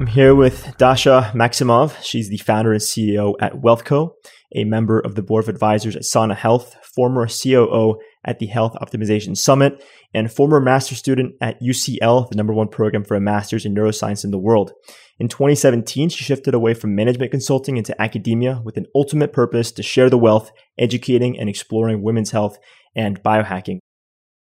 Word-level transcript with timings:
I'm 0.00 0.06
here 0.06 0.32
with 0.32 0.76
Dasha 0.78 1.32
Maximov. 1.34 2.00
She's 2.04 2.28
the 2.28 2.36
founder 2.36 2.72
and 2.72 2.80
CEO 2.80 3.34
at 3.40 3.54
WealthCo, 3.54 4.12
a 4.54 4.62
member 4.62 5.00
of 5.00 5.16
the 5.16 5.24
board 5.24 5.42
of 5.42 5.48
advisors 5.48 5.96
at 5.96 6.04
Sana 6.04 6.36
Health, 6.36 6.76
former 6.94 7.26
COO 7.26 7.98
at 8.24 8.38
the 8.38 8.46
Health 8.46 8.76
Optimization 8.80 9.36
Summit, 9.36 9.82
and 10.14 10.30
former 10.30 10.60
master 10.60 10.94
student 10.94 11.34
at 11.40 11.60
UCL, 11.60 12.30
the 12.30 12.36
number 12.36 12.52
one 12.52 12.68
program 12.68 13.02
for 13.02 13.16
a 13.16 13.20
master's 13.20 13.66
in 13.66 13.74
neuroscience 13.74 14.22
in 14.22 14.30
the 14.30 14.38
world. 14.38 14.72
In 15.18 15.26
2017, 15.26 16.10
she 16.10 16.22
shifted 16.22 16.54
away 16.54 16.74
from 16.74 16.94
management 16.94 17.32
consulting 17.32 17.76
into 17.76 18.00
academia 18.00 18.62
with 18.64 18.76
an 18.76 18.86
ultimate 18.94 19.32
purpose 19.32 19.72
to 19.72 19.82
share 19.82 20.08
the 20.08 20.16
wealth, 20.16 20.52
educating 20.78 21.36
and 21.36 21.48
exploring 21.48 22.04
women's 22.04 22.30
health 22.30 22.56
and 22.94 23.20
biohacking. 23.24 23.80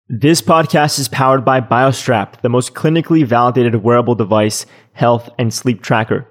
This 0.09 0.41
podcast 0.41 0.99
is 0.99 1.09
powered 1.09 1.43
by 1.43 1.59
BioStrap, 1.59 2.39
the 2.39 2.47
most 2.47 2.73
clinically 2.73 3.25
validated 3.25 3.83
wearable 3.83 4.15
device, 4.15 4.65
health, 4.93 5.29
and 5.37 5.53
sleep 5.53 5.81
tracker. 5.81 6.25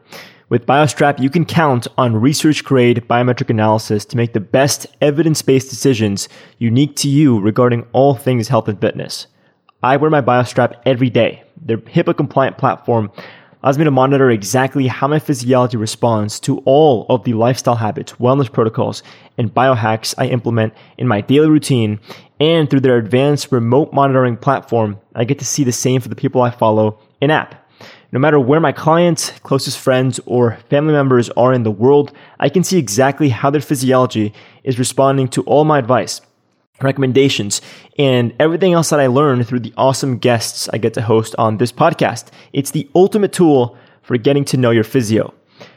With 0.49 0.65
BioStrap, 0.65 1.21
you 1.21 1.29
can 1.29 1.45
count 1.45 1.87
on 1.99 2.17
research 2.17 2.65
grade 2.65 3.05
biometric 3.07 3.51
analysis 3.51 4.07
to 4.07 4.17
make 4.17 4.33
the 4.33 4.41
best 4.41 4.87
evidence 5.03 5.43
based 5.43 5.69
decisions 5.69 6.27
unique 6.57 6.97
to 6.97 7.11
you 7.11 7.39
regarding 7.39 7.87
all 7.93 8.15
things 8.15 8.49
health 8.49 8.67
and 8.67 8.81
fitness. 8.81 9.27
I 9.83 9.99
wear 9.99 10.09
my 10.09 10.23
BioStrap 10.23 10.81
every 10.87 11.11
day. 11.11 11.45
Their 11.61 11.77
HIPAA 11.77 12.17
compliant 12.17 12.57
platform 12.57 13.13
allows 13.63 13.79
me 13.79 13.85
to 13.85 13.91
monitor 13.91 14.31
exactly 14.31 14.87
how 14.87 15.09
my 15.09 15.19
physiology 15.19 15.77
responds 15.77 16.39
to 16.41 16.59
all 16.61 17.07
of 17.09 17.25
the 17.25 17.35
lifestyle 17.35 17.77
habits, 17.77 18.13
wellness 18.15 18.53
protocols, 18.53 19.03
and 19.39 19.53
biohacks 19.53 20.15
I 20.19 20.27
implement 20.27 20.75
in 20.99 21.09
my 21.09 21.21
daily 21.21 21.49
routine. 21.49 22.01
And 22.39 22.69
through 22.69 22.81
their 22.81 22.99
advanced 22.99 23.51
remote 23.51 23.93
monitoring 23.93 24.37
platform, 24.37 24.99
I 25.15 25.25
get 25.25 25.39
to 25.39 25.45
see 25.45 25.65
the 25.65 25.73
same 25.73 26.01
for 26.01 26.09
the 26.09 26.17
people 26.17 26.43
I 26.43 26.51
follow 26.51 26.99
in 27.21 27.31
app. 27.31 27.67
No 28.13 28.21
matter 28.21 28.39
where 28.39 28.61
my 28.61 28.73
clients, 28.73 29.31
closest 29.41 29.79
friends, 29.79 30.21
or 30.27 30.59
family 30.71 30.93
members 30.93 31.29
are 31.31 31.53
in 31.53 31.65
the 31.65 31.71
world, 31.71 32.13
I 32.39 32.49
can 32.49 32.63
see 32.63 32.79
exactly 32.79 33.31
how 33.31 33.51
their 33.51 33.61
physiology 33.61 34.33
is 34.65 34.79
responding 34.79 35.29
to 35.29 35.43
all 35.43 35.65
my 35.65 35.79
advice 35.79 36.21
recommendations, 36.83 37.61
and 37.99 38.35
everything 38.39 38.73
else 38.73 38.91
that 38.91 39.01
I 39.01 39.07
learn 39.07 39.45
through 39.45 39.61
the 39.61 39.75
awesome 39.77 40.19
guests 40.19 40.69
I 40.73 40.79
get 40.79 40.95
to 40.95 41.03
host 41.03 41.35
on 41.39 41.57
this 41.57 41.73
podcast. 41.73 42.27
It's 42.53 42.71
the 42.71 42.89
ultimate 42.95 43.33
tool 43.33 43.77
for 44.03 44.17
getting 44.17 44.45
to 44.47 44.57
know 44.57 44.71
your 44.71 44.85
physio. 44.85 45.35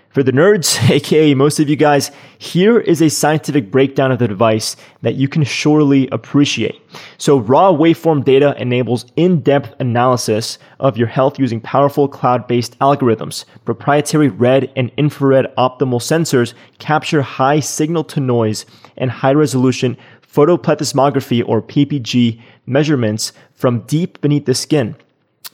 For 0.09 0.23
the 0.23 0.31
nerds, 0.31 0.89
aka 0.91 1.35
most 1.35 1.59
of 1.59 1.69
you 1.69 1.75
guys, 1.75 2.09
here 2.39 2.79
is 2.79 2.99
a 2.99 3.09
scientific 3.09 3.69
breakdown 3.69 4.11
of 4.11 4.17
the 4.17 4.27
device 4.27 4.75
that 5.03 5.15
you 5.15 5.27
can 5.27 5.43
surely 5.43 6.07
appreciate. 6.09 6.81
So, 7.19 7.37
raw 7.37 7.71
waveform 7.71 8.25
data 8.25 8.55
enables 8.57 9.05
in 9.15 9.41
depth 9.41 9.75
analysis 9.79 10.57
of 10.79 10.97
your 10.97 11.07
health 11.07 11.37
using 11.37 11.61
powerful 11.61 12.07
cloud 12.07 12.47
based 12.47 12.77
algorithms. 12.79 13.45
Proprietary 13.65 14.29
red 14.29 14.71
and 14.75 14.91
infrared 14.97 15.55
optimal 15.57 16.01
sensors 16.01 16.55
capture 16.79 17.21
high 17.21 17.59
signal 17.59 18.03
to 18.05 18.19
noise 18.19 18.65
and 18.97 19.11
high 19.11 19.33
resolution 19.33 19.95
photoplethysmography 20.31 21.43
or 21.47 21.61
PPG 21.61 22.41
measurements 22.65 23.33
from 23.53 23.81
deep 23.81 24.21
beneath 24.21 24.45
the 24.45 24.53
skin, 24.53 24.95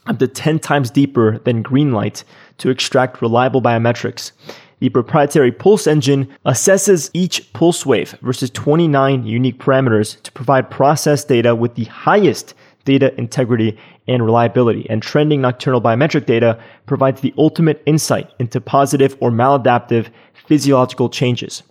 up 0.07 0.19
to 0.19 0.27
10 0.27 0.59
times 0.59 0.91
deeper 0.91 1.39
than 1.39 1.61
green 1.61 1.91
light 1.91 2.23
to 2.57 2.69
extract 2.69 3.21
reliable 3.21 3.61
biometrics. 3.61 4.31
The 4.79 4.89
proprietary 4.89 5.51
pulse 5.51 5.87
engine 5.87 6.27
assesses 6.45 7.09
each 7.13 7.51
pulse 7.53 7.85
wave 7.85 8.11
versus 8.21 8.49
29 8.49 9.25
unique 9.25 9.57
parameters 9.57 10.21
to 10.23 10.31
provide 10.33 10.69
process 10.69 11.23
data 11.23 11.55
with 11.55 11.75
the 11.75 11.85
highest 11.85 12.53
data 12.83 13.17
integrity 13.17 13.77
and 14.07 14.23
reliability. 14.23 14.87
And 14.89 15.01
trending 15.01 15.41
nocturnal 15.41 15.81
biometric 15.81 16.25
data 16.25 16.59
provides 16.85 17.21
the 17.21 17.33
ultimate 17.37 17.81
insight 17.85 18.29
into 18.37 18.61
positive 18.61 19.17
or 19.19 19.31
maladaptive 19.31 20.09
physiological 20.33 21.09
changes. 21.09 21.63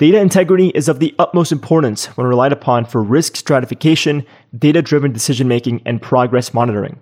Data 0.00 0.18
integrity 0.18 0.68
is 0.68 0.88
of 0.88 0.98
the 0.98 1.14
utmost 1.18 1.52
importance 1.52 2.06
when 2.16 2.26
relied 2.26 2.54
upon 2.54 2.86
for 2.86 3.02
risk 3.02 3.36
stratification, 3.36 4.24
data 4.58 4.80
driven 4.80 5.12
decision 5.12 5.46
making, 5.46 5.82
and 5.84 6.00
progress 6.00 6.54
monitoring. 6.54 6.98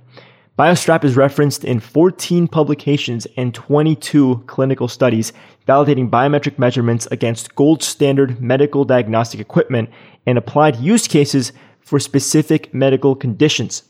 BioStrap 0.59 1.05
is 1.05 1.17
referenced 1.17 1.65
in 1.65 1.79
14 1.79 2.49
publications 2.49 3.25
and 3.37 3.55
22 3.55 4.43
clinical 4.49 4.89
studies 4.89 5.33
validating 5.69 6.11
biometric 6.11 6.59
measurements 6.59 7.07
against 7.13 7.55
gold 7.55 7.85
standard 7.85 8.41
medical 8.43 8.85
diagnostic 8.85 9.39
equipment 9.39 9.89
and 10.27 10.37
applied 10.37 10.75
use 10.75 11.07
cases 11.07 11.53
for 11.79 12.01
specific 12.01 12.75
medical 12.75 13.15
conditions. 13.15 13.85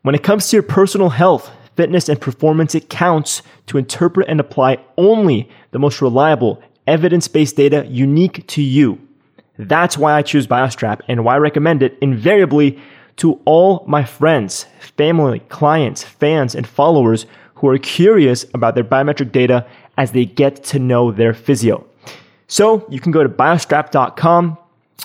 When 0.00 0.14
it 0.14 0.22
comes 0.22 0.48
to 0.48 0.56
your 0.56 0.62
personal 0.62 1.10
health, 1.10 1.50
fitness, 1.76 2.08
and 2.08 2.18
performance, 2.18 2.74
it 2.74 2.88
counts 2.88 3.42
to 3.66 3.76
interpret 3.76 4.26
and 4.26 4.40
apply 4.40 4.78
only 4.96 5.50
the 5.72 5.78
most 5.78 6.00
reliable 6.00 6.62
evidence 6.88 7.28
based 7.28 7.56
data 7.56 7.86
unique 7.86 8.44
to 8.48 8.62
you. 8.62 8.98
That's 9.58 9.98
why 9.98 10.14
I 10.14 10.22
choose 10.22 10.46
BioStrap 10.46 11.00
and 11.08 11.24
why 11.24 11.34
I 11.34 11.38
recommend 11.38 11.82
it 11.82 11.98
invariably 12.00 12.80
to 13.16 13.40
all 13.44 13.84
my 13.86 14.04
friends, 14.04 14.66
family, 14.96 15.40
clients, 15.48 16.02
fans, 16.02 16.54
and 16.54 16.66
followers 16.66 17.26
who 17.56 17.68
are 17.68 17.78
curious 17.78 18.46
about 18.54 18.74
their 18.74 18.84
biometric 18.84 19.32
data 19.32 19.66
as 19.96 20.12
they 20.12 20.24
get 20.24 20.62
to 20.64 20.78
know 20.78 21.10
their 21.10 21.34
physio. 21.34 21.84
So 22.46 22.86
you 22.88 23.00
can 23.00 23.12
go 23.12 23.22
to 23.22 23.28
biostrap.com 23.28 24.56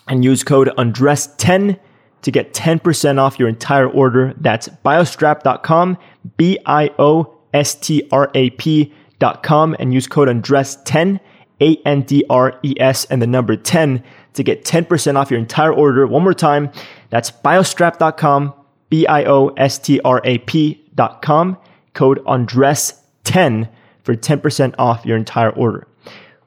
and 0.07 0.23
use 0.23 0.43
code 0.43 0.69
ANDRES10 0.77 1.79
to 2.21 2.31
get 2.31 2.53
10% 2.53 3.19
off 3.19 3.39
your 3.39 3.49
entire 3.49 3.89
order. 3.89 4.33
That's 4.39 4.69
biostrap.com, 4.69 5.97
B 6.37 6.59
I 6.65 6.91
O 6.99 7.35
S 7.53 7.75
T 7.75 8.07
R 8.11 8.29
A 8.35 8.51
P.com, 8.51 9.75
and 9.79 9.93
use 9.93 10.07
code 10.07 10.29
ANDRES10 10.29 11.19
a 11.63 11.81
N 11.85 12.01
D 12.01 12.25
R 12.29 12.59
E 12.63 12.75
S, 12.79 13.05
and 13.05 13.21
the 13.21 13.27
number 13.27 13.55
10 13.55 14.03
to 14.33 14.43
get 14.43 14.65
10% 14.65 15.15
off 15.15 15.31
your 15.31 15.39
entire 15.39 15.73
order. 15.73 16.05
One 16.05 16.23
more 16.23 16.33
time, 16.33 16.71
that's 17.09 17.31
biostrap.com, 17.31 18.53
B 18.89 19.07
I 19.07 19.23
O 19.23 19.49
S 19.49 19.79
T 19.79 19.99
R 20.03 20.21
A 20.23 20.39
P.com, 20.39 21.57
code 21.93 22.23
ANDRES10 22.25 23.69
for 24.03 24.15
10% 24.15 24.75
off 24.77 25.05
your 25.05 25.17
entire 25.17 25.51
order. 25.51 25.87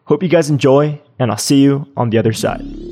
Hope 0.04 0.22
you 0.22 0.28
guys 0.28 0.50
enjoy, 0.50 1.00
and 1.18 1.30
I'll 1.30 1.38
see 1.38 1.62
you 1.62 1.86
on 1.96 2.10
the 2.10 2.18
other 2.18 2.32
side. 2.32 2.85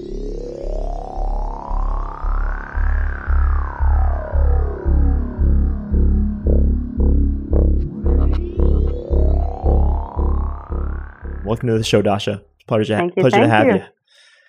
To 11.67 11.79
the 11.79 11.85
show, 11.85 12.03
Dasha. 12.03 12.43
Pleasure, 12.67 12.97
thank 12.97 13.17
you, 13.17 13.23
pleasure 13.23 13.37
thank 13.37 13.47
to 13.47 13.51
have 13.51 13.67
you. 13.67 13.75
you. 13.75 13.83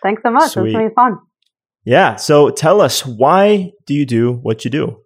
Thanks 0.03 0.21
so 0.23 0.31
much. 0.31 0.51
Sweet. 0.51 0.67
It's 0.67 0.77
really 0.77 0.93
fun. 0.93 1.19
Yeah. 1.83 2.15
So 2.15 2.49
tell 2.49 2.81
us, 2.81 3.05
why 3.05 3.73
do 3.85 3.93
you 3.93 4.05
do 4.05 4.33
what 4.33 4.65
you 4.65 4.71
do? 4.71 5.01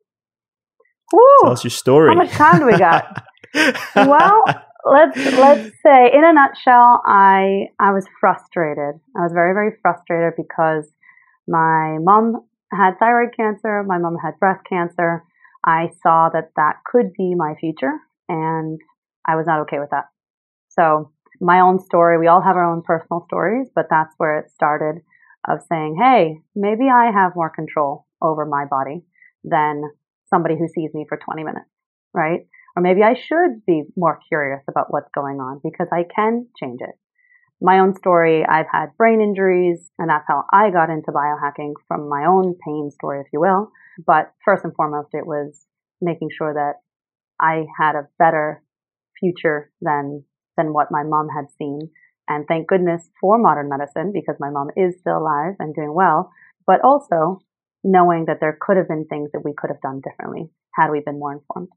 Tell 1.41 1.51
us 1.51 1.63
your 1.63 1.71
story. 1.71 2.09
How 2.09 2.15
much 2.15 2.31
time 2.31 2.59
do 2.59 2.65
we 2.65 2.77
got? 2.77 3.23
well, 3.95 4.43
let's 4.85 5.17
let's 5.17 5.71
say 5.83 6.11
in 6.13 6.23
a 6.23 6.33
nutshell, 6.33 7.01
I 7.05 7.67
I 7.79 7.91
was 7.91 8.05
frustrated. 8.19 8.99
I 9.17 9.21
was 9.21 9.31
very 9.33 9.53
very 9.53 9.71
frustrated 9.81 10.33
because 10.37 10.87
my 11.47 11.97
mom 11.99 12.45
had 12.71 12.99
thyroid 12.99 13.29
cancer. 13.35 13.83
My 13.83 13.97
mom 13.97 14.17
had 14.23 14.39
breast 14.39 14.61
cancer. 14.67 15.23
I 15.65 15.89
saw 16.03 16.29
that 16.33 16.51
that 16.55 16.77
could 16.85 17.13
be 17.17 17.33
my 17.35 17.55
future, 17.59 17.93
and 18.27 18.79
I 19.25 19.35
was 19.35 19.45
not 19.47 19.61
okay 19.61 19.79
with 19.79 19.89
that. 19.89 20.05
So 20.69 21.11
my 21.39 21.61
own 21.61 21.79
story. 21.79 22.17
We 22.17 22.27
all 22.27 22.41
have 22.41 22.55
our 22.55 22.71
own 22.71 22.81
personal 22.81 23.25
stories, 23.27 23.67
but 23.73 23.85
that's 23.89 24.13
where 24.17 24.39
it 24.39 24.51
started 24.51 25.01
of 25.47 25.59
saying, 25.69 25.97
hey, 26.01 26.41
maybe 26.55 26.89
I 26.93 27.11
have 27.11 27.35
more 27.35 27.49
control 27.49 28.05
over 28.21 28.45
my 28.45 28.65
body 28.65 29.03
than 29.43 29.83
somebody 30.29 30.55
who 30.57 30.67
sees 30.67 30.93
me 30.93 31.05
for 31.07 31.17
20 31.17 31.43
minutes, 31.43 31.69
right? 32.13 32.41
Or 32.75 32.83
maybe 32.83 33.03
I 33.03 33.13
should 33.13 33.65
be 33.65 33.83
more 33.95 34.19
curious 34.27 34.61
about 34.69 34.91
what's 34.91 35.09
going 35.15 35.39
on 35.39 35.61
because 35.63 35.87
I 35.91 36.03
can 36.13 36.47
change 36.61 36.79
it. 36.81 36.95
My 37.61 37.79
own 37.79 37.95
story, 37.95 38.45
I've 38.45 38.67
had 38.71 38.95
brain 38.97 39.19
injuries, 39.19 39.91
and 39.97 40.09
that's 40.09 40.25
how 40.27 40.45
I 40.53 40.69
got 40.69 40.89
into 40.89 41.11
biohacking 41.11 41.73
from 41.87 42.07
my 42.07 42.25
own 42.25 42.55
pain 42.65 42.89
story, 42.91 43.19
if 43.19 43.27
you 43.33 43.41
will. 43.41 43.71
But 44.05 44.31
first 44.45 44.63
and 44.63 44.73
foremost, 44.75 45.09
it 45.13 45.25
was 45.25 45.65
making 46.01 46.29
sure 46.37 46.53
that 46.53 46.75
I 47.39 47.65
had 47.77 47.95
a 47.95 48.07
better 48.17 48.63
future 49.19 49.71
than 49.81 50.23
than 50.59 50.73
what 50.73 50.91
my 50.91 51.03
mom 51.03 51.29
had 51.29 51.45
seen. 51.57 51.89
And 52.27 52.45
thank 52.47 52.67
goodness 52.67 53.09
for 53.19 53.39
modern 53.39 53.69
medicine 53.69 54.11
because 54.13 54.35
my 54.39 54.49
mom 54.49 54.67
is 54.75 54.99
still 54.99 55.17
alive 55.17 55.55
and 55.59 55.73
doing 55.73 55.93
well, 55.95 56.29
but 56.67 56.81
also 56.83 57.39
knowing 57.83 58.25
that 58.25 58.39
there 58.41 58.57
could 58.59 58.77
have 58.77 58.87
been 58.87 59.05
things 59.05 59.29
that 59.31 59.41
we 59.43 59.53
could 59.57 59.69
have 59.69 59.81
done 59.81 60.01
differently 60.01 60.51
had 60.75 60.91
we 60.91 60.99
been 60.99 61.17
more 61.17 61.33
informed. 61.33 61.69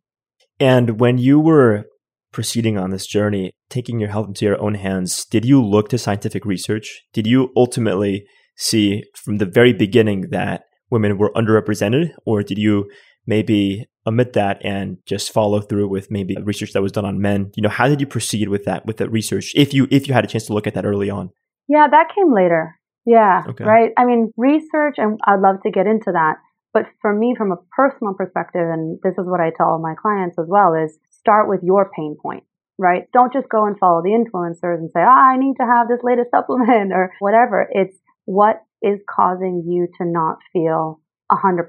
And 0.58 1.00
when 1.00 1.16
you 1.18 1.38
were 1.38 1.84
proceeding 2.32 2.76
on 2.76 2.90
this 2.90 3.06
journey, 3.06 3.52
taking 3.70 4.00
your 4.00 4.10
health 4.10 4.28
into 4.28 4.44
your 4.44 4.60
own 4.60 4.74
hands, 4.74 5.24
did 5.26 5.44
you 5.44 5.62
look 5.62 5.88
to 5.90 5.98
scientific 5.98 6.44
research? 6.44 7.02
Did 7.12 7.26
you 7.26 7.52
ultimately 7.56 8.26
see 8.56 9.04
from 9.14 9.38
the 9.38 9.46
very 9.46 9.72
beginning 9.72 10.30
that 10.30 10.64
women 10.90 11.18
were 11.18 11.32
underrepresented, 11.34 12.12
or 12.26 12.42
did 12.42 12.58
you 12.58 12.90
maybe 13.26 13.86
omit 14.06 14.32
that 14.32 14.60
and 14.64 14.98
just 15.06 15.32
follow 15.32 15.60
through 15.60 15.88
with 15.88 16.10
maybe 16.10 16.36
research 16.42 16.72
that 16.72 16.82
was 16.82 16.92
done 16.92 17.04
on 17.04 17.20
men. 17.20 17.52
You 17.54 17.62
know 17.62 17.68
how 17.68 17.88
did 17.88 18.00
you 18.00 18.06
proceed 18.06 18.48
with 18.48 18.64
that 18.64 18.86
with 18.86 18.96
that 18.98 19.10
research 19.10 19.52
if 19.54 19.72
you 19.72 19.86
if 19.90 20.08
you 20.08 20.14
had 20.14 20.24
a 20.24 20.26
chance 20.26 20.46
to 20.46 20.54
look 20.54 20.66
at 20.66 20.74
that 20.74 20.84
early 20.84 21.10
on? 21.10 21.30
Yeah 21.68 21.86
that 21.90 22.08
came 22.14 22.34
later. 22.34 22.78
Yeah 23.06 23.44
okay. 23.48 23.64
right? 23.64 23.90
I 23.96 24.04
mean 24.04 24.32
research 24.36 24.96
and 24.98 25.20
i'd 25.26 25.40
love 25.40 25.62
to 25.62 25.70
get 25.70 25.86
into 25.86 26.12
that 26.12 26.36
but 26.72 26.86
for 27.00 27.14
me 27.14 27.34
from 27.36 27.52
a 27.52 27.56
personal 27.76 28.14
perspective 28.14 28.62
and 28.62 28.98
this 29.02 29.12
is 29.12 29.26
what 29.26 29.40
i 29.40 29.50
tell 29.56 29.78
my 29.78 29.94
clients 30.00 30.38
as 30.38 30.46
well 30.48 30.74
is 30.74 30.98
start 31.10 31.48
with 31.48 31.60
your 31.62 31.90
pain 31.96 32.16
point 32.20 32.44
right? 32.78 33.04
Don't 33.12 33.32
just 33.32 33.48
go 33.48 33.66
and 33.66 33.78
follow 33.78 34.02
the 34.02 34.10
influencers 34.10 34.78
and 34.78 34.90
say 34.90 35.00
oh, 35.00 35.08
i 35.08 35.36
need 35.38 35.54
to 35.60 35.66
have 35.66 35.88
this 35.88 36.00
latest 36.02 36.30
supplement 36.34 36.92
or 36.92 37.12
whatever. 37.20 37.68
It's 37.70 37.96
what 38.24 38.62
is 38.82 39.00
causing 39.08 39.64
you 39.66 39.88
to 39.98 40.04
not 40.04 40.38
feel 40.52 41.00
100%. 41.30 41.68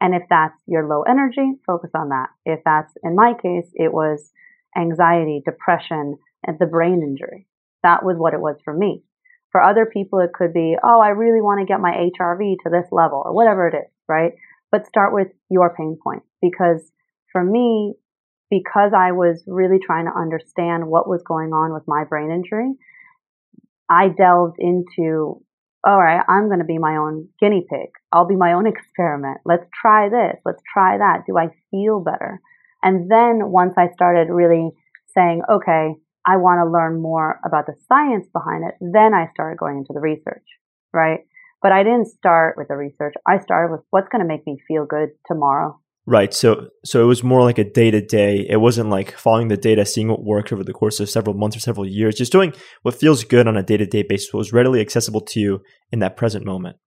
And 0.00 0.14
if 0.14 0.22
that's 0.30 0.60
your 0.66 0.86
low 0.86 1.02
energy, 1.02 1.52
focus 1.66 1.90
on 1.94 2.10
that. 2.10 2.28
If 2.44 2.60
that's, 2.64 2.92
in 3.02 3.16
my 3.16 3.34
case, 3.34 3.68
it 3.74 3.92
was 3.92 4.32
anxiety, 4.76 5.42
depression, 5.44 6.18
and 6.46 6.58
the 6.58 6.66
brain 6.66 7.02
injury. 7.02 7.46
That 7.82 8.04
was 8.04 8.16
what 8.16 8.34
it 8.34 8.40
was 8.40 8.56
for 8.64 8.72
me. 8.72 9.02
For 9.50 9.62
other 9.62 9.86
people, 9.86 10.20
it 10.20 10.32
could 10.32 10.52
be, 10.52 10.76
oh, 10.82 11.00
I 11.00 11.08
really 11.08 11.40
want 11.40 11.60
to 11.60 11.66
get 11.66 11.80
my 11.80 11.92
HRV 11.92 12.56
to 12.62 12.70
this 12.70 12.86
level 12.92 13.22
or 13.24 13.32
whatever 13.32 13.66
it 13.66 13.74
is, 13.74 13.90
right? 14.06 14.32
But 14.70 14.86
start 14.86 15.14
with 15.14 15.28
your 15.50 15.74
pain 15.74 15.98
point 16.02 16.22
because 16.42 16.82
for 17.32 17.42
me, 17.42 17.94
because 18.50 18.92
I 18.96 19.12
was 19.12 19.42
really 19.46 19.78
trying 19.84 20.06
to 20.06 20.18
understand 20.18 20.86
what 20.86 21.08
was 21.08 21.22
going 21.22 21.52
on 21.52 21.72
with 21.72 21.84
my 21.86 22.04
brain 22.04 22.30
injury, 22.30 22.72
I 23.90 24.08
delved 24.08 24.56
into 24.58 25.42
all 25.88 25.98
right, 25.98 26.22
I'm 26.28 26.48
going 26.48 26.58
to 26.58 26.66
be 26.66 26.76
my 26.76 26.96
own 26.96 27.28
guinea 27.40 27.64
pig. 27.66 27.88
I'll 28.12 28.26
be 28.26 28.36
my 28.36 28.52
own 28.52 28.66
experiment. 28.66 29.38
Let's 29.46 29.64
try 29.72 30.10
this. 30.10 30.36
Let's 30.44 30.60
try 30.70 30.98
that. 30.98 31.22
Do 31.26 31.38
I 31.38 31.48
feel 31.70 32.00
better? 32.00 32.42
And 32.82 33.10
then 33.10 33.50
once 33.50 33.72
I 33.78 33.88
started 33.94 34.30
really 34.30 34.68
saying, 35.16 35.40
okay, 35.50 35.94
I 36.26 36.36
want 36.36 36.60
to 36.60 36.70
learn 36.70 37.00
more 37.00 37.40
about 37.42 37.64
the 37.64 37.72
science 37.88 38.26
behind 38.34 38.64
it, 38.68 38.74
then 38.82 39.14
I 39.14 39.30
started 39.32 39.58
going 39.58 39.78
into 39.78 39.94
the 39.94 40.00
research, 40.00 40.44
right? 40.92 41.20
But 41.62 41.72
I 41.72 41.84
didn't 41.84 42.08
start 42.08 42.56
with 42.58 42.68
the 42.68 42.76
research. 42.76 43.14
I 43.26 43.38
started 43.38 43.72
with 43.72 43.80
what's 43.88 44.10
going 44.10 44.20
to 44.20 44.28
make 44.28 44.46
me 44.46 44.58
feel 44.68 44.84
good 44.84 45.08
tomorrow. 45.26 45.80
Right. 46.08 46.32
So 46.32 46.68
so 46.86 47.02
it 47.02 47.06
was 47.06 47.22
more 47.22 47.42
like 47.42 47.58
a 47.58 47.70
day 47.70 47.90
to 47.90 48.00
day. 48.00 48.46
It 48.48 48.62
wasn't 48.62 48.88
like 48.88 49.14
following 49.18 49.48
the 49.48 49.58
data, 49.58 49.84
seeing 49.84 50.08
what 50.08 50.24
worked 50.24 50.54
over 50.54 50.64
the 50.64 50.72
course 50.72 51.00
of 51.00 51.10
several 51.10 51.36
months 51.36 51.54
or 51.54 51.60
several 51.60 51.86
years. 51.86 52.14
Just 52.14 52.32
doing 52.32 52.54
what 52.80 52.94
feels 52.94 53.24
good 53.24 53.46
on 53.46 53.58
a 53.58 53.62
day 53.62 53.76
to 53.76 53.84
day 53.84 54.02
basis, 54.02 54.32
what 54.32 54.38
was 54.38 54.50
readily 54.50 54.80
accessible 54.80 55.20
to 55.20 55.38
you 55.38 55.60
in 55.92 55.98
that 55.98 56.16
present 56.16 56.46
moment. 56.46 56.78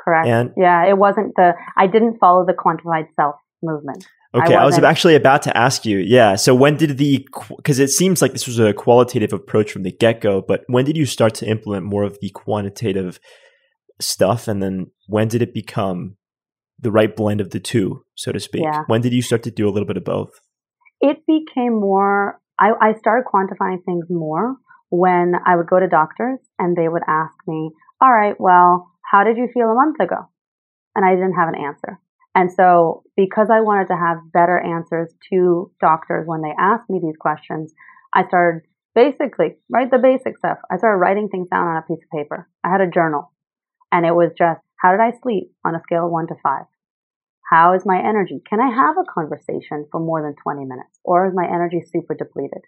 Correct. 0.00 0.26
And 0.26 0.50
yeah, 0.56 0.84
it 0.84 0.98
wasn't 0.98 1.32
the 1.36 1.52
I 1.76 1.86
didn't 1.86 2.18
follow 2.18 2.44
the 2.44 2.54
quantified 2.54 3.06
self 3.14 3.36
movement. 3.62 4.04
Okay, 4.34 4.56
I, 4.56 4.62
I 4.62 4.66
was 4.66 4.76
actually 4.80 5.14
about 5.14 5.42
to 5.42 5.56
ask 5.56 5.86
you. 5.86 5.98
Yeah. 5.98 6.34
So 6.34 6.52
when 6.52 6.76
did 6.76 6.98
the 6.98 7.24
because 7.56 7.78
it 7.78 7.90
seems 7.90 8.20
like 8.20 8.32
this 8.32 8.48
was 8.48 8.58
a 8.58 8.72
qualitative 8.72 9.32
approach 9.32 9.70
from 9.70 9.84
the 9.84 9.92
get 9.92 10.20
go, 10.20 10.42
but 10.42 10.62
when 10.66 10.84
did 10.84 10.96
you 10.96 11.06
start 11.06 11.34
to 11.34 11.46
implement 11.46 11.84
more 11.84 12.02
of 12.02 12.18
the 12.20 12.30
quantitative 12.30 13.20
stuff, 14.00 14.48
and 14.48 14.60
then 14.60 14.90
when 15.06 15.28
did 15.28 15.40
it 15.40 15.54
become 15.54 16.16
the 16.78 16.90
right 16.90 17.14
blend 17.14 17.40
of 17.40 17.50
the 17.50 17.60
two, 17.60 18.04
so 18.14 18.32
to 18.32 18.40
speak? 18.40 18.62
Yeah. 18.64 18.82
When 18.86 19.00
did 19.00 19.12
you 19.12 19.22
start 19.22 19.42
to 19.44 19.50
do 19.50 19.68
a 19.68 19.70
little 19.70 19.86
bit 19.86 19.96
of 19.96 20.04
both? 20.04 20.40
It 21.00 21.18
became 21.26 21.74
more, 21.74 22.40
I, 22.58 22.70
I 22.80 22.94
started 22.98 23.26
quantifying 23.32 23.84
things 23.84 24.06
more 24.08 24.56
when 24.90 25.34
I 25.46 25.56
would 25.56 25.66
go 25.66 25.80
to 25.80 25.88
doctors 25.88 26.38
and 26.58 26.76
they 26.76 26.88
would 26.88 27.02
ask 27.08 27.34
me, 27.46 27.70
all 28.00 28.12
right, 28.12 28.34
well, 28.38 28.90
how 29.02 29.24
did 29.24 29.36
you 29.36 29.48
feel 29.52 29.70
a 29.70 29.74
month 29.74 30.00
ago? 30.00 30.28
And 30.94 31.04
I 31.04 31.14
didn't 31.14 31.34
have 31.34 31.48
an 31.48 31.60
answer. 31.60 32.00
And 32.34 32.52
so 32.52 33.02
because 33.16 33.48
I 33.50 33.60
wanted 33.60 33.88
to 33.88 33.96
have 33.96 34.32
better 34.32 34.60
answers 34.60 35.12
to 35.32 35.70
doctors 35.80 36.26
when 36.26 36.42
they 36.42 36.52
asked 36.58 36.88
me 36.90 37.00
these 37.02 37.16
questions, 37.18 37.72
I 38.14 38.26
started 38.26 38.62
basically, 38.94 39.56
right, 39.70 39.90
the 39.90 39.98
basic 39.98 40.38
stuff. 40.38 40.58
I 40.70 40.76
started 40.76 40.98
writing 40.98 41.28
things 41.28 41.48
down 41.50 41.66
on 41.66 41.76
a 41.76 41.82
piece 41.82 42.04
of 42.04 42.10
paper. 42.10 42.48
I 42.62 42.70
had 42.70 42.80
a 42.80 42.90
journal 42.90 43.32
and 43.90 44.04
it 44.04 44.14
was 44.14 44.32
just 44.36 44.60
how 44.80 44.90
did 44.90 45.00
I 45.00 45.12
sleep 45.22 45.52
on 45.64 45.74
a 45.74 45.80
scale 45.82 46.06
of 46.06 46.12
one 46.12 46.26
to 46.28 46.34
five? 46.42 46.66
How 47.50 47.74
is 47.74 47.86
my 47.86 47.98
energy? 47.98 48.42
Can 48.48 48.60
I 48.60 48.68
have 48.68 48.96
a 48.98 49.10
conversation 49.10 49.86
for 49.90 50.00
more 50.00 50.22
than 50.22 50.34
20 50.42 50.64
minutes? 50.64 50.98
Or 51.04 51.28
is 51.28 51.34
my 51.34 51.46
energy 51.46 51.80
super 51.80 52.14
depleted? 52.14 52.62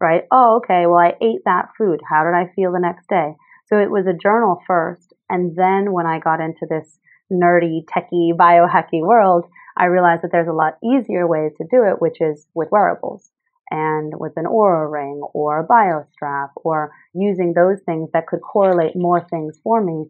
Right? 0.00 0.24
Oh, 0.30 0.56
okay. 0.56 0.86
Well, 0.86 0.98
I 0.98 1.14
ate 1.20 1.42
that 1.44 1.70
food. 1.76 2.00
How 2.08 2.24
did 2.24 2.34
I 2.34 2.52
feel 2.54 2.72
the 2.72 2.78
next 2.78 3.08
day? 3.08 3.34
So 3.66 3.78
it 3.78 3.90
was 3.90 4.06
a 4.06 4.12
journal 4.16 4.60
first. 4.66 5.12
And 5.28 5.56
then 5.56 5.92
when 5.92 6.06
I 6.06 6.20
got 6.20 6.40
into 6.40 6.66
this 6.68 6.98
nerdy, 7.32 7.84
techie, 7.84 8.36
biohacky 8.36 9.00
world, 9.00 9.46
I 9.76 9.86
realized 9.86 10.22
that 10.22 10.30
there's 10.30 10.48
a 10.48 10.52
lot 10.52 10.78
easier 10.84 11.26
ways 11.26 11.52
to 11.58 11.66
do 11.70 11.82
it, 11.84 12.00
which 12.00 12.20
is 12.20 12.46
with 12.54 12.68
wearables 12.70 13.30
and 13.70 14.12
with 14.16 14.32
an 14.36 14.44
Oura 14.44 14.90
ring 14.90 15.22
or 15.32 15.60
a 15.60 15.66
BioStrap 15.66 16.50
or 16.56 16.92
using 17.14 17.54
those 17.54 17.80
things 17.84 18.10
that 18.12 18.26
could 18.26 18.40
correlate 18.40 18.94
more 18.94 19.26
things 19.28 19.58
for 19.64 19.82
me 19.82 20.06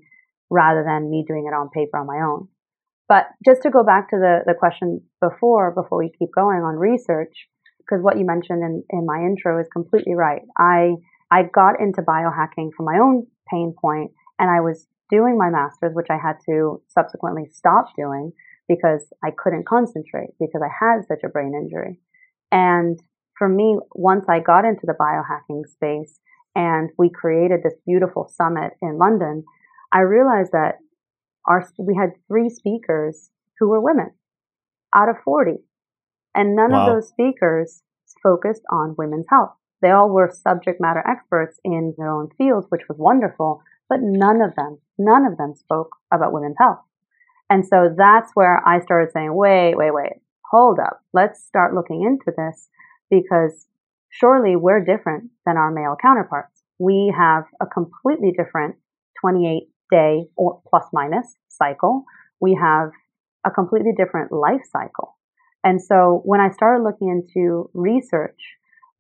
rather 0.55 0.85
than 0.87 1.11
me 1.11 1.25
doing 1.27 1.51
it 1.51 1.55
on 1.55 1.69
paper 1.71 1.99
on 1.99 2.07
my 2.07 2.23
own. 2.23 2.47
But 3.09 3.27
just 3.45 3.63
to 3.63 3.71
go 3.71 3.83
back 3.83 4.09
to 4.11 4.17
the, 4.17 4.41
the 4.47 4.55
question 4.55 5.03
before, 5.21 5.75
before 5.75 5.99
we 5.99 6.13
keep 6.17 6.31
going 6.35 6.63
on 6.63 6.77
research, 6.77 7.35
because 7.79 8.03
what 8.03 8.17
you 8.17 8.25
mentioned 8.25 8.63
in, 8.63 8.83
in 8.89 9.05
my 9.05 9.19
intro 9.21 9.61
is 9.61 9.67
completely 9.73 10.15
right. 10.15 10.43
I, 10.57 10.95
I 11.31 11.43
got 11.43 11.81
into 11.81 12.01
biohacking 12.01 12.71
from 12.75 12.87
my 12.87 12.99
own 13.03 13.27
pain 13.51 13.75
point 13.79 14.13
and 14.39 14.49
I 14.49 14.61
was 14.61 14.87
doing 15.11 15.37
my 15.37 15.51
master's, 15.51 15.93
which 15.93 16.07
I 16.09 16.17
had 16.17 16.37
to 16.47 16.81
subsequently 16.89 17.45
stop 17.53 17.87
doing 17.97 18.33
because 18.69 19.05
I 19.23 19.31
couldn't 19.37 19.69
concentrate 19.69 20.31
because 20.41 20.63
I 20.65 20.73
had 20.73 21.05
such 21.07 21.21
a 21.25 21.29
brain 21.29 21.53
injury. 21.55 21.99
And 22.51 22.99
for 23.37 23.49
me, 23.49 23.79
once 23.95 24.25
I 24.29 24.41
got 24.41 24.65
into 24.65 24.87
the 24.87 24.95
biohacking 24.95 25.67
space 25.69 26.21
and 26.55 26.89
we 26.97 27.11
created 27.11 27.61
this 27.63 27.75
beautiful 27.85 28.31
summit 28.35 28.73
in 28.81 28.97
London, 28.97 29.45
I 29.95 30.01
realized 30.01 30.51
that 30.53 30.79
our, 31.47 31.67
we 31.79 31.95
had 31.95 32.11
three 32.27 32.51
speakers 32.51 33.31
who 33.59 33.69
were 33.69 33.81
women 33.81 34.11
out 34.95 35.09
of 35.09 35.17
40. 35.25 35.53
And 36.35 36.57
none 36.57 36.73
wow. 36.73 36.87
of 36.87 36.93
those 36.93 37.09
speakers 37.09 37.83
focused 38.23 38.63
on 38.71 38.97
women's 38.99 39.27
health. 39.31 39.53
They 39.81 39.91
all 39.91 40.09
were 40.11 40.33
subject 40.33 40.81
matter 40.81 41.03
experts 41.07 41.61
in 41.65 41.95
their 41.97 42.11
own 42.11 42.31
fields, 42.37 42.67
which 42.71 42.89
was 42.89 42.99
wonderful, 42.99 43.63
but 43.89 44.01
none 44.01 44.41
of 44.41 44.57
them, 44.57 44.79
none 44.99 45.27
of 45.27 45.37
them 45.37 45.55
spoke 45.55 45.91
about 46.13 46.33
women's 46.33 46.57
health. 46.59 46.81
And 47.51 47.67
so 47.67 47.95
that's 47.97 48.33
where 48.35 48.67
I 48.67 48.81
started 48.81 49.13
saying, 49.13 49.35
wait, 49.35 49.77
wait, 49.77 49.93
wait, 49.93 50.15
hold 50.51 50.79
up. 50.79 51.03
Let's 51.13 51.45
start 51.45 51.75
looking 51.75 52.03
into 52.03 52.35
this 52.37 52.69
because 53.11 53.67
surely 54.09 54.57
we're 54.57 54.83
different 54.83 55.31
than 55.45 55.57
our 55.57 55.71
male 55.71 55.97
counterparts. 56.01 56.63
We 56.79 57.15
have 57.17 57.45
a 57.61 57.67
completely 57.67 58.33
different 58.33 58.77
28 59.21 59.69
day 59.95 60.27
or 60.37 60.61
plus 60.69 60.85
minus 60.93 61.37
cycle. 61.49 62.05
We 62.41 62.59
have 62.61 62.91
a 63.47 63.51
completely 63.51 63.93
different 63.97 64.33
life 64.33 64.63
cycle. 64.71 65.17
And 65.63 65.81
so 65.83 66.21
when 66.25 66.41
I 66.41 66.51
started 66.51 66.83
looking 66.83 67.09
into 67.09 67.71
research, 67.75 68.41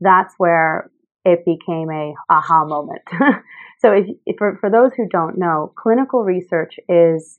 that's 0.01 0.35
where 0.39 0.91
it 1.25 1.45
became 1.45 1.91
a 1.91 2.15
aha 2.31 2.65
moment. 2.65 3.03
so 3.81 3.93
if, 3.93 4.07
if 4.27 4.37
for, 4.39 4.57
for 4.61 4.71
those 4.71 4.93
who 4.97 5.09
don't 5.09 5.39
know, 5.39 5.73
clinical 5.77 6.23
research 6.23 6.77
is 6.89 7.39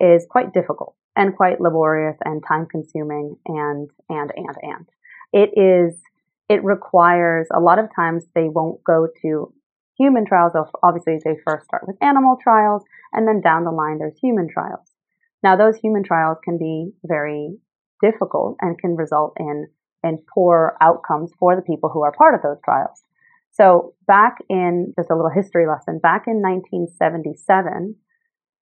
is 0.00 0.26
quite 0.28 0.52
difficult 0.52 0.94
and 1.16 1.34
quite 1.34 1.60
laborious 1.60 2.16
and 2.24 2.42
time 2.46 2.66
consuming 2.66 3.36
and 3.46 3.90
and 4.10 4.30
and 4.36 4.56
and 4.62 4.86
it 5.32 5.50
is 5.58 5.98
it 6.48 6.62
requires 6.62 7.48
a 7.52 7.60
lot 7.60 7.78
of 7.78 7.86
times 7.94 8.24
they 8.34 8.48
won't 8.48 8.84
go 8.84 9.08
to 9.22 9.52
human 9.98 10.26
trials, 10.26 10.52
obviously 10.82 11.18
they 11.24 11.36
first 11.44 11.64
start 11.64 11.86
with 11.86 11.96
animal 12.02 12.36
trials, 12.42 12.82
and 13.12 13.26
then 13.26 13.40
down 13.40 13.64
the 13.64 13.70
line 13.70 13.98
there's 13.98 14.18
human 14.18 14.48
trials. 14.48 14.92
Now 15.42 15.56
those 15.56 15.76
human 15.76 16.02
trials 16.02 16.38
can 16.44 16.58
be 16.58 16.92
very 17.04 17.56
difficult 18.02 18.56
and 18.60 18.78
can 18.78 18.96
result 18.96 19.34
in, 19.38 19.66
in 20.04 20.18
poor 20.32 20.76
outcomes 20.80 21.32
for 21.38 21.56
the 21.56 21.62
people 21.62 21.90
who 21.90 22.02
are 22.02 22.12
part 22.12 22.34
of 22.34 22.42
those 22.42 22.60
trials. 22.64 23.02
So 23.52 23.94
back 24.06 24.36
in, 24.50 24.92
just 24.98 25.10
a 25.10 25.14
little 25.14 25.30
history 25.30 25.66
lesson, 25.66 25.98
back 25.98 26.24
in 26.26 26.42
1977, 26.42 27.96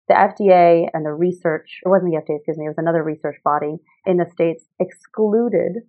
the 0.07 0.13
FDA 0.13 0.87
and 0.93 1.05
the 1.05 1.13
research, 1.13 1.79
it 1.83 1.89
wasn't 1.89 2.11
the 2.11 2.19
FDA, 2.19 2.37
excuse 2.37 2.57
me, 2.57 2.65
it 2.65 2.69
was 2.69 2.77
another 2.77 3.03
research 3.03 3.37
body 3.43 3.77
in 4.05 4.17
the 4.17 4.29
States 4.31 4.65
excluded 4.79 5.81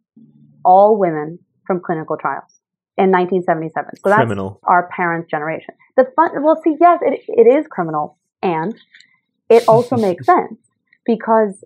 all 0.64 0.96
women 0.98 1.38
from 1.66 1.80
clinical 1.84 2.16
trials 2.16 2.60
in 2.96 3.10
1977. 3.10 3.96
So 3.96 4.14
criminal. 4.14 4.50
that's 4.50 4.70
our 4.70 4.88
parents' 4.94 5.30
generation. 5.30 5.74
The 5.96 6.06
fun, 6.16 6.42
well, 6.42 6.60
see, 6.62 6.76
yes, 6.80 7.00
it, 7.02 7.22
it 7.28 7.58
is 7.58 7.66
criminal, 7.68 8.16
and 8.42 8.74
it 9.48 9.68
also 9.68 9.96
makes 10.08 10.26
sense 10.26 10.58
because 11.04 11.64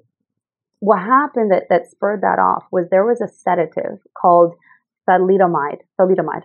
what 0.80 1.00
happened 1.00 1.50
that, 1.50 1.64
that 1.70 1.90
spurred 1.90 2.22
that 2.22 2.38
off 2.38 2.64
was 2.70 2.86
there 2.90 3.04
was 3.04 3.20
a 3.20 3.28
sedative 3.28 3.98
called 4.14 4.54
thalidomide, 5.08 5.80
thalidomide, 5.98 6.42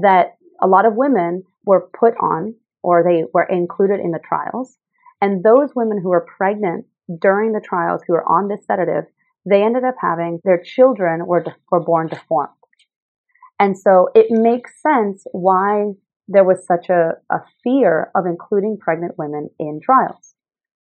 that 0.00 0.36
a 0.62 0.66
lot 0.66 0.86
of 0.86 0.94
women 0.94 1.42
were 1.64 1.88
put 1.98 2.14
on 2.20 2.54
or 2.82 3.02
they 3.02 3.24
were 3.32 3.44
included 3.44 4.00
in 4.00 4.10
the 4.10 4.18
trials. 4.18 4.76
And 5.20 5.42
those 5.42 5.74
women 5.74 6.00
who 6.02 6.10
were 6.10 6.26
pregnant 6.36 6.86
during 7.20 7.52
the 7.52 7.60
trials 7.60 8.02
who 8.06 8.14
were 8.14 8.28
on 8.28 8.48
this 8.48 8.64
sedative, 8.66 9.04
they 9.46 9.62
ended 9.62 9.84
up 9.84 9.96
having 10.00 10.40
their 10.44 10.62
children 10.62 11.26
were, 11.26 11.44
were 11.70 11.80
born 11.80 12.08
deformed. 12.08 12.52
And 13.58 13.78
so 13.78 14.08
it 14.14 14.26
makes 14.30 14.82
sense 14.82 15.24
why 15.32 15.92
there 16.28 16.44
was 16.44 16.66
such 16.66 16.88
a, 16.88 17.12
a 17.30 17.38
fear 17.62 18.10
of 18.14 18.26
including 18.26 18.78
pregnant 18.78 19.18
women 19.18 19.50
in 19.58 19.80
trials. 19.82 20.34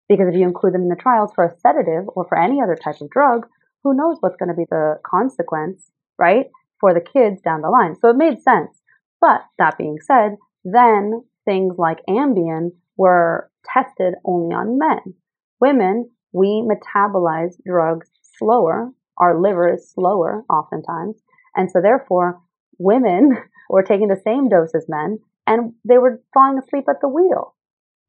Because 0.07 0.27
if 0.27 0.35
you 0.35 0.43
include 0.43 0.73
them 0.73 0.83
in 0.83 0.89
the 0.89 0.95
trials 0.95 1.31
for 1.33 1.45
a 1.45 1.57
sedative 1.59 2.05
or 2.15 2.25
for 2.27 2.37
any 2.37 2.61
other 2.61 2.75
type 2.75 3.01
of 3.01 3.09
drug, 3.09 3.47
who 3.83 3.95
knows 3.95 4.17
what's 4.19 4.35
going 4.35 4.49
to 4.49 4.55
be 4.55 4.65
the 4.69 4.99
consequence, 5.05 5.91
right, 6.17 6.45
for 6.79 6.93
the 6.93 7.01
kids 7.01 7.41
down 7.41 7.61
the 7.61 7.69
line. 7.69 7.95
So 7.99 8.09
it 8.09 8.17
made 8.17 8.41
sense. 8.41 8.81
But 9.19 9.41
that 9.57 9.77
being 9.77 9.97
said, 10.01 10.37
then 10.63 11.23
things 11.45 11.75
like 11.77 12.05
Ambien 12.09 12.71
were 12.97 13.49
tested 13.65 14.15
only 14.25 14.53
on 14.53 14.77
men. 14.77 15.15
Women, 15.59 16.09
we 16.33 16.63
metabolize 16.63 17.55
drugs 17.65 18.09
slower. 18.37 18.91
Our 19.17 19.39
liver 19.39 19.73
is 19.73 19.91
slower 19.91 20.43
oftentimes. 20.49 21.21
And 21.55 21.69
so 21.69 21.81
therefore, 21.81 22.41
women 22.81 23.37
were 23.69 23.83
taking 23.83 24.07
the 24.07 24.21
same 24.23 24.49
dose 24.49 24.73
as 24.75 24.85
men 24.89 25.19
and 25.47 25.73
they 25.87 25.97
were 25.97 26.21
falling 26.33 26.59
asleep 26.59 26.85
at 26.89 27.01
the 27.01 27.07
wheel 27.07 27.55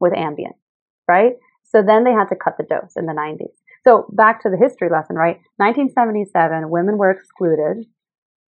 with 0.01 0.13
Ambien, 0.13 0.55
right? 1.09 1.35
So 1.65 1.83
then 1.83 2.05
they 2.05 2.13
had 2.13 2.29
to 2.29 2.37
cut 2.37 2.57
the 2.59 2.65
dose 2.65 2.95
in 2.97 3.07
the 3.07 3.13
90s. 3.13 3.57
So 3.85 4.07
back 4.13 4.43
to 4.43 4.51
the 4.51 4.59
history 4.59 4.89
lesson, 4.91 5.17
right? 5.17 5.41
1977, 5.57 6.71
women 6.71 6.99
were 6.99 7.11
excluded 7.11 7.87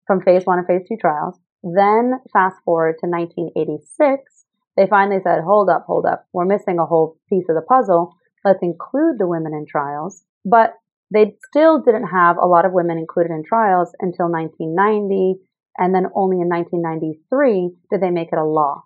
from 0.07 0.21
phase 0.21 0.45
one 0.45 0.59
and 0.59 0.67
phase 0.67 0.87
two 0.89 0.97
trials. 1.01 1.39
Then 1.63 2.21
fast 2.33 2.57
forward 2.65 2.97
to 3.01 3.07
1986, 3.09 4.45
they 4.77 4.87
finally 4.87 5.21
said, 5.23 5.43
hold 5.45 5.71
up, 5.71 5.85
hold 5.87 6.07
up. 6.07 6.27
We're 6.33 6.45
missing 6.45 6.79
a 6.79 6.87
whole 6.87 7.17
piece 7.29 7.45
of 7.49 7.55
the 7.55 7.63
puzzle. 7.63 8.15
Let's 8.45 8.63
include 8.63 9.19
the 9.19 9.29
women 9.29 9.55
in 9.55 9.67
trials. 9.67 10.25
But 10.45 10.75
they 11.13 11.37
still 11.49 11.81
didn't 11.81 12.09
have 12.09 12.37
a 12.37 12.47
lot 12.47 12.65
of 12.65 12.73
women 12.73 12.99
included 12.99 13.33
in 13.33 13.45
trials 13.45 13.93
until 14.01 14.31
1990. 14.31 15.41
And 15.79 15.95
then 15.95 16.07
only 16.15 16.41
in 16.41 16.49
1993 16.49 17.71
did 17.91 18.01
they 18.01 18.11
make 18.11 18.29
it 18.33 18.39
a 18.39 18.45
law 18.45 18.85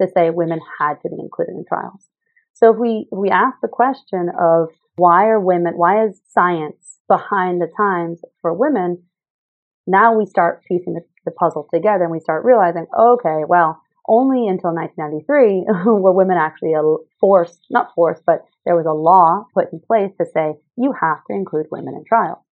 to 0.00 0.08
say 0.14 0.30
women 0.30 0.60
had 0.78 0.94
to 1.02 1.08
be 1.08 1.16
included 1.18 1.52
in 1.52 1.64
trials. 1.66 2.08
So 2.54 2.72
if 2.72 2.78
we, 2.78 3.08
if 3.10 3.18
we 3.18 3.30
ask 3.30 3.58
the 3.60 3.68
question 3.68 4.30
of 4.38 4.68
why 4.96 5.26
are 5.26 5.40
women, 5.40 5.74
why 5.76 6.06
is 6.06 6.20
science 6.30 6.98
behind 7.08 7.60
the 7.60 7.70
times 7.76 8.20
for 8.40 8.52
women? 8.52 9.02
Now 9.86 10.16
we 10.16 10.26
start 10.26 10.62
piecing 10.68 10.94
the, 10.94 11.02
the 11.24 11.32
puzzle 11.32 11.66
together 11.72 12.04
and 12.04 12.12
we 12.12 12.20
start 12.20 12.44
realizing, 12.44 12.86
okay, 12.96 13.42
well, 13.48 13.80
only 14.08 14.48
until 14.48 14.74
1993 14.74 15.66
were 15.86 16.12
women 16.12 16.36
actually 16.36 16.74
forced, 17.20 17.66
not 17.70 17.92
forced, 17.94 18.22
but 18.26 18.44
there 18.64 18.76
was 18.76 18.86
a 18.86 18.92
law 18.92 19.44
put 19.54 19.72
in 19.72 19.80
place 19.80 20.12
to 20.18 20.26
say 20.32 20.54
you 20.76 20.92
have 21.00 21.24
to 21.28 21.34
include 21.34 21.66
women 21.70 21.94
in 21.94 22.04
trials. 22.04 22.44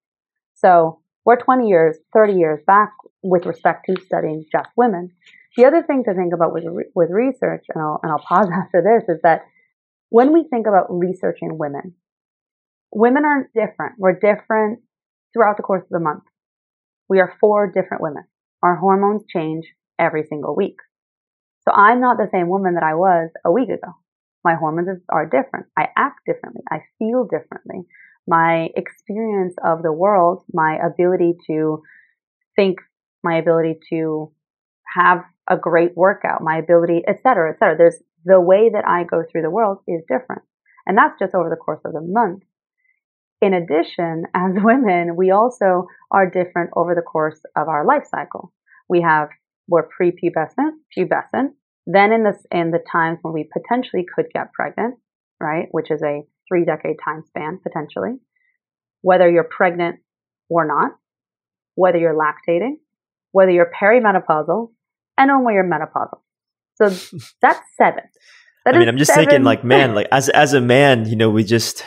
So 0.55 1.00
we're 1.25 1.37
20 1.37 1.69
years, 1.69 1.97
30 2.15 2.35
years 2.35 2.61
back 2.67 2.93
with 3.23 3.47
respect 3.47 3.87
to 3.87 4.00
studying 4.05 4.45
just 4.50 4.69
women. 4.77 5.11
The 5.57 5.67
other 5.67 5.83
thing 5.83 6.05
to 6.05 6.15
think 6.15 6.33
about 6.33 6.53
with, 6.53 6.65
with 6.95 7.11
research, 7.11 7.67
and 7.75 7.83
I'll, 7.83 8.00
and 8.03 8.11
I'll 8.11 8.25
pause 8.27 8.49
after 8.55 8.83
this, 8.83 9.09
is 9.15 9.21
that 9.23 9.43
when 10.09 10.33
we 10.33 10.47
think 10.49 10.67
about 10.67 10.87
researching 10.89 11.59
women, 11.59 11.95
women 12.93 13.25
are 13.25 13.49
different. 13.55 13.95
We're 13.99 14.19
different 14.19 14.81
throughout 15.33 15.57
the 15.57 15.62
course 15.62 15.83
of 15.83 15.91
the 15.91 16.00
month. 16.00 16.25
We 17.09 17.21
are 17.21 17.37
four 17.41 17.67
different 17.67 18.03
women. 18.03 18.25
Our 18.62 18.77
hormones 18.77 19.23
change 19.29 19.67
every 19.99 20.25
single 20.29 20.55
week. 20.55 20.77
So 21.69 21.73
I'm 21.73 22.00
not 22.00 22.17
the 22.17 22.29
same 22.33 22.49
woman 22.49 22.75
that 22.75 22.83
I 22.83 22.95
was 22.95 23.31
a 23.45 23.53
week 23.53 23.69
ago. 23.69 23.93
My 24.45 24.55
hormones 24.55 25.00
are 25.09 25.27
different. 25.27 25.67
I 25.77 25.89
act 25.97 26.21
differently. 26.27 26.62
I 26.71 26.81
feel 26.99 27.25
differently. 27.31 27.87
My 28.27 28.69
experience 28.77 29.55
of 29.65 29.83
the 29.83 29.93
world, 29.93 30.45
my 30.53 30.79
ability 30.85 31.35
to 31.49 31.83
think, 32.57 32.79
my 33.25 33.39
ability 33.39 33.81
to 33.91 34.33
have 34.97 35.25
a 35.49 35.57
great 35.57 35.97
workout, 35.97 36.43
my 36.43 36.59
ability, 36.59 37.03
et 37.07 37.21
cetera, 37.23 37.50
et 37.53 37.59
cetera. 37.59 37.77
There's 37.77 38.03
the 38.25 38.41
way 38.41 38.71
that 38.73 38.87
I 38.87 39.05
go 39.05 39.23
through 39.23 39.43
the 39.43 39.50
world 39.50 39.79
is 39.89 40.03
different. 40.09 40.43
And 40.87 40.97
that's 40.97 41.19
just 41.19 41.35
over 41.35 41.50
the 41.50 41.57
course 41.57 41.81
of 41.85 41.93
the 41.93 42.00
month. 42.00 42.43
In 43.41 43.55
addition, 43.55 44.25
as 44.35 44.53
women, 44.57 45.17
we 45.17 45.31
also 45.31 45.87
are 46.11 46.29
different 46.29 46.71
over 46.77 46.95
the 46.95 47.03
course 47.03 47.41
of 47.57 47.69
our 47.69 47.85
life 47.85 48.05
cycle. 48.09 48.53
We 48.89 49.03
have, 49.03 49.29
we're 49.69 49.89
prepubescent, 49.89 50.73
pubescent, 50.97 51.50
then 51.87 52.12
in 52.12 52.25
this, 52.25 52.47
in 52.50 52.71
the 52.71 52.83
times 52.91 53.19
when 53.23 53.35
we 53.35 53.49
potentially 53.53 54.05
could 54.15 54.27
get 54.33 54.53
pregnant, 54.53 54.97
right, 55.41 55.69
which 55.71 55.91
is 55.91 56.03
a 56.03 56.23
three 56.50 56.64
decade 56.64 56.97
time 57.04 57.23
span 57.26 57.61
potentially, 57.62 58.16
whether 59.02 59.30
you're 59.30 59.45
pregnant 59.45 60.00
or 60.49 60.66
not, 60.66 60.92
whether 61.75 61.99
you're 61.99 62.14
lactating, 62.14 62.75
whether 63.33 63.50
you're 63.50 63.71
perimenopausal, 63.80 64.71
and 65.16 65.45
when 65.45 65.54
you're 65.54 65.64
menopausal. 65.64 66.21
So 66.75 66.88
that's 67.42 67.61
seven. 67.76 68.04
That 68.64 68.75
I 68.75 68.78
mean, 68.78 68.88
I'm 68.88 68.99
just 68.99 69.12
seven. 69.12 69.26
thinking, 69.26 69.45
like, 69.45 69.64
man, 69.64 69.95
like 69.95 70.09
as 70.12 70.28
as 70.28 70.52
a 70.52 70.61
man, 70.61 71.09
you 71.09 71.16
know, 71.16 71.30
we 71.30 71.45
just 71.45 71.85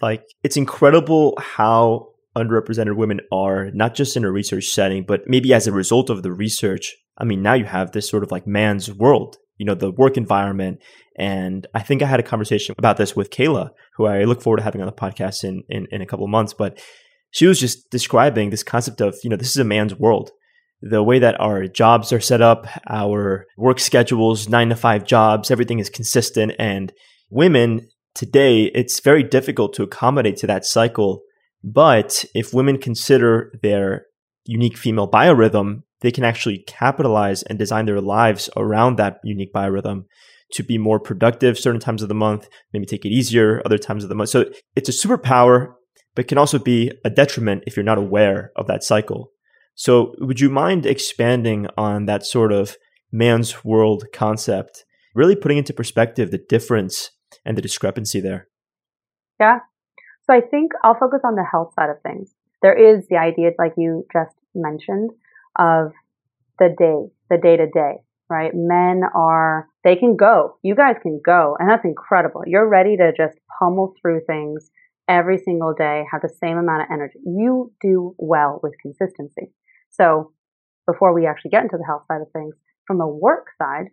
like 0.00 0.24
it's 0.42 0.56
incredible 0.56 1.36
how 1.40 2.08
underrepresented 2.36 2.96
women 2.96 3.20
are, 3.32 3.70
not 3.72 3.94
just 3.94 4.16
in 4.16 4.24
a 4.24 4.30
research 4.30 4.66
setting, 4.66 5.04
but 5.06 5.22
maybe 5.26 5.52
as 5.52 5.66
a 5.66 5.72
result 5.72 6.10
of 6.10 6.22
the 6.22 6.32
research. 6.32 6.96
I 7.18 7.24
mean, 7.24 7.42
now 7.42 7.54
you 7.54 7.64
have 7.64 7.92
this 7.92 8.08
sort 8.08 8.22
of 8.22 8.30
like 8.30 8.46
man's 8.46 8.90
world, 8.92 9.36
you 9.58 9.66
know, 9.66 9.74
the 9.74 9.90
work 9.90 10.16
environment. 10.16 10.80
And 11.16 11.66
I 11.74 11.82
think 11.82 12.02
I 12.02 12.06
had 12.06 12.20
a 12.20 12.24
conversation 12.24 12.74
about 12.78 12.96
this 12.96 13.14
with 13.14 13.30
Kayla, 13.30 13.70
who 13.96 14.06
I 14.06 14.24
look 14.24 14.42
forward 14.42 14.58
to 14.58 14.62
having 14.62 14.80
on 14.80 14.86
the 14.86 14.92
podcast 14.92 15.44
in, 15.44 15.62
in, 15.68 15.86
in 15.90 16.02
a 16.02 16.06
couple 16.06 16.24
of 16.24 16.30
months. 16.30 16.54
But 16.54 16.82
she 17.30 17.46
was 17.46 17.58
just 17.60 17.90
describing 17.90 18.50
this 18.50 18.62
concept 18.62 19.00
of, 19.00 19.16
you 19.22 19.30
know, 19.30 19.36
this 19.36 19.50
is 19.50 19.56
a 19.56 19.64
man's 19.64 19.94
world. 19.94 20.30
The 20.80 21.02
way 21.02 21.18
that 21.18 21.40
our 21.40 21.66
jobs 21.66 22.12
are 22.12 22.20
set 22.20 22.40
up, 22.40 22.66
our 22.88 23.46
work 23.56 23.78
schedules, 23.78 24.48
nine 24.48 24.70
to 24.70 24.76
five 24.76 25.04
jobs, 25.04 25.50
everything 25.50 25.78
is 25.78 25.88
consistent. 25.88 26.52
And 26.58 26.92
women 27.30 27.88
today, 28.14 28.64
it's 28.74 29.00
very 29.00 29.22
difficult 29.22 29.74
to 29.74 29.82
accommodate 29.82 30.36
to 30.38 30.46
that 30.48 30.64
cycle. 30.64 31.22
But 31.62 32.24
if 32.34 32.52
women 32.52 32.78
consider 32.78 33.52
their 33.62 34.06
unique 34.44 34.76
female 34.76 35.08
biorhythm, 35.08 35.82
they 36.00 36.10
can 36.10 36.24
actually 36.24 36.58
capitalize 36.66 37.44
and 37.44 37.58
design 37.58 37.86
their 37.86 38.00
lives 38.00 38.50
around 38.56 38.96
that 38.96 39.20
unique 39.22 39.52
biorhythm 39.52 40.04
to 40.52 40.62
be 40.62 40.78
more 40.78 41.00
productive 41.00 41.58
certain 41.58 41.80
times 41.80 42.02
of 42.02 42.08
the 42.08 42.14
month, 42.14 42.48
maybe 42.72 42.86
take 42.86 43.04
it 43.04 43.10
easier 43.10 43.62
other 43.64 43.78
times 43.78 44.02
of 44.02 44.08
the 44.08 44.14
month. 44.14 44.30
So 44.30 44.44
it's 44.76 44.88
a 44.88 44.92
superpower, 45.06 45.74
but 46.14 46.28
can 46.28 46.38
also 46.38 46.58
be 46.58 46.92
a 47.04 47.10
detriment 47.10 47.64
if 47.66 47.76
you're 47.76 47.84
not 47.84 47.98
aware 47.98 48.52
of 48.56 48.66
that 48.66 48.84
cycle. 48.84 49.30
So 49.74 50.14
would 50.18 50.40
you 50.40 50.50
mind 50.50 50.84
expanding 50.84 51.66
on 51.76 52.06
that 52.06 52.26
sort 52.26 52.52
of 52.52 52.76
man's 53.10 53.64
world 53.64 54.04
concept, 54.12 54.84
really 55.14 55.36
putting 55.36 55.58
into 55.58 55.72
perspective 55.72 56.30
the 56.30 56.44
difference 56.48 57.10
and 57.44 57.56
the 57.56 57.62
discrepancy 57.62 58.20
there? 58.20 58.48
Yeah. 59.40 59.60
So 60.24 60.34
I 60.34 60.40
think 60.40 60.72
I'll 60.84 60.98
focus 60.98 61.20
on 61.24 61.34
the 61.34 61.44
health 61.50 61.72
side 61.74 61.90
of 61.90 62.00
things. 62.02 62.34
There 62.60 62.76
is 62.76 63.06
the 63.08 63.16
idea, 63.16 63.50
like 63.58 63.72
you 63.76 64.06
just 64.12 64.36
mentioned, 64.54 65.10
of 65.58 65.92
the 66.58 66.68
day, 66.78 67.10
the 67.28 67.38
day 67.38 67.56
to 67.56 67.66
day, 67.66 68.02
right? 68.32 68.50
Men 68.54 69.02
are, 69.14 69.68
they 69.84 69.96
can 69.96 70.16
go. 70.16 70.56
You 70.62 70.74
guys 70.74 70.96
can 71.02 71.20
go. 71.24 71.56
And 71.58 71.68
that's 71.68 71.84
incredible. 71.84 72.42
You're 72.46 72.68
ready 72.68 72.96
to 72.96 73.12
just 73.16 73.38
pummel 73.58 73.94
through 74.00 74.22
things 74.26 74.70
every 75.08 75.38
single 75.38 75.74
day, 75.74 76.04
have 76.10 76.22
the 76.22 76.34
same 76.42 76.56
amount 76.56 76.82
of 76.82 76.88
energy. 76.90 77.18
You 77.24 77.72
do 77.80 78.14
well 78.18 78.60
with 78.62 78.72
consistency. 78.80 79.52
So 79.90 80.32
before 80.86 81.14
we 81.14 81.26
actually 81.26 81.50
get 81.50 81.62
into 81.62 81.76
the 81.76 81.84
health 81.86 82.04
side 82.08 82.22
of 82.22 82.32
things, 82.32 82.54
from 82.86 82.98
the 82.98 83.06
work 83.06 83.48
side, 83.58 83.86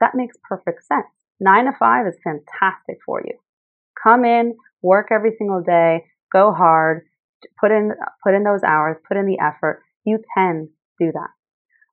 that 0.00 0.14
makes 0.14 0.36
perfect 0.48 0.86
sense. 0.86 1.06
Nine 1.40 1.64
to 1.66 1.72
five 1.78 2.06
is 2.06 2.16
fantastic 2.22 2.98
for 3.06 3.22
you. 3.24 3.38
Come 4.02 4.24
in, 4.24 4.54
work 4.82 5.08
every 5.10 5.32
single 5.38 5.62
day, 5.62 6.04
go 6.32 6.52
hard, 6.52 7.06
put 7.60 7.70
in, 7.70 7.92
put 8.24 8.34
in 8.34 8.44
those 8.44 8.62
hours, 8.62 8.96
put 9.06 9.16
in 9.16 9.26
the 9.26 9.38
effort. 9.42 9.82
You 10.04 10.18
can 10.36 10.68
do 11.00 11.10
that. 11.12 11.30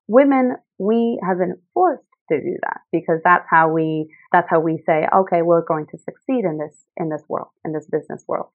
Women, 0.08 0.56
we 0.78 1.18
have 1.26 1.38
been 1.38 1.56
forced 1.74 2.04
to 2.30 2.40
do 2.40 2.56
that 2.62 2.80
because 2.92 3.20
that's 3.24 3.46
how 3.48 3.72
we, 3.72 4.08
that's 4.32 4.48
how 4.50 4.60
we 4.60 4.82
say, 4.86 5.06
okay, 5.14 5.42
we're 5.42 5.64
going 5.64 5.86
to 5.90 5.98
succeed 5.98 6.44
in 6.44 6.58
this, 6.58 6.84
in 6.96 7.08
this 7.08 7.22
world, 7.28 7.48
in 7.64 7.72
this 7.72 7.86
business 7.90 8.24
world. 8.26 8.48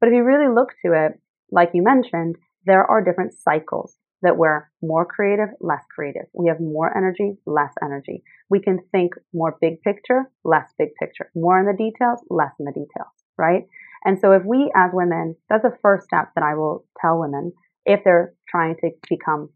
But 0.00 0.08
if 0.08 0.14
you 0.14 0.22
really 0.22 0.52
look 0.52 0.70
to 0.84 0.92
it, 0.92 1.20
like 1.50 1.70
you 1.72 1.82
mentioned, 1.82 2.36
there 2.66 2.84
are 2.84 3.02
different 3.02 3.32
cycles 3.32 3.96
that 4.22 4.36
we're 4.36 4.68
more 4.82 5.06
creative, 5.06 5.48
less 5.60 5.84
creative. 5.94 6.24
We 6.32 6.48
have 6.48 6.60
more 6.60 6.94
energy, 6.96 7.36
less 7.46 7.72
energy. 7.82 8.22
We 8.50 8.60
can 8.60 8.80
think 8.92 9.12
more 9.32 9.56
big 9.60 9.82
picture, 9.82 10.30
less 10.44 10.72
big 10.78 10.88
picture. 11.00 11.30
More 11.34 11.58
in 11.60 11.66
the 11.66 11.72
details, 11.72 12.20
less 12.30 12.52
in 12.58 12.64
the 12.64 12.72
details, 12.72 13.12
right? 13.38 13.64
And 14.04 14.18
so 14.20 14.32
if 14.32 14.42
we 14.44 14.70
as 14.74 14.90
women, 14.92 15.36
that's 15.48 15.62
the 15.62 15.76
first 15.82 16.04
step 16.04 16.30
that 16.34 16.44
I 16.44 16.54
will 16.54 16.84
tell 17.00 17.18
women 17.18 17.52
if 17.84 18.00
they're 18.04 18.34
trying 18.48 18.76
to 18.80 18.90
become 19.08 19.50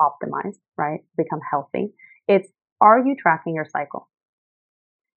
optimized, 0.00 0.58
right? 0.76 1.00
Become 1.16 1.40
healthy. 1.50 1.92
It's 2.28 2.48
are 2.80 2.98
you 2.98 3.16
tracking 3.18 3.54
your 3.54 3.66
cycle? 3.70 4.08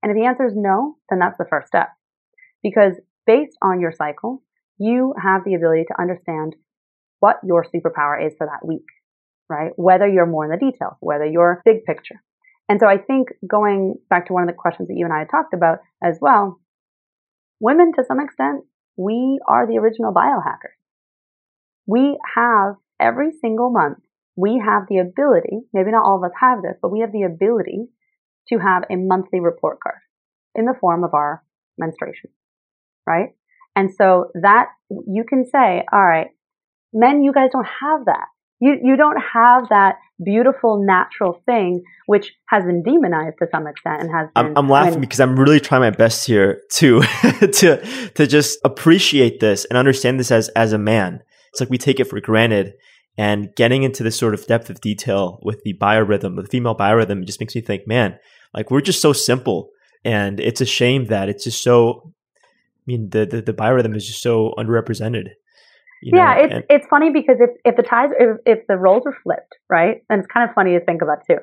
And 0.02 0.12
if 0.12 0.16
the 0.16 0.26
answer 0.26 0.46
is 0.46 0.52
no, 0.54 0.96
then 1.08 1.18
that's 1.18 1.38
the 1.38 1.46
first 1.48 1.68
step. 1.68 1.88
Because 2.62 2.94
based 3.26 3.56
on 3.62 3.80
your 3.80 3.92
cycle, 3.92 4.42
you 4.78 5.14
have 5.22 5.42
the 5.44 5.54
ability 5.54 5.84
to 5.88 6.00
understand 6.00 6.54
what 7.20 7.36
your 7.44 7.64
superpower 7.64 8.24
is 8.24 8.34
for 8.36 8.46
that 8.46 8.66
week, 8.66 8.84
right? 9.48 9.72
Whether 9.76 10.06
you're 10.06 10.26
more 10.26 10.44
in 10.44 10.50
the 10.50 10.58
details, 10.58 10.94
whether 11.00 11.24
you're 11.24 11.62
big 11.64 11.84
picture. 11.84 12.22
And 12.68 12.80
so 12.80 12.86
I 12.86 12.98
think 12.98 13.28
going 13.48 13.94
back 14.10 14.26
to 14.26 14.32
one 14.32 14.42
of 14.42 14.48
the 14.48 14.54
questions 14.54 14.88
that 14.88 14.96
you 14.96 15.04
and 15.04 15.14
I 15.14 15.20
had 15.20 15.30
talked 15.30 15.54
about 15.54 15.78
as 16.02 16.18
well, 16.20 16.60
women 17.60 17.92
to 17.96 18.04
some 18.06 18.20
extent, 18.20 18.64
we 18.96 19.38
are 19.46 19.66
the 19.66 19.78
original 19.78 20.12
biohackers. 20.12 20.76
We 21.86 22.18
have 22.34 22.74
every 23.00 23.30
single 23.40 23.70
month, 23.70 23.98
we 24.36 24.62
have 24.64 24.82
the 24.88 24.98
ability, 24.98 25.60
maybe 25.72 25.90
not 25.90 26.04
all 26.04 26.18
of 26.18 26.24
us 26.24 26.36
have 26.40 26.62
this, 26.62 26.76
but 26.80 26.92
we 26.92 27.00
have 27.00 27.12
the 27.12 27.22
ability 27.22 27.86
to 28.48 28.58
have 28.58 28.84
a 28.90 28.96
monthly 28.96 29.40
report 29.40 29.78
card 29.82 29.98
in 30.54 30.66
the 30.66 30.74
form 30.78 31.04
of 31.04 31.14
our 31.14 31.42
menstruation, 31.78 32.30
right? 33.06 33.30
And 33.74 33.92
so 33.92 34.30
that 34.40 34.68
you 34.90 35.24
can 35.28 35.44
say, 35.44 35.84
all 35.92 36.04
right, 36.04 36.28
men, 36.92 37.22
you 37.22 37.32
guys 37.32 37.50
don't 37.52 37.66
have 37.80 38.04
that. 38.06 38.26
You, 38.58 38.78
you 38.82 38.96
don't 38.96 39.18
have 39.34 39.68
that 39.68 39.96
beautiful 40.22 40.82
natural 40.82 41.42
thing, 41.44 41.82
which 42.06 42.32
has 42.48 42.64
been 42.64 42.82
demonized 42.82 43.36
to 43.40 43.46
some 43.50 43.66
extent 43.66 44.00
and 44.00 44.10
has 44.10 44.28
been. 44.34 44.46
I'm, 44.46 44.56
I'm 44.56 44.68
laughing 44.68 45.00
because 45.00 45.20
I'm 45.20 45.38
really 45.38 45.60
trying 45.60 45.82
my 45.82 45.90
best 45.90 46.26
here 46.26 46.62
to, 46.72 47.02
to, 47.52 48.10
to 48.14 48.26
just 48.26 48.58
appreciate 48.64 49.40
this 49.40 49.66
and 49.66 49.76
understand 49.76 50.18
this 50.18 50.30
as, 50.30 50.48
as 50.50 50.72
a 50.72 50.78
man. 50.78 51.22
It's 51.52 51.60
like 51.60 51.68
we 51.68 51.78
take 51.78 52.00
it 52.00 52.04
for 52.04 52.18
granted 52.20 52.74
and 53.18 53.54
getting 53.56 53.82
into 53.82 54.02
this 54.02 54.18
sort 54.18 54.34
of 54.34 54.46
depth 54.46 54.70
of 54.70 54.80
detail 54.80 55.40
with 55.42 55.62
the 55.64 55.74
biorhythm, 55.74 56.36
the 56.36 56.48
female 56.48 56.76
biorhythm 56.76 57.24
just 57.24 57.40
makes 57.40 57.54
me 57.54 57.60
think, 57.60 57.86
man, 57.86 58.18
like 58.54 58.70
we're 58.70 58.80
just 58.80 59.00
so 59.00 59.12
simple. 59.12 59.70
And 60.04 60.38
it's 60.38 60.60
a 60.60 60.66
shame 60.66 61.06
that 61.06 61.28
it's 61.28 61.44
just 61.44 61.62
so, 61.62 62.12
I 62.36 62.82
mean, 62.86 63.10
the, 63.10 63.26
the, 63.26 63.42
the 63.42 63.52
biorhythm 63.52 63.96
is 63.96 64.06
just 64.06 64.22
so 64.22 64.54
underrepresented. 64.58 65.30
You 66.02 66.12
yeah, 66.14 66.36
it's 66.36 66.52
and, 66.52 66.64
it's 66.68 66.86
funny 66.88 67.10
because 67.10 67.36
if 67.40 67.50
if 67.64 67.76
the 67.76 67.82
ties 67.82 68.10
if, 68.20 68.36
if 68.44 68.66
the 68.68 68.76
roles 68.76 69.04
were 69.06 69.16
flipped, 69.22 69.54
right, 69.70 70.02
and 70.10 70.20
it's 70.20 70.30
kind 70.30 70.48
of 70.48 70.54
funny 70.54 70.78
to 70.78 70.84
think 70.84 71.00
about 71.00 71.26
too. 71.26 71.38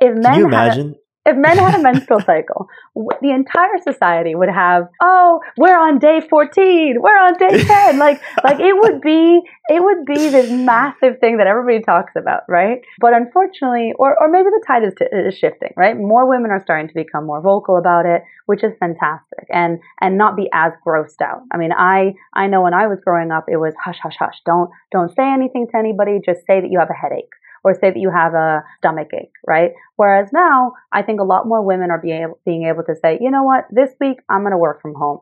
If 0.00 0.14
men 0.14 0.22
can 0.22 0.38
you 0.38 0.46
imagine? 0.46 0.94
If 1.28 1.36
men 1.36 1.58
had 1.58 1.78
a 1.78 1.82
menstrual 1.82 2.20
cycle, 2.20 2.68
the 2.94 3.30
entire 3.30 3.76
society 3.82 4.34
would 4.34 4.48
have, 4.48 4.88
oh, 5.02 5.40
we're 5.58 5.78
on 5.78 5.98
day 5.98 6.20
14, 6.28 6.96
we're 7.00 7.10
on 7.10 7.34
day 7.34 7.62
10. 7.62 7.98
like, 8.06 8.22
like 8.42 8.58
it 8.58 8.74
would 8.74 9.02
be, 9.02 9.42
it 9.68 9.82
would 9.82 10.06
be 10.06 10.30
this 10.30 10.50
massive 10.50 11.18
thing 11.20 11.36
that 11.36 11.46
everybody 11.46 11.84
talks 11.84 12.12
about, 12.16 12.42
right? 12.48 12.80
But 12.98 13.12
unfortunately, 13.12 13.92
or, 13.98 14.18
or 14.18 14.30
maybe 14.30 14.48
the 14.48 14.64
tide 14.66 14.84
is, 14.84 14.94
t- 14.98 15.04
is 15.12 15.36
shifting, 15.36 15.74
right? 15.76 15.96
More 15.96 16.26
women 16.26 16.50
are 16.50 16.62
starting 16.62 16.88
to 16.88 16.94
become 16.94 17.26
more 17.26 17.42
vocal 17.42 17.76
about 17.76 18.06
it, 18.06 18.22
which 18.46 18.64
is 18.64 18.72
fantastic 18.80 19.46
and, 19.50 19.80
and 20.00 20.16
not 20.16 20.34
be 20.34 20.48
as 20.54 20.72
grossed 20.86 21.20
out. 21.20 21.42
I 21.52 21.58
mean, 21.58 21.72
I, 21.72 22.14
I 22.32 22.46
know 22.46 22.62
when 22.62 22.74
I 22.74 22.86
was 22.86 23.00
growing 23.04 23.30
up, 23.30 23.44
it 23.48 23.58
was 23.58 23.74
hush, 23.84 23.98
hush, 24.02 24.16
hush. 24.18 24.40
Don't, 24.46 24.70
don't 24.90 25.14
say 25.14 25.30
anything 25.30 25.66
to 25.72 25.76
anybody. 25.76 26.20
Just 26.24 26.46
say 26.46 26.60
that 26.62 26.70
you 26.70 26.78
have 26.78 26.90
a 26.90 26.94
headache 26.94 27.28
or 27.64 27.74
say 27.74 27.90
that 27.90 27.98
you 27.98 28.10
have 28.10 28.34
a 28.34 28.62
stomach 28.78 29.08
ache, 29.14 29.32
right? 29.46 29.72
Whereas 29.96 30.30
now, 30.32 30.72
I 30.92 31.02
think 31.02 31.20
a 31.20 31.24
lot 31.24 31.46
more 31.46 31.62
women 31.62 31.90
are 31.90 32.00
being 32.00 32.22
able, 32.22 32.40
being 32.44 32.66
able 32.66 32.82
to 32.84 32.94
say, 32.94 33.18
you 33.20 33.30
know 33.30 33.42
what, 33.42 33.64
this 33.70 33.90
week 34.00 34.18
I'm 34.28 34.42
going 34.42 34.52
to 34.52 34.58
work 34.58 34.80
from 34.80 34.94
home, 34.94 35.20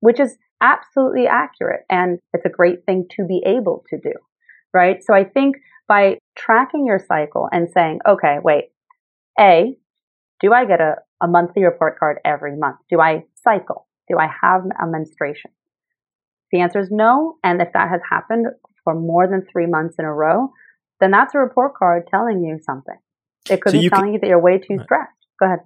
which 0.00 0.20
is 0.20 0.36
absolutely 0.60 1.26
accurate. 1.26 1.84
And 1.90 2.18
it's 2.32 2.46
a 2.46 2.50
great 2.50 2.84
thing 2.86 3.06
to 3.16 3.26
be 3.26 3.42
able 3.46 3.84
to 3.90 3.98
do, 3.98 4.12
right? 4.72 5.02
So 5.04 5.14
I 5.14 5.24
think 5.24 5.56
by 5.86 6.18
tracking 6.36 6.86
your 6.86 6.98
cycle 6.98 7.48
and 7.52 7.68
saying, 7.70 8.00
okay, 8.08 8.38
wait, 8.42 8.70
A, 9.38 9.76
do 10.40 10.52
I 10.52 10.64
get 10.64 10.80
a, 10.80 10.96
a 11.22 11.28
monthly 11.28 11.64
report 11.64 11.98
card 11.98 12.18
every 12.24 12.56
month? 12.56 12.76
Do 12.90 13.00
I 13.00 13.24
cycle? 13.42 13.86
Do 14.08 14.18
I 14.18 14.28
have 14.42 14.62
a 14.82 14.86
menstruation? 14.86 15.50
The 16.50 16.60
answer 16.60 16.80
is 16.80 16.88
no. 16.90 17.36
And 17.42 17.60
if 17.60 17.68
that 17.74 17.88
has 17.90 18.00
happened 18.08 18.46
for 18.84 18.94
more 18.94 19.26
than 19.26 19.46
three 19.50 19.66
months 19.66 19.96
in 19.98 20.04
a 20.04 20.12
row, 20.12 20.52
then 21.04 21.10
that's 21.10 21.34
a 21.34 21.38
report 21.38 21.74
card 21.74 22.08
telling 22.10 22.42
you 22.42 22.58
something. 22.64 22.96
It 23.50 23.60
could 23.60 23.72
so 23.72 23.80
be 23.80 23.90
telling 23.90 24.06
can, 24.06 24.14
you 24.14 24.20
that 24.20 24.26
you're 24.26 24.40
way 24.40 24.58
too 24.58 24.78
stressed. 24.82 25.12
Go 25.38 25.46
ahead. 25.46 25.58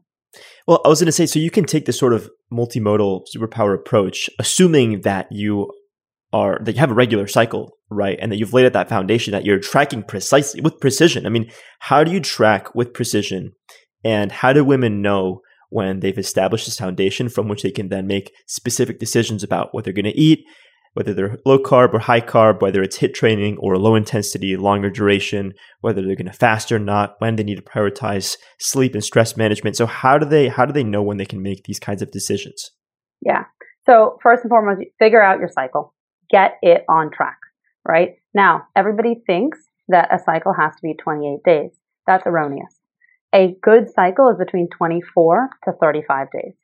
Well, 0.67 0.81
I 0.85 0.89
was 0.89 1.01
going 1.01 1.07
to 1.07 1.13
say, 1.13 1.27
so 1.27 1.39
you 1.39 1.51
can 1.51 1.65
take 1.65 1.87
this 1.87 1.99
sort 1.99 2.13
of 2.13 2.29
multimodal 2.53 3.23
superpower 3.35 3.75
approach, 3.75 4.29
assuming 4.39 5.03
that 5.03 5.29
you 5.31 5.73
are 6.33 6.59
that 6.63 6.75
you 6.75 6.81
have 6.81 6.91
a 6.91 6.95
regular 6.95 7.27
cycle, 7.27 7.79
right, 7.89 8.19
and 8.21 8.31
that 8.31 8.37
you've 8.37 8.53
laid 8.53 8.67
out 8.67 8.73
that 8.75 8.89
foundation 8.89 9.33
that 9.33 9.45
you're 9.45 9.61
tracking 9.61 10.03
precisely 10.03 10.61
with 10.61 10.81
precision. 10.81 11.25
I 11.25 11.31
mean, 11.31 11.51
how 11.79 12.05
do 12.05 12.11
you 12.11 12.21
track 12.21 12.75
with 12.75 12.93
precision, 12.93 13.53
and 14.05 14.33
how 14.33 14.53
do 14.53 14.65
women 14.65 15.01
know 15.01 15.41
when 15.71 16.01
they've 16.01 16.19
established 16.19 16.67
this 16.67 16.79
foundation 16.79 17.29
from 17.29 17.49
which 17.49 17.63
they 17.63 17.71
can 17.71 17.89
then 17.89 18.07
make 18.07 18.33
specific 18.47 18.99
decisions 18.99 19.43
about 19.43 19.73
what 19.73 19.85
they're 19.85 19.93
going 19.93 20.05
to 20.05 20.19
eat, 20.19 20.45
whether 20.99 21.15
they're 21.15 21.39
low 21.47 21.61
carb 21.61 21.95
or 21.95 22.01
high 22.01 22.21
carb, 22.21 22.61
whether 22.61 22.83
it's 22.83 22.99
HIIT 22.99 23.15
training 23.15 23.57
or 23.59 23.79
low 23.79 23.95
intensity, 23.95 24.57
longer 24.57 24.91
duration, 24.91 25.53
whether 25.81 26.03
they're 26.03 26.17
going 26.17 26.27
to 26.27 26.33
fast 26.33 26.73
or 26.73 26.81
not, 26.81 27.15
when 27.21 27.37
they 27.37 27.45
need 27.45 27.55
to 27.55 27.63
prioritize 27.63 28.37
sleep 28.59 28.95
and 28.95 29.05
stress 29.05 29.37
management. 29.37 29.77
So 29.77 29.87
how 29.87 30.19
do 30.19 30.27
they 30.27 30.49
how 30.49 30.67
do 30.67 30.73
they 30.73 30.83
know 30.83 31.01
when 31.01 31.17
they 31.17 31.25
can 31.25 31.41
make 31.41 31.63
these 31.63 31.79
kinds 31.79 32.03
of 32.03 32.11
decisions? 32.11 32.73
Yeah. 33.25 33.45
So 33.87 34.19
first 34.25 34.43
and 34.43 34.51
foremost, 34.51 34.89
figure 34.99 35.23
out 35.23 35.39
your 35.39 35.49
cycle. 35.49 35.95
Get 36.33 36.57
it 36.63 36.85
on 36.89 37.13
track, 37.13 37.39
right? 37.87 38.17
Now, 38.35 38.65
everybody 38.75 39.23
thinks 39.25 39.61
that 39.87 40.13
a 40.13 40.19
cycle 40.19 40.53
has 40.53 40.75
to 40.75 40.83
be 40.83 40.95
28 40.95 41.45
days. 41.45 41.71
That's 42.09 42.27
erroneous. 42.27 42.75
A 43.33 43.55
good 43.63 43.89
cycle 43.95 44.31
is 44.31 44.37
between 44.37 44.69
24 44.77 45.49
to 45.65 45.73
35 45.81 46.27
days. 46.33 46.55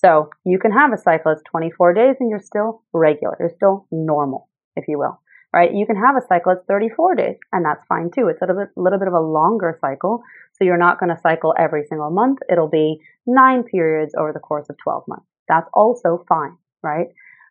So 0.00 0.30
you 0.44 0.58
can 0.58 0.72
have 0.72 0.92
a 0.92 0.98
cycle 0.98 1.32
that's 1.32 1.42
24 1.50 1.92
days 1.94 2.16
and 2.20 2.30
you're 2.30 2.40
still 2.40 2.82
regular. 2.92 3.36
You're 3.38 3.50
still 3.54 3.86
normal, 3.92 4.48
if 4.76 4.86
you 4.88 4.98
will, 4.98 5.20
right? 5.52 5.72
You 5.74 5.84
can 5.84 5.96
have 5.96 6.16
a 6.16 6.26
cycle 6.26 6.54
that's 6.54 6.66
34 6.66 7.16
days 7.16 7.36
and 7.52 7.64
that's 7.64 7.84
fine 7.86 8.10
too. 8.10 8.28
It's 8.28 8.40
a 8.40 8.46
little 8.46 8.62
bit, 8.62 8.70
little 8.76 8.98
bit 8.98 9.08
of 9.08 9.14
a 9.14 9.20
longer 9.20 9.76
cycle. 9.80 10.22
So 10.54 10.64
you're 10.64 10.78
not 10.78 10.98
going 10.98 11.14
to 11.14 11.20
cycle 11.20 11.54
every 11.58 11.84
single 11.86 12.10
month. 12.10 12.38
It'll 12.50 12.70
be 12.70 13.00
nine 13.26 13.62
periods 13.62 14.14
over 14.18 14.32
the 14.32 14.40
course 14.40 14.66
of 14.70 14.76
12 14.82 15.04
months. 15.06 15.26
That's 15.48 15.68
also 15.74 16.24
fine, 16.26 16.56
right? 16.82 17.08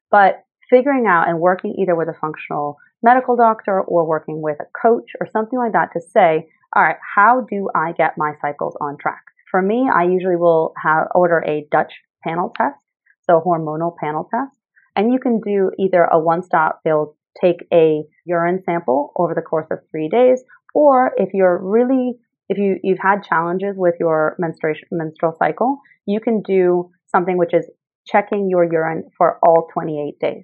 But 0.09 0.43
figuring 0.69 1.05
out 1.05 1.27
and 1.27 1.39
working 1.39 1.75
either 1.77 1.95
with 1.95 2.07
a 2.09 2.17
functional 2.19 2.77
medical 3.03 3.35
doctor 3.35 3.81
or 3.81 4.07
working 4.07 4.41
with 4.41 4.57
a 4.59 4.65
coach 4.81 5.11
or 5.21 5.27
something 5.31 5.59
like 5.59 5.73
that 5.73 5.89
to 5.93 6.01
say, 6.01 6.49
all 6.75 6.83
right, 6.83 6.97
how 7.15 7.45
do 7.49 7.69
I 7.75 7.91
get 7.91 8.17
my 8.17 8.33
cycles 8.41 8.75
on 8.81 8.97
track? 8.97 9.21
For 9.51 9.61
me, 9.61 9.89
I 9.93 10.03
usually 10.03 10.35
will 10.35 10.73
have 10.83 11.07
order 11.15 11.43
a 11.45 11.67
Dutch 11.71 11.93
panel 12.23 12.53
test, 12.55 12.77
so 13.21 13.41
hormonal 13.45 13.95
panel 13.97 14.27
test. 14.29 14.55
And 14.95 15.13
you 15.13 15.19
can 15.19 15.39
do 15.39 15.71
either 15.79 16.03
a 16.03 16.19
one 16.19 16.43
stop, 16.43 16.81
they'll 16.83 17.15
take 17.41 17.65
a 17.71 18.03
urine 18.25 18.61
sample 18.65 19.11
over 19.15 19.33
the 19.33 19.41
course 19.41 19.67
of 19.71 19.79
three 19.91 20.09
days, 20.09 20.43
or 20.73 21.11
if 21.17 21.29
you're 21.33 21.57
really, 21.57 22.13
if 22.49 22.57
you, 22.57 22.77
you've 22.83 22.99
had 22.99 23.23
challenges 23.23 23.75
with 23.77 23.95
your 23.99 24.35
menstruation, 24.39 24.87
menstrual 24.91 25.35
cycle, 25.37 25.79
you 26.05 26.19
can 26.19 26.41
do 26.41 26.91
something 27.07 27.37
which 27.37 27.53
is 27.53 27.65
checking 28.05 28.49
your 28.49 28.63
urine 28.63 29.09
for 29.17 29.39
all 29.43 29.67
28 29.73 30.19
days. 30.19 30.43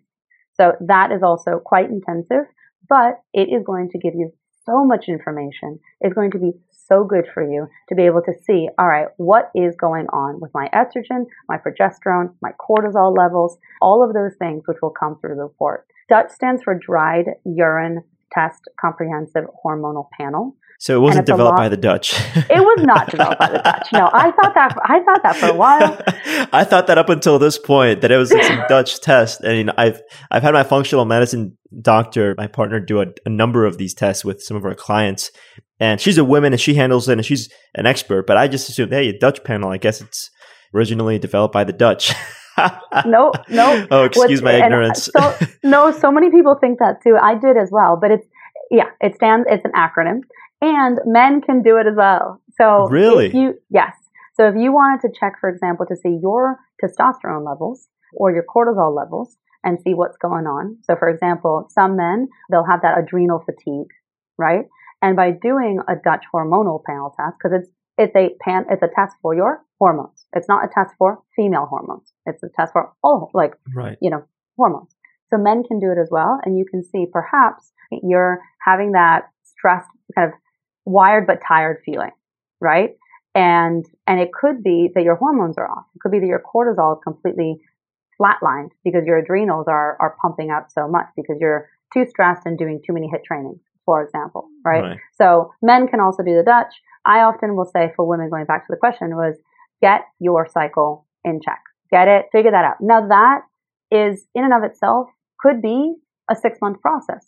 So 0.54 0.74
that 0.88 1.12
is 1.12 1.22
also 1.24 1.60
quite 1.64 1.90
intensive, 1.90 2.46
but 2.88 3.20
it 3.34 3.50
is 3.50 3.64
going 3.66 3.90
to 3.90 4.00
give 4.00 4.14
you 4.16 4.32
so 4.66 4.86
much 4.86 5.06
information. 5.08 5.80
It's 6.02 6.14
going 6.14 6.32
to 6.32 6.40
be 6.40 6.52
so 6.88 7.04
good 7.04 7.26
for 7.34 7.44
you 7.44 7.68
to 7.90 7.96
be 7.96 8.04
able 8.04 8.22
to 8.24 8.34
see, 8.46 8.70
all 8.78 8.88
right, 8.88 9.08
what 9.18 9.52
is 9.56 9.76
going 9.76 10.08
on 10.08 10.40
with 10.40 10.52
my 10.54 10.70
estrogen, 10.74 11.26
my 11.50 11.58
progesterone, 11.58 12.34
my 12.42 12.52
cortisol 12.60 13.16
levels, 13.16 13.58
all 13.82 14.04
of 14.04 14.14
those 14.14 14.36
things 14.38 14.64
which 14.66 14.78
will 14.82 14.92
come 14.98 15.18
through 15.20 15.36
the 15.36 15.44
report. 15.44 15.86
Dutch 16.10 16.32
stands 16.32 16.64
for 16.64 16.76
Dried 16.76 17.26
Urine 17.46 18.04
Test 18.32 18.70
Comprehensive 18.80 19.46
Hormonal 19.64 20.08
Panel. 20.18 20.56
So 20.78 20.98
it 20.98 21.00
wasn't 21.00 21.26
developed 21.26 21.58
lot, 21.58 21.64
by 21.64 21.70
the 21.70 21.78
Dutch. 21.78 22.14
it 22.36 22.60
was 22.60 22.84
not 22.84 23.10
developed 23.12 23.40
by 23.40 23.50
the 23.50 23.60
Dutch. 23.60 23.88
No, 23.94 24.10
I 24.12 24.32
thought 24.32 24.54
that. 24.56 24.78
I 24.84 25.00
thought 25.04 25.24
that 25.24 25.36
for 25.38 25.48
a 25.48 25.54
while. 25.54 25.98
I 26.54 26.66
thought 26.66 26.88
that 26.88 26.98
up 26.98 27.10
until 27.10 27.40
this 27.40 27.58
point 27.58 28.02
that 28.02 28.12
it 28.12 28.18
was 28.18 28.32
like 28.32 28.44
some 28.48 28.64
Dutch 28.68 29.00
test. 29.00 29.42
I 29.46 29.50
mean, 29.50 29.70
I've 29.78 30.02
I've 30.30 30.44
had 30.44 30.54
my 30.54 30.64
functional 30.64 31.06
medicine 31.06 31.58
doctor, 31.82 32.36
my 32.38 32.48
partner, 32.48 32.82
do 32.82 33.02
a, 33.02 33.06
a 33.26 33.30
number 33.30 33.66
of 33.66 33.78
these 33.78 33.94
tests 33.94 34.26
with 34.26 34.42
some 34.42 34.58
of 34.58 34.66
our 34.66 34.76
clients, 34.76 35.32
and 35.80 36.00
she's 36.00 36.18
a 36.18 36.24
woman 36.24 36.54
and 36.54 36.62
she 36.62 36.76
handles 36.76 37.10
it 37.10 37.14
and 37.14 37.26
she's 37.26 37.50
an 37.76 37.86
expert. 37.86 38.28
But 38.28 38.38
I 38.38 38.48
just 38.48 38.70
assumed, 38.70 38.92
hey, 38.92 39.10
a 39.10 39.18
Dutch 39.18 39.44
panel. 39.44 39.72
I 39.72 39.78
guess 39.78 40.02
it's 40.02 40.30
originally 40.74 41.20
developed 41.20 41.54
by 41.54 41.64
the 41.64 41.74
Dutch. 41.74 42.14
no, 43.06 43.32
no. 43.50 43.88
Oh, 43.92 44.04
excuse 44.04 44.42
my 44.42 44.54
ignorance. 44.54 45.10
So, 45.18 45.38
no, 45.64 45.92
so 45.92 46.12
many 46.12 46.32
people 46.32 46.56
think 46.60 46.80
that 46.80 47.02
too. 47.04 47.18
I 47.22 47.36
did 47.36 47.58
as 47.58 47.70
well, 47.72 47.98
but 48.00 48.12
it's 48.12 48.26
yeah, 48.72 48.90
it 49.02 49.16
stands. 49.16 49.46
It's 49.50 49.66
an 49.66 49.72
acronym, 49.76 50.22
and 50.62 51.00
men 51.06 51.42
can 51.42 51.62
do 51.62 51.78
it 51.78 51.88
as 51.88 51.96
well. 51.96 52.42
So 52.58 52.88
really, 52.88 53.36
you 53.36 53.56
yes. 53.70 53.94
So 54.36 54.48
if 54.48 54.56
you 54.58 54.74
wanted 54.74 55.02
to 55.08 55.14
check, 55.18 55.34
for 55.40 55.50
example, 55.50 55.86
to 55.86 55.96
see 55.96 56.20
your 56.22 56.60
testosterone 56.84 57.46
levels 57.46 57.88
or 58.14 58.32
your 58.32 58.44
cortisol 58.44 58.96
levels 58.96 59.38
and 59.64 59.80
see 59.82 59.94
what's 59.94 60.18
going 60.18 60.46
on. 60.46 60.78
So 60.84 60.96
for 60.96 61.10
example, 61.10 61.68
some 61.70 61.96
men 61.96 62.28
they'll 62.50 62.66
have 62.66 62.82
that 62.82 62.98
adrenal 62.98 63.44
fatigue, 63.46 63.92
right? 64.38 64.66
And 65.06 65.16
by 65.16 65.30
doing 65.30 65.80
a 65.88 65.94
Dutch 65.96 66.26
hormonal 66.34 66.84
panel 66.84 67.14
test, 67.16 67.36
because 67.38 67.62
it's 67.62 67.70
it's 67.98 68.16
a 68.16 68.36
pan 68.44 68.66
it's 68.72 68.82
a 68.82 68.90
test 68.96 69.16
for 69.22 69.36
your 69.36 69.64
hormones. 69.80 70.26
It's 70.34 70.50
not 70.50 70.66
a 70.66 70.70
test 70.74 70.96
for 70.98 71.22
female 71.36 71.68
hormones. 71.70 72.12
It's 72.26 72.42
a 72.42 72.50
test 72.56 72.74
for 72.74 72.92
all 73.04 73.30
like 73.34 73.54
right. 73.76 73.98
you 74.02 74.10
know 74.10 74.24
hormones. 74.58 74.96
So 75.30 75.38
men 75.38 75.64
can 75.64 75.80
do 75.80 75.92
it 75.92 76.00
as 76.02 76.10
well. 76.10 76.40
And 76.44 76.58
you 76.58 76.66
can 76.66 76.84
see 76.84 77.06
perhaps 77.12 77.72
you're 77.92 78.42
having 78.66 78.94
that 78.94 79.30
stressed, 79.44 79.88
kind 80.16 80.32
of 80.32 80.34
wired 80.86 81.28
but 81.28 81.40
tired 81.48 81.78
feeling, 81.86 82.12
right? 82.60 82.92
And, 83.34 83.86
and 84.08 84.20
it 84.20 84.30
could 84.34 84.64
be 84.64 84.90
that 84.96 85.04
your 85.04 85.16
hormones 85.16 85.58
are 85.58 85.70
off. 85.70 85.86
It 85.96 86.00
could 86.00 86.12
be 86.12 86.20
that 86.20 86.26
your 86.26 86.42
cortisol 86.42 86.98
is 86.98 87.04
completely 87.04 87.58
flatlined 88.20 88.70
because 88.84 89.04
your 89.06 89.18
adrenals 89.18 89.66
are, 89.68 89.98
are 90.00 90.16
pumping 90.22 90.50
out 90.50 90.72
so 90.72 90.88
much 90.88 91.08
because 91.18 91.38
you're 91.40 91.70
too 91.94 92.06
stressed 92.08 92.44
and 92.46 92.58
doing 92.58 92.82
too 92.86 92.94
many 92.94 93.08
HIIT 93.08 93.24
trainings, 93.26 93.60
for 93.86 94.04
example, 94.04 94.48
right? 94.66 94.82
right? 94.82 94.98
So 95.14 95.54
men 95.62 95.88
can 95.88 96.00
also 96.00 96.24
do 96.24 96.36
the 96.36 96.44
Dutch. 96.44 96.74
I 97.06 97.20
often 97.20 97.56
will 97.56 97.66
say 97.66 97.94
for 97.96 98.08
women, 98.08 98.30
going 98.30 98.46
back 98.46 98.66
to 98.66 98.72
the 98.72 98.78
question, 98.78 99.16
was 99.16 99.36
get 99.82 100.02
your 100.20 100.48
cycle 100.52 101.06
in 101.24 101.40
check. 101.42 101.62
Get 101.92 102.08
it, 102.08 102.26
figure 102.32 102.52
that 102.52 102.66
out. 102.66 102.78
Now 102.82 103.08
that 103.08 103.42
is 103.92 104.26
in 104.34 104.44
and 104.44 104.54
of 104.54 104.64
itself 104.64 105.08
could 105.40 105.62
be 105.62 105.96
a 106.30 106.36
six 106.36 106.60
month 106.62 106.82
process. 106.82 107.28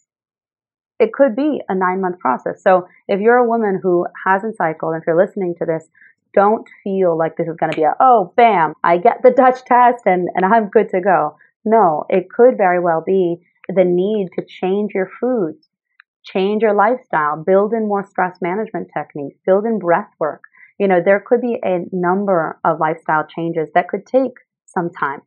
It 1.00 1.14
could 1.14 1.36
be 1.36 1.62
a 1.70 1.76
nine 1.76 2.02
month 2.02 2.20
process. 2.20 2.64
So 2.64 2.88
if 3.08 3.20
you're 3.22 3.38
a 3.38 3.48
woman 3.48 3.80
who 3.82 4.08
hasn't 4.26 4.58
cycled, 4.58 4.96
if 4.96 5.04
you're 5.06 5.18
listening 5.18 5.54
to 5.60 5.66
this, 5.66 5.88
don't 6.34 6.68
feel 6.84 7.18
like 7.18 7.38
this 7.38 7.48
is 7.48 7.56
going 7.58 7.72
to 7.72 7.76
be 7.76 7.84
a, 7.84 7.96
oh, 8.00 8.34
bam, 8.36 8.74
I 8.84 8.98
get 8.98 9.22
the 9.24 9.32
Dutch 9.32 9.64
test 9.66 10.04
and, 10.06 10.28
and 10.36 10.46
I'm 10.46 10.70
good 10.70 10.90
to 10.90 11.02
go. 11.02 11.38
No, 11.66 12.06
it 12.10 12.30
could 12.30 12.58
very 12.58 12.80
well 12.80 13.04
be 13.06 13.42
the 13.68 13.84
need 13.84 14.30
to 14.38 14.46
change 14.46 14.92
your 14.94 15.10
foods, 15.20 15.67
change 16.32 16.62
your 16.62 16.74
lifestyle, 16.74 17.44
build 17.44 17.74
in 17.74 17.88
more 17.88 18.06
stress 18.06 18.38
management 18.42 18.90
techniques, 18.96 19.38
build 19.46 19.66
in 19.66 19.80
breath 19.80 20.10
work. 20.20 20.42
You 20.80 20.88
know, 20.88 21.02
there 21.04 21.24
could 21.26 21.42
be 21.42 21.58
a 21.64 21.86
number 21.92 22.60
of 22.64 22.80
lifestyle 22.80 23.26
changes 23.28 23.70
that 23.74 23.88
could 23.88 24.06
take 24.06 24.34
some 24.66 24.90
time. 24.92 25.22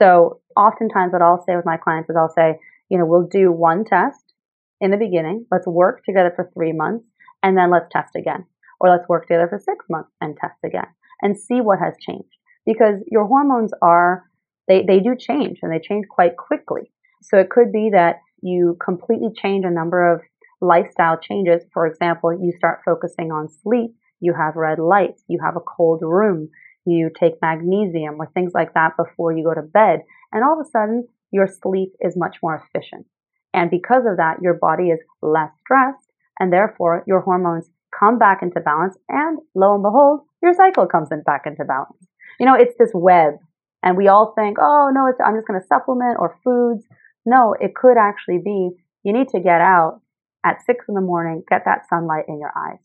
So 0.00 0.40
oftentimes 0.56 1.12
what 1.12 1.22
I'll 1.22 1.44
say 1.46 1.56
with 1.56 1.66
my 1.66 1.76
clients 1.76 2.10
is 2.10 2.16
I'll 2.16 2.32
say, 2.34 2.58
you 2.88 2.98
know, 2.98 3.06
we'll 3.06 3.28
do 3.30 3.52
one 3.52 3.84
test 3.84 4.32
in 4.80 4.90
the 4.90 4.96
beginning. 4.96 5.46
Let's 5.52 5.66
work 5.66 6.04
together 6.04 6.32
for 6.34 6.50
three 6.54 6.72
months 6.72 7.04
and 7.42 7.56
then 7.56 7.70
let's 7.70 7.88
test 7.92 8.16
again. 8.16 8.46
Or 8.80 8.88
let's 8.88 9.08
work 9.08 9.26
together 9.26 9.46
for 9.48 9.58
six 9.58 9.84
months 9.90 10.10
and 10.20 10.36
test 10.36 10.58
again 10.64 10.86
and 11.20 11.38
see 11.38 11.60
what 11.60 11.78
has 11.78 11.94
changed. 12.00 12.34
Because 12.64 12.96
your 13.10 13.26
hormones 13.26 13.72
are, 13.82 14.24
they, 14.68 14.82
they 14.82 15.00
do 15.00 15.14
change 15.16 15.58
and 15.62 15.70
they 15.70 15.78
change 15.78 16.06
quite 16.08 16.36
quickly. 16.36 16.90
So 17.22 17.38
it 17.38 17.50
could 17.50 17.72
be 17.72 17.90
that 17.92 18.20
you 18.42 18.78
completely 18.82 19.28
change 19.36 19.64
a 19.66 19.70
number 19.70 20.12
of 20.12 20.22
lifestyle 20.60 21.18
changes. 21.18 21.62
For 21.72 21.86
example, 21.86 22.32
you 22.32 22.52
start 22.56 22.80
focusing 22.84 23.32
on 23.32 23.48
sleep, 23.48 23.94
you 24.20 24.34
have 24.34 24.56
red 24.56 24.78
lights, 24.78 25.22
you 25.28 25.38
have 25.42 25.56
a 25.56 25.60
cold 25.60 26.00
room, 26.02 26.50
you 26.84 27.10
take 27.18 27.40
magnesium 27.42 28.16
or 28.18 28.26
things 28.26 28.52
like 28.54 28.74
that 28.74 28.96
before 28.96 29.32
you 29.32 29.44
go 29.44 29.54
to 29.54 29.66
bed. 29.66 30.00
And 30.32 30.44
all 30.44 30.60
of 30.60 30.66
a 30.66 30.70
sudden, 30.70 31.08
your 31.30 31.46
sleep 31.46 31.92
is 32.00 32.16
much 32.16 32.36
more 32.42 32.62
efficient. 32.62 33.06
And 33.52 33.70
because 33.70 34.04
of 34.06 34.16
that, 34.16 34.42
your 34.42 34.54
body 34.54 34.88
is 34.90 35.00
less 35.22 35.50
stressed 35.60 36.08
and 36.38 36.52
therefore 36.52 37.04
your 37.06 37.20
hormones 37.20 37.68
come 37.98 38.18
back 38.18 38.42
into 38.42 38.60
balance. 38.60 38.96
And 39.08 39.38
lo 39.54 39.74
and 39.74 39.82
behold, 39.82 40.20
your 40.42 40.54
cycle 40.54 40.86
comes 40.86 41.08
in 41.10 41.22
back 41.22 41.42
into 41.46 41.64
balance. 41.64 42.06
You 42.38 42.46
know, 42.46 42.54
it's 42.54 42.74
this 42.78 42.92
web 42.94 43.34
and 43.82 43.96
we 43.96 44.08
all 44.08 44.32
think, 44.36 44.58
oh 44.60 44.90
no, 44.92 45.12
I'm 45.24 45.36
just 45.36 45.46
going 45.46 45.60
to 45.60 45.66
supplement 45.66 46.18
or 46.18 46.38
foods. 46.44 46.84
No, 47.26 47.54
it 47.58 47.74
could 47.74 47.96
actually 47.98 48.38
be 48.38 48.70
you 49.02 49.12
need 49.12 49.28
to 49.28 49.40
get 49.40 49.60
out 49.60 50.00
at 50.44 50.64
six 50.64 50.84
in 50.88 50.94
the 50.94 51.00
morning, 51.00 51.42
get 51.48 51.62
that 51.64 51.88
sunlight 51.88 52.24
in 52.28 52.38
your 52.38 52.52
eyes. 52.56 52.78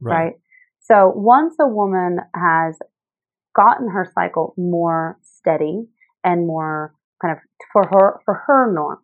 Right. 0.00 0.14
right? 0.14 0.32
So 0.80 1.12
once 1.14 1.54
a 1.60 1.66
woman 1.66 2.18
has 2.34 2.76
gotten 3.54 3.90
her 3.90 4.10
cycle 4.14 4.54
more 4.56 5.18
steady 5.22 5.86
and 6.22 6.46
more 6.46 6.94
kind 7.22 7.32
of 7.32 7.38
for 7.72 7.86
her, 7.86 8.20
for 8.24 8.42
her 8.46 8.72
norm. 8.72 8.98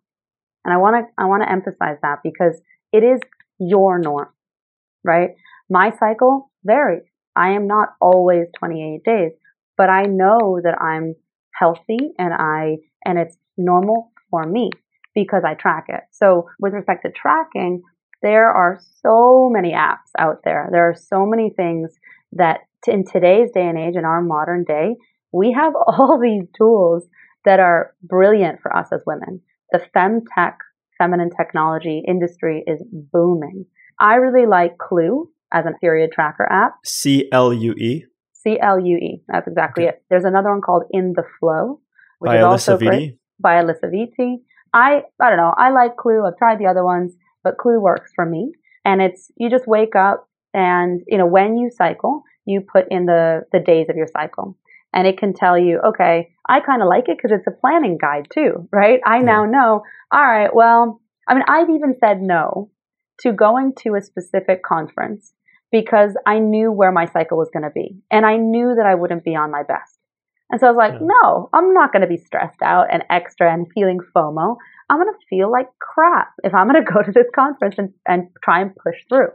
And 0.63 0.73
I 0.73 0.77
want 0.77 1.05
to, 1.05 1.11
I 1.21 1.25
want 1.25 1.43
to 1.43 1.51
emphasize 1.51 1.97
that 2.01 2.19
because 2.23 2.61
it 2.91 3.03
is 3.03 3.19
your 3.59 3.99
norm, 3.99 4.29
right? 5.03 5.31
My 5.69 5.91
cycle 5.97 6.51
varies. 6.63 7.03
I 7.35 7.51
am 7.51 7.65
not 7.65 7.89
always 8.01 8.47
28 8.59 9.03
days, 9.03 9.31
but 9.77 9.89
I 9.89 10.03
know 10.03 10.59
that 10.63 10.79
I'm 10.81 11.15
healthy 11.55 12.11
and 12.19 12.33
I, 12.33 12.77
and 13.05 13.17
it's 13.17 13.37
normal 13.57 14.11
for 14.29 14.45
me 14.45 14.69
because 15.13 15.43
I 15.45 15.53
track 15.53 15.85
it. 15.89 16.01
So 16.11 16.49
with 16.59 16.73
respect 16.73 17.03
to 17.05 17.11
tracking, 17.11 17.81
there 18.21 18.49
are 18.49 18.79
so 19.01 19.49
many 19.51 19.73
apps 19.73 20.11
out 20.17 20.41
there. 20.43 20.69
There 20.71 20.89
are 20.89 20.95
so 20.95 21.25
many 21.25 21.49
things 21.49 21.91
that 22.33 22.61
in 22.87 23.05
today's 23.05 23.49
day 23.51 23.67
and 23.67 23.77
age, 23.77 23.95
in 23.95 24.05
our 24.05 24.21
modern 24.21 24.63
day, 24.63 24.95
we 25.31 25.51
have 25.53 25.73
all 25.87 26.19
these 26.21 26.47
tools 26.57 27.03
that 27.45 27.59
are 27.59 27.93
brilliant 28.03 28.61
for 28.61 28.75
us 28.75 28.87
as 28.91 29.01
women. 29.05 29.41
The 29.71 29.81
femtech, 29.95 30.55
feminine 30.97 31.31
technology 31.35 32.03
industry 32.07 32.63
is 32.67 32.83
booming. 32.91 33.65
I 33.99 34.15
really 34.15 34.47
like 34.47 34.77
Clue 34.77 35.29
as 35.51 35.65
an 35.65 35.75
period 35.79 36.11
tracker 36.11 36.47
app. 36.51 36.75
C 36.85 37.27
L 37.31 37.53
U 37.53 37.73
E. 37.73 38.05
C 38.33 38.59
L 38.59 38.79
U 38.79 38.97
E. 38.97 39.23
That's 39.27 39.47
exactly 39.47 39.85
okay. 39.85 39.95
it. 39.95 40.03
There's 40.09 40.25
another 40.25 40.49
one 40.49 40.61
called 40.61 40.83
In 40.91 41.13
the 41.15 41.23
Flow, 41.39 41.79
which 42.19 42.29
by 42.29 42.37
is 42.37 42.43
Alisa 42.43 42.49
also 42.49 42.77
Vitti. 42.77 42.85
great. 42.85 43.17
By 43.39 43.55
Alisa 43.61 43.85
Vitti. 43.85 44.37
I 44.73 45.03
I 45.21 45.29
don't 45.29 45.37
know. 45.37 45.53
I 45.57 45.71
like 45.71 45.97
Clue. 45.97 46.25
I've 46.25 46.37
tried 46.37 46.59
the 46.59 46.67
other 46.67 46.83
ones, 46.83 47.15
but 47.43 47.57
Clue 47.57 47.79
works 47.79 48.11
for 48.15 48.25
me. 48.25 48.53
And 48.85 49.01
it's 49.01 49.31
you 49.37 49.49
just 49.49 49.67
wake 49.67 49.95
up 49.95 50.27
and 50.53 51.01
you 51.07 51.17
know 51.17 51.27
when 51.27 51.57
you 51.57 51.69
cycle, 51.69 52.23
you 52.45 52.61
put 52.61 52.85
in 52.89 53.05
the, 53.05 53.43
the 53.51 53.59
days 53.59 53.87
of 53.89 53.95
your 53.95 54.07
cycle. 54.07 54.57
And 54.93 55.07
it 55.07 55.17
can 55.17 55.33
tell 55.33 55.57
you, 55.57 55.79
okay, 55.79 56.31
I 56.49 56.59
kind 56.59 56.81
of 56.81 56.89
like 56.89 57.07
it 57.07 57.17
because 57.17 57.31
it's 57.31 57.47
a 57.47 57.59
planning 57.59 57.97
guide 57.99 58.27
too, 58.33 58.67
right? 58.73 58.99
I 59.05 59.17
yeah. 59.17 59.23
now 59.23 59.45
know, 59.45 59.83
all 60.11 60.21
right, 60.21 60.53
well, 60.53 60.99
I 61.27 61.33
mean, 61.33 61.43
I've 61.47 61.69
even 61.69 61.95
said 61.97 62.21
no 62.21 62.69
to 63.21 63.31
going 63.31 63.73
to 63.83 63.95
a 63.95 64.01
specific 64.01 64.63
conference 64.63 65.31
because 65.71 66.13
I 66.25 66.39
knew 66.39 66.71
where 66.73 66.91
my 66.91 67.05
cycle 67.05 67.37
was 67.37 67.49
going 67.53 67.63
to 67.63 67.69
be 67.69 68.01
and 68.11 68.25
I 68.25 68.35
knew 68.35 68.75
that 68.75 68.85
I 68.85 68.95
wouldn't 68.95 69.23
be 69.23 69.35
on 69.35 69.49
my 69.49 69.63
best. 69.63 70.00
And 70.51 70.59
so 70.59 70.67
I 70.67 70.71
was 70.71 70.77
like, 70.77 70.93
yeah. 70.93 71.07
no, 71.07 71.49
I'm 71.53 71.73
not 71.73 71.93
going 71.93 72.01
to 72.01 72.07
be 72.07 72.17
stressed 72.17 72.61
out 72.61 72.87
and 72.91 73.03
extra 73.09 73.51
and 73.51 73.67
feeling 73.73 73.99
FOMO. 74.15 74.57
I'm 74.89 74.97
going 74.97 75.11
to 75.11 75.25
feel 75.29 75.49
like 75.49 75.67
crap 75.79 76.33
if 76.43 76.53
I'm 76.53 76.69
going 76.69 76.83
to 76.85 76.91
go 76.91 77.01
to 77.01 77.11
this 77.11 77.27
conference 77.33 77.75
and, 77.77 77.93
and 78.05 78.27
try 78.43 78.61
and 78.61 78.71
push 78.75 78.97
through. 79.09 79.29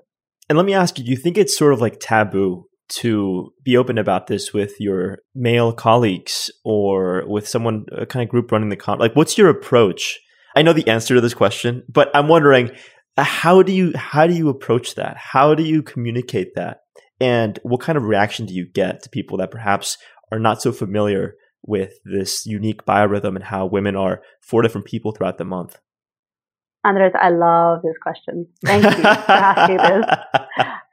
And 0.49 0.57
let 0.57 0.67
me 0.67 0.75
ask 0.75 0.99
you, 0.99 1.05
do 1.05 1.11
you 1.11 1.17
think 1.17 1.39
it's 1.39 1.57
sort 1.57 1.73
of 1.73 1.81
like 1.81 1.99
taboo 1.99 2.67
to 2.89 3.53
be 3.65 3.77
open 3.77 3.99
about 3.99 4.27
this 4.27 4.53
with 4.53 4.75
your 4.79 5.19
male 5.35 5.73
colleagues 5.73 6.51
or 6.65 7.25
with 7.27 7.49
someone 7.49 7.87
a 7.93 8.07
kind 8.07 8.23
of 8.23 8.29
group 8.29 8.53
running 8.53 8.69
the 8.69 8.77
con 8.77 8.99
like 8.99 9.17
what's 9.17 9.37
your 9.37 9.49
approach 9.49 10.21
i 10.55 10.63
know 10.63 10.73
the 10.73 10.87
answer 10.87 11.15
to 11.15 11.21
this 11.21 11.35
question 11.35 11.83
but 11.89 12.09
i'm 12.15 12.29
wondering 12.29 12.71
how 13.19 13.63
do 13.63 13.73
you 13.73 13.93
how 13.97 14.27
do 14.27 14.35
you 14.35 14.49
approach 14.49 14.95
that 14.95 15.17
how 15.17 15.55
do 15.55 15.65
you 15.65 15.83
communicate 15.83 16.55
that 16.55 16.83
and 17.21 17.59
what 17.63 17.81
kind 17.81 17.97
of 17.97 18.05
reaction 18.05 18.47
do 18.47 18.55
you 18.55 18.67
get 18.67 19.03
to 19.03 19.11
people 19.11 19.39
that 19.39 19.51
perhaps 19.51 19.97
are 20.33 20.39
not 20.39 20.63
so 20.63 20.73
familiar 20.73 21.35
with 21.63 21.95
this 22.05 22.47
unique 22.47 22.85
biorhythm 22.85 23.35
and 23.35 23.45
how 23.45 23.67
women 23.67 23.97
are 23.97 24.23
four 24.41 24.63
different 24.63 24.87
people 24.87 25.13
throughout 25.13 25.39
the 25.39 25.45
month 25.45 25.79
Andres, 26.87 27.15
I 27.21 27.31
love 27.31 27.83
this 27.83 27.97
question. 28.01 28.47
Thank 28.65 28.85
you 28.85 28.93
for 28.93 29.09
asking 29.09 29.77
this. 29.79 30.07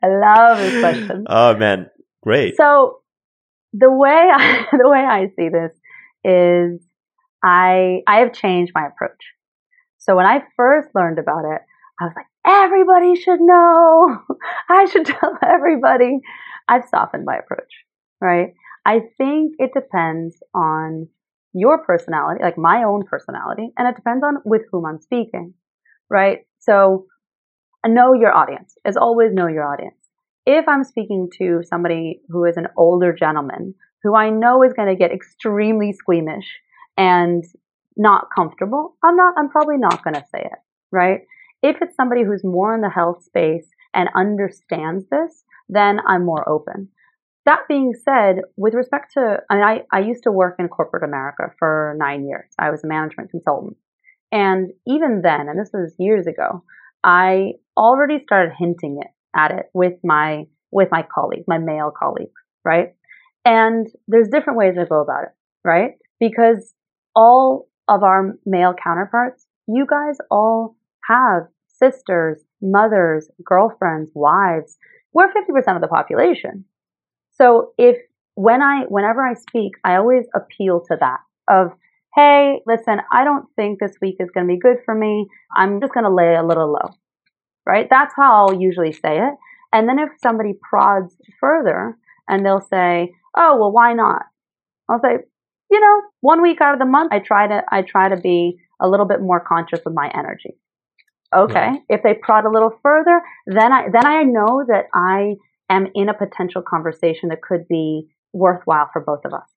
I 0.02 0.08
love 0.08 0.58
this 0.58 0.80
question. 0.80 1.26
Oh 1.30 1.56
man, 1.56 1.92
great. 2.24 2.56
So 2.58 3.02
the 3.74 3.92
way 3.92 4.10
I, 4.34 4.66
the 4.72 4.90
way 4.90 5.00
I 5.00 5.28
see 5.36 5.50
this 5.50 5.72
is 6.24 6.82
I 7.44 8.02
I 8.08 8.22
have 8.22 8.34
changed 8.34 8.72
my 8.74 8.88
approach. 8.88 9.24
So 10.00 10.16
when 10.16 10.26
I 10.26 10.44
first 10.58 10.90
learned 10.96 11.20
about 11.20 11.46
it, 11.46 11.62
I 12.02 12.06
was 12.06 12.14
like, 12.16 12.26
everybody 12.46 13.16
should 13.16 13.40
know. 13.40 14.20
I 14.70 14.86
should 14.86 15.06
tell 15.06 15.38
everybody. 15.44 16.20
I've 16.68 16.86
softened 16.90 17.26
my 17.26 17.38
approach, 17.38 17.72
right? 18.20 18.54
I 18.86 19.02
think 19.18 19.56
it 19.60 19.72
depends 19.74 20.42
on 20.54 21.08
your 21.54 21.86
personality, 21.86 22.44
like 22.44 22.58
my 22.58 22.84
own 22.84 23.04
personality, 23.04 23.72
and 23.78 23.88
it 23.88 23.96
depends 23.96 24.24
on 24.24 24.38
with 24.46 24.64
whom 24.72 24.86
I'm 24.86 25.00
speaking 25.00 25.54
right? 26.14 26.40
So 26.60 27.08
know 27.86 28.14
your 28.14 28.34
audience. 28.34 28.76
As 28.86 28.96
always, 28.96 29.34
know 29.34 29.48
your 29.48 29.66
audience. 29.66 29.96
If 30.46 30.68
I'm 30.68 30.84
speaking 30.84 31.30
to 31.40 31.64
somebody 31.68 32.22
who 32.30 32.46
is 32.46 32.56
an 32.56 32.68
older 32.78 33.14
gentleman 33.14 33.76
who 34.04 34.16
I 34.16 34.30
know 34.30 34.64
is 34.64 34.74
going 34.74 34.90
to 34.90 34.96
get 34.96 35.12
extremely 35.12 35.94
squeamish 35.94 36.46
and 36.98 37.44
not 37.98 38.28
comfortable, 38.36 38.96
I'm 39.04 39.16
not, 39.16 39.34
I'm 39.38 39.50
probably 39.50 39.78
not 39.78 40.04
going 40.04 40.16
to 40.16 40.26
say 40.32 40.42
it, 40.42 40.60
right? 40.92 41.22
If 41.62 41.78
it's 41.82 41.96
somebody 41.96 42.24
who's 42.24 42.44
more 42.44 42.76
in 42.76 42.82
the 42.82 42.90
health 42.90 43.24
space 43.24 43.66
and 43.94 44.10
understands 44.16 45.06
this, 45.10 45.44
then 45.70 46.00
I'm 46.06 46.26
more 46.26 46.48
open. 46.48 46.90
That 47.46 47.62
being 47.68 47.94
said, 48.06 48.38
with 48.56 48.74
respect 48.74 49.14
to, 49.16 49.40
I 49.50 49.56
mean, 49.56 49.64
I, 49.64 49.82
I 49.92 50.00
used 50.00 50.24
to 50.24 50.32
work 50.32 50.56
in 50.60 50.70
corporate 50.70 51.04
America 51.04 51.52
for 51.60 51.96
nine 51.98 52.26
years. 52.26 52.50
I 52.58 52.70
was 52.70 52.84
a 52.84 52.88
management 52.88 53.32
consultant. 53.32 53.76
And 54.32 54.72
even 54.88 55.22
then, 55.24 55.50
and 55.50 55.60
this 55.60 55.70
was 55.74 55.94
years 56.00 56.26
ago, 56.26 56.64
I 57.04 57.54
already 57.78 58.20
started 58.24 58.54
hinting 58.58 59.00
it 59.02 59.12
at 59.36 59.52
it 59.52 59.66
with 59.74 59.94
my 60.04 60.46
with 60.72 60.90
my 60.92 61.06
colleagues, 61.14 61.44
my 61.48 61.60
male 61.60 61.92
colleagues, 61.98 62.34
right? 62.66 62.96
And 63.46 63.88
there's 64.08 64.30
different 64.30 64.58
ways 64.58 64.74
to 64.76 64.86
go 64.86 65.02
about 65.02 65.24
it, 65.24 65.30
right? 65.64 65.92
Because 66.20 66.74
all 67.16 67.68
of 67.88 68.02
our 68.02 68.36
male 68.46 68.74
counterparts, 68.82 69.46
you 69.68 69.86
guys 69.88 70.18
all 70.32 70.76
have 71.08 71.44
sisters, 71.68 72.42
mothers, 72.62 73.30
girlfriends, 73.46 74.12
wives. 74.16 74.78
We're 75.14 75.28
50% 75.28 75.76
of 75.76 75.82
the 75.82 75.88
population. 75.88 76.66
So 77.34 77.74
if 77.78 77.98
when 78.36 78.62
I 78.62 78.84
whenever 78.88 79.26
I 79.26 79.34
speak, 79.34 79.74
I 79.84 79.96
always 79.96 80.26
appeal 80.36 80.82
to 80.90 80.98
that 81.00 81.20
of 81.50 81.72
hey, 82.16 82.60
listen, 82.68 83.00
I 83.12 83.24
don't 83.24 83.48
think 83.56 83.80
this 83.80 83.96
week 84.02 84.18
is 84.20 84.30
going 84.32 84.48
to 84.48 84.54
be 84.54 84.60
good 84.60 84.78
for 84.86 84.94
me. 84.94 85.28
I'm 85.56 85.82
just 85.82 85.94
going 85.94 86.04
to 86.04 86.14
lay 86.14 86.36
a 86.36 86.44
little 86.44 86.72
low. 86.72 86.94
Right? 87.66 87.88
That's 87.90 88.14
how 88.16 88.48
I'll 88.48 88.62
usually 88.62 88.92
say 88.92 89.18
it. 89.18 89.34
And 89.72 89.90
then 89.90 89.98
if 89.98 90.10
somebody 90.22 90.54
prods 90.70 91.16
further 91.40 91.98
and 92.28 92.46
they'll 92.46 92.62
say, 92.62 93.14
"Oh, 93.36 93.58
well, 93.58 93.72
why 93.72 93.94
not?" 93.94 94.24
I'll 94.90 95.02
say, 95.02 95.18
"You 95.72 95.80
know, 95.80 96.02
one 96.22 96.42
week 96.42 96.62
out 96.62 96.74
of 96.74 96.80
the 96.80 96.86
month, 96.86 97.12
I 97.12 97.20
try 97.20 97.48
to 97.48 97.64
I 97.72 97.82
try 97.82 98.10
to 98.10 98.18
be 98.18 98.60
a 98.80 98.88
little 98.88 99.08
bit 99.08 99.22
more 99.22 99.40
conscious 99.40 99.80
of 99.86 99.94
my 99.94 100.12
energy." 100.14 100.58
Okay. 101.34 101.68
Right. 101.68 101.80
If 101.90 102.04
they 102.04 102.14
prod 102.14 102.46
a 102.46 102.52
little 102.52 102.78
further, 102.84 103.22
then 103.48 103.72
I 103.72 103.90
then 103.92 104.06
I 104.06 104.24
know 104.24 104.64
that 104.68 104.86
I 104.94 105.36
am 105.76 105.88
in 105.94 106.10
a 106.10 106.14
potential 106.14 106.62
conversation 106.62 107.30
that 107.30 107.42
could 107.42 107.68
be 107.68 108.08
worthwhile 108.34 108.90
for 108.92 109.02
both 109.02 109.22
of 109.26 109.34
us. 109.34 109.48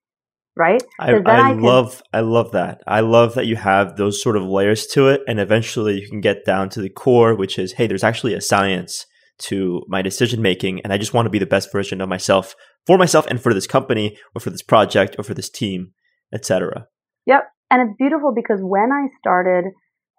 Right? 0.55 0.83
I, 0.99 1.11
I, 1.11 1.17
I 1.17 1.51
can, 1.51 1.61
love 1.61 2.01
I 2.11 2.21
love 2.21 2.51
that. 2.53 2.81
I 2.87 3.01
love 3.01 3.35
that 3.35 3.45
you 3.45 3.55
have 3.57 3.95
those 3.95 4.21
sort 4.21 4.35
of 4.35 4.43
layers 4.43 4.87
to 4.87 5.07
it 5.07 5.21
and 5.27 5.39
eventually 5.39 6.01
you 6.01 6.09
can 6.09 6.19
get 6.19 6.45
down 6.45 6.69
to 6.69 6.81
the 6.81 6.89
core, 6.89 7.35
which 7.35 7.59
is, 7.59 7.73
hey, 7.73 7.85
there's 7.85 8.03
actually 8.03 8.33
a 8.33 8.41
science 8.41 9.05
to 9.39 9.83
my 9.87 10.01
decision 10.01 10.41
making 10.41 10.81
and 10.81 10.91
I 10.91 10.97
just 10.97 11.13
want 11.13 11.27
to 11.27 11.29
be 11.29 11.37
the 11.37 11.45
best 11.45 11.71
version 11.71 12.01
of 12.01 12.09
myself 12.09 12.55
for 12.87 12.97
myself 12.97 13.27
and 13.27 13.39
for 13.39 13.53
this 13.53 13.67
company 13.67 14.17
or 14.33 14.41
for 14.41 14.49
this 14.49 14.63
project 14.63 15.15
or 15.19 15.23
for 15.23 15.35
this 15.35 15.49
team, 15.49 15.91
etc. 16.33 16.87
Yep. 17.27 17.43
And 17.69 17.81
it's 17.87 17.97
beautiful 17.99 18.33
because 18.33 18.59
when 18.61 18.91
I 18.91 19.09
started 19.19 19.65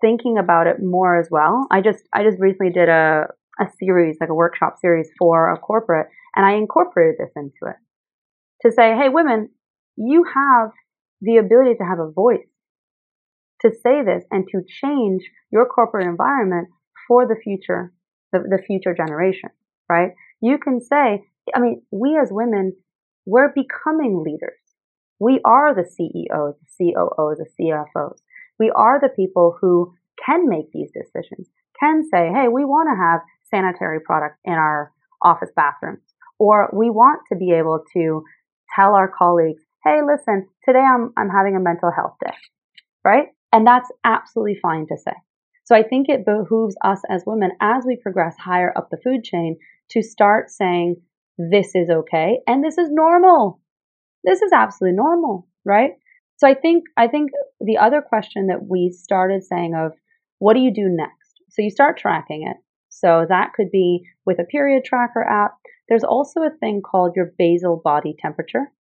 thinking 0.01 0.39
about 0.39 0.67
it 0.67 0.77
more 0.81 1.19
as 1.19 1.29
well. 1.31 1.67
I 1.71 1.81
just 1.81 2.03
I 2.13 2.23
just 2.23 2.39
recently 2.41 2.73
did 2.73 2.89
a 2.89 3.27
a 3.61 3.67
series, 3.79 4.17
like 4.21 4.31
a 4.31 4.35
workshop 4.35 4.77
series 4.81 5.09
for 5.19 5.53
a 5.53 5.59
corporate, 5.59 6.09
and 6.37 6.47
I 6.47 6.55
incorporated 6.55 7.17
this 7.19 7.33
into 7.37 7.67
it 7.67 7.77
to 8.63 8.73
say, 8.73 8.95
hey, 8.95 9.09
women, 9.09 9.51
you 9.97 10.25
have 10.25 10.71
the 11.21 11.37
ability 11.37 11.75
to 11.79 11.85
have 11.85 11.99
a 11.99 12.11
voice 12.11 12.47
to 13.63 13.71
say 13.71 14.03
this 14.05 14.25
and 14.31 14.47
to 14.49 14.63
change 14.67 15.23
your 15.51 15.67
corporate 15.67 16.07
environment 16.07 16.69
for 17.07 17.27
the 17.27 17.37
future, 17.43 17.93
the, 18.33 18.41
the 18.41 18.63
future 18.65 18.95
generation, 18.95 19.51
right? 19.89 20.13
You 20.41 20.59
can 20.59 20.81
say, 20.81 21.25
I 21.55 21.61
mean, 21.61 21.83
we 21.91 22.19
as 22.21 22.29
women, 22.31 22.77
we're 23.27 23.53
becoming 23.53 24.23
leaders. 24.25 24.59
We 25.19 25.41
are 25.45 25.75
the 25.75 25.85
CEOs, 25.85 26.55
the 26.79 26.93
COOs, 26.93 27.39
the 27.39 27.49
CFOs. 27.61 28.19
We 28.59 28.71
are 28.75 29.01
the 29.01 29.09
people 29.09 29.57
who 29.61 29.95
can 30.25 30.49
make 30.49 30.71
these 30.73 30.91
decisions, 30.93 31.49
can 31.81 32.05
say, 32.09 32.31
hey, 32.33 32.49
we 32.49 32.65
want 32.65 32.89
to 32.91 32.97
have 32.97 33.21
sanitary 33.51 34.01
products 34.01 34.39
in 34.45 34.55
our 34.55 34.93
office 35.23 35.51
bathrooms, 35.55 36.03
or 36.39 36.71
we 36.73 36.91
want 36.91 37.21
to 37.33 37.39
be 37.39 37.53
able 37.53 37.83
to 37.95 38.23
tell 38.75 38.95
our 38.95 39.09
colleagues, 39.09 39.63
hey, 39.85 40.01
listen, 40.07 40.47
today 40.65 40.81
I'm, 40.81 41.13
I'm 41.17 41.31
having 41.31 41.57
a 41.57 41.61
mental 41.61 41.91
health 41.91 42.17
day, 42.25 42.35
right? 43.05 43.29
And 43.53 43.67
that's 43.67 43.91
absolutely 44.05 44.59
fine 44.61 44.87
to 44.89 44.97
say. 44.97 45.15
So 45.65 45.75
I 45.75 45.83
think 45.83 46.09
it 46.09 46.25
behooves 46.25 46.77
us 46.83 47.01
as 47.11 47.25
women, 47.27 47.53
as 47.61 47.85
we 47.87 47.97
progress 47.97 48.37
higher 48.39 48.73
up 48.77 48.89
the 48.91 48.97
food 48.97 49.25
chain, 49.25 49.59
to 49.91 50.03
start 50.03 50.51
saying, 50.51 50.97
this 51.39 51.75
is 51.75 51.89
okay 51.89 52.41
and 52.47 52.65
this 52.65 52.79
is 52.79 52.89
normal. 52.91 53.61
This 54.25 54.43
is 54.43 54.51
absolutely 54.53 54.97
normal, 54.97 55.47
right? 55.65 55.93
So 56.37 56.49
I 56.49 56.55
think 56.55 56.85
I 56.97 57.07
think 57.07 57.31
the 57.61 57.79
other 57.79 58.03
question 58.03 58.49
that 58.49 58.67
we 58.69 58.91
started 58.91 59.45
saying 59.45 59.75
of 59.75 59.93
what 60.39 60.55
do 60.55 60.61
you 60.61 60.73
do 60.73 60.89
next? 60.89 61.41
So 61.51 61.63
you 61.63 61.71
start 61.71 61.99
tracking 61.99 62.47
it. 62.49 62.57
So 63.01 63.27
that 63.29 63.53
could 63.55 63.71
be 63.71 64.03
with 64.27 64.41
a 64.41 64.45
period 64.45 64.83
tracker 64.85 65.23
app. 65.23 65.53
There's 65.89 66.03
also 66.03 66.41
a 66.41 66.57
thing 66.59 66.83
called 66.83 67.13
your 67.15 67.33
basal 67.39 67.81
body 67.83 68.17
temperature. 68.19 68.73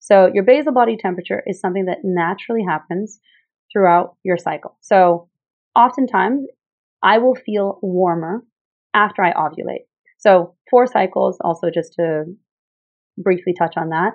So 0.00 0.28
your 0.34 0.42
basal 0.42 0.72
body 0.72 0.96
temperature 0.96 1.44
is 1.46 1.60
something 1.60 1.84
that 1.84 1.98
naturally 2.02 2.64
happens 2.68 3.20
throughout 3.72 4.16
your 4.24 4.36
cycle. 4.36 4.76
So 4.80 5.28
oftentimes 5.76 6.44
I 7.04 7.18
will 7.18 7.36
feel 7.36 7.78
warmer 7.82 8.44
after 8.94 9.22
I 9.22 9.32
ovulate. 9.32 9.86
So 10.18 10.56
four 10.68 10.88
cycles, 10.88 11.38
also 11.40 11.70
just 11.70 11.94
to 11.94 12.24
briefly 13.16 13.54
touch 13.56 13.74
on 13.76 13.90
that. 13.90 14.12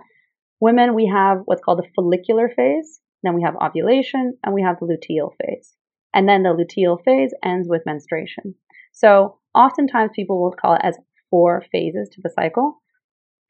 Women, 0.59 0.93
we 0.93 1.07
have 1.07 1.39
what's 1.45 1.61
called 1.63 1.79
the 1.79 1.89
follicular 1.95 2.49
phase, 2.49 2.99
then 3.23 3.33
we 3.33 3.43
have 3.43 3.55
ovulation, 3.55 4.37
and 4.43 4.53
we 4.53 4.61
have 4.61 4.77
the 4.79 4.85
luteal 4.85 5.31
phase. 5.39 5.73
And 6.13 6.27
then 6.27 6.43
the 6.43 6.49
luteal 6.49 6.97
phase 7.03 7.31
ends 7.43 7.67
with 7.69 7.85
menstruation. 7.85 8.55
So 8.97 9.37
oftentimes 9.53 10.09
people 10.15 10.41
will 10.41 10.53
call 10.59 10.73
it 10.73 10.81
as 10.83 10.97
four 11.29 11.63
phases 11.71 12.09
to 12.09 12.21
the 12.21 12.31
cycle 12.31 12.81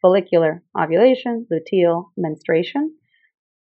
follicular, 0.02 0.62
ovulation, 0.78 1.48
luteal, 1.52 2.10
menstruation. 2.18 2.94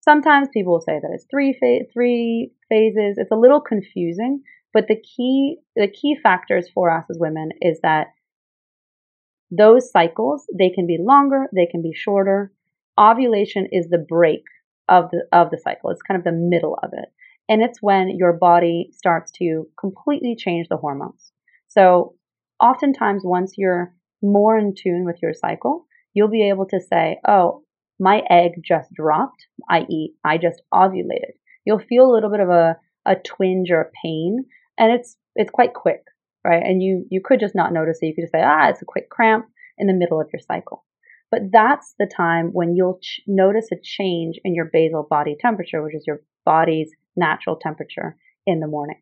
Sometimes 0.02 0.50
people 0.54 0.74
will 0.74 0.82
say 0.82 1.00
that 1.02 1.12
it's 1.12 1.26
three, 1.32 1.54
fa- 1.54 1.86
three 1.92 2.52
phases. 2.70 3.18
It's 3.18 3.32
a 3.32 3.36
little 3.36 3.60
confusing, 3.60 4.44
but 4.72 4.88
the 4.88 5.02
key, 5.02 5.58
the 5.76 5.88
key 5.88 6.16
factors 6.22 6.70
for 6.74 6.92
us 6.92 7.06
as 7.10 7.18
women 7.20 7.50
is 7.62 7.80
that 7.82 8.08
those 9.50 9.90
cycles, 9.90 10.46
they 10.54 10.70
can 10.70 10.86
be 10.86 10.98
longer, 11.00 11.48
they 11.56 11.66
can 11.66 11.82
be 11.82 11.94
shorter, 11.94 12.52
ovulation 13.00 13.68
is 13.72 13.88
the 13.88 13.98
break 13.98 14.44
of 14.90 15.10
the 15.12 15.26
of 15.32 15.50
the 15.52 15.58
cycle. 15.58 15.90
It's 15.90 16.02
kind 16.02 16.20
of 16.20 16.26
the 16.26 16.32
middle 16.32 16.78
of 16.84 16.92
it. 16.94 17.10
And 17.50 17.62
it's 17.64 17.82
when 17.82 18.10
your 18.10 18.34
body 18.34 18.90
starts 18.92 19.32
to 19.40 19.68
completely 19.80 20.36
change 20.38 20.68
the 20.70 20.78
hormones. 20.78 21.32
So 21.68 22.16
oftentimes 22.62 23.24
once 23.26 23.54
you're 23.58 23.94
more 24.22 24.58
in 24.58 24.74
tune 24.76 25.06
with 25.06 25.18
your 25.22 25.34
cycle, 25.34 25.86
you'll 26.14 26.30
be 26.30 26.48
able 26.50 26.66
to 26.68 26.80
say, 26.80 27.20
"Oh, 27.28 27.64
my 28.00 28.24
egg 28.30 28.62
just 28.64 28.92
dropped, 28.94 29.48
i.e., 29.70 30.14
I 30.24 30.38
just 30.38 30.62
ovulated." 30.74 31.34
You'll 31.66 31.80
feel 31.80 32.10
a 32.10 32.14
little 32.14 32.30
bit 32.30 32.40
of 32.40 32.50
a 32.50 32.78
a 33.06 33.16
twinge 33.16 33.72
or 33.72 33.82
a 33.82 33.92
pain, 34.04 34.46
and 34.78 34.92
it's 34.92 35.18
it's 35.36 35.52
quite 35.52 35.74
quick, 35.74 36.04
right? 36.44 36.64
And 36.64 36.82
you 36.82 37.06
you 37.10 37.22
could 37.24 37.40
just 37.40 37.56
not 37.56 37.74
notice 37.74 38.00
it. 38.02 38.08
You 38.08 38.16
could 38.16 38.24
just 38.24 38.34
say, 38.34 38.42
"Ah, 38.44 38.70
it's 38.70 38.82
a 38.82 38.86
quick 38.86 39.10
cramp 39.10 39.48
in 39.78 39.88
the 39.88 39.94
middle 39.94 40.20
of 40.20 40.30
your 40.34 40.40
cycle." 40.40 40.86
But 41.30 41.52
that's 41.52 41.94
the 42.00 42.08
time 42.08 42.52
when 42.54 42.76
you'll 42.76 43.00
ch- 43.00 43.22
notice 43.28 43.70
a 43.72 43.78
change 43.84 44.40
in 44.46 44.56
your 44.56 44.70
basal 44.72 45.04
body 45.10 45.36
temperature, 45.40 45.84
which 45.84 45.96
is 45.96 46.08
your 46.08 46.22
body's 46.46 46.92
natural 47.18 47.58
temperature 47.58 48.16
in 48.46 48.62
the 48.62 48.68
morning. 48.68 49.02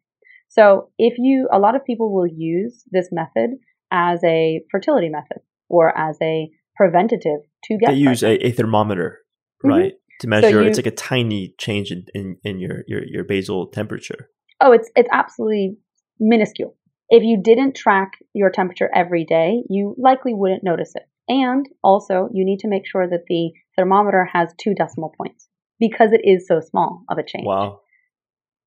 So 0.57 0.89
if 0.97 1.15
you, 1.17 1.49
a 1.51 1.59
lot 1.59 1.75
of 1.75 1.83
people 1.83 2.13
will 2.13 2.27
use 2.27 2.83
this 2.89 3.09
method 3.11 3.57
as 3.91 4.23
a 4.23 4.61
fertility 4.71 5.09
method 5.09 5.39
or 5.67 5.95
as 5.97 6.17
a 6.21 6.49
preventative 6.77 7.41
to 7.65 7.77
get. 7.77 7.91
They 7.91 7.97
use 7.97 8.23
a, 8.23 8.47
a, 8.47 8.51
thermometer, 8.51 9.19
mm-hmm. 9.63 9.69
right, 9.69 9.93
to 10.21 10.27
measure. 10.27 10.49
So 10.49 10.61
you, 10.61 10.67
it's 10.67 10.77
like 10.77 10.85
a 10.85 10.91
tiny 10.91 11.53
change 11.57 11.91
in, 11.91 12.05
in, 12.13 12.37
in 12.43 12.59
your, 12.59 12.83
your 12.87 13.03
your 13.05 13.23
basal 13.25 13.67
temperature. 13.67 14.29
Oh, 14.61 14.71
it's 14.71 14.89
it's 14.95 15.09
absolutely 15.11 15.77
minuscule. 16.19 16.75
If 17.09 17.23
you 17.23 17.41
didn't 17.43 17.75
track 17.75 18.13
your 18.33 18.49
temperature 18.49 18.89
every 18.95 19.25
day, 19.25 19.63
you 19.69 19.93
likely 19.97 20.33
wouldn't 20.33 20.63
notice 20.63 20.93
it. 20.95 21.03
And 21.27 21.67
also, 21.83 22.29
you 22.31 22.45
need 22.45 22.59
to 22.59 22.69
make 22.69 22.87
sure 22.87 23.07
that 23.09 23.25
the 23.27 23.51
thermometer 23.75 24.29
has 24.31 24.53
two 24.57 24.73
decimal 24.73 25.13
points 25.17 25.49
because 25.79 26.11
it 26.13 26.21
is 26.23 26.47
so 26.47 26.61
small 26.61 27.03
of 27.09 27.17
a 27.17 27.23
change. 27.23 27.45
Wow. 27.45 27.81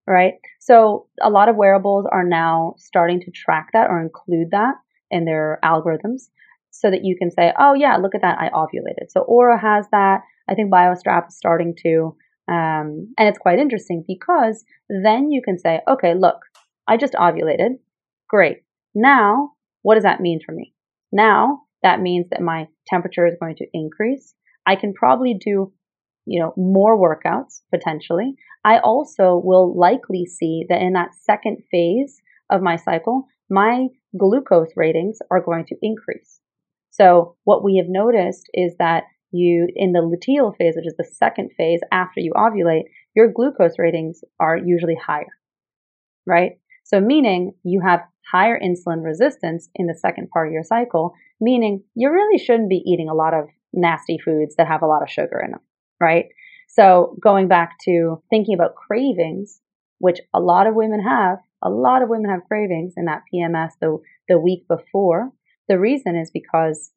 Right? 0.09 0.35
So, 0.61 1.07
a 1.21 1.29
lot 1.29 1.49
of 1.49 1.57
wearables 1.57 2.07
are 2.11 2.25
now 2.25 2.75
starting 2.79 3.21
to 3.21 3.31
track 3.31 3.71
that 3.73 3.91
or 3.91 4.01
include 4.01 4.53
that 4.53 4.75
in 5.11 5.25
their 5.25 5.59
algorithms 5.63 6.29
so 6.71 6.91
that 6.91 7.05
you 7.05 7.17
can 7.17 7.31
say, 7.31 7.53
oh, 7.59 7.75
yeah, 7.75 7.97
look 7.97 8.15
at 8.15 8.23
that, 8.23 8.39
I 8.39 8.49
ovulated. 8.49 9.11
So, 9.11 9.25
Oura 9.29 9.61
has 9.61 9.87
that. 9.93 10.21
I 10.49 10.55
think 10.55 10.73
BioStrap 10.73 11.29
is 11.29 11.37
starting 11.37 11.75
to. 11.83 12.17
Um, 12.51 13.13
and 13.19 13.29
it's 13.29 13.39
quite 13.39 13.59
interesting 13.59 14.05
because 14.09 14.65
then 14.89 15.31
you 15.31 15.43
can 15.45 15.59
say, 15.59 15.81
okay, 15.87 16.15
look, 16.15 16.37
I 16.87 16.97
just 16.97 17.13
ovulated. 17.13 17.73
Great. 18.29 18.63
Now, 18.95 19.53
what 19.83 19.97
does 19.97 20.05
that 20.05 20.21
mean 20.21 20.41
for 20.45 20.53
me? 20.53 20.73
Now, 21.13 21.63
that 21.83 22.01
means 22.01 22.29
that 22.31 22.41
my 22.41 22.69
temperature 22.87 23.27
is 23.27 23.37
going 23.41 23.57
to 23.57 23.67
increase. 23.73 24.35
I 24.67 24.77
can 24.77 24.93
probably 24.95 25.35
do, 25.35 25.73
you 26.29 26.41
know, 26.41 26.53
more 26.57 26.97
workouts 26.99 27.63
potentially. 27.73 28.35
I 28.65 28.79
also 28.79 29.41
will 29.43 29.79
likely 29.79 30.27
see 30.27 30.65
that 30.69 30.83
in 30.83 30.93
that 30.93 31.15
second 31.15 31.59
phase 31.71 32.21
of 32.51 32.63
my 32.63 32.77
cycle, 32.77 33.27
my 33.51 33.89
glucose 34.19 34.73
ratings 34.77 35.19
are 35.31 35.43
going 35.43 35.65
to 35.67 35.77
increase. 35.81 36.41
So 36.91 37.37
what 37.45 37.65
we 37.65 37.77
have 37.77 37.89
noticed 37.89 38.49
is 38.55 38.75
that 38.79 39.05
you, 39.31 39.69
in 39.75 39.93
the 39.93 40.01
luteal 40.01 40.57
phase, 40.57 40.75
which 40.77 40.87
is 40.87 40.97
the 40.97 41.05
second 41.05 41.51
phase 41.57 41.81
after 41.93 42.21
you 42.21 42.33
ovulate, 42.35 42.85
your 43.15 43.31
glucose 43.31 43.79
ratings 43.79 44.21
are 44.41 44.57
usually 44.57 44.97
higher, 44.97 45.27
right? 46.27 46.53
So 46.85 47.01
meaning 47.01 47.53
you 47.65 47.81
have 47.85 48.01
higher 48.31 48.59
insulin 48.59 49.05
resistance 49.05 49.69
in 49.75 49.87
the 49.87 49.95
second 49.95 50.31
part 50.31 50.49
of 50.49 50.53
your 50.53 50.63
cycle, 50.63 51.15
meaning 51.41 51.83
you 51.95 52.11
really 52.11 52.39
shouldn't 52.39 52.71
be 52.71 52.83
eating 52.87 53.09
a 53.09 53.15
lot 53.15 53.35
of 53.35 53.49
nasty 53.73 54.19
foods 54.23 54.57
that 54.57 54.67
have 54.67 54.83
a 54.83 54.87
lot 54.87 55.03
of 55.03 55.11
sugar 55.11 55.41
in 55.45 55.53
them, 55.53 55.61
right? 56.01 56.27
So 56.69 57.17
going 57.21 57.49
back 57.49 57.79
to 57.85 58.23
thinking 58.31 58.55
about 58.55 58.75
cravings, 58.75 59.61
which 59.99 60.21
a 60.33 60.41
lot 60.41 60.67
of 60.67 60.75
women 60.75 61.03
have, 61.03 61.39
a 61.63 61.71
lot 61.71 62.03
of 62.03 62.09
women 62.09 62.31
have 62.31 62.47
cravings 62.47 62.95
in 62.97 63.07
that 63.07 63.23
PMS 63.33 63.73
the, 63.81 63.99
the 64.29 64.39
week 64.39 64.67
before. 64.69 65.33
The 65.69 65.79
reason 65.79 66.17
is 66.17 66.31
because 66.31 66.93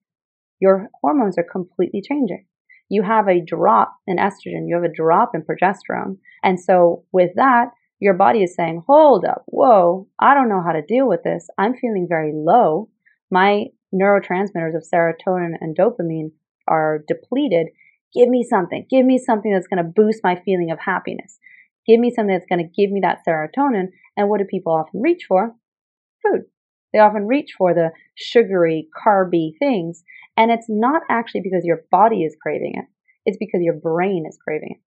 your 0.60 0.90
hormones 1.02 1.38
are 1.38 1.48
completely 1.50 2.02
changing. 2.02 2.46
You 2.90 3.04
have 3.04 3.28
a 3.28 3.42
drop 3.42 3.96
in 4.06 4.18
estrogen, 4.18 4.68
you 4.68 4.76
have 4.76 4.84
a 4.84 4.94
drop 4.94 5.32
in 5.34 5.44
progesterone. 5.44 6.18
And 6.44 6.60
so 6.60 7.06
with 7.12 7.32
that, 7.36 7.72
your 8.00 8.14
body 8.16 8.44
is 8.44 8.56
saying, 8.56 8.84
hold 8.88 9.26
up, 9.26 9.44
whoa, 9.46 10.08
I 10.20 10.34
don't 10.34 10.50
know 10.50 10.62
how 10.66 10.74
to 10.74 10.82
deal 10.82 11.08
with 11.08 11.24
this. 11.24 11.48
I'm 11.58 11.76
feeling 11.76 12.08
very 12.10 12.32
low. 12.34 12.90
My 13.30 13.68
neurotransmitters 13.94 14.76
of 14.76 14.84
serotonin 14.92 15.54
and 15.62 15.78
dopamine 15.78 16.32
are 16.68 17.04
depleted. 17.08 17.68
Give 18.14 18.30
me 18.30 18.46
something. 18.48 18.86
Give 18.90 19.06
me 19.06 19.18
something 19.18 19.52
that's 19.52 19.68
going 19.68 19.84
to 19.84 19.90
boost 19.90 20.22
my 20.24 20.36
feeling 20.44 20.72
of 20.72 20.80
happiness. 20.80 21.40
Give 21.88 22.00
me 22.00 22.12
something 22.12 22.36
that's 22.36 22.50
going 22.50 22.64
to 22.64 22.82
give 22.82 22.92
me 22.92 23.02
that 23.02 23.20
serotonin. 23.28 23.88
And 24.18 24.30
what 24.30 24.40
do 24.40 24.46
people 24.46 24.74
often 24.74 25.02
reach 25.02 25.24
for? 25.28 25.56
Food. 26.24 26.42
They 26.94 27.00
often 27.00 27.28
reach 27.28 27.54
for 27.58 27.74
the 27.74 27.92
sugary, 28.16 28.88
carby 29.06 29.52
things. 29.60 30.04
And 30.38 30.52
it's 30.52 30.68
not 30.68 31.02
actually 31.10 31.42
because 31.42 31.64
your 31.66 31.84
body 31.90 32.24
is 32.24 32.36
craving 32.42 32.74
it. 32.76 32.86
It's 33.26 33.38
because 33.38 33.62
your 33.62 33.76
brain 33.76 34.26
is 34.28 34.38
craving 34.44 34.78
it. 34.78 34.82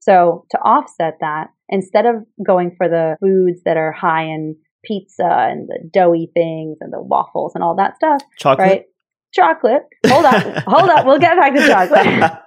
So 0.00 0.44
to 0.50 0.58
offset 0.58 1.18
that, 1.20 1.48
instead 1.68 2.06
of 2.06 2.16
going 2.44 2.74
for 2.76 2.88
the 2.88 3.16
foods 3.20 3.62
that 3.64 3.76
are 3.76 3.92
high 3.92 4.24
in 4.24 4.56
pizza 4.84 5.24
and 5.24 5.66
the 5.66 5.78
doughy 5.92 6.30
things 6.34 6.78
and 6.80 6.92
the 6.92 7.00
waffles 7.00 7.52
and 7.54 7.64
all 7.64 7.76
that 7.76 7.96
stuff, 7.96 8.20
chocolate, 8.38 8.68
right? 8.68 8.82
Chocolate. 9.32 9.82
Hold 10.06 10.26
up, 10.26 10.64
hold 10.66 10.90
up. 10.90 11.06
We'll 11.06 11.18
get 11.18 11.38
back 11.38 11.54
to 11.54 11.66
chocolate. 11.66 12.32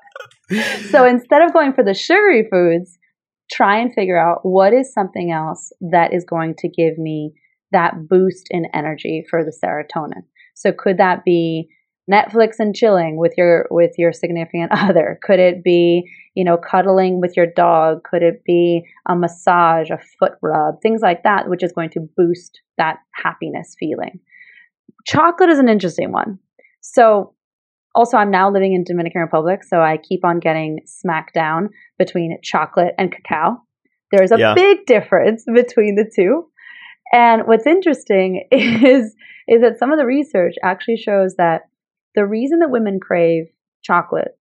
so 0.90 1.06
instead 1.06 1.42
of 1.42 1.54
going 1.54 1.74
for 1.74 1.84
the 1.84 1.94
sugary 1.94 2.48
foods, 2.50 2.98
try 3.52 3.80
and 3.80 3.94
figure 3.94 4.18
out 4.18 4.40
what 4.44 4.74
is 4.74 4.94
something 4.94 5.32
else 5.32 5.72
that 5.80 6.14
is 6.14 6.26
going 6.26 6.56
to 6.60 6.70
give 6.70 6.98
me 6.98 7.34
that 7.72 8.08
boost 8.08 8.48
in 8.50 8.66
energy 8.74 9.26
for 9.30 9.44
the 9.44 9.52
serotonin. 9.52 10.24
So 10.56 10.72
could 10.72 10.98
that 10.98 11.24
be 11.26 11.70
Netflix 12.10 12.56
and 12.60 12.74
chilling 12.74 13.18
with 13.18 13.34
your 13.38 13.68
with 13.70 13.92
your 13.98 14.14
significant 14.14 14.72
other? 14.76 15.20
Could 15.22 15.40
it 15.40 15.64
be, 15.64 16.10
you 16.36 16.44
know, 16.44 16.58
cuddling 16.58 17.20
with 17.20 17.36
your 17.36 17.48
dog? 17.48 18.04
Could 18.04 18.24
it 18.24 18.44
be 18.46 18.84
a 19.08 19.16
massage, 19.16 19.90
a 19.90 20.00
foot 20.20 20.34
rub, 20.42 20.82
things 20.82 21.02
like 21.02 21.24
that 21.24 21.50
which 21.50 21.64
is 21.64 21.74
going 21.74 21.90
to 21.92 22.08
boost 22.16 22.62
that 22.78 22.98
happiness 23.14 23.76
feeling. 23.80 24.20
Chocolate 25.06 25.50
is 25.50 25.60
an 25.60 25.70
interesting 25.70 26.12
one. 26.12 26.40
So 26.82 27.34
also 27.98 28.16
I'm 28.16 28.30
now 28.30 28.50
living 28.52 28.74
in 28.74 28.84
Dominican 28.84 29.22
Republic, 29.22 29.64
so 29.64 29.82
I 29.82 29.98
keep 29.98 30.24
on 30.24 30.40
getting 30.40 30.82
smacked 30.86 31.34
down 31.34 31.70
between 31.98 32.38
chocolate 32.44 32.94
and 33.00 33.12
cacao. 33.12 33.58
There's 34.12 34.32
a 34.32 34.38
yeah. 34.38 34.54
big 34.54 34.86
difference 34.86 35.44
between 35.54 35.96
the 35.96 36.10
two. 36.16 36.46
And 37.12 37.48
what's 37.48 37.66
interesting 37.66 38.48
is 38.52 39.16
is 39.48 39.62
that 39.62 39.80
some 39.80 39.92
of 39.92 39.98
the 39.98 40.06
research 40.06 40.54
actually 40.64 40.98
shows 40.98 41.36
that 41.38 41.62
the 42.16 42.26
reason 42.26 42.60
that 42.60 42.70
women 42.70 43.00
crave 43.00 43.46
chocolate 43.82 44.38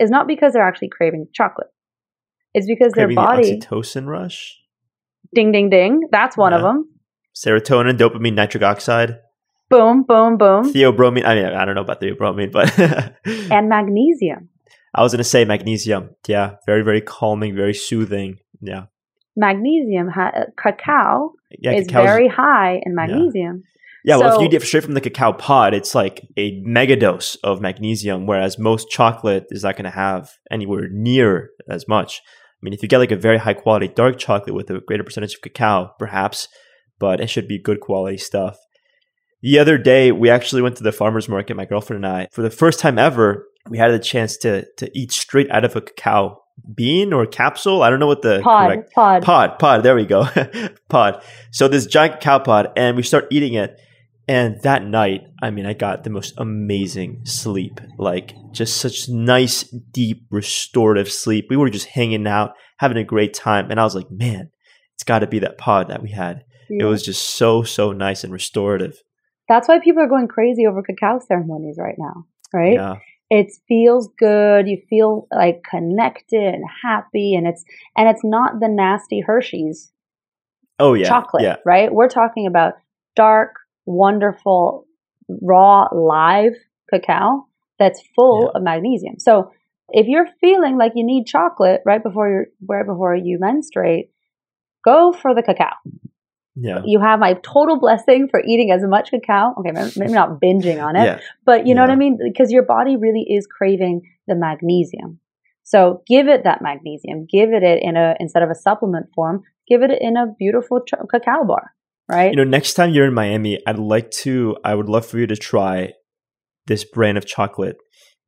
is 0.00 0.10
not 0.10 0.26
because 0.26 0.52
they're 0.52 0.66
actually 0.66 0.88
craving 0.88 1.28
chocolate. 1.32 1.68
It's 2.52 2.66
because 2.66 2.94
craving 2.94 3.14
their 3.14 3.24
body 3.24 3.60
the 3.60 3.66
oxytocin 3.66 4.06
rush. 4.06 4.58
Ding 5.34 5.52
ding 5.52 5.70
ding. 5.70 6.08
That's 6.10 6.36
one 6.36 6.52
yeah. 6.52 6.58
of 6.58 6.62
them. 6.62 6.88
Serotonin, 7.32 7.96
dopamine, 7.96 8.34
nitric 8.34 8.64
oxide. 8.64 9.18
Boom, 9.68 10.04
boom, 10.04 10.38
boom. 10.38 10.72
Theobromine. 10.72 11.24
I 11.24 11.34
mean, 11.34 11.46
I 11.46 11.64
don't 11.64 11.74
know 11.74 11.80
about 11.80 12.00
theobromine, 12.00 12.52
but 12.52 12.78
and 13.50 13.68
magnesium. 13.68 14.48
I 14.94 15.02
was 15.02 15.12
going 15.12 15.18
to 15.18 15.24
say 15.24 15.44
magnesium. 15.44 16.10
Yeah, 16.26 16.56
very, 16.66 16.82
very 16.82 17.00
calming, 17.00 17.54
very 17.54 17.74
soothing. 17.74 18.38
Yeah. 18.60 18.84
Magnesium, 19.36 20.08
ha- 20.08 20.32
uh, 20.34 20.44
cacao 20.56 21.32
yeah, 21.58 21.72
is 21.72 21.86
very 21.90 22.28
high 22.28 22.80
in 22.84 22.94
magnesium. 22.94 23.62
Yeah. 23.64 23.70
Yeah, 24.06 24.18
well, 24.18 24.36
if 24.36 24.40
you 24.40 24.48
get 24.48 24.62
straight 24.62 24.84
from 24.84 24.94
the 24.94 25.00
cacao 25.00 25.32
pod, 25.32 25.74
it's 25.74 25.92
like 25.92 26.28
a 26.36 26.60
mega 26.62 26.94
dose 26.94 27.34
of 27.42 27.60
magnesium, 27.60 28.24
whereas 28.24 28.56
most 28.56 28.88
chocolate 28.88 29.46
is 29.50 29.64
not 29.64 29.74
going 29.74 29.84
to 29.84 29.90
have 29.90 30.30
anywhere 30.48 30.88
near 30.88 31.50
as 31.68 31.88
much. 31.88 32.22
I 32.22 32.58
mean, 32.62 32.72
if 32.72 32.84
you 32.84 32.88
get 32.88 32.98
like 32.98 33.10
a 33.10 33.16
very 33.16 33.38
high 33.38 33.54
quality 33.54 33.88
dark 33.88 34.16
chocolate 34.16 34.54
with 34.54 34.70
a 34.70 34.80
greater 34.80 35.02
percentage 35.02 35.34
of 35.34 35.40
cacao, 35.40 35.90
perhaps, 35.98 36.46
but 37.00 37.20
it 37.20 37.28
should 37.28 37.48
be 37.48 37.58
good 37.58 37.80
quality 37.80 38.16
stuff. 38.16 38.56
The 39.42 39.58
other 39.58 39.78
day, 39.78 40.12
we 40.12 40.30
actually 40.30 40.62
went 40.62 40.76
to 40.78 40.82
the 40.82 40.92
farmer's 40.92 41.28
market, 41.28 41.56
my 41.56 41.66
girlfriend 41.66 42.04
and 42.04 42.14
I. 42.14 42.28
For 42.32 42.42
the 42.42 42.50
first 42.50 42.80
time 42.80 42.98
ever, 42.98 43.46
we 43.68 43.78
had 43.78 43.92
the 43.92 43.98
chance 43.98 44.36
to, 44.38 44.66
to 44.76 44.98
eat 44.98 45.12
straight 45.12 45.50
out 45.50 45.64
of 45.64 45.76
a 45.76 45.80
cacao 45.80 46.42
bean 46.74 47.12
or 47.12 47.26
capsule. 47.26 47.82
I 47.82 47.90
don't 47.90 48.00
know 48.00 48.06
what 48.06 48.22
the 48.22 48.40
pod, 48.42 48.68
correct 48.68 48.92
pod, 48.92 49.22
pod, 49.22 49.58
pod. 49.58 49.82
There 49.82 49.94
we 49.94 50.06
go, 50.06 50.26
pod. 50.88 51.22
So 51.50 51.68
this 51.68 51.86
giant 51.86 52.20
cacao 52.20 52.38
pod, 52.40 52.72
and 52.76 52.96
we 52.96 53.02
start 53.02 53.26
eating 53.30 53.54
it, 53.54 53.78
and 54.28 54.60
that 54.62 54.84
night, 54.84 55.22
I 55.40 55.50
mean, 55.50 55.66
I 55.66 55.72
got 55.72 56.02
the 56.02 56.10
most 56.10 56.34
amazing 56.36 57.20
sleep. 57.24 57.80
Like, 57.96 58.34
just 58.52 58.78
such 58.78 59.08
nice, 59.08 59.62
deep, 59.62 60.26
restorative 60.30 61.12
sleep. 61.12 61.46
We 61.48 61.56
were 61.56 61.70
just 61.70 61.86
hanging 61.86 62.26
out, 62.26 62.54
having 62.78 62.96
a 62.96 63.04
great 63.04 63.34
time. 63.34 63.70
And 63.70 63.78
I 63.78 63.84
was 63.84 63.94
like, 63.94 64.10
man, 64.10 64.50
it's 64.94 65.04
got 65.04 65.20
to 65.20 65.28
be 65.28 65.38
that 65.40 65.58
pod 65.58 65.88
that 65.88 66.02
we 66.02 66.10
had. 66.10 66.44
Yeah. 66.68 66.84
It 66.84 66.88
was 66.88 67.04
just 67.04 67.36
so, 67.36 67.62
so 67.62 67.92
nice 67.92 68.24
and 68.24 68.32
restorative. 68.32 69.00
That's 69.48 69.68
why 69.68 69.78
people 69.78 70.02
are 70.02 70.08
going 70.08 70.28
crazy 70.28 70.66
over 70.66 70.82
cacao 70.82 71.20
ceremonies 71.20 71.76
right 71.78 71.96
now, 71.98 72.26
right? 72.52 72.74
Yeah. 72.74 72.96
It 73.28 73.52
feels 73.66 74.08
good. 74.18 74.68
You 74.68 74.80
feel 74.88 75.26
like 75.32 75.62
connected 75.68 76.42
and 76.42 76.64
happy, 76.82 77.34
and 77.34 77.46
it's 77.46 77.64
and 77.96 78.08
it's 78.08 78.24
not 78.24 78.60
the 78.60 78.68
nasty 78.68 79.20
Hershey's. 79.20 79.92
Oh 80.78 80.94
yeah, 80.94 81.08
chocolate, 81.08 81.42
yeah. 81.42 81.56
right? 81.64 81.92
We're 81.92 82.08
talking 82.08 82.46
about 82.46 82.74
dark, 83.16 83.54
wonderful 83.84 84.86
raw 85.28 85.88
live 85.92 86.52
cacao 86.90 87.46
that's 87.78 88.02
full 88.14 88.44
yeah. 88.44 88.58
of 88.58 88.62
magnesium. 88.62 89.18
So 89.18 89.52
if 89.88 90.06
you're 90.06 90.28
feeling 90.40 90.76
like 90.76 90.92
you 90.94 91.04
need 91.04 91.26
chocolate 91.26 91.82
right 91.84 92.02
before 92.02 92.28
you 92.28 92.46
right 92.66 92.86
before 92.86 93.14
you 93.14 93.38
menstruate, 93.40 94.10
go 94.84 95.12
for 95.12 95.34
the 95.34 95.42
cacao. 95.42 95.74
Yeah. 96.56 96.80
You 96.84 97.00
have 97.00 97.20
my 97.20 97.34
total 97.34 97.78
blessing 97.78 98.28
for 98.30 98.40
eating 98.40 98.70
as 98.70 98.82
much 98.82 99.10
cacao. 99.10 99.54
Okay, 99.58 99.72
maybe 99.96 100.12
not 100.12 100.40
binging 100.40 100.82
on 100.82 100.96
it, 100.96 101.04
yeah. 101.04 101.20
but 101.44 101.66
you 101.66 101.74
know 101.74 101.82
yeah. 101.82 101.88
what 101.88 101.92
I 101.92 101.96
mean? 101.96 102.18
Because 102.22 102.50
your 102.50 102.62
body 102.62 102.96
really 102.96 103.26
is 103.28 103.46
craving 103.46 104.02
the 104.26 104.34
magnesium. 104.34 105.20
So 105.64 106.02
give 106.06 106.28
it 106.28 106.44
that 106.44 106.62
magnesium. 106.62 107.26
Give 107.30 107.52
it 107.52 107.62
it 107.62 107.82
in 107.82 107.96
a 107.96 108.14
instead 108.18 108.42
of 108.42 108.50
a 108.50 108.54
supplement 108.54 109.06
form. 109.14 109.42
Give 109.68 109.82
it 109.82 109.90
in 110.00 110.16
a 110.16 110.26
beautiful 110.38 110.80
ch- 110.80 110.94
cacao 111.10 111.44
bar 111.44 111.72
right? 112.08 112.30
You 112.30 112.36
know, 112.36 112.44
next 112.44 112.74
time 112.74 112.90
you're 112.90 113.06
in 113.06 113.14
Miami, 113.14 113.60
I'd 113.66 113.78
like 113.78 114.10
to, 114.12 114.56
I 114.64 114.74
would 114.74 114.88
love 114.88 115.06
for 115.06 115.18
you 115.18 115.26
to 115.26 115.36
try 115.36 115.92
this 116.66 116.84
brand 116.84 117.18
of 117.18 117.26
chocolate. 117.26 117.76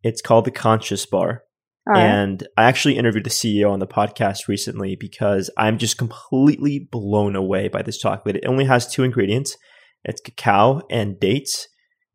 It's 0.03 0.23
called 0.23 0.45
the 0.45 0.51
Conscious 0.51 1.05
Bar. 1.07 1.43
Right. 1.89 2.03
And 2.03 2.47
I 2.57 2.65
actually 2.65 2.99
interviewed 2.99 3.25
the 3.25 3.31
CEO 3.31 3.71
on 3.71 3.79
the 3.79 3.87
podcast 3.87 4.47
recently 4.47 4.95
because 4.95 5.51
I'm 5.57 5.79
just 5.79 5.97
completely 5.97 6.87
blown 6.91 7.35
away 7.35 7.69
by 7.69 7.83
this 7.83 7.99
chocolate. 7.99 8.37
It 8.37 8.45
only 8.47 8.67
has 8.67 8.87
two 8.87 9.05
ingredients 9.05 9.57
it's 10.05 10.21
cacao 10.21 10.83
and 10.91 11.19
dates. 11.19 11.67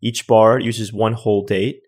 Each 0.01 0.25
bar 0.25 0.59
uses 0.59 0.93
one 0.93 1.13
whole 1.13 1.43
date 1.45 1.81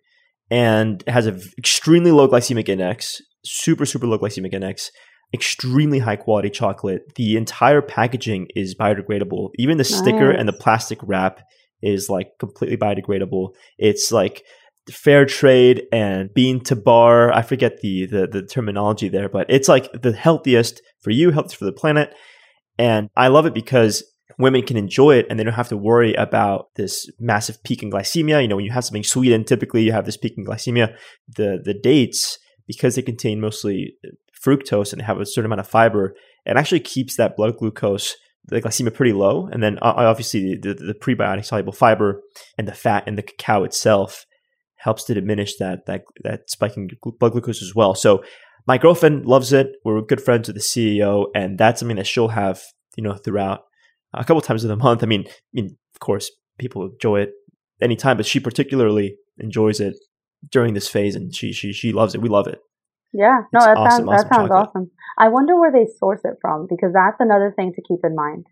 and 0.51 1.03
it 1.07 1.11
has 1.11 1.25
an 1.25 1.41
extremely 1.57 2.11
low 2.11 2.27
glycemic 2.27 2.67
index, 2.67 3.21
super, 3.45 3.85
super 3.85 4.07
low 4.07 4.17
glycemic 4.17 4.53
index 4.53 4.91
extremely 5.33 5.99
high 5.99 6.15
quality 6.15 6.49
chocolate. 6.49 7.15
The 7.15 7.37
entire 7.37 7.81
packaging 7.81 8.47
is 8.55 8.75
biodegradable. 8.75 9.49
Even 9.57 9.77
the 9.77 9.83
nice. 9.83 9.95
sticker 9.95 10.31
and 10.31 10.47
the 10.47 10.53
plastic 10.53 10.99
wrap 11.03 11.41
is 11.81 12.09
like 12.09 12.29
completely 12.39 12.77
biodegradable. 12.77 13.49
It's 13.77 14.11
like 14.11 14.43
fair 14.89 15.25
trade 15.25 15.83
and 15.91 16.33
bean 16.33 16.59
to 16.61 16.75
bar. 16.75 17.31
I 17.33 17.41
forget 17.41 17.81
the, 17.81 18.05
the 18.05 18.27
the 18.27 18.41
terminology 18.43 19.09
there, 19.09 19.29
but 19.29 19.47
it's 19.49 19.67
like 19.67 19.91
the 20.01 20.13
healthiest 20.13 20.81
for 21.01 21.11
you, 21.11 21.31
healthiest 21.31 21.57
for 21.57 21.65
the 21.65 21.71
planet. 21.71 22.13
And 22.77 23.09
I 23.15 23.29
love 23.29 23.45
it 23.45 23.53
because 23.53 24.03
women 24.37 24.63
can 24.63 24.77
enjoy 24.77 25.15
it 25.15 25.27
and 25.29 25.39
they 25.39 25.43
don't 25.43 25.53
have 25.53 25.69
to 25.69 25.77
worry 25.77 26.13
about 26.15 26.73
this 26.75 27.09
massive 27.19 27.63
peak 27.63 27.81
in 27.83 27.91
glycemia. 27.91 28.41
You 28.41 28.47
know, 28.47 28.57
when 28.57 28.65
you 28.65 28.71
have 28.71 28.83
something 28.83 29.03
sweet 29.03 29.31
and 29.31 29.47
typically 29.47 29.83
you 29.83 29.91
have 29.91 30.05
this 30.05 30.17
peak 30.17 30.33
in 30.37 30.45
glycemia, 30.45 30.95
the 31.27 31.59
the 31.63 31.73
dates 31.73 32.37
because 32.67 32.95
they 32.95 33.01
contain 33.01 33.39
mostly 33.39 33.95
fructose 34.45 34.91
and 34.91 35.01
have 35.01 35.19
a 35.19 35.25
certain 35.25 35.45
amount 35.45 35.61
of 35.61 35.67
fiber, 35.67 36.15
it 36.45 36.57
actually 36.57 36.79
keeps 36.79 37.15
that 37.15 37.35
blood 37.35 37.57
glucose, 37.57 38.15
the 38.45 38.61
glycemia 38.61 38.93
pretty 38.93 39.13
low. 39.13 39.47
And 39.47 39.63
then 39.63 39.79
obviously 39.79 40.55
the, 40.55 40.73
the 40.73 40.93
prebiotic 40.93 41.45
soluble 41.45 41.73
fiber 41.73 42.21
and 42.57 42.67
the 42.67 42.73
fat 42.73 43.07
in 43.07 43.15
the 43.15 43.23
cacao 43.23 43.63
itself 43.63 44.25
helps 44.85 45.03
to 45.05 45.13
diminish 45.13 45.57
that 45.57 45.85
that 45.87 46.03
that 46.23 46.49
spiking 46.49 46.89
blood 47.19 47.33
glucose 47.33 47.61
as 47.61 47.73
well. 47.75 47.93
So 47.95 48.23
my 48.67 48.77
girlfriend 48.77 49.25
loves 49.25 49.51
it. 49.51 49.67
We're 49.83 50.01
good 50.01 50.21
friends 50.21 50.47
with 50.47 50.55
the 50.55 50.61
CEO, 50.61 51.25
and 51.35 51.57
that's 51.57 51.79
something 51.79 51.97
that 51.97 52.07
she'll 52.07 52.29
have 52.29 52.61
you 52.95 53.03
know 53.03 53.15
throughout 53.15 53.61
a 54.13 54.23
couple 54.23 54.41
times 54.41 54.63
in 54.63 54.69
the 54.69 54.77
month. 54.77 55.03
I 55.03 55.07
mean, 55.07 55.25
I 55.27 55.31
mean, 55.53 55.77
of 55.95 55.99
course, 55.99 56.31
people 56.57 56.85
enjoy 56.85 57.21
it 57.21 57.31
anytime, 57.81 58.15
but 58.17 58.25
she 58.25 58.39
particularly 58.39 59.17
enjoys 59.39 59.79
it 59.79 59.95
during 60.51 60.73
this 60.75 60.87
phase, 60.87 61.15
and 61.15 61.35
she 61.35 61.51
she 61.51 61.73
she 61.73 61.91
loves 61.91 62.15
it. 62.15 62.21
We 62.21 62.29
love 62.29 62.47
it. 62.47 62.59
Yeah, 63.11 63.41
no, 63.53 63.59
it's 63.59 63.65
that 63.65 63.77
awesome, 63.77 63.89
sounds 63.89 63.99
awesome 63.99 64.27
that 64.29 64.35
sounds 64.35 64.49
chocolate. 64.49 64.69
awesome. 64.69 64.91
I 65.17 65.29
wonder 65.29 65.59
where 65.59 65.71
they 65.71 65.87
source 65.99 66.21
it 66.23 66.35
from 66.41 66.67
because 66.69 66.93
that's 66.93 67.19
another 67.19 67.53
thing 67.55 67.73
to 67.73 67.81
keep 67.81 67.99
in 68.03 68.15
mind. 68.15 68.45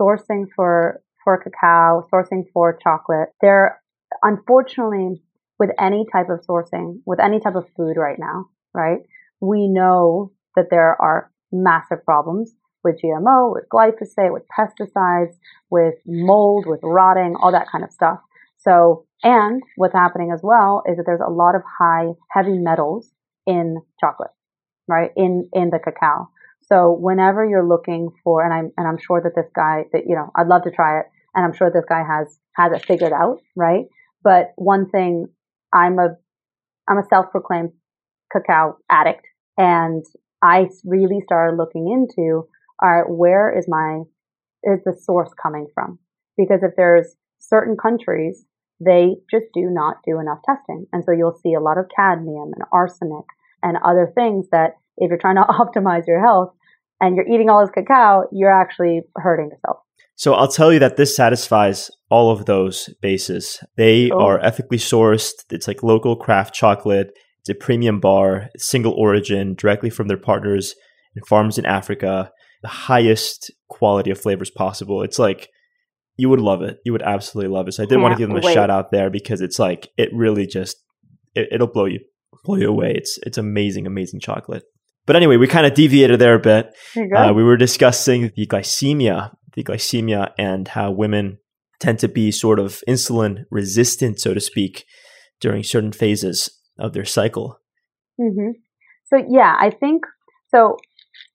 Sourcing 0.00 0.46
for 0.54 1.02
for 1.24 1.36
cacao, 1.42 2.06
sourcing 2.12 2.44
for 2.54 2.78
chocolate. 2.82 3.30
There, 3.40 3.82
unfortunately, 4.22 5.22
with 5.58 5.70
any 5.78 6.04
type 6.12 6.28
of 6.28 6.40
sourcing, 6.46 7.00
with 7.06 7.20
any 7.20 7.40
type 7.40 7.54
of 7.54 7.66
food 7.76 7.96
right 7.96 8.18
now, 8.18 8.46
right? 8.74 8.98
We 9.40 9.68
know 9.68 10.32
that 10.54 10.68
there 10.70 11.00
are 11.00 11.30
massive 11.52 12.04
problems 12.04 12.54
with 12.84 13.00
GMO, 13.02 13.52
with 13.52 13.64
glyphosate, 13.72 14.32
with 14.32 14.44
pesticides, 14.56 15.34
with 15.70 15.94
mold, 16.06 16.66
with 16.66 16.80
rotting, 16.82 17.36
all 17.40 17.52
that 17.52 17.68
kind 17.70 17.84
of 17.84 17.90
stuff. 17.90 18.20
So, 18.58 19.06
and 19.22 19.62
what's 19.76 19.94
happening 19.94 20.30
as 20.32 20.40
well 20.42 20.82
is 20.86 20.96
that 20.96 21.04
there's 21.06 21.20
a 21.26 21.30
lot 21.30 21.54
of 21.54 21.62
high 21.78 22.12
heavy 22.30 22.58
metals 22.58 23.10
in 23.46 23.80
chocolate, 24.00 24.30
right? 24.88 25.10
In, 25.16 25.48
in 25.52 25.70
the 25.70 25.78
cacao. 25.78 26.28
So 26.62 26.92
whenever 26.92 27.48
you're 27.48 27.66
looking 27.66 28.10
for, 28.24 28.44
and 28.44 28.52
I'm, 28.52 28.72
and 28.76 28.88
I'm 28.88 28.98
sure 28.98 29.20
that 29.22 29.34
this 29.36 29.50
guy 29.54 29.84
that, 29.92 30.02
you 30.06 30.16
know, 30.16 30.30
I'd 30.34 30.48
love 30.48 30.64
to 30.64 30.70
try 30.70 31.00
it. 31.00 31.06
And 31.34 31.44
I'm 31.44 31.52
sure 31.52 31.70
this 31.70 31.84
guy 31.88 32.02
has, 32.02 32.38
has 32.54 32.72
it 32.72 32.84
figured 32.84 33.12
out, 33.12 33.40
right? 33.54 33.84
But 34.24 34.52
one 34.56 34.88
thing 34.88 35.28
I'm 35.72 35.98
a, 35.98 36.16
I'm 36.88 36.98
a 36.98 37.06
self-proclaimed 37.08 37.72
cacao 38.32 38.76
addict 38.90 39.26
and 39.58 40.04
I 40.42 40.68
really 40.84 41.20
started 41.24 41.56
looking 41.56 41.88
into, 41.90 42.46
all 42.82 42.88
right, 42.88 43.08
where 43.08 43.56
is 43.56 43.66
my, 43.68 44.02
is 44.62 44.80
the 44.84 44.96
source 45.02 45.30
coming 45.40 45.66
from? 45.74 45.98
Because 46.36 46.60
if 46.62 46.72
there's 46.76 47.16
certain 47.38 47.76
countries, 47.76 48.44
they 48.80 49.16
just 49.30 49.46
do 49.54 49.70
not 49.70 49.96
do 50.06 50.20
enough 50.20 50.38
testing. 50.44 50.86
And 50.92 51.02
so 51.04 51.12
you'll 51.12 51.38
see 51.42 51.54
a 51.54 51.60
lot 51.60 51.78
of 51.78 51.86
cadmium 51.94 52.52
and 52.54 52.64
arsenic 52.72 53.24
and 53.62 53.78
other 53.84 54.12
things 54.14 54.48
that 54.52 54.76
if 54.98 55.08
you're 55.08 55.18
trying 55.18 55.36
to 55.36 55.42
optimize 55.48 56.06
your 56.06 56.20
health 56.20 56.54
and 57.00 57.16
you're 57.16 57.28
eating 57.28 57.48
all 57.48 57.60
this 57.60 57.70
cacao, 57.74 58.24
you're 58.32 58.52
actually 58.52 59.02
hurting 59.16 59.50
yourself. 59.50 59.78
So 60.14 60.34
I'll 60.34 60.48
tell 60.48 60.72
you 60.72 60.78
that 60.78 60.96
this 60.96 61.14
satisfies 61.14 61.90
all 62.10 62.30
of 62.30 62.46
those 62.46 62.90
bases. 63.00 63.62
They 63.76 64.10
oh. 64.10 64.20
are 64.20 64.44
ethically 64.44 64.78
sourced. 64.78 65.32
It's 65.50 65.68
like 65.68 65.82
local 65.82 66.16
craft 66.16 66.54
chocolate. 66.54 67.12
It's 67.40 67.48
a 67.48 67.54
premium 67.54 68.00
bar, 68.00 68.48
single 68.56 68.92
origin, 68.92 69.54
directly 69.54 69.90
from 69.90 70.08
their 70.08 70.16
partners 70.16 70.74
and 71.14 71.26
farms 71.26 71.58
in 71.58 71.66
Africa. 71.66 72.30
The 72.62 72.68
highest 72.68 73.50
quality 73.68 74.10
of 74.10 74.20
flavors 74.20 74.50
possible. 74.50 75.02
It's 75.02 75.18
like 75.18 75.48
you 76.16 76.28
would 76.28 76.40
love 76.40 76.62
it. 76.62 76.78
You 76.84 76.92
would 76.92 77.02
absolutely 77.02 77.52
love 77.52 77.68
it. 77.68 77.72
So 77.72 77.82
I 77.82 77.86
did 77.86 78.00
want 78.00 78.12
to 78.12 78.18
give 78.18 78.28
them 78.28 78.38
a 78.38 78.40
wait. 78.40 78.54
shout 78.54 78.70
out 78.70 78.90
there 78.90 79.10
because 79.10 79.40
it's 79.40 79.58
like 79.58 79.90
it 79.96 80.08
really 80.12 80.46
just 80.46 80.76
it, 81.34 81.60
will 81.60 81.66
blow 81.66 81.84
you 81.84 82.00
blow 82.44 82.56
you 82.56 82.68
away. 82.68 82.94
It's 82.94 83.18
it's 83.22 83.38
amazing, 83.38 83.86
amazing 83.86 84.20
chocolate. 84.20 84.64
But 85.04 85.16
anyway, 85.16 85.36
we 85.36 85.46
kind 85.46 85.66
of 85.66 85.74
deviated 85.74 86.18
there 86.18 86.34
a 86.34 86.40
bit. 86.40 86.74
Uh, 86.96 87.32
we 87.32 87.44
were 87.44 87.56
discussing 87.56 88.32
the 88.34 88.46
glycemia, 88.46 89.32
the 89.54 89.62
glycemia, 89.62 90.32
and 90.36 90.66
how 90.66 90.90
women 90.90 91.38
tend 91.80 91.98
to 92.00 92.08
be 92.08 92.30
sort 92.30 92.58
of 92.58 92.82
insulin 92.88 93.44
resistant, 93.50 94.20
so 94.20 94.34
to 94.34 94.40
speak, 94.40 94.84
during 95.40 95.62
certain 95.62 95.92
phases 95.92 96.50
of 96.78 96.92
their 96.92 97.04
cycle. 97.04 97.60
Mm-hmm. 98.20 98.52
So 99.06 99.24
yeah, 99.28 99.56
I 99.58 99.70
think 99.70 100.04
so. 100.48 100.76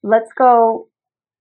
Let's 0.03 0.31
go. 0.37 0.87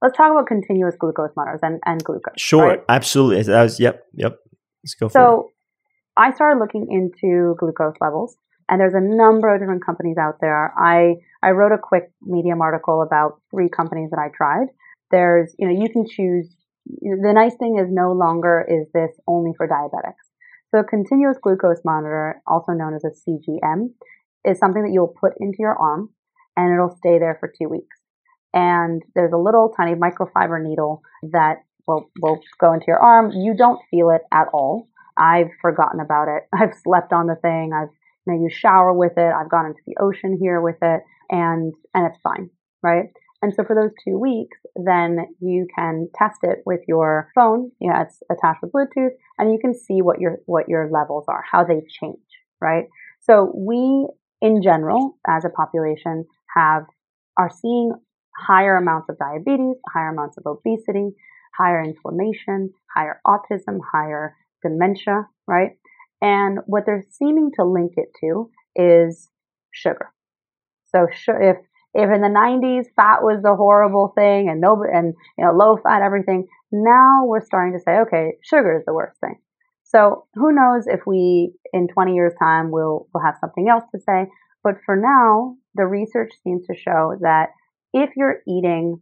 Let's 0.02 0.16
talk 0.16 0.32
about 0.32 0.46
continuous 0.46 0.94
glucose 0.98 1.30
monitors 1.36 1.60
and, 1.62 1.80
and 1.84 2.02
glucose. 2.02 2.34
Sure, 2.38 2.68
right? 2.68 2.84
absolutely. 2.88 3.42
That 3.42 3.62
was 3.62 3.80
yep, 3.80 4.04
yep. 4.14 4.38
Let's 4.82 4.94
go. 4.94 5.08
So 5.08 5.50
I 6.16 6.32
started 6.32 6.58
looking 6.58 6.86
into 6.90 7.54
glucose 7.58 7.96
levels, 8.00 8.36
and 8.68 8.80
there's 8.80 8.94
a 8.94 9.00
number 9.00 9.52
of 9.52 9.60
different 9.60 9.84
companies 9.84 10.16
out 10.18 10.36
there. 10.40 10.72
I 10.78 11.16
I 11.42 11.50
wrote 11.50 11.72
a 11.72 11.78
quick 11.78 12.10
Medium 12.22 12.60
article 12.60 13.02
about 13.02 13.40
three 13.50 13.68
companies 13.68 14.10
that 14.10 14.18
I 14.18 14.28
tried. 14.34 14.68
There's 15.10 15.54
you 15.58 15.68
know 15.68 15.82
you 15.82 15.90
can 15.90 16.06
choose. 16.08 16.54
The 17.00 17.32
nice 17.34 17.54
thing 17.56 17.78
is 17.78 17.88
no 17.90 18.12
longer 18.12 18.64
is 18.68 18.86
this 18.92 19.10
only 19.26 19.52
for 19.56 19.68
diabetics. 19.68 20.30
So 20.70 20.80
a 20.80 20.84
continuous 20.84 21.36
glucose 21.42 21.80
monitor, 21.84 22.42
also 22.46 22.72
known 22.72 22.94
as 22.94 23.04
a 23.04 23.10
CGM, 23.10 23.90
is 24.44 24.58
something 24.58 24.82
that 24.82 24.92
you'll 24.92 25.14
put 25.20 25.32
into 25.40 25.58
your 25.58 25.76
arm 25.76 26.10
and 26.56 26.72
it'll 26.72 26.96
stay 26.96 27.18
there 27.18 27.36
for 27.40 27.52
two 27.60 27.68
weeks. 27.68 27.96
And 28.54 29.02
there's 29.14 29.32
a 29.32 29.36
little 29.38 29.72
tiny 29.76 29.94
microfiber 29.94 30.62
needle 30.62 31.02
that 31.32 31.58
will, 31.86 32.10
will 32.20 32.40
go 32.60 32.72
into 32.72 32.86
your 32.88 32.98
arm. 32.98 33.32
You 33.32 33.54
don't 33.56 33.80
feel 33.90 34.10
it 34.10 34.22
at 34.32 34.46
all. 34.52 34.88
I've 35.16 35.50
forgotten 35.60 36.00
about 36.00 36.28
it. 36.28 36.44
I've 36.54 36.74
slept 36.82 37.12
on 37.12 37.26
the 37.26 37.36
thing. 37.36 37.72
I've, 37.74 37.90
you 38.26 38.34
know, 38.34 38.42
you 38.42 38.50
shower 38.50 38.92
with 38.92 39.12
it. 39.16 39.32
I've 39.32 39.50
gone 39.50 39.66
into 39.66 39.80
the 39.86 39.96
ocean 40.00 40.38
here 40.40 40.60
with 40.60 40.76
it 40.82 41.00
and, 41.30 41.72
and 41.94 42.06
it's 42.06 42.18
fine, 42.22 42.50
right? 42.82 43.06
And 43.42 43.54
so 43.54 43.64
for 43.64 43.74
those 43.74 43.92
two 44.04 44.18
weeks, 44.18 44.58
then 44.76 45.34
you 45.40 45.66
can 45.74 46.08
test 46.14 46.40
it 46.42 46.58
with 46.66 46.80
your 46.86 47.30
phone. 47.34 47.70
You 47.80 47.90
know, 47.90 48.00
it's 48.02 48.22
attached 48.30 48.62
with 48.62 48.72
Bluetooth 48.72 49.12
and 49.38 49.50
you 49.50 49.58
can 49.58 49.74
see 49.74 50.02
what 50.02 50.20
your, 50.20 50.38
what 50.46 50.68
your 50.68 50.90
levels 50.90 51.24
are, 51.28 51.42
how 51.50 51.64
they 51.64 51.80
change, 51.88 52.18
right? 52.60 52.84
So 53.20 53.50
we, 53.54 54.08
in 54.42 54.62
general, 54.62 55.16
as 55.26 55.44
a 55.44 55.48
population, 55.48 56.26
have, 56.54 56.84
are 57.38 57.50
seeing 57.50 57.92
higher 58.36 58.76
amounts 58.76 59.08
of 59.08 59.18
diabetes, 59.18 59.76
higher 59.92 60.10
amounts 60.10 60.36
of 60.36 60.44
obesity, 60.46 61.10
higher 61.56 61.82
inflammation, 61.82 62.72
higher 62.94 63.20
autism, 63.26 63.78
higher 63.92 64.36
dementia, 64.62 65.26
right? 65.46 65.72
And 66.20 66.58
what 66.66 66.84
they're 66.84 67.06
seeming 67.10 67.50
to 67.56 67.64
link 67.64 67.92
it 67.96 68.10
to 68.20 68.50
is 68.76 69.30
sugar. 69.72 70.12
So 70.94 71.06
if 71.28 71.56
if 71.94 72.08
in 72.10 72.20
the 72.20 72.28
90s 72.28 72.86
fat 72.94 73.22
was 73.22 73.42
the 73.42 73.54
horrible 73.54 74.12
thing 74.14 74.48
and 74.48 74.60
no 74.60 74.82
and 74.82 75.14
you 75.36 75.44
know 75.44 75.52
low 75.52 75.76
fat 75.76 76.02
everything 76.02 76.46
now 76.72 77.24
we're 77.24 77.44
starting 77.44 77.76
to 77.76 77.82
say 77.82 77.98
okay 77.98 78.32
sugar 78.42 78.78
is 78.78 78.84
the 78.86 78.94
worst 78.94 79.18
thing. 79.20 79.36
So 79.82 80.26
who 80.34 80.52
knows 80.52 80.86
if 80.86 81.00
we 81.06 81.52
in 81.72 81.88
20 81.88 82.14
years 82.14 82.32
time 82.38 82.70
we'll 82.70 83.08
we'll 83.12 83.24
have 83.24 83.38
something 83.40 83.68
else 83.68 83.84
to 83.94 84.00
say. 84.00 84.26
But 84.62 84.74
for 84.84 84.96
now 84.96 85.56
the 85.74 85.86
research 85.86 86.32
seems 86.44 86.66
to 86.66 86.74
show 86.76 87.16
that 87.20 87.50
if 87.92 88.10
you're 88.16 88.42
eating 88.46 89.00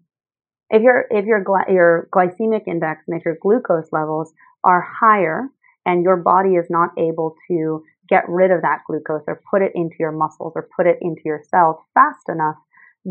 if 0.71 0.83
your 0.83 1.07
if 1.11 1.27
your 1.27 1.45
your 1.69 2.09
glycemic 2.15 2.67
index 2.67 3.03
and 3.07 3.19
if 3.19 3.25
your 3.25 3.37
glucose 3.41 3.89
levels 3.93 4.33
are 4.65 4.81
higher 5.01 5.49
and 5.85 6.03
your 6.03 6.17
body 6.17 6.55
is 6.55 6.67
not 6.69 6.91
able 6.99 7.35
to 7.49 7.83
get 8.09 8.25
rid 8.29 8.51
of 8.51 8.63
that 8.63 8.81
glucose 8.87 9.23
or 9.27 9.43
put 9.51 9.63
it 9.63 9.73
into 9.75 9.97
your 10.01 10.13
muscles 10.13 10.53
or 10.57 10.69
put 10.75 10.87
it 10.87 10.99
into 11.03 11.23
your 11.25 11.43
cells 11.51 11.77
fast 11.95 12.29
enough 12.29 12.57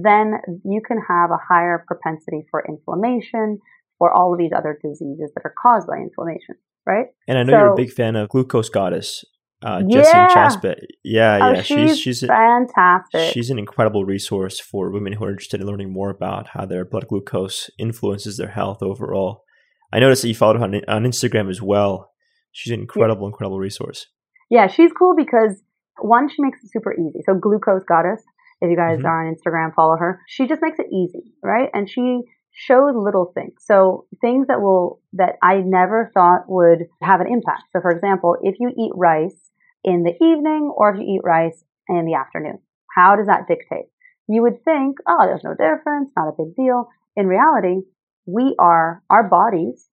then 0.04 0.34
you 0.64 0.82
can 0.86 0.98
have 1.08 1.32
a 1.32 1.38
higher 1.38 1.84
propensity 1.88 2.46
for 2.52 2.64
inflammation, 2.68 3.60
for 3.98 4.14
all 4.14 4.34
of 4.34 4.40
these 4.40 4.52
other 4.56 4.78
diseases 4.82 5.32
that 5.36 5.42
are 5.44 5.54
caused 5.62 5.88
by 5.88 5.98
inflammation, 5.98 6.56
right? 6.86 7.08
And 7.28 7.38
I 7.38 7.44
know 7.44 7.54
so, 7.54 7.58
you're 7.58 7.74
a 7.74 7.76
big 7.76 7.92
fan 7.92 8.16
of 8.16 8.30
Glucose 8.30 8.70
Goddess, 8.70 9.26
uh, 9.64 9.82
Jessie 9.82 10.12
yeah. 10.14 10.28
Inchauspé. 10.28 10.76
Yeah, 11.04 11.40
oh, 11.42 11.54
yeah, 11.54 11.62
she's 11.64 12.00
she's 12.00 12.20
fantastic. 12.22 13.34
she's 13.34 13.50
an 13.50 13.58
incredible 13.58 14.06
resource 14.06 14.60
for 14.60 14.92
women 14.92 15.14
who 15.14 15.26
are 15.26 15.32
interested 15.32 15.62
in 15.62 15.68
learning 15.68 15.92
more 15.92 16.12
about 16.12 16.50
how 16.50 16.66
their 16.66 16.86
blood 16.86 17.08
glucose 17.08 17.72
influences 17.80 18.38
their 18.38 18.50
health 18.50 18.84
overall. 18.84 19.44
I 19.92 20.00
noticed 20.00 20.22
that 20.22 20.28
you 20.28 20.36
followed 20.36 20.58
her 20.58 20.64
on, 20.64 20.76
on 20.88 21.04
Instagram 21.06 21.50
as 21.50 21.62
well. 21.62 22.12
She's 22.52 22.74
an 22.74 22.82
incredible, 22.82 23.24
yeah. 23.24 23.30
incredible 23.30 23.60
resource. 23.60 24.08
Yeah, 24.50 24.68
she's 24.68 24.92
cool 24.98 25.16
because 25.16 25.62
one, 26.00 26.30
she 26.30 26.42
makes 26.42 26.64
it 26.64 26.72
super 26.72 26.94
easy. 26.94 27.20
So 27.26 27.34
Glucose 27.34 27.84
Goddess, 27.88 28.22
if 28.62 28.70
you 28.70 28.76
guys 28.76 29.00
mm-hmm. 29.00 29.06
are 29.06 29.28
on 29.28 29.36
Instagram, 29.36 29.74
follow 29.74 29.98
her. 29.98 30.22
She 30.28 30.48
just 30.48 30.62
makes 30.62 30.80
it 30.80 30.88
easy, 30.92 31.34
right? 31.44 31.70
And 31.74 31.90
she 31.90 32.22
shows 32.52 32.96
little 32.96 33.32
things. 33.36 33.54
So 33.60 34.08
things 34.20 34.48
that 34.48 34.62
will, 34.62 35.00
that 35.14 35.36
I 35.44 35.58
never 35.58 36.10
thought 36.14 36.50
would 36.50 36.88
have 37.02 37.22
an 37.22 37.28
impact. 37.28 37.64
So 37.72 37.82
for 37.82 37.92
example, 37.92 38.36
if 38.42 38.56
you 38.60 38.70
eat 38.70 38.92
rice 38.96 39.52
in 39.84 40.04
the 40.04 40.16
evening 40.16 40.74
or 40.76 40.92
if 40.92 41.00
you 41.00 41.16
eat 41.16 41.22
rice 41.24 41.64
in 41.88 42.06
the 42.06 42.16
afternoon, 42.16 42.60
how 42.96 43.16
does 43.16 43.28
that 43.28 43.48
dictate? 43.48 43.86
You 44.28 44.42
would 44.42 44.64
think, 44.66 44.98
oh, 45.08 45.26
there's 45.26 45.44
no 45.44 45.52
difference, 45.52 46.12
not 46.18 46.30
a 46.30 46.44
big 46.44 46.56
deal. 46.56 46.90
In 47.16 47.28
reality, 47.28 47.82
we 48.26 48.56
are, 48.60 49.04
our 49.10 49.30
bodies 49.30 49.88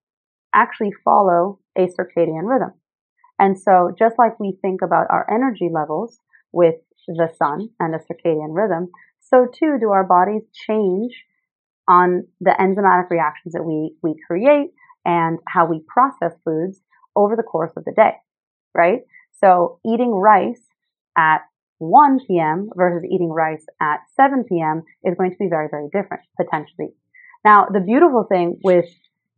actually 0.54 0.92
follow 1.04 1.60
a 1.76 1.86
circadian 1.86 2.48
rhythm. 2.48 2.72
And 3.38 3.58
so 3.60 3.92
just 3.98 4.18
like 4.18 4.40
we 4.40 4.56
think 4.62 4.80
about 4.82 5.06
our 5.10 5.26
energy 5.30 5.68
levels 5.72 6.18
with 6.52 6.76
the 7.06 7.28
sun 7.36 7.70
and 7.80 7.94
the 7.94 7.98
circadian 7.98 8.54
rhythm, 8.54 8.90
so 9.20 9.46
too 9.46 9.78
do 9.80 9.90
our 9.90 10.04
bodies 10.04 10.42
change 10.66 11.24
on 11.88 12.26
the 12.40 12.54
enzymatic 12.58 13.10
reactions 13.10 13.52
that 13.52 13.62
we, 13.62 13.94
we 14.02 14.14
create 14.26 14.70
and 15.04 15.38
how 15.46 15.66
we 15.66 15.82
process 15.86 16.32
foods 16.44 16.80
over 17.16 17.36
the 17.36 17.42
course 17.42 17.72
of 17.76 17.84
the 17.84 17.92
day, 17.92 18.12
right? 18.74 19.00
So 19.40 19.80
eating 19.84 20.10
rice 20.10 20.60
at 21.16 21.42
1 21.78 22.20
p.m. 22.26 22.70
versus 22.74 23.08
eating 23.10 23.30
rice 23.30 23.64
at 23.80 24.00
7 24.16 24.44
p.m. 24.48 24.82
is 25.04 25.14
going 25.16 25.30
to 25.30 25.36
be 25.38 25.48
very, 25.48 25.68
very 25.70 25.88
different, 25.92 26.22
potentially. 26.40 26.94
Now, 27.44 27.66
the 27.70 27.80
beautiful 27.80 28.24
thing 28.24 28.58
with, 28.62 28.86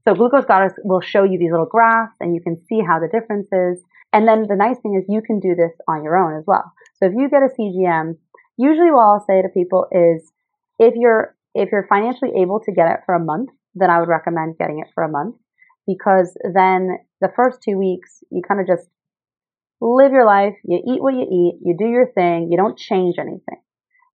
so 0.07 0.15
Glucose 0.15 0.45
Goddess 0.45 0.75
will 0.85 1.01
show 1.01 1.25
you 1.25 1.39
these 1.39 1.51
little 1.51 1.67
graphs 1.67 2.15
and 2.21 2.35
you 2.35 2.41
can 2.41 2.57
see 2.69 2.81
how 2.87 3.01
the 3.01 3.09
difference 3.09 3.49
is. 3.51 3.83
And 4.13 4.29
then 4.29 4.47
the 4.49 4.55
nice 4.55 4.79
thing 4.79 4.95
is 4.95 5.05
you 5.09 5.23
can 5.23 5.41
do 5.41 5.55
this 5.57 5.73
on 5.89 6.05
your 6.05 6.17
own 6.17 6.39
as 6.39 6.45
well. 6.47 6.73
So 6.99 7.07
if 7.07 7.13
you 7.15 7.29
get 7.29 7.43
a 7.43 7.49
CGM 7.49 8.17
usually 8.57 8.91
what 8.91 9.05
I'll 9.05 9.25
say 9.27 9.43
to 9.43 9.49
people 9.49 9.87
is 9.93 10.33
if 10.79 10.95
you're 10.97 11.35
if 11.55 11.71
you're 11.73 11.87
financially 11.89 12.33
able 12.43 12.61
to 12.61 12.73
get 12.73 12.91
it 12.91 13.01
for 13.07 13.15
a 13.15 13.25
month, 13.25 13.49
then 13.75 13.89
I 13.89 13.99
would 13.99 14.09
recommend 14.09 14.59
getting 14.59 14.81
it 14.81 14.93
for 14.95 15.05
a 15.05 15.11
month 15.11 15.37
because 15.87 16.37
then 16.55 16.99
the 17.21 17.33
first 17.35 17.63
two 17.63 17.79
weeks 17.79 18.23
you 18.31 18.43
kind 18.47 18.61
of 18.61 18.67
just 18.67 18.89
live 19.81 20.13
your 20.13 20.27
life, 20.27 20.55
you 20.65 20.79
eat 20.79 21.03
what 21.03 21.15
you 21.15 21.23
eat, 21.23 21.61
you 21.63 21.77
do 21.79 21.87
your 21.87 22.11
thing, 22.13 22.49
you 22.51 22.57
don't 22.57 22.79
change 22.79 23.17
anything. 23.19 23.61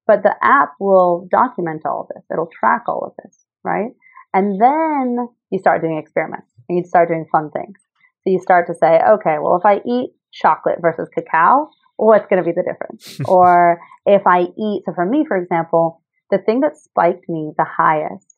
But 0.07 0.23
the 0.23 0.35
app 0.41 0.73
will 0.79 1.27
document 1.31 1.83
all 1.85 2.01
of 2.01 2.07
this. 2.13 2.25
It'll 2.31 2.49
track 2.51 2.83
all 2.87 3.05
of 3.05 3.13
this, 3.23 3.45
right? 3.63 3.91
And 4.33 4.59
then 4.59 5.27
you 5.51 5.59
start 5.59 5.81
doing 5.81 5.97
experiments 5.97 6.51
and 6.67 6.77
you 6.77 6.83
start 6.83 7.09
doing 7.09 7.27
fun 7.31 7.51
things. 7.51 7.77
So 8.23 8.31
you 8.31 8.39
start 8.39 8.67
to 8.67 8.73
say, 8.73 8.99
okay, 9.13 9.37
well, 9.41 9.55
if 9.55 9.65
I 9.65 9.81
eat 9.87 10.11
chocolate 10.31 10.79
versus 10.81 11.09
cacao, 11.13 11.69
what's 12.07 12.25
going 12.27 12.43
to 12.43 12.45
be 12.45 12.53
the 12.53 12.63
difference? 12.63 13.19
or 13.25 13.79
if 14.05 14.23
I 14.25 14.41
eat, 14.41 14.83
so 14.85 14.93
for 14.93 15.05
me, 15.05 15.25
for 15.27 15.37
example, 15.37 16.01
the 16.31 16.39
thing 16.39 16.61
that 16.61 16.77
spiked 16.77 17.29
me 17.29 17.51
the 17.57 17.65
highest 17.65 18.35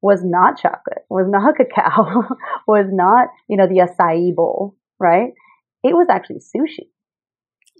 was 0.00 0.22
not 0.24 0.58
chocolate, 0.58 1.04
was 1.08 1.26
not 1.28 1.56
cacao, 1.74 2.22
was 2.66 2.86
not, 2.90 3.28
you 3.48 3.56
know, 3.56 3.66
the 3.66 3.86
acai 3.86 4.34
bowl, 4.34 4.76
right? 4.98 5.30
It 5.82 5.94
was 5.94 6.06
actually 6.10 6.40
sushi. 6.40 6.88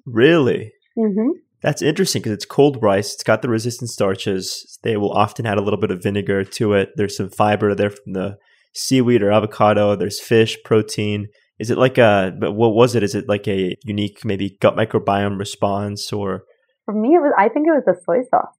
Really? 0.07 0.73
Mm-hmm. 0.99 1.31
That's 1.62 1.83
interesting 1.83 2.23
because 2.23 2.33
it's 2.33 2.45
cold 2.45 2.83
rice. 2.83 3.14
It's 3.14 3.23
got 3.23 3.43
the 3.43 3.49
resistant 3.49 3.91
starches. 3.91 4.79
They 4.83 4.97
will 4.97 5.12
often 5.12 5.47
add 5.47 5.59
a 5.59 5.62
little 5.62 5.79
bit 5.79 5.93
of 5.93 6.03
vinegar 6.03 6.43
to 6.45 6.73
it. 6.73 6.91
There's 6.97 7.16
some 7.16 7.31
fiber 7.31 7.75
there 7.77 7.91
from 7.91 8.14
the 8.14 8.39
seaweed 8.75 9.23
or 9.23 9.31
avocado. 9.31 9.95
There's 9.95 10.20
fish, 10.20 10.59
protein. 10.64 11.29
Is 11.59 11.70
it 11.70 11.78
like 11.78 11.98
a, 11.98 12.34
but 12.38 12.53
what 12.53 12.74
was 12.74 12.94
it? 12.94 13.03
Is 13.03 13.14
it 13.14 13.28
like 13.28 13.46
a 13.46 13.76
unique 13.84 14.24
maybe 14.24 14.57
gut 14.61 14.76
microbiome 14.76 15.38
response 15.38 16.12
or? 16.12 16.44
For 16.86 16.94
me, 16.94 17.11
it 17.11 17.20
was, 17.20 17.32
I 17.38 17.48
think 17.48 17.68
it 17.68 17.70
was 17.70 17.84
the 17.86 17.94
soy 18.05 18.22
sauce. 18.30 18.57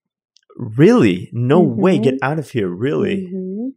Really? 0.56 1.30
No 1.34 1.62
mm-hmm. 1.62 1.82
way. 1.82 2.00
Get 2.00 2.16
out 2.22 2.40
of 2.40 2.50
here. 2.50 2.70
Really? 2.70 3.28
Mm-hmm. 3.28 3.70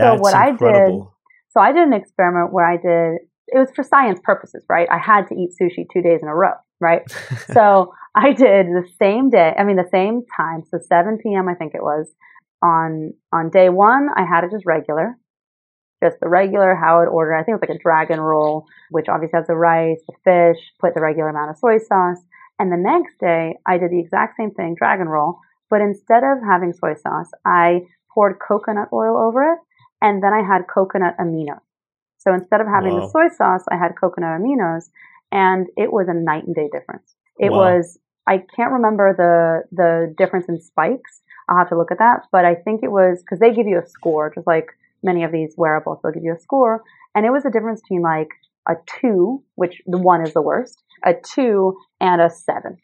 so 0.00 0.14
what 0.16 0.48
incredible. 0.48 0.72
I 0.72 0.80
did, 0.80 1.52
so 1.52 1.60
I 1.60 1.72
did 1.72 1.86
an 1.86 1.92
experiment 1.92 2.52
where 2.52 2.66
I 2.66 2.76
did, 2.76 3.20
it 3.48 3.58
was 3.58 3.70
for 3.74 3.84
science 3.84 4.18
purposes, 4.22 4.64
right? 4.68 4.88
I 4.90 4.98
had 4.98 5.26
to 5.28 5.34
eat 5.34 5.50
sushi 5.60 5.86
two 5.92 6.02
days 6.02 6.20
in 6.22 6.28
a 6.28 6.34
row, 6.34 6.54
right? 6.80 7.02
so 7.52 7.92
I 8.14 8.32
did 8.32 8.66
the 8.66 8.88
same 8.98 9.30
day, 9.30 9.54
I 9.56 9.64
mean, 9.64 9.76
the 9.76 9.88
same 9.92 10.22
time. 10.36 10.64
So 10.70 10.78
7 10.78 11.18
p.m., 11.22 11.48
I 11.48 11.54
think 11.54 11.74
it 11.74 11.82
was 11.82 12.08
on, 12.62 13.12
on 13.32 13.50
day 13.50 13.68
one, 13.68 14.08
I 14.16 14.24
had 14.24 14.44
it 14.44 14.50
just 14.50 14.66
regular, 14.66 15.16
just 16.02 16.20
the 16.20 16.28
regular 16.28 16.74
how 16.74 17.00
it 17.00 17.06
ordered. 17.06 17.36
I 17.36 17.42
think 17.42 17.56
it 17.56 17.60
was 17.60 17.68
like 17.68 17.78
a 17.78 17.82
dragon 17.82 18.20
roll, 18.20 18.66
which 18.90 19.08
obviously 19.08 19.38
has 19.38 19.46
the 19.46 19.56
rice, 19.56 20.00
the 20.06 20.14
fish, 20.24 20.62
put 20.80 20.94
the 20.94 21.00
regular 21.00 21.28
amount 21.28 21.50
of 21.50 21.58
soy 21.58 21.78
sauce. 21.78 22.20
And 22.58 22.72
the 22.72 22.76
next 22.76 23.18
day, 23.18 23.56
I 23.66 23.78
did 23.78 23.90
the 23.90 24.00
exact 24.00 24.36
same 24.36 24.50
thing, 24.50 24.74
dragon 24.78 25.08
roll, 25.08 25.38
but 25.68 25.80
instead 25.80 26.22
of 26.22 26.38
having 26.44 26.72
soy 26.72 26.94
sauce, 26.94 27.30
I 27.44 27.82
poured 28.12 28.38
coconut 28.38 28.88
oil 28.92 29.16
over 29.16 29.52
it 29.52 29.58
and 30.00 30.22
then 30.22 30.32
I 30.32 30.42
had 30.42 30.62
coconut 30.72 31.16
aminos. 31.18 31.60
So 32.18 32.34
instead 32.34 32.60
of 32.60 32.66
having 32.66 32.98
the 32.98 33.08
soy 33.08 33.28
sauce, 33.28 33.64
I 33.70 33.76
had 33.76 33.92
coconut 33.98 34.40
aminos 34.40 34.90
and 35.30 35.66
it 35.76 35.92
was 35.92 36.08
a 36.08 36.14
night 36.14 36.44
and 36.44 36.54
day 36.54 36.68
difference. 36.72 37.14
It 37.38 37.52
wow. 37.52 37.58
was, 37.58 37.98
I 38.26 38.42
can't 38.56 38.72
remember 38.72 39.14
the, 39.14 39.76
the 39.76 40.14
difference 40.16 40.46
in 40.48 40.60
spikes. 40.60 41.22
I'll 41.48 41.58
have 41.58 41.68
to 41.68 41.78
look 41.78 41.92
at 41.92 41.98
that, 41.98 42.22
but 42.32 42.44
I 42.44 42.54
think 42.54 42.82
it 42.82 42.90
was 42.90 43.20
because 43.20 43.38
they 43.38 43.54
give 43.54 43.66
you 43.66 43.78
a 43.78 43.86
score, 43.86 44.32
just 44.34 44.46
like 44.46 44.70
many 45.06 45.24
of 45.24 45.32
these 45.32 45.54
wearables, 45.56 46.00
they'll 46.02 46.12
give 46.12 46.24
you 46.24 46.34
a 46.36 46.40
score. 46.40 46.82
And 47.14 47.24
it 47.24 47.30
was 47.30 47.46
a 47.46 47.50
difference 47.50 47.80
between 47.80 48.02
like 48.02 48.28
a 48.68 48.74
two, 49.00 49.42
which 49.54 49.80
the 49.86 49.98
one 49.98 50.26
is 50.26 50.34
the 50.34 50.42
worst, 50.42 50.82
a 51.04 51.14
two 51.14 51.78
and 52.00 52.20
a 52.20 52.28
seven. 52.28 52.76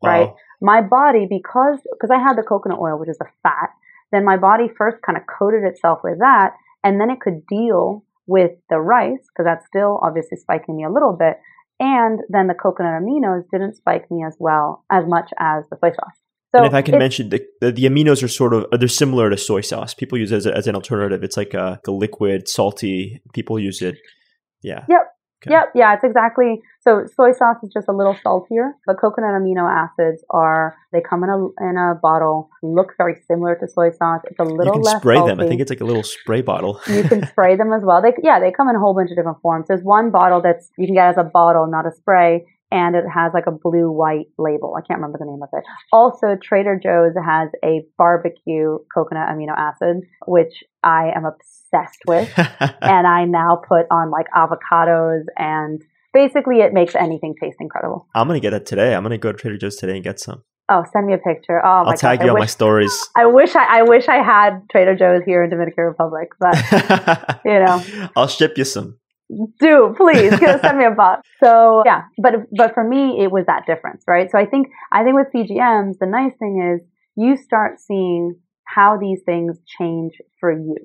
Wow. 0.00 0.10
Right? 0.10 0.30
my 0.60 0.82
body, 0.82 1.26
because, 1.28 1.78
because 1.92 2.10
I 2.10 2.18
had 2.18 2.36
the 2.36 2.42
coconut 2.42 2.78
oil, 2.80 2.98
which 2.98 3.08
is 3.08 3.18
the 3.18 3.26
fat, 3.42 3.70
then 4.10 4.24
my 4.24 4.36
body 4.36 4.68
first 4.76 4.98
kind 5.02 5.16
of 5.16 5.24
coated 5.26 5.64
itself 5.64 6.00
with 6.02 6.18
that, 6.18 6.52
and 6.82 7.00
then 7.00 7.10
it 7.10 7.20
could 7.20 7.46
deal 7.46 8.04
with 8.26 8.52
the 8.68 8.78
rice, 8.78 9.24
because 9.28 9.44
that's 9.44 9.66
still 9.66 10.00
obviously 10.02 10.36
spiking 10.36 10.76
me 10.76 10.84
a 10.84 10.90
little 10.90 11.16
bit, 11.18 11.38
and 11.80 12.20
then 12.28 12.48
the 12.48 12.54
coconut 12.54 13.00
aminos 13.00 13.44
didn't 13.52 13.76
spike 13.76 14.10
me 14.10 14.24
as 14.26 14.36
well, 14.38 14.84
as 14.90 15.04
much 15.06 15.30
as 15.38 15.64
the 15.70 15.76
soy 15.80 15.90
sauce. 15.90 16.18
So 16.54 16.58
and 16.58 16.66
if 16.66 16.74
I 16.74 16.80
can 16.80 16.98
mention, 16.98 17.28
the, 17.28 17.44
the, 17.60 17.72
the, 17.72 17.84
aminos 17.84 18.22
are 18.22 18.28
sort 18.28 18.54
of 18.54 18.66
they're 18.72 18.88
similar 18.88 19.28
to 19.28 19.36
soy 19.36 19.60
sauce. 19.60 19.92
People 19.92 20.16
use 20.16 20.32
it 20.32 20.36
as, 20.36 20.46
a, 20.46 20.56
as 20.56 20.66
an 20.66 20.74
alternative. 20.74 21.22
It's 21.22 21.36
like 21.36 21.52
a, 21.52 21.78
a, 21.86 21.90
liquid, 21.90 22.48
salty. 22.48 23.20
People 23.34 23.58
use 23.58 23.82
it. 23.82 23.96
Yeah. 24.62 24.84
Yep. 24.88 25.02
Okay. 25.46 25.52
Yep, 25.52 25.66
yeah, 25.76 25.94
it's 25.94 26.02
exactly 26.02 26.60
so. 26.80 27.04
Soy 27.14 27.30
sauce 27.30 27.58
is 27.62 27.70
just 27.72 27.86
a 27.88 27.92
little 27.92 28.16
saltier, 28.24 28.72
but 28.86 28.98
coconut 29.00 29.40
amino 29.40 29.70
acids 29.70 30.24
are 30.30 30.74
they 30.90 31.00
come 31.00 31.22
in 31.22 31.30
a 31.30 31.36
in 31.64 31.76
a 31.76 31.94
bottle, 31.94 32.50
look 32.60 32.94
very 32.98 33.14
similar 33.28 33.54
to 33.54 33.68
soy 33.68 33.90
sauce. 33.92 34.22
It's 34.24 34.40
a 34.40 34.42
little 34.42 34.64
you 34.64 34.72
can 34.72 34.82
less 34.82 34.96
spray 34.96 35.14
salty. 35.14 35.30
them. 35.30 35.40
I 35.40 35.46
think 35.46 35.60
it's 35.60 35.70
like 35.70 35.80
a 35.80 35.84
little 35.84 36.02
spray 36.02 36.42
bottle. 36.42 36.80
you 36.88 37.04
can 37.04 37.24
spray 37.28 37.54
them 37.54 37.72
as 37.72 37.82
well. 37.84 38.02
They 38.02 38.14
yeah, 38.20 38.40
they 38.40 38.50
come 38.50 38.68
in 38.68 38.74
a 38.74 38.80
whole 38.80 38.96
bunch 38.96 39.12
of 39.12 39.16
different 39.16 39.40
forms. 39.40 39.68
There's 39.68 39.84
one 39.84 40.10
bottle 40.10 40.42
that's 40.42 40.72
you 40.76 40.86
can 40.86 40.96
get 40.96 41.10
as 41.10 41.18
a 41.18 41.22
bottle, 41.22 41.68
not 41.68 41.86
a 41.86 41.92
spray, 41.92 42.44
and 42.70 42.94
it 42.94 43.04
has 43.12 43.32
like 43.32 43.46
a 43.46 43.52
blue 43.52 43.90
white 43.90 44.26
label. 44.38 44.74
I 44.76 44.86
can't 44.86 45.00
remember 45.00 45.18
the 45.18 45.26
name 45.26 45.42
of 45.42 45.48
it. 45.52 45.64
Also, 45.92 46.36
Trader 46.42 46.78
Joe's 46.82 47.14
has 47.24 47.48
a 47.64 47.84
barbecue 47.96 48.78
coconut 48.94 49.28
amino 49.28 49.56
acid, 49.56 50.04
which 50.26 50.64
I 50.82 51.10
am 51.14 51.24
obsessed 51.24 52.00
with. 52.06 52.30
and 52.80 53.06
I 53.06 53.24
now 53.24 53.60
put 53.66 53.86
on 53.90 54.10
like 54.10 54.26
avocados 54.34 55.24
and 55.36 55.82
basically 56.12 56.60
it 56.60 56.72
makes 56.72 56.94
anything 56.94 57.34
taste 57.40 57.56
incredible. 57.60 58.06
I'm 58.14 58.28
going 58.28 58.40
to 58.40 58.42
get 58.42 58.54
it 58.54 58.66
today. 58.66 58.94
I'm 58.94 59.02
going 59.02 59.12
to 59.12 59.18
go 59.18 59.32
to 59.32 59.38
Trader 59.38 59.58
Joe's 59.58 59.76
today 59.76 59.94
and 59.94 60.04
get 60.04 60.20
some. 60.20 60.44
Oh, 60.70 60.84
send 60.92 61.06
me 61.06 61.14
a 61.14 61.18
picture. 61.18 61.64
Oh 61.64 61.84
my 61.84 61.92
I'll 61.92 61.96
tag 61.96 62.22
you 62.22 62.28
on 62.28 62.38
my 62.38 62.44
stories. 62.44 62.92
I 63.16 63.24
wish 63.24 63.56
I, 63.56 63.78
I 63.78 63.82
wish 63.84 64.06
I 64.06 64.22
had 64.22 64.68
Trader 64.70 64.94
Joe's 64.94 65.22
here 65.24 65.42
in 65.42 65.48
Dominican 65.48 65.84
Republic, 65.84 66.28
but 66.38 66.56
you 67.44 67.58
know, 67.58 68.10
I'll 68.14 68.26
ship 68.28 68.58
you 68.58 68.64
some 68.64 68.98
do 69.60 69.94
please 69.96 70.30
send 70.38 70.78
me 70.78 70.84
a 70.84 70.90
box. 70.90 71.28
So 71.42 71.82
yeah, 71.84 72.02
but 72.22 72.34
but 72.56 72.74
for 72.74 72.84
me 72.84 73.22
it 73.22 73.30
was 73.30 73.44
that 73.46 73.66
difference, 73.66 74.04
right? 74.06 74.30
So 74.30 74.38
I 74.38 74.46
think 74.46 74.68
I 74.92 75.04
think 75.04 75.16
with 75.16 75.28
CGMs, 75.34 75.98
the 75.98 76.06
nice 76.06 76.32
thing 76.38 76.74
is 76.74 76.86
you 77.16 77.36
start 77.36 77.80
seeing 77.80 78.36
how 78.64 78.98
these 78.98 79.20
things 79.24 79.58
change 79.78 80.12
for 80.40 80.52
you. 80.52 80.76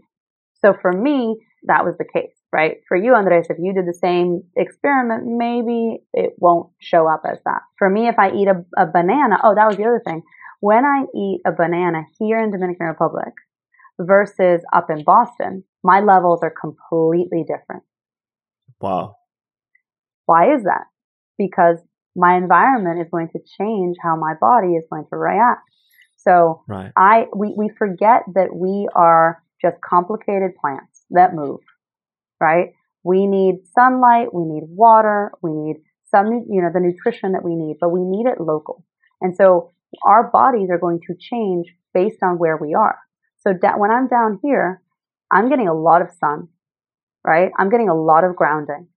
So 0.63 0.73
for 0.81 0.91
me, 0.91 1.37
that 1.63 1.83
was 1.85 1.95
the 1.97 2.05
case, 2.05 2.33
right? 2.51 2.77
For 2.87 2.95
you, 2.95 3.13
Andres, 3.13 3.47
if 3.49 3.57
you 3.59 3.73
did 3.73 3.85
the 3.85 3.93
same 3.93 4.43
experiment, 4.55 5.23
maybe 5.25 6.03
it 6.13 6.33
won't 6.37 6.69
show 6.79 7.07
up 7.07 7.23
as 7.29 7.37
that. 7.45 7.61
For 7.77 7.89
me, 7.89 8.07
if 8.07 8.15
I 8.17 8.31
eat 8.31 8.47
a, 8.47 8.63
a 8.81 8.85
banana, 8.85 9.37
oh, 9.43 9.55
that 9.55 9.67
was 9.67 9.77
the 9.77 9.83
other 9.83 10.01
thing. 10.05 10.21
When 10.61 10.85
I 10.85 11.03
eat 11.15 11.41
a 11.45 11.51
banana 11.51 12.03
here 12.17 12.39
in 12.41 12.51
Dominican 12.51 12.87
Republic 12.87 13.33
versus 13.99 14.61
up 14.73 14.89
in 14.89 15.03
Boston, 15.03 15.65
my 15.83 15.99
levels 15.99 16.39
are 16.41 16.53
completely 16.59 17.43
different. 17.43 17.83
Wow. 18.83 19.15
Why 20.25 20.53
is 20.53 20.63
that? 20.63 20.87
Because 21.37 21.77
my 22.17 22.35
environment 22.35 22.99
is 22.99 23.07
going 23.09 23.29
to 23.29 23.39
change 23.57 23.95
how 24.03 24.17
my 24.17 24.33
body 24.39 24.73
is 24.75 24.83
going 24.91 25.05
to 25.09 25.15
react. 25.15 25.61
So 26.17 26.63
right. 26.67 26.91
I 26.97 27.27
we, 27.33 27.53
we 27.57 27.69
forget 27.77 28.23
that 28.35 28.53
we 28.53 28.89
are 28.93 29.41
just 29.61 29.77
complicated 29.81 30.51
plants 30.59 31.05
that 31.11 31.33
move, 31.33 31.61
right? 32.41 32.73
We 33.05 33.25
need 33.25 33.65
sunlight, 33.73 34.33
we 34.33 34.43
need 34.43 34.63
water, 34.67 35.31
we 35.41 35.51
need 35.53 35.77
some 36.11 36.45
you 36.49 36.61
know 36.61 36.69
the 36.73 36.81
nutrition 36.81 37.31
that 37.31 37.43
we 37.43 37.55
need, 37.55 37.77
but 37.79 37.89
we 37.89 38.01
need 38.03 38.25
it 38.27 38.41
local. 38.41 38.83
And 39.21 39.33
so 39.35 39.71
our 40.05 40.29
bodies 40.29 40.69
are 40.69 40.77
going 40.77 40.99
to 41.07 41.15
change 41.17 41.67
based 41.93 42.21
on 42.21 42.37
where 42.37 42.57
we 42.57 42.73
are. 42.73 42.99
So 43.39 43.53
da- 43.53 43.77
when 43.77 43.91
I'm 43.91 44.07
down 44.07 44.39
here, 44.43 44.81
I'm 45.31 45.47
getting 45.49 45.69
a 45.69 45.73
lot 45.73 46.01
of 46.01 46.09
sun 46.19 46.49
right? 47.25 47.51
I'm 47.57 47.69
getting 47.69 47.89
a 47.89 47.95
lot 47.95 48.23
of 48.23 48.35
grounding. 48.35 48.87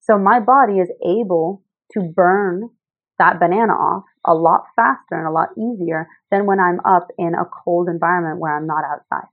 So 0.00 0.18
my 0.18 0.40
body 0.40 0.78
is 0.78 0.90
able 1.04 1.62
to 1.92 2.00
burn 2.00 2.70
that 3.18 3.38
banana 3.38 3.72
off 3.72 4.04
a 4.24 4.34
lot 4.34 4.64
faster 4.74 5.14
and 5.14 5.26
a 5.26 5.30
lot 5.30 5.50
easier 5.56 6.08
than 6.30 6.46
when 6.46 6.60
I'm 6.60 6.80
up 6.84 7.08
in 7.18 7.34
a 7.34 7.44
cold 7.44 7.88
environment 7.88 8.40
where 8.40 8.56
I'm 8.56 8.66
not 8.66 8.84
outside. 8.84 9.28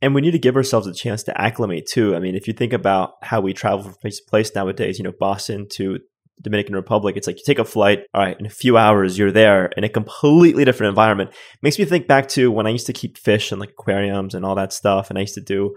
And 0.00 0.14
we 0.14 0.20
need 0.20 0.32
to 0.32 0.38
give 0.38 0.56
ourselves 0.56 0.86
a 0.86 0.92
chance 0.92 1.22
to 1.24 1.40
acclimate 1.40 1.86
too. 1.86 2.16
I 2.16 2.18
mean, 2.18 2.34
if 2.34 2.48
you 2.48 2.52
think 2.52 2.72
about 2.72 3.14
how 3.22 3.40
we 3.40 3.52
travel 3.52 3.84
from 3.84 3.94
place 3.94 4.18
to 4.18 4.24
place 4.28 4.54
nowadays, 4.54 4.98
you 4.98 5.04
know, 5.04 5.12
Boston 5.18 5.66
to 5.74 6.00
Dominican 6.40 6.74
Republic, 6.74 7.16
it's 7.16 7.28
like 7.28 7.36
you 7.36 7.44
take 7.46 7.60
a 7.60 7.64
flight, 7.64 8.00
all 8.12 8.22
right, 8.22 8.38
in 8.38 8.44
a 8.44 8.50
few 8.50 8.76
hours 8.76 9.16
you're 9.16 9.30
there 9.30 9.66
in 9.76 9.84
a 9.84 9.88
completely 9.88 10.64
different 10.64 10.88
environment. 10.88 11.30
Makes 11.62 11.78
me 11.78 11.84
think 11.84 12.08
back 12.08 12.28
to 12.30 12.50
when 12.50 12.66
I 12.66 12.70
used 12.70 12.86
to 12.86 12.92
keep 12.92 13.16
fish 13.16 13.52
in 13.52 13.60
like 13.60 13.70
aquariums 13.70 14.34
and 14.34 14.44
all 14.44 14.56
that 14.56 14.72
stuff, 14.72 15.08
and 15.08 15.18
I 15.18 15.22
used 15.22 15.34
to 15.34 15.40
do 15.40 15.76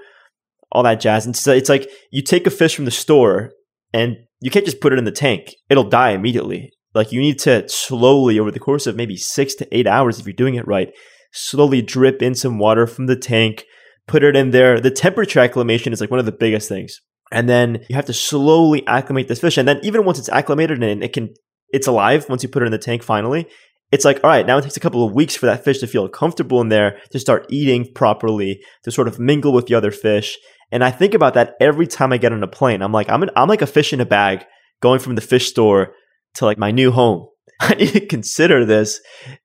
all 0.75 0.83
that 0.83 0.99
jazz. 0.99 1.25
And 1.25 1.35
so 1.35 1.53
it's 1.53 1.69
like 1.69 1.89
you 2.11 2.21
take 2.21 2.45
a 2.45 2.51
fish 2.51 2.75
from 2.75 2.85
the 2.85 2.91
store 2.91 3.51
and 3.93 4.17
you 4.41 4.51
can't 4.51 4.65
just 4.65 4.81
put 4.81 4.93
it 4.93 4.99
in 4.99 5.05
the 5.05 5.11
tank. 5.11 5.55
It'll 5.69 5.89
die 5.89 6.11
immediately. 6.11 6.71
Like 6.93 7.11
you 7.11 7.19
need 7.21 7.39
to 7.39 7.67
slowly 7.67 8.39
over 8.39 8.51
the 8.51 8.59
course 8.59 8.87
of 8.87 8.95
maybe 8.95 9.17
six 9.17 9.55
to 9.55 9.77
eight 9.77 9.87
hours, 9.87 10.19
if 10.19 10.25
you're 10.25 10.33
doing 10.33 10.55
it 10.55 10.67
right, 10.67 10.93
slowly 11.33 11.81
drip 11.81 12.21
in 12.21 12.35
some 12.35 12.59
water 12.59 12.87
from 12.87 13.07
the 13.07 13.15
tank, 13.15 13.63
put 14.07 14.23
it 14.23 14.35
in 14.35 14.51
there. 14.51 14.79
The 14.79 14.91
temperature 14.91 15.39
acclimation 15.39 15.93
is 15.93 16.01
like 16.01 16.11
one 16.11 16.19
of 16.19 16.25
the 16.25 16.31
biggest 16.31 16.69
things. 16.69 16.99
And 17.31 17.49
then 17.49 17.85
you 17.89 17.95
have 17.95 18.05
to 18.05 18.13
slowly 18.13 18.85
acclimate 18.87 19.27
this 19.27 19.39
fish. 19.39 19.57
And 19.57 19.67
then 19.67 19.79
even 19.83 20.05
once 20.05 20.19
it's 20.19 20.29
acclimated 20.29 20.83
and 20.83 21.03
it 21.03 21.11
can, 21.11 21.33
it's 21.69 21.87
alive 21.87 22.29
once 22.29 22.43
you 22.43 22.49
put 22.49 22.61
it 22.61 22.67
in 22.67 22.71
the 22.71 22.77
tank 22.77 23.03
finally, 23.03 23.47
it's 23.91 24.05
like, 24.05 24.23
all 24.23 24.29
right, 24.29 24.45
now 24.45 24.57
it 24.57 24.63
takes 24.63 24.77
a 24.77 24.81
couple 24.81 25.05
of 25.05 25.13
weeks 25.13 25.35
for 25.35 25.45
that 25.45 25.63
fish 25.63 25.79
to 25.79 25.87
feel 25.87 26.07
comfortable 26.07 26.61
in 26.61 26.69
there, 26.69 26.99
to 27.11 27.19
start 27.19 27.45
eating 27.49 27.91
properly, 27.93 28.61
to 28.83 28.91
sort 28.91 29.07
of 29.07 29.19
mingle 29.19 29.53
with 29.53 29.67
the 29.67 29.75
other 29.75 29.91
fish. 29.91 30.37
And 30.71 30.83
I 30.83 30.91
think 30.91 31.13
about 31.13 31.35
that 31.35 31.55
every 31.59 31.87
time 31.87 32.11
I 32.11 32.17
get 32.17 32.33
on 32.33 32.43
a 32.43 32.47
plane. 32.47 32.81
I'm 32.81 32.91
like, 32.91 33.09
I'm, 33.09 33.23
an, 33.23 33.29
I'm 33.35 33.47
like 33.47 33.61
a 33.61 33.67
fish 33.67 33.93
in 33.93 34.01
a 34.01 34.05
bag 34.05 34.45
going 34.81 34.99
from 34.99 35.15
the 35.15 35.21
fish 35.21 35.49
store 35.49 35.93
to 36.35 36.45
like 36.45 36.57
my 36.57 36.71
new 36.71 36.91
home. 36.91 37.27
I 37.61 37.75
need 37.75 37.93
to 37.93 38.05
consider 38.05 38.65
this. 38.65 38.99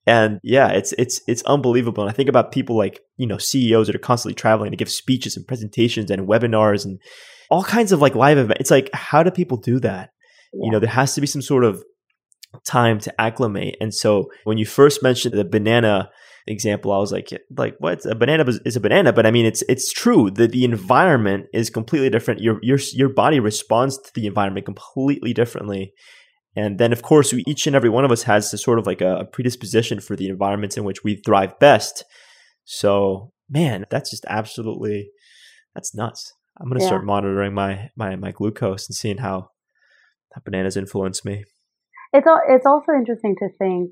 And 0.07 0.41
yeah, 0.43 0.69
it's 0.69 0.93
it's 0.99 1.21
it's 1.29 1.43
unbelievable. 1.43 2.03
And 2.03 2.11
I 2.11 2.15
think 2.15 2.29
about 2.29 2.51
people 2.51 2.77
like, 2.77 3.01
you 3.17 3.27
know, 3.27 3.39
CEOs 3.39 3.87
that 3.87 3.95
are 3.95 4.01
constantly 4.01 4.35
traveling 4.35 4.73
to 4.73 4.77
give 4.77 4.91
speeches 4.91 5.37
and 5.37 5.47
presentations 5.47 6.11
and 6.11 6.27
webinars 6.27 6.85
and 6.85 6.99
all 7.51 7.63
kinds 7.63 7.93
of 7.93 8.01
like 8.01 8.15
live 8.15 8.39
events. 8.39 8.61
It's 8.61 8.71
like, 8.71 8.91
how 8.93 9.23
do 9.23 9.31
people 9.31 9.59
do 9.59 9.79
that? 9.81 10.11
Yeah. 10.53 10.65
You 10.65 10.71
know, 10.73 10.79
there 10.81 10.91
has 10.91 11.15
to 11.15 11.21
be 11.21 11.27
some 11.27 11.43
sort 11.43 11.65
of 11.65 11.85
time 12.67 12.99
to 13.01 13.21
acclimate. 13.21 13.77
And 13.81 13.95
so 13.95 14.31
when 14.45 14.59
you 14.59 14.67
first 14.67 15.03
mentioned 15.03 15.35
the 15.35 15.45
banana 15.45 16.11
example, 16.47 16.93
I 16.93 16.99
was 16.99 17.13
like, 17.13 17.29
like 17.57 17.77
what? 17.79 18.05
A 18.07 18.15
banana 18.15 18.45
is 18.65 18.77
a 18.77 18.81
banana, 18.81 19.13
but 19.13 19.27
I 19.27 19.31
mean, 19.31 19.47
it's 19.47 19.63
it's 19.69 19.93
true 19.93 20.31
that 20.33 20.53
the 20.53 20.65
environment 20.65 21.47
is 21.53 21.71
completely 21.71 22.11
different. 22.11 22.41
Your 22.41 22.59
your 22.63 22.79
your 22.93 23.09
body 23.09 23.41
responds 23.41 23.99
to 23.99 24.11
the 24.15 24.27
environment 24.27 24.67
completely 24.67 25.33
differently. 25.33 25.93
And 26.57 26.79
then, 26.79 26.93
of 26.93 27.03
course, 27.03 27.33
we, 27.33 27.45
each 27.47 27.69
and 27.69 27.77
every 27.77 27.91
one 27.91 28.05
of 28.05 28.11
us 28.11 28.25
has 28.25 28.53
a 28.53 28.59
sort 28.59 28.81
of 28.81 28.87
like 28.87 29.01
a, 29.01 29.19
a 29.19 29.25
predisposition 29.25 30.01
for 30.01 30.17
the 30.17 30.29
environments 30.29 30.77
in 30.77 30.83
which 30.83 31.05
we 31.05 31.15
thrive 31.15 31.57
best. 31.61 32.05
So, 32.65 33.33
man, 33.49 33.87
that's 33.89 34.11
just 34.11 34.25
absolutely 34.29 35.11
that's 35.75 35.95
nuts. 35.95 36.33
I'm 36.61 36.69
gonna 36.69 36.81
yeah. 36.81 36.87
start 36.89 37.05
monitoring 37.05 37.55
my 37.55 37.91
my 37.97 38.17
my 38.17 38.33
glucose 38.33 38.89
and 38.89 38.97
seeing 38.97 39.19
how 39.19 39.51
how 40.35 40.43
bananas 40.45 40.77
influence 40.77 41.25
me. 41.25 41.45
It's 42.13 42.27
all, 42.27 42.41
it's 42.49 42.67
also 42.67 42.93
interesting 42.93 43.37
to 43.39 43.49
think. 43.59 43.91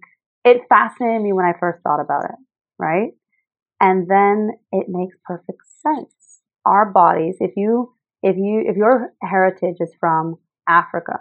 It 0.49 0.63
fascinated 0.69 1.23
me 1.23 1.33
when 1.35 1.45
I 1.45 1.53
first 1.61 1.83
thought 1.83 2.01
about 2.01 2.25
it, 2.25 2.37
right? 2.79 3.11
And 3.81 4.09
then 4.09 4.51
it 4.73 4.87
makes 4.89 5.17
perfect 5.25 5.61
sense. 5.83 6.41
Our 6.65 6.91
bodies, 6.91 7.37
if 7.41 7.53
you 7.57 7.93
if 8.23 8.37
you 8.37 8.65
if 8.67 8.77
your 8.77 9.13
heritage 9.23 9.77
is 9.81 9.93
from 10.01 10.37
Africa, 10.67 11.19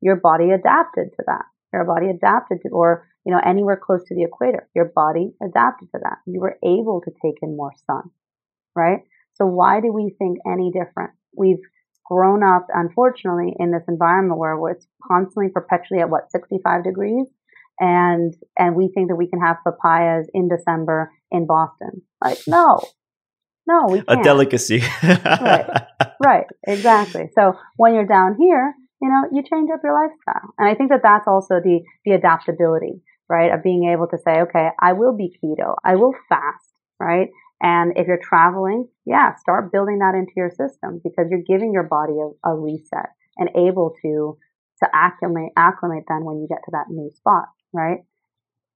your 0.00 0.16
body 0.16 0.50
adapted 0.50 1.08
to 1.16 1.22
that. 1.26 1.44
Your 1.72 1.84
body 1.84 2.06
adapted 2.08 2.58
to, 2.62 2.68
or, 2.70 3.06
you 3.24 3.32
know, 3.32 3.40
anywhere 3.44 3.76
close 3.76 4.02
to 4.06 4.14
the 4.14 4.24
equator, 4.24 4.68
your 4.74 4.86
body 4.86 5.32
adapted 5.42 5.88
to 5.92 6.00
that. 6.02 6.18
You 6.26 6.40
were 6.40 6.58
able 6.64 7.00
to 7.04 7.12
take 7.22 7.38
in 7.42 7.56
more 7.56 7.72
sun, 7.86 8.10
right? 8.74 9.00
So 9.34 9.46
why 9.46 9.80
do 9.80 9.92
we 9.92 10.14
think 10.18 10.38
any 10.50 10.72
different? 10.72 11.12
We've 11.36 11.62
grown 12.04 12.42
up, 12.42 12.66
unfortunately, 12.74 13.54
in 13.58 13.70
this 13.70 13.84
environment 13.86 14.40
where 14.40 14.58
it's 14.70 14.86
constantly 15.06 15.52
perpetually 15.52 16.00
at 16.00 16.10
what, 16.10 16.32
65 16.32 16.82
degrees? 16.82 17.26
And, 17.80 18.34
and 18.58 18.76
we 18.76 18.90
think 18.94 19.08
that 19.08 19.16
we 19.16 19.26
can 19.28 19.40
have 19.40 19.56
papayas 19.64 20.26
in 20.34 20.48
December 20.48 21.10
in 21.30 21.46
Boston. 21.46 22.02
Like, 22.22 22.38
no, 22.46 22.80
no, 23.66 23.86
we 23.88 24.02
can't. 24.02 24.20
A 24.20 24.22
delicacy. 24.22 24.82
right. 25.02 25.86
Right. 26.22 26.44
Exactly. 26.66 27.30
So 27.34 27.54
when 27.76 27.94
you're 27.94 28.06
down 28.06 28.36
here, 28.38 28.74
you 29.00 29.08
know, 29.08 29.28
you 29.32 29.42
change 29.42 29.70
up 29.72 29.80
your 29.82 29.94
lifestyle. 29.94 30.52
And 30.58 30.68
I 30.68 30.74
think 30.74 30.90
that 30.90 31.00
that's 31.02 31.26
also 31.26 31.60
the, 31.60 31.80
the 32.04 32.12
adaptability, 32.12 33.00
right? 33.28 33.52
Of 33.52 33.62
being 33.62 33.90
able 33.90 34.06
to 34.08 34.18
say, 34.18 34.42
okay, 34.42 34.68
I 34.78 34.92
will 34.92 35.16
be 35.16 35.34
keto. 35.42 35.76
I 35.84 35.96
will 35.96 36.12
fast, 36.28 36.74
right? 36.98 37.28
And 37.62 37.92
if 37.96 38.06
you're 38.06 38.20
traveling, 38.22 38.88
yeah, 39.06 39.34
start 39.36 39.72
building 39.72 39.98
that 39.98 40.14
into 40.14 40.32
your 40.36 40.50
system 40.50 41.00
because 41.02 41.26
you're 41.30 41.44
giving 41.46 41.72
your 41.72 41.84
body 41.84 42.14
a, 42.14 42.50
a 42.50 42.54
reset 42.54 43.10
and 43.36 43.50
able 43.56 43.94
to, 44.02 44.38
to 44.82 44.88
acclimate, 44.94 45.52
acclimate 45.56 46.04
then 46.08 46.24
when 46.24 46.36
you 46.36 46.48
get 46.48 46.58
to 46.64 46.70
that 46.72 46.86
new 46.88 47.10
spot, 47.14 47.46
right? 47.72 47.98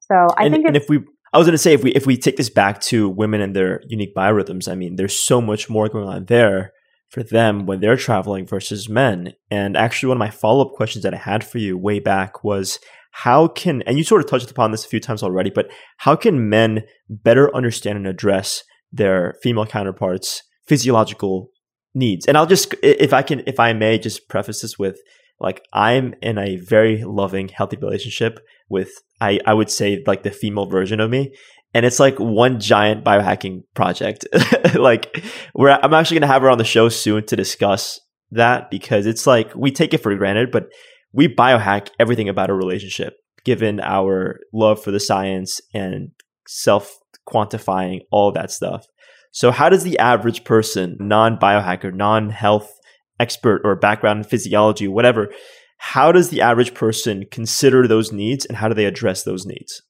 So 0.01 0.15
I 0.37 0.45
and, 0.45 0.55
think 0.55 0.67
and 0.67 0.77
if 0.77 0.89
we, 0.89 1.01
I 1.33 1.39
was 1.39 1.47
going 1.47 1.55
to 1.55 1.59
say, 1.59 1.73
if 1.73 1.83
we, 1.83 1.93
if 1.93 2.07
we 2.07 2.17
take 2.17 2.37
this 2.37 2.51
back 2.51 2.81
to 2.83 3.09
women 3.09 3.41
and 3.41 3.57
their 3.57 3.81
unique 3.89 4.15
biorhythms, 4.15 4.71
I 4.71 4.75
mean, 4.75 4.97
there's 4.97 5.19
so 5.19 5.41
much 5.41 5.71
more 5.71 5.89
going 5.89 6.09
on 6.09 6.27
there 6.27 6.73
for 7.09 7.23
them 7.23 7.67
when 7.67 7.81
they're 7.81 7.97
traveling 7.97 8.47
versus 8.47 8.89
men. 8.89 9.33
And 9.51 9.77
actually, 9.77 10.09
one 10.09 10.17
of 10.17 10.21
my 10.21 10.31
follow 10.31 10.67
up 10.67 10.75
questions 10.75 11.05
that 11.05 11.15
I 11.15 11.19
had 11.19 11.45
for 11.45 11.59
you 11.59 11.79
way 11.79 12.01
back 12.01 12.45
was 12.45 12.79
how 13.13 13.47
can, 13.47 13.83
and 13.83 13.97
you 13.97 14.05
sort 14.05 14.21
of 14.21 14.29
touched 14.29 14.51
upon 14.51 14.73
this 14.73 14.85
a 14.85 14.89
few 14.89 15.01
times 15.01 15.23
already, 15.23 15.49
but 15.49 15.71
how 15.99 16.17
can 16.17 16.49
men 16.49 16.83
better 17.09 17.55
understand 17.55 17.97
and 17.97 18.07
address 18.07 18.65
their 18.93 19.37
female 19.43 19.67
counterparts' 19.67 20.43
physiological 20.67 21.51
needs? 21.95 22.27
And 22.27 22.37
I'll 22.37 22.47
just, 22.47 22.75
if 22.83 23.13
I 23.13 23.23
can, 23.23 23.45
if 23.47 23.61
I 23.61 23.73
may, 23.73 23.99
just 23.99 24.29
preface 24.29 24.63
this 24.63 24.79
with 24.79 24.99
like, 25.41 25.63
I'm 25.73 26.15
in 26.23 26.39
a 26.39 26.57
very 26.57 27.05
loving, 27.05 27.49
healthy 27.49 27.77
relationship 27.77 28.39
with, 28.69 28.91
I, 29.21 29.41
I 29.47 29.55
would 29.55 29.71
say, 29.71 30.03
like 30.07 30.23
the 30.23 30.31
female 30.31 30.67
version 30.67 31.01
of 31.01 31.11
me 31.11 31.35
and 31.75 31.85
it's 31.85 31.99
like 31.99 32.19
one 32.19 32.61
giant 32.61 33.05
biohacking 33.05 33.65
project. 33.75 34.27
like 34.75 35.25
we're, 35.55 35.71
I'm 35.71 35.93
actually 35.93 36.21
going 36.21 36.29
to 36.29 36.33
have 36.33 36.43
her 36.43 36.51
on 36.51 36.59
the 36.59 36.65
show 36.65 36.89
soon 36.89 37.27
to 37.27 37.37
discuss 37.37 38.01
that 38.31 38.71
because 38.71 39.07
it's 39.07 39.27
like 39.27 39.55
we 39.57 39.73
take 39.73 39.93
it 39.93 40.03
for 40.03 40.15
granted, 40.15 40.53
but 40.53 40.69
we 41.13 41.29
biohack 41.29 41.89
everything 41.99 42.29
about 42.29 42.51
a 42.51 42.55
relationship 42.55 43.15
given 43.45 43.81
our 43.81 44.41
love 44.53 44.83
for 44.83 44.93
the 44.93 45.01
science 45.01 45.61
and 45.75 46.11
self 46.47 46.97
quantifying 47.29 48.01
all 48.11 48.31
that 48.33 48.53
stuff. 48.53 48.87
So 49.33 49.51
how 49.51 49.69
does 49.69 49.83
the 49.83 49.99
average 49.99 50.45
person, 50.45 50.97
non 51.01 51.39
biohacker, 51.39 51.93
non 51.93 52.31
health 52.31 52.73
expert 53.21 53.63
or 53.65 53.77
background 53.77 54.19
in 54.19 54.25
physiology, 54.25 54.89
whatever, 54.89 55.33
how 55.79 56.13
does 56.13 56.31
the 56.31 56.41
average 56.41 56.75
person 56.75 57.25
consider 57.31 57.87
those 57.87 58.13
needs 58.13 58.45
and 58.47 58.57
how 58.57 58.69
do 58.69 58.75
they 58.75 58.87
address 58.87 59.23
those 59.23 59.45
needs? 59.45 59.83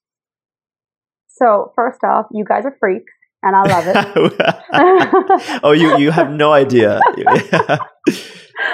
So 1.28 1.72
first 1.74 2.02
off, 2.04 2.26
you 2.32 2.44
guys 2.44 2.64
are 2.64 2.76
freaks, 2.78 3.12
and 3.42 3.56
I 3.56 3.62
love 3.62 3.84
it. 3.86 5.60
oh, 5.64 5.72
you 5.72 5.98
you 5.98 6.10
have 6.12 6.30
no 6.30 6.52
idea. 6.52 7.00
yeah. 7.16 7.78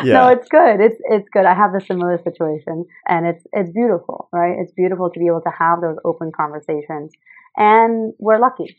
No, 0.03 0.29
it's 0.29 0.49
good. 0.49 0.81
It's 0.81 0.97
it's 1.05 1.29
good. 1.33 1.47
I 1.47 1.55
have 1.55 1.75
a 1.75 1.81
similar 1.81 2.19
situation, 2.23 2.85
and 3.09 3.27
it's 3.27 3.45
it's 3.53 3.71
beautiful, 3.71 4.29
right? 4.33 4.57
It's 4.59 4.73
beautiful 4.73 5.11
to 5.11 5.19
be 5.19 5.27
able 5.27 5.41
to 5.43 5.53
have 5.59 5.81
those 5.81 5.97
open 6.05 6.33
conversations, 6.37 7.13
and 7.57 8.13
we're 8.19 8.39
lucky. 8.39 8.77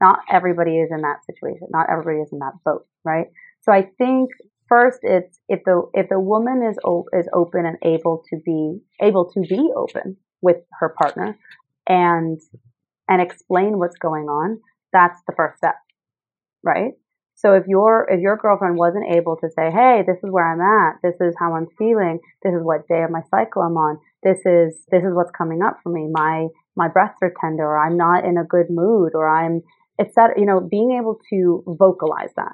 Not 0.00 0.18
everybody 0.30 0.78
is 0.78 0.90
in 0.90 1.02
that 1.02 1.24
situation. 1.24 1.68
Not 1.70 1.86
everybody 1.90 2.18
is 2.18 2.30
in 2.32 2.40
that 2.40 2.54
boat, 2.64 2.86
right? 3.04 3.26
So 3.62 3.72
I 3.72 3.88
think 3.96 4.30
first 4.68 5.00
it's 5.02 5.38
if 5.48 5.60
the 5.64 5.82
if 5.94 6.08
the 6.08 6.20
woman 6.20 6.62
is 6.68 6.76
o- 6.84 7.08
is 7.12 7.28
open 7.32 7.66
and 7.66 7.78
able 7.82 8.22
to 8.30 8.36
be 8.44 8.78
able 9.00 9.30
to 9.32 9.40
be 9.40 9.70
open 9.76 10.16
with 10.40 10.56
her 10.80 10.94
partner 11.00 11.38
and 11.86 12.40
and 13.08 13.20
explain 13.20 13.78
what's 13.78 13.96
going 13.96 14.26
on, 14.26 14.60
that's 14.92 15.20
the 15.26 15.34
first 15.36 15.58
step, 15.58 15.76
right? 16.62 16.92
So 17.36 17.52
if 17.54 17.66
your 17.66 18.06
if 18.10 18.20
your 18.20 18.36
girlfriend 18.36 18.76
wasn't 18.76 19.12
able 19.12 19.36
to 19.36 19.50
say, 19.50 19.70
"Hey, 19.70 20.02
this 20.06 20.18
is 20.22 20.30
where 20.30 20.50
I'm 20.50 20.60
at. 20.60 21.00
This 21.02 21.20
is 21.20 21.34
how 21.38 21.54
I'm 21.54 21.66
feeling. 21.76 22.20
This 22.42 22.54
is 22.54 22.62
what 22.62 22.86
day 22.88 23.02
of 23.02 23.10
my 23.10 23.22
cycle 23.30 23.62
I'm 23.62 23.76
on. 23.76 23.98
This 24.22 24.38
is 24.46 24.86
this 24.90 25.02
is 25.02 25.12
what's 25.12 25.32
coming 25.32 25.60
up 25.62 25.78
for 25.82 25.90
me. 25.90 26.08
My 26.10 26.48
my 26.76 26.88
breasts 26.88 27.18
are 27.22 27.32
tender, 27.40 27.64
or 27.64 27.78
I'm 27.78 27.96
not 27.96 28.24
in 28.24 28.38
a 28.38 28.44
good 28.44 28.70
mood, 28.70 29.12
or 29.14 29.28
I'm 29.28 29.62
it's 29.98 30.14
that 30.14 30.38
you 30.38 30.46
know 30.46 30.60
being 30.60 30.92
able 30.92 31.18
to 31.30 31.64
vocalize 31.66 32.32
that. 32.36 32.52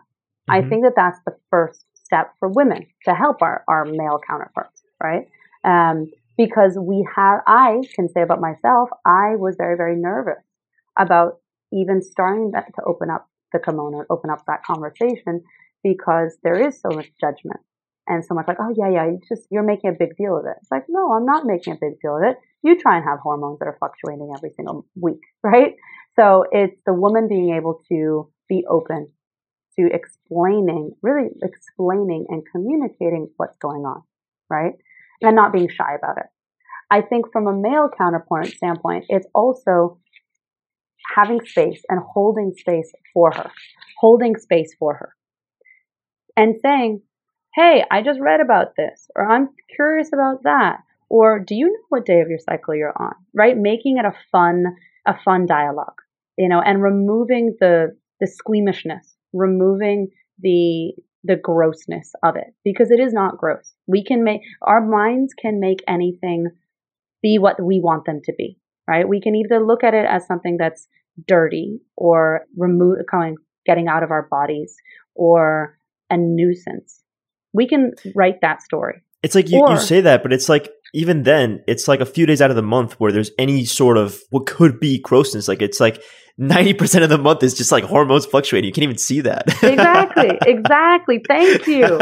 Mm-hmm. 0.51 0.53
I 0.53 0.69
think 0.69 0.85
that 0.85 0.97
that's 0.97 1.21
the 1.27 1.37
first 1.51 1.85
step 2.11 2.33
for 2.41 2.49
women 2.49 2.87
to 3.05 3.15
help 3.15 3.41
our 3.43 3.63
our 3.69 3.85
male 3.85 4.21
counterparts, 4.27 4.83
right? 5.03 5.29
Um, 5.65 6.11
because 6.41 6.79
we 6.81 7.07
have, 7.17 7.41
I 7.47 7.83
can 7.95 8.09
say 8.09 8.23
about 8.23 8.41
myself, 8.41 8.89
I 9.05 9.37
was 9.37 9.57
very, 9.59 9.77
very 9.77 9.95
nervous 9.95 10.43
about 10.99 11.41
even 11.71 12.01
starting 12.01 12.53
that, 12.53 12.65
to 12.77 12.83
open 12.87 13.11
up 13.11 13.29
the 13.53 13.59
kimono, 13.59 14.05
open 14.09 14.31
up 14.31 14.43
that 14.47 14.65
conversation 14.65 15.43
because 15.83 16.39
there 16.43 16.59
is 16.67 16.81
so 16.81 16.89
much 16.97 17.09
judgment 17.21 17.61
and 18.09 18.25
so 18.25 18.35
much 18.35 18.49
like, 18.49 18.57
oh 18.59 18.75
yeah, 18.75 18.89
yeah, 18.91 19.05
you 19.05 19.21
just, 19.29 19.43
you're 19.51 19.63
making 19.63 19.91
a 19.91 19.93
big 19.93 20.17
deal 20.17 20.35
of 20.35 20.47
it. 20.47 20.57
It's 20.63 20.71
like, 20.71 20.87
no, 20.89 21.13
I'm 21.13 21.27
not 21.27 21.45
making 21.45 21.75
a 21.75 21.79
big 21.79 22.01
deal 22.01 22.17
of 22.17 22.23
it. 22.25 22.37
You 22.63 22.79
try 22.79 22.97
and 22.97 23.05
have 23.05 23.19
hormones 23.21 23.59
that 23.59 23.69
are 23.69 23.77
fluctuating 23.79 24.33
every 24.35 24.53
single 24.57 24.87
week, 24.99 25.21
right? 25.43 25.75
So 26.17 26.45
it's 26.51 26.81
the 26.87 26.95
woman 26.95 27.29
being 27.29 27.55
able 27.55 27.83
to 27.91 28.31
be 28.49 28.65
open 28.69 29.11
to 29.81 29.95
explaining, 29.95 30.93
really 31.03 31.29
explaining 31.43 32.27
and 32.29 32.43
communicating 32.53 33.31
what's 33.37 33.57
going 33.59 33.83
on, 33.83 34.03
right? 34.49 34.75
and 35.23 35.37
not 35.37 35.53
being 35.53 35.69
shy 35.69 35.95
about 35.95 36.19
it. 36.19 36.27
I 36.91 37.03
think 37.03 37.27
from 37.33 37.47
a 37.47 37.53
male 37.53 37.89
counterpoint 37.97 38.49
standpoint, 38.49 39.07
it's 39.09 39.27
also 39.35 39.99
having 41.15 41.41
space 41.45 41.83
and 41.89 42.01
holding 42.01 42.53
space 42.57 42.93
for 43.13 43.33
her, 43.33 43.51
holding 43.99 44.37
space 44.37 44.75
for 44.79 44.95
her 44.95 45.15
and 46.37 46.57
saying, 46.63 47.03
Hey, 47.55 47.85
I 47.91 48.03
just 48.03 48.21
read 48.21 48.41
about 48.41 48.77
this, 48.77 49.09
or 49.17 49.29
I'm 49.29 49.49
curious 49.75 50.11
about 50.13 50.45
that, 50.45 50.79
or 51.09 51.41
do 51.41 51.57
you 51.57 51.67
know 51.67 51.85
what 51.89 52.07
day 52.07 52.21
of 52.21 52.29
your 52.29 52.39
cycle 52.39 52.77
you're 52.77 52.95
on? 52.97 53.15
Right? 53.35 53.57
Making 53.57 53.99
it 53.99 54.05
a 54.05 54.15
fun, 54.31 54.65
a 55.05 55.15
fun 55.25 55.47
dialogue, 55.47 56.01
you 56.39 56.49
know, 56.49 56.61
and 56.61 56.81
removing 56.81 57.57
the, 57.59 57.97
the 58.21 58.29
squeamishness, 58.29 59.17
removing 59.33 60.09
the 60.39 60.93
the 61.23 61.37
grossness 61.37 62.13
of 62.25 62.37
it 62.37 62.55
because 62.65 62.91
it 62.91 62.99
is 62.99 63.13
not 63.13 63.37
gross. 63.37 63.75
We 63.87 64.03
can 64.03 64.25
make 64.25 64.41
our 64.63 64.81
minds 64.81 65.35
can 65.35 65.61
make 65.61 65.81
anything 65.87 66.49
be 67.23 67.39
what 67.39 67.63
we 67.63 67.81
want 67.81 68.07
them 68.07 68.21
to 68.25 68.33
be, 68.37 68.59
right? 68.89 69.07
We 69.07 69.21
can 69.21 69.35
either 69.35 69.65
look 69.65 69.85
at 69.85 69.95
it 69.95 70.07
as 70.09 70.27
something 70.27 70.57
that's 70.59 70.89
dirty 71.29 71.81
or 71.97 72.47
remove, 72.57 72.99
coming, 73.11 73.37
getting 73.67 73.89
out 73.89 74.03
of 74.03 74.11
our 74.11 74.27
bodies 74.31 74.75
or 75.15 75.77
a 76.09 76.17
nuisance. 76.17 77.03
We 77.53 77.69
can 77.69 77.93
write 78.15 78.41
that 78.41 78.63
story. 78.63 79.03
It's 79.23 79.35
like 79.35 79.51
you, 79.51 79.61
or, 79.61 79.73
you 79.73 79.79
say 79.79 80.01
that, 80.01 80.23
but 80.23 80.33
it's 80.33 80.49
like 80.49 80.71
even 80.93 81.23
then, 81.23 81.63
it's 81.67 81.89
like 81.89 82.01
a 82.01 82.07
few 82.07 82.27
days 82.27 82.41
out 82.41 82.51
of 82.51 82.57
the 82.57 82.63
month 82.63 82.99
where 82.99 83.13
there's 83.13 83.31
any 83.39 83.65
sort 83.65 83.97
of 83.97 84.21
what 84.31 84.47
could 84.47 84.81
be 84.81 84.99
grossness. 84.99 85.49
Like 85.49 85.63
it's 85.63 85.81
like 85.81 86.03
90% 86.41 87.03
of 87.03 87.11
the 87.11 87.19
month 87.19 87.43
is 87.43 87.53
just 87.55 87.71
like 87.71 87.85
hormones 87.85 88.25
fluctuating. 88.25 88.67
You 88.67 88.73
can't 88.73 88.85
even 88.85 88.97
see 88.99 89.21
that. 89.21 89.45
exactly. 89.63 90.39
Exactly. 90.47 91.23
Thank 91.29 91.67
you. 91.67 92.01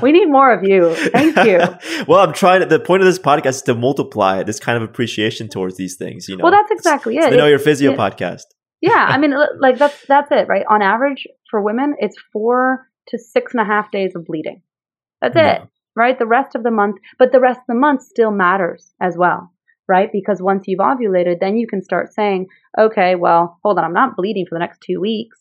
We 0.00 0.12
need 0.12 0.26
more 0.26 0.52
of 0.52 0.62
you. 0.62 0.94
Thank 0.94 1.36
you. 1.36 2.04
well, 2.06 2.20
I'm 2.20 2.32
trying 2.32 2.60
to, 2.60 2.66
the 2.66 2.78
point 2.78 3.02
of 3.02 3.06
this 3.06 3.18
podcast 3.18 3.48
is 3.48 3.62
to 3.62 3.74
multiply 3.74 4.44
this 4.44 4.60
kind 4.60 4.76
of 4.76 4.88
appreciation 4.88 5.48
towards 5.48 5.76
these 5.76 5.96
things, 5.96 6.28
you 6.28 6.36
know. 6.36 6.44
Well, 6.44 6.52
that's 6.52 6.70
exactly 6.70 7.16
it. 7.16 7.30
the 7.30 7.36
Know 7.36 7.46
Your 7.46 7.58
Physio 7.58 7.92
it, 7.92 7.98
podcast. 7.98 8.42
yeah. 8.80 9.06
I 9.08 9.18
mean, 9.18 9.34
like 9.58 9.78
that's, 9.78 10.06
that's 10.06 10.30
it, 10.30 10.46
right? 10.48 10.64
On 10.70 10.80
average 10.80 11.26
for 11.50 11.60
women, 11.60 11.96
it's 11.98 12.16
four 12.32 12.88
to 13.08 13.18
six 13.18 13.52
and 13.52 13.60
a 13.60 13.64
half 13.64 13.90
days 13.90 14.12
of 14.14 14.24
bleeding. 14.24 14.62
That's 15.20 15.36
it, 15.36 15.68
right? 15.96 16.18
The 16.18 16.26
rest 16.26 16.54
of 16.54 16.62
the 16.62 16.70
month, 16.70 16.96
but 17.18 17.32
the 17.32 17.40
rest 17.40 17.60
of 17.60 17.66
the 17.68 17.80
month 17.80 18.02
still 18.02 18.30
matters 18.30 18.92
as 19.00 19.16
well 19.16 19.52
right? 19.88 20.10
Because 20.12 20.40
once 20.40 20.64
you've 20.66 20.80
ovulated, 20.80 21.40
then 21.40 21.56
you 21.56 21.66
can 21.66 21.82
start 21.82 22.12
saying, 22.14 22.46
okay, 22.78 23.14
well, 23.14 23.58
hold 23.62 23.78
on, 23.78 23.84
I'm 23.84 23.92
not 23.92 24.16
bleeding 24.16 24.46
for 24.48 24.54
the 24.54 24.60
next 24.60 24.80
two 24.80 25.00
weeks, 25.00 25.38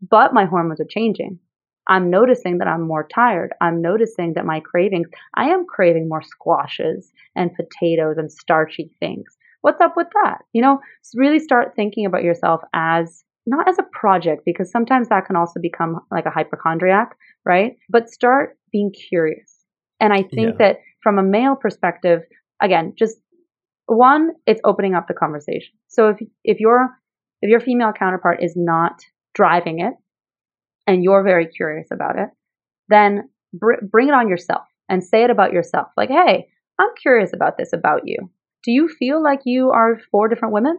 but 0.00 0.34
my 0.34 0.46
hormones 0.46 0.80
are 0.80 0.86
changing. 0.88 1.38
I'm 1.86 2.10
noticing 2.10 2.58
that 2.58 2.68
I'm 2.68 2.86
more 2.86 3.06
tired. 3.06 3.52
I'm 3.60 3.80
noticing 3.80 4.34
that 4.34 4.44
my 4.44 4.60
cravings, 4.60 5.08
I 5.34 5.50
am 5.50 5.64
craving 5.64 6.08
more 6.08 6.22
squashes 6.22 7.12
and 7.34 7.50
potatoes 7.54 8.16
and 8.18 8.30
starchy 8.30 8.90
things. 9.00 9.36
What's 9.62 9.80
up 9.80 9.94
with 9.96 10.08
that? 10.22 10.38
You 10.52 10.62
know, 10.62 10.80
really 11.14 11.38
start 11.38 11.72
thinking 11.74 12.04
about 12.04 12.22
yourself 12.22 12.60
as 12.74 13.24
not 13.46 13.66
as 13.66 13.78
a 13.78 13.86
project, 13.98 14.42
because 14.44 14.70
sometimes 14.70 15.08
that 15.08 15.24
can 15.24 15.34
also 15.34 15.58
become 15.60 16.00
like 16.10 16.26
a 16.26 16.30
hypochondriac, 16.30 17.16
right? 17.46 17.76
But 17.88 18.10
start 18.10 18.58
being 18.70 18.92
curious. 19.08 19.57
And 20.00 20.12
I 20.12 20.22
think 20.22 20.56
yeah. 20.58 20.66
that 20.66 20.76
from 21.02 21.18
a 21.18 21.22
male 21.22 21.56
perspective, 21.56 22.20
again, 22.62 22.94
just 22.96 23.16
one, 23.86 24.32
it's 24.46 24.60
opening 24.64 24.94
up 24.94 25.08
the 25.08 25.14
conversation. 25.14 25.72
So 25.88 26.10
if 26.10 26.18
if 26.44 26.60
your 26.60 26.90
if 27.40 27.50
your 27.50 27.60
female 27.60 27.92
counterpart 27.92 28.42
is 28.42 28.54
not 28.56 29.00
driving 29.34 29.80
it, 29.80 29.94
and 30.86 31.02
you're 31.04 31.22
very 31.22 31.46
curious 31.46 31.88
about 31.92 32.18
it, 32.18 32.28
then 32.88 33.28
br- 33.52 33.84
bring 33.90 34.08
it 34.08 34.14
on 34.14 34.28
yourself 34.28 34.62
and 34.88 35.04
say 35.04 35.22
it 35.22 35.30
about 35.30 35.52
yourself. 35.52 35.88
Like, 35.96 36.08
hey, 36.08 36.48
I'm 36.78 36.90
curious 37.00 37.32
about 37.34 37.58
this 37.58 37.72
about 37.72 38.02
you. 38.04 38.30
Do 38.64 38.72
you 38.72 38.88
feel 38.88 39.22
like 39.22 39.40
you 39.44 39.70
are 39.70 40.00
four 40.10 40.28
different 40.28 40.54
women? 40.54 40.78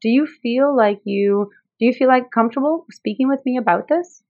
Do 0.00 0.08
you 0.08 0.26
feel 0.26 0.74
like 0.76 1.00
you 1.04 1.50
do 1.78 1.86
you 1.86 1.92
feel 1.92 2.08
like 2.08 2.30
comfortable 2.30 2.84
speaking 2.90 3.28
with 3.28 3.40
me 3.46 3.56
about 3.56 3.88
this? 3.88 4.22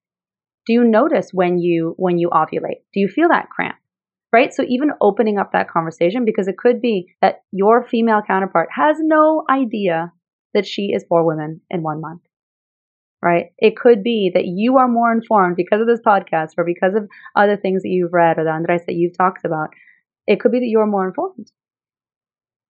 Do 0.66 0.72
you 0.72 0.84
notice 0.84 1.30
when 1.32 1.58
you 1.58 1.94
when 1.96 2.18
you 2.18 2.30
ovulate? 2.30 2.82
Do 2.92 3.00
you 3.00 3.08
feel 3.08 3.28
that 3.28 3.50
cramp? 3.50 3.76
Right? 4.32 4.52
So 4.52 4.64
even 4.68 4.90
opening 5.00 5.38
up 5.38 5.52
that 5.52 5.70
conversation, 5.70 6.24
because 6.24 6.48
it 6.48 6.56
could 6.56 6.80
be 6.80 7.14
that 7.20 7.42
your 7.52 7.84
female 7.84 8.22
counterpart 8.26 8.68
has 8.74 8.96
no 9.00 9.44
idea 9.50 10.12
that 10.54 10.66
she 10.66 10.92
is 10.94 11.04
four 11.08 11.26
women 11.26 11.60
in 11.70 11.82
one 11.82 12.00
month, 12.00 12.22
right? 13.22 13.46
It 13.58 13.76
could 13.76 14.02
be 14.02 14.30
that 14.34 14.46
you 14.46 14.78
are 14.78 14.88
more 14.88 15.12
informed 15.12 15.56
because 15.56 15.80
of 15.80 15.86
this 15.86 16.00
podcast 16.06 16.50
or 16.58 16.64
because 16.64 16.94
of 16.94 17.08
other 17.36 17.56
things 17.56 17.82
that 17.82 17.88
you've 17.88 18.12
read 18.12 18.38
or 18.38 18.44
the 18.44 18.50
Andres 18.50 18.82
that 18.86 18.94
you've 18.94 19.16
talked 19.16 19.44
about. 19.44 19.70
It 20.26 20.40
could 20.40 20.52
be 20.52 20.60
that 20.60 20.68
you're 20.68 20.86
more 20.86 21.08
informed, 21.08 21.50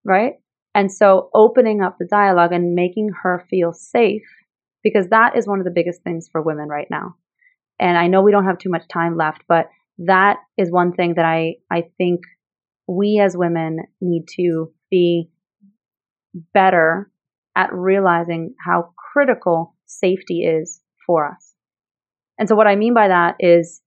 right? 0.04 0.34
And 0.74 0.92
so 0.92 1.30
opening 1.34 1.82
up 1.82 1.96
the 1.98 2.06
dialogue 2.06 2.52
and 2.52 2.74
making 2.74 3.10
her 3.22 3.44
feel 3.50 3.72
safe, 3.72 4.22
because 4.82 5.08
that 5.08 5.36
is 5.36 5.46
one 5.46 5.58
of 5.58 5.64
the 5.64 5.70
biggest 5.70 6.02
things 6.02 6.28
for 6.30 6.40
women 6.40 6.68
right 6.68 6.86
now. 6.90 7.16
And 7.78 7.98
I 7.98 8.06
know 8.06 8.22
we 8.22 8.30
don't 8.30 8.44
have 8.44 8.58
too 8.58 8.70
much 8.70 8.86
time 8.88 9.16
left, 9.16 9.42
but 9.48 9.68
that 10.00 10.38
is 10.56 10.70
one 10.70 10.92
thing 10.92 11.14
that 11.16 11.24
I, 11.24 11.56
I 11.70 11.84
think 11.98 12.20
we 12.86 13.20
as 13.24 13.36
women 13.36 13.80
need 14.00 14.26
to 14.36 14.72
be 14.90 15.30
better 16.54 17.10
at 17.56 17.72
realizing 17.72 18.54
how 18.64 18.92
critical 19.12 19.74
safety 19.86 20.40
is 20.42 20.80
for 21.06 21.26
us. 21.26 21.54
And 22.38 22.48
so 22.48 22.54
what 22.54 22.66
I 22.66 22.76
mean 22.76 22.94
by 22.94 23.08
that 23.08 23.36
is 23.38 23.82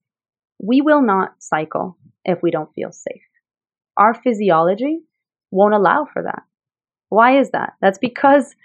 we 0.62 0.82
will 0.82 1.02
not 1.02 1.32
cycle 1.40 1.98
if 2.26 2.40
we 2.44 2.52
don't 2.52 2.74
feel 2.76 2.92
safe. 2.92 3.24
Our 3.98 4.14
physiology 4.14 5.00
won't 5.52 5.74
allow 5.74 6.06
for 6.12 6.24
that. 6.24 6.44
Why 7.10 7.40
is 7.40 7.52
that? 7.52 7.74
That's 7.82 8.00
because 8.00 8.56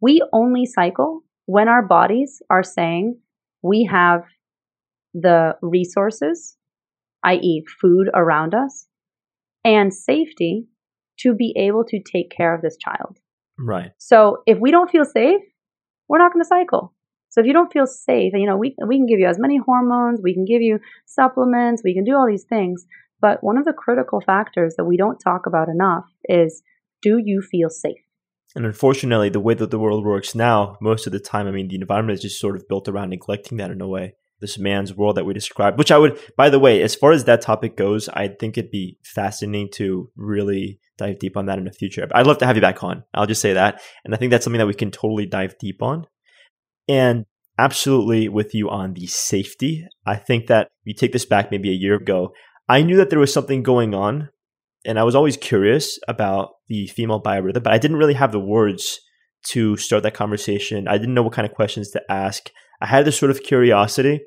we 0.00 0.22
only 0.32 0.66
cycle 0.66 1.22
when 1.46 1.68
our 1.68 1.82
bodies 1.82 2.42
are 2.50 2.62
saying 2.62 3.18
we 3.62 3.88
have 3.90 4.24
the 5.14 5.56
resources, 5.62 6.55
i.e., 7.26 7.64
food 7.80 8.08
around 8.14 8.54
us, 8.54 8.86
and 9.64 9.92
safety 9.92 10.66
to 11.20 11.34
be 11.34 11.54
able 11.56 11.84
to 11.84 12.00
take 12.00 12.30
care 12.30 12.54
of 12.54 12.62
this 12.62 12.76
child. 12.76 13.18
Right. 13.58 13.90
So 13.98 14.38
if 14.46 14.58
we 14.58 14.70
don't 14.70 14.90
feel 14.90 15.04
safe, 15.04 15.40
we're 16.08 16.18
not 16.18 16.32
going 16.32 16.44
to 16.44 16.48
cycle. 16.48 16.94
So 17.30 17.40
if 17.40 17.46
you 17.46 17.52
don't 17.52 17.72
feel 17.72 17.86
safe, 17.86 18.32
you 18.34 18.46
know, 18.46 18.56
we 18.56 18.74
we 18.86 18.96
can 18.96 19.06
give 19.06 19.18
you 19.18 19.26
as 19.26 19.38
many 19.38 19.58
hormones, 19.58 20.20
we 20.22 20.34
can 20.34 20.44
give 20.44 20.62
you 20.62 20.78
supplements, 21.06 21.82
we 21.84 21.94
can 21.94 22.04
do 22.04 22.14
all 22.14 22.26
these 22.26 22.44
things, 22.44 22.86
but 23.20 23.42
one 23.42 23.58
of 23.58 23.64
the 23.64 23.72
critical 23.72 24.20
factors 24.20 24.74
that 24.76 24.84
we 24.84 24.96
don't 24.96 25.18
talk 25.18 25.46
about 25.46 25.68
enough 25.68 26.04
is 26.24 26.62
do 27.02 27.18
you 27.22 27.42
feel 27.42 27.68
safe? 27.68 28.00
And 28.54 28.64
unfortunately, 28.64 29.28
the 29.28 29.40
way 29.40 29.52
that 29.54 29.70
the 29.70 29.78
world 29.78 30.04
works 30.04 30.34
now, 30.34 30.78
most 30.80 31.06
of 31.06 31.12
the 31.12 31.20
time, 31.20 31.46
I 31.46 31.50
mean, 31.50 31.68
the 31.68 31.74
environment 31.74 32.16
is 32.16 32.22
just 32.22 32.40
sort 32.40 32.56
of 32.56 32.66
built 32.68 32.88
around 32.88 33.10
neglecting 33.10 33.58
that 33.58 33.70
in 33.70 33.82
a 33.82 33.88
way 33.88 34.14
this 34.40 34.58
man's 34.58 34.94
world 34.94 35.16
that 35.16 35.24
we 35.24 35.34
described, 35.34 35.78
which 35.78 35.90
I 35.90 35.98
would, 35.98 36.18
by 36.36 36.50
the 36.50 36.58
way, 36.58 36.82
as 36.82 36.94
far 36.94 37.12
as 37.12 37.24
that 37.24 37.40
topic 37.40 37.76
goes, 37.76 38.08
I 38.08 38.28
think 38.28 38.58
it'd 38.58 38.70
be 38.70 38.98
fascinating 39.02 39.70
to 39.74 40.10
really 40.16 40.80
dive 40.98 41.18
deep 41.18 41.36
on 41.36 41.46
that 41.46 41.58
in 41.58 41.64
the 41.64 41.72
future. 41.72 42.06
I'd 42.14 42.26
love 42.26 42.38
to 42.38 42.46
have 42.46 42.56
you 42.56 42.62
back 42.62 42.82
on. 42.82 43.04
I'll 43.14 43.26
just 43.26 43.40
say 43.40 43.54
that. 43.54 43.80
And 44.04 44.14
I 44.14 44.18
think 44.18 44.30
that's 44.30 44.44
something 44.44 44.58
that 44.58 44.66
we 44.66 44.74
can 44.74 44.90
totally 44.90 45.26
dive 45.26 45.58
deep 45.58 45.82
on. 45.82 46.06
And 46.88 47.24
absolutely 47.58 48.28
with 48.28 48.54
you 48.54 48.68
on 48.68 48.94
the 48.94 49.06
safety. 49.06 49.86
I 50.04 50.16
think 50.16 50.46
that 50.46 50.68
you 50.84 50.94
take 50.94 51.12
this 51.12 51.24
back 51.24 51.50
maybe 51.50 51.70
a 51.70 51.74
year 51.74 51.94
ago. 51.94 52.32
I 52.68 52.82
knew 52.82 52.96
that 52.96 53.10
there 53.10 53.18
was 53.18 53.32
something 53.32 53.62
going 53.62 53.94
on 53.94 54.28
and 54.84 54.98
I 54.98 55.04
was 55.04 55.14
always 55.14 55.36
curious 55.36 55.98
about 56.06 56.50
the 56.68 56.86
female 56.88 57.22
biorhythm, 57.22 57.62
but 57.62 57.72
I 57.72 57.78
didn't 57.78 57.96
really 57.96 58.14
have 58.14 58.32
the 58.32 58.40
words 58.40 59.00
to 59.48 59.76
start 59.76 60.02
that 60.02 60.14
conversation. 60.14 60.88
I 60.88 60.98
didn't 60.98 61.14
know 61.14 61.22
what 61.22 61.32
kind 61.32 61.46
of 61.46 61.54
questions 61.54 61.90
to 61.90 62.02
ask. 62.10 62.50
I 62.80 62.86
had 62.86 63.04
this 63.04 63.18
sort 63.18 63.30
of 63.30 63.42
curiosity. 63.42 64.20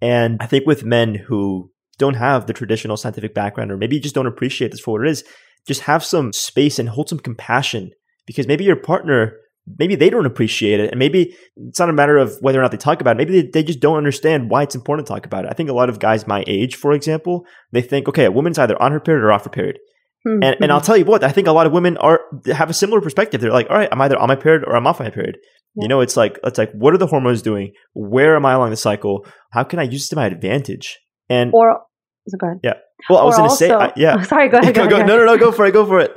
And 0.00 0.38
I 0.40 0.46
think 0.46 0.66
with 0.66 0.84
men 0.84 1.14
who 1.14 1.70
don't 1.98 2.14
have 2.14 2.46
the 2.46 2.52
traditional 2.52 2.96
scientific 2.96 3.34
background, 3.34 3.70
or 3.70 3.76
maybe 3.76 4.00
just 4.00 4.14
don't 4.14 4.26
appreciate 4.26 4.70
this 4.70 4.80
for 4.80 4.92
what 4.98 5.06
it 5.06 5.10
is, 5.10 5.24
just 5.66 5.82
have 5.82 6.04
some 6.04 6.32
space 6.32 6.78
and 6.78 6.88
hold 6.88 7.08
some 7.08 7.18
compassion 7.18 7.90
because 8.26 8.46
maybe 8.46 8.64
your 8.64 8.76
partner, 8.76 9.36
maybe 9.78 9.94
they 9.94 10.10
don't 10.10 10.26
appreciate 10.26 10.80
it. 10.80 10.90
And 10.90 10.98
maybe 10.98 11.34
it's 11.56 11.78
not 11.78 11.88
a 11.88 11.94
matter 11.94 12.18
of 12.18 12.36
whether 12.40 12.58
or 12.58 12.62
not 12.62 12.70
they 12.70 12.76
talk 12.76 13.00
about 13.00 13.16
it. 13.16 13.18
Maybe 13.18 13.40
they, 13.40 13.48
they 13.48 13.62
just 13.62 13.80
don't 13.80 13.96
understand 13.96 14.50
why 14.50 14.62
it's 14.62 14.74
important 14.74 15.06
to 15.06 15.12
talk 15.12 15.24
about 15.24 15.44
it. 15.44 15.50
I 15.50 15.54
think 15.54 15.70
a 15.70 15.74
lot 15.74 15.88
of 15.88 16.00
guys 16.00 16.26
my 16.26 16.44
age, 16.46 16.76
for 16.76 16.92
example, 16.92 17.46
they 17.72 17.82
think, 17.82 18.08
okay, 18.08 18.24
a 18.24 18.32
woman's 18.32 18.58
either 18.58 18.80
on 18.82 18.92
her 18.92 19.00
period 19.00 19.24
or 19.24 19.32
off 19.32 19.44
her 19.44 19.50
period. 19.50 19.78
Mm-hmm. 20.26 20.42
And, 20.42 20.56
and 20.60 20.72
I'll 20.72 20.80
tell 20.80 20.96
you 20.96 21.04
what, 21.04 21.22
I 21.22 21.30
think 21.30 21.46
a 21.46 21.52
lot 21.52 21.66
of 21.66 21.72
women 21.72 21.96
are 21.98 22.20
have 22.52 22.70
a 22.70 22.74
similar 22.74 23.00
perspective. 23.00 23.40
They're 23.40 23.52
like, 23.52 23.68
all 23.68 23.76
right, 23.76 23.88
I'm 23.92 24.00
either 24.00 24.18
on 24.18 24.28
my 24.28 24.36
period 24.36 24.64
or 24.66 24.74
I'm 24.74 24.86
off 24.86 25.00
my 25.00 25.10
period. 25.10 25.38
Yeah. 25.76 25.82
You 25.82 25.88
know, 25.88 26.00
it's 26.00 26.16
like 26.16 26.38
it's 26.44 26.58
like 26.58 26.72
what 26.72 26.94
are 26.94 26.98
the 26.98 27.06
hormones 27.06 27.42
doing? 27.42 27.72
Where 27.94 28.36
am 28.36 28.46
I 28.46 28.52
along 28.52 28.70
the 28.70 28.76
cycle? 28.76 29.26
How 29.50 29.64
can 29.64 29.78
I 29.78 29.84
use 29.84 30.06
it 30.06 30.08
to 30.10 30.16
my 30.16 30.26
advantage? 30.26 30.98
And 31.28 31.52
or 31.52 31.80
so 32.28 32.38
go 32.38 32.46
ahead. 32.46 32.60
Yeah. 32.62 32.74
Well, 33.08 33.18
I 33.18 33.24
was 33.24 33.36
going 33.36 33.50
to 33.50 33.56
say, 33.56 33.70
I, 33.70 33.92
yeah. 33.96 34.16
Oh, 34.18 34.22
sorry, 34.22 34.48
go 34.48 34.58
ahead. 34.58 34.74
Go, 34.74 34.88
go, 34.88 34.98
go, 34.98 35.04
no, 35.04 35.18
no, 35.18 35.26
no, 35.26 35.36
go 35.36 35.52
for 35.52 35.66
it. 35.66 35.72
Go 35.72 35.84
for 35.84 36.00
it. 36.00 36.12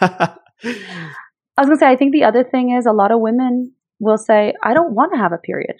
I 0.00 0.34
was 1.58 1.66
going 1.66 1.76
to 1.76 1.76
say, 1.76 1.86
I 1.86 1.96
think 1.96 2.12
the 2.12 2.24
other 2.24 2.42
thing 2.42 2.74
is 2.76 2.86
a 2.86 2.92
lot 2.92 3.12
of 3.12 3.20
women 3.20 3.72
will 4.00 4.18
say, 4.18 4.54
I 4.62 4.74
don't 4.74 4.94
want 4.94 5.12
to 5.12 5.18
have 5.18 5.32
a 5.32 5.38
period. 5.38 5.76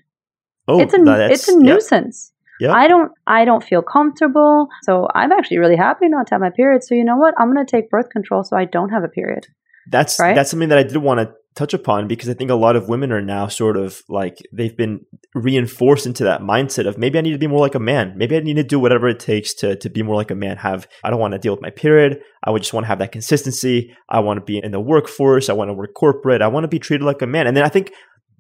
Oh, 0.68 0.78
it's 0.78 0.94
a 0.94 0.98
it's 1.30 1.48
a 1.48 1.56
nuisance. 1.56 2.32
Yeah. 2.60 2.72
I 2.72 2.86
don't 2.86 3.10
I 3.26 3.44
don't 3.44 3.64
feel 3.64 3.82
comfortable. 3.82 4.68
So 4.84 5.08
I'm 5.12 5.32
actually 5.32 5.58
really 5.58 5.74
happy 5.76 6.08
not 6.08 6.28
to 6.28 6.34
have 6.34 6.40
my 6.40 6.50
period. 6.50 6.84
So 6.84 6.94
you 6.94 7.04
know 7.04 7.16
what? 7.16 7.34
I'm 7.36 7.52
going 7.52 7.64
to 7.64 7.68
take 7.68 7.90
birth 7.90 8.10
control 8.10 8.44
so 8.44 8.56
I 8.56 8.64
don't 8.64 8.90
have 8.90 9.02
a 9.02 9.08
period. 9.08 9.46
That's 9.90 10.20
right? 10.20 10.36
that's 10.36 10.50
something 10.50 10.68
that 10.68 10.78
I 10.78 10.84
did 10.84 10.96
want 10.98 11.18
to 11.18 11.34
touch 11.54 11.74
upon 11.74 12.08
because 12.08 12.28
I 12.28 12.34
think 12.34 12.50
a 12.50 12.54
lot 12.54 12.76
of 12.76 12.88
women 12.88 13.12
are 13.12 13.20
now 13.20 13.46
sort 13.46 13.76
of 13.76 14.02
like 14.08 14.38
they've 14.52 14.76
been 14.76 15.04
reinforced 15.34 16.06
into 16.06 16.24
that 16.24 16.40
mindset 16.40 16.86
of 16.86 16.96
maybe 16.96 17.18
I 17.18 17.22
need 17.22 17.32
to 17.32 17.38
be 17.38 17.46
more 17.46 17.60
like 17.60 17.74
a 17.74 17.80
man. 17.80 18.14
Maybe 18.16 18.36
I 18.36 18.40
need 18.40 18.56
to 18.56 18.62
do 18.62 18.80
whatever 18.80 19.08
it 19.08 19.20
takes 19.20 19.52
to 19.54 19.76
to 19.76 19.90
be 19.90 20.02
more 20.02 20.16
like 20.16 20.30
a 20.30 20.34
man. 20.34 20.56
Have 20.56 20.88
I 21.04 21.10
don't 21.10 21.20
want 21.20 21.32
to 21.32 21.38
deal 21.38 21.52
with 21.52 21.62
my 21.62 21.70
period. 21.70 22.20
I 22.42 22.50
would 22.50 22.62
just 22.62 22.72
want 22.72 22.84
to 22.84 22.88
have 22.88 22.98
that 23.00 23.12
consistency. 23.12 23.94
I 24.08 24.20
want 24.20 24.38
to 24.38 24.44
be 24.44 24.58
in 24.58 24.72
the 24.72 24.80
workforce. 24.80 25.48
I 25.48 25.52
want 25.52 25.68
to 25.68 25.74
work 25.74 25.94
corporate. 25.94 26.42
I 26.42 26.48
want 26.48 26.64
to 26.64 26.68
be 26.68 26.78
treated 26.78 27.04
like 27.04 27.22
a 27.22 27.26
man. 27.26 27.46
And 27.46 27.56
then 27.56 27.64
I 27.64 27.68
think 27.68 27.92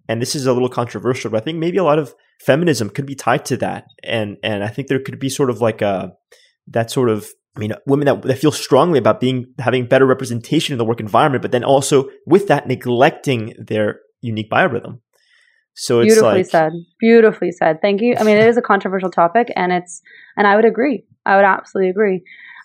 and 0.08 0.20
this 0.20 0.34
is 0.34 0.46
a 0.46 0.52
little 0.52 0.68
controversial, 0.68 1.30
but 1.30 1.42
I 1.42 1.44
think 1.44 1.58
maybe 1.58 1.78
a 1.78 1.84
lot 1.84 1.98
of 1.98 2.14
feminism 2.40 2.90
could 2.90 3.06
be 3.06 3.14
tied 3.14 3.44
to 3.46 3.56
that. 3.58 3.84
And 4.02 4.36
and 4.42 4.64
I 4.64 4.68
think 4.68 4.88
there 4.88 5.00
could 5.00 5.18
be 5.18 5.28
sort 5.28 5.50
of 5.50 5.60
like 5.60 5.82
a 5.82 6.12
that 6.68 6.90
sort 6.90 7.10
of 7.10 7.28
I 7.54 7.60
mean, 7.60 7.72
women 7.86 8.06
that, 8.06 8.22
that 8.22 8.38
feel 8.38 8.52
strongly 8.52 8.98
about 8.98 9.20
being 9.20 9.46
having 9.58 9.86
better 9.86 10.06
representation 10.06 10.72
in 10.72 10.78
the 10.78 10.84
work 10.84 11.00
environment, 11.00 11.42
but 11.42 11.52
then 11.52 11.64
also 11.64 12.08
with 12.26 12.48
that 12.48 12.66
neglecting 12.66 13.54
their 13.58 14.00
unique 14.22 14.50
biorhythm. 14.50 15.00
So 15.74 16.00
it's 16.00 16.14
beautifully 16.14 16.38
like, 16.38 16.46
said. 16.46 16.72
Beautifully 17.00 17.52
said. 17.52 17.80
Thank 17.80 18.00
you. 18.00 18.14
I 18.18 18.24
mean, 18.24 18.36
it 18.36 18.46
is 18.48 18.56
a 18.56 18.62
controversial 18.62 19.10
topic, 19.10 19.52
and 19.56 19.72
it's 19.72 20.00
and 20.36 20.46
I 20.46 20.56
would 20.56 20.64
agree. 20.64 21.04
I 21.26 21.36
would 21.36 21.44
absolutely 21.44 21.90
agree. 21.90 22.22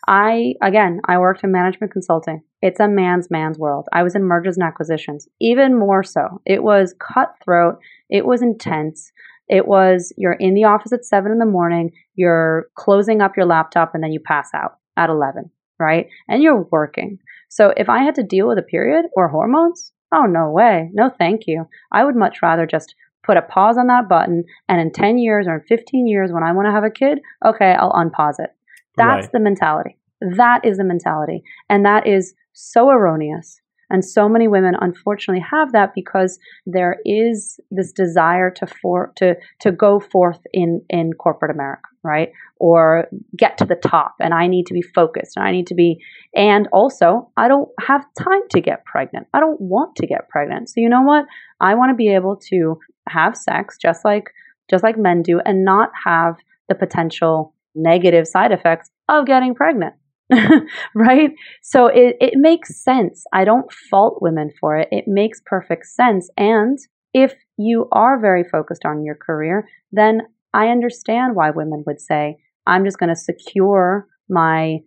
I 0.08 0.54
again, 0.62 1.02
I 1.06 1.18
worked 1.18 1.44
in 1.44 1.52
management 1.52 1.92
consulting. 1.92 2.42
It's 2.62 2.80
a 2.80 2.88
man's 2.88 3.30
man's 3.30 3.60
world. 3.60 3.88
I 3.92 4.04
was 4.04 4.16
in 4.16 4.24
mergers 4.24 4.58
and 4.58 4.66
acquisitions, 4.66 5.28
even 5.40 5.78
more 5.78 6.04
so. 6.04 6.42
It 6.46 6.64
was 6.64 6.96
cutthroat. 7.00 7.76
It 8.10 8.26
was 8.26 8.42
intense. 8.42 9.12
It 9.50 9.68
was 9.68 10.14
you're 10.18 10.34
in 10.34 10.54
the 10.54 10.66
office 10.66 10.94
at 10.94 11.06
seven 11.06 11.32
in 11.32 11.40
the 11.40 11.46
morning. 11.46 11.92
You're 12.16 12.68
closing 12.76 13.22
up 13.22 13.38
your 13.38 13.46
laptop, 13.46 13.94
and 13.94 14.04
then 14.04 14.12
you 14.12 14.20
pass 14.20 14.50
out 14.54 14.78
at 14.98 15.10
eleven, 15.10 15.50
right? 15.80 16.08
And 16.28 16.44
you're 16.44 16.68
working. 16.72 17.20
So 17.50 17.74
if 17.78 17.88
I 17.90 18.04
had 18.04 18.16
to 18.16 18.24
deal 18.24 18.48
with 18.48 18.58
a 18.58 18.64
period 18.64 19.06
or 19.16 19.30
hormones, 19.30 19.94
Oh, 20.14 20.24
no 20.24 20.50
way. 20.50 20.90
No, 20.94 21.10
thank 21.10 21.48
you. 21.48 21.68
I 21.92 22.04
would 22.04 22.16
much 22.16 22.42
rather 22.42 22.66
just 22.66 22.96
put 23.24 23.38
a 23.38 23.42
pause 23.42 23.78
on 23.78 23.88
that 23.88 24.08
button 24.08 24.46
and 24.70 24.80
in 24.80 24.92
10 24.92 25.18
years 25.18 25.48
or 25.48 25.56
in 25.56 25.62
15 25.62 26.08
years 26.08 26.32
when 26.32 26.44
I 26.44 26.54
want 26.54 26.68
to 26.68 26.72
have 26.72 26.86
a 26.86 26.90
kid, 26.90 27.20
okay, 27.46 27.72
I'll 27.72 27.92
unpause 27.92 28.40
it. 28.40 28.52
That's 28.96 29.26
right. 29.26 29.32
the 29.34 29.40
mentality. 29.40 29.98
That 30.22 30.64
is 30.66 30.78
the 30.78 30.84
mentality. 30.84 31.44
And 31.70 31.86
that 31.86 32.08
is 32.08 32.34
so 32.54 32.90
erroneous. 32.90 33.62
And 33.90 34.04
so 34.04 34.28
many 34.28 34.48
women 34.48 34.76
unfortunately 34.80 35.44
have 35.50 35.72
that 35.72 35.94
because 35.96 36.40
there 36.66 36.98
is 37.06 37.60
this 37.72 37.92
desire 37.92 38.52
to 38.52 38.68
for 38.68 39.14
to 39.18 39.36
to 39.62 39.72
go 39.72 40.00
forth 40.00 40.40
in 40.54 40.82
in 40.90 41.14
corporate 41.14 41.52
America, 41.52 41.88
right? 42.04 42.32
Or 42.60 43.08
get 43.36 43.58
to 43.60 43.66
the 43.66 43.76
top 43.76 44.16
and 44.20 44.34
I 44.34 44.48
need 44.48 44.66
to 44.68 44.74
be 44.74 44.82
focused 44.82 45.38
and 45.38 45.46
I 45.46 45.52
need 45.52 45.68
to 45.68 45.76
be 45.76 46.02
and 46.36 46.68
also 46.72 47.32
I 47.38 47.48
don't 47.48 47.70
have 47.80 48.06
time 48.20 48.42
to 48.52 48.62
get 48.62 48.86
pregnant. 48.86 49.28
I 49.34 49.40
don't 49.40 49.62
want 49.62 49.96
to 49.98 50.08
get 50.08 50.30
pregnant. 50.30 50.70
So 50.70 50.82
you 50.82 50.90
know 50.90 51.04
what? 51.04 51.26
I 51.62 51.76
want 51.76 51.92
to 51.92 51.96
be 51.96 52.14
able 52.14 52.36
to 52.50 52.80
have 53.08 53.38
sex 53.38 53.78
just 53.82 54.04
like 54.04 54.32
just 54.70 54.84
like 54.84 54.98
men 54.98 55.22
do 55.22 55.40
and 55.46 55.64
not 55.64 55.92
have 56.04 56.36
the 56.68 56.76
potential 56.76 57.54
negative 57.74 58.28
side 58.28 58.52
effects 58.52 58.90
of 59.08 59.26
getting 59.26 59.56
pregnant. 59.56 59.94
right? 60.96 61.32
So 61.62 61.88
it, 61.88 62.18
it 62.20 62.34
makes 62.36 62.84
sense. 62.84 63.24
I 63.34 63.46
don't 63.46 63.72
fault 63.72 64.22
women 64.22 64.52
for 64.60 64.78
it. 64.78 64.90
It 64.92 65.06
makes 65.08 65.42
perfect 65.46 65.86
sense. 65.86 66.30
And 66.38 66.78
if 67.14 67.34
you 67.58 67.88
are 67.92 68.20
very 68.20 68.44
focused 68.44 68.86
on 68.86 69.04
your 69.04 69.16
career, 69.16 69.68
then 69.92 70.22
I 70.54 70.68
understand 70.68 71.36
why 71.36 71.52
women 71.52 71.84
would 71.88 72.02
say, 72.02 72.38
I'm 72.66 72.84
just 72.84 73.00
going 73.00 73.10
to 73.10 73.16
secure 73.16 74.08
my 74.30 74.80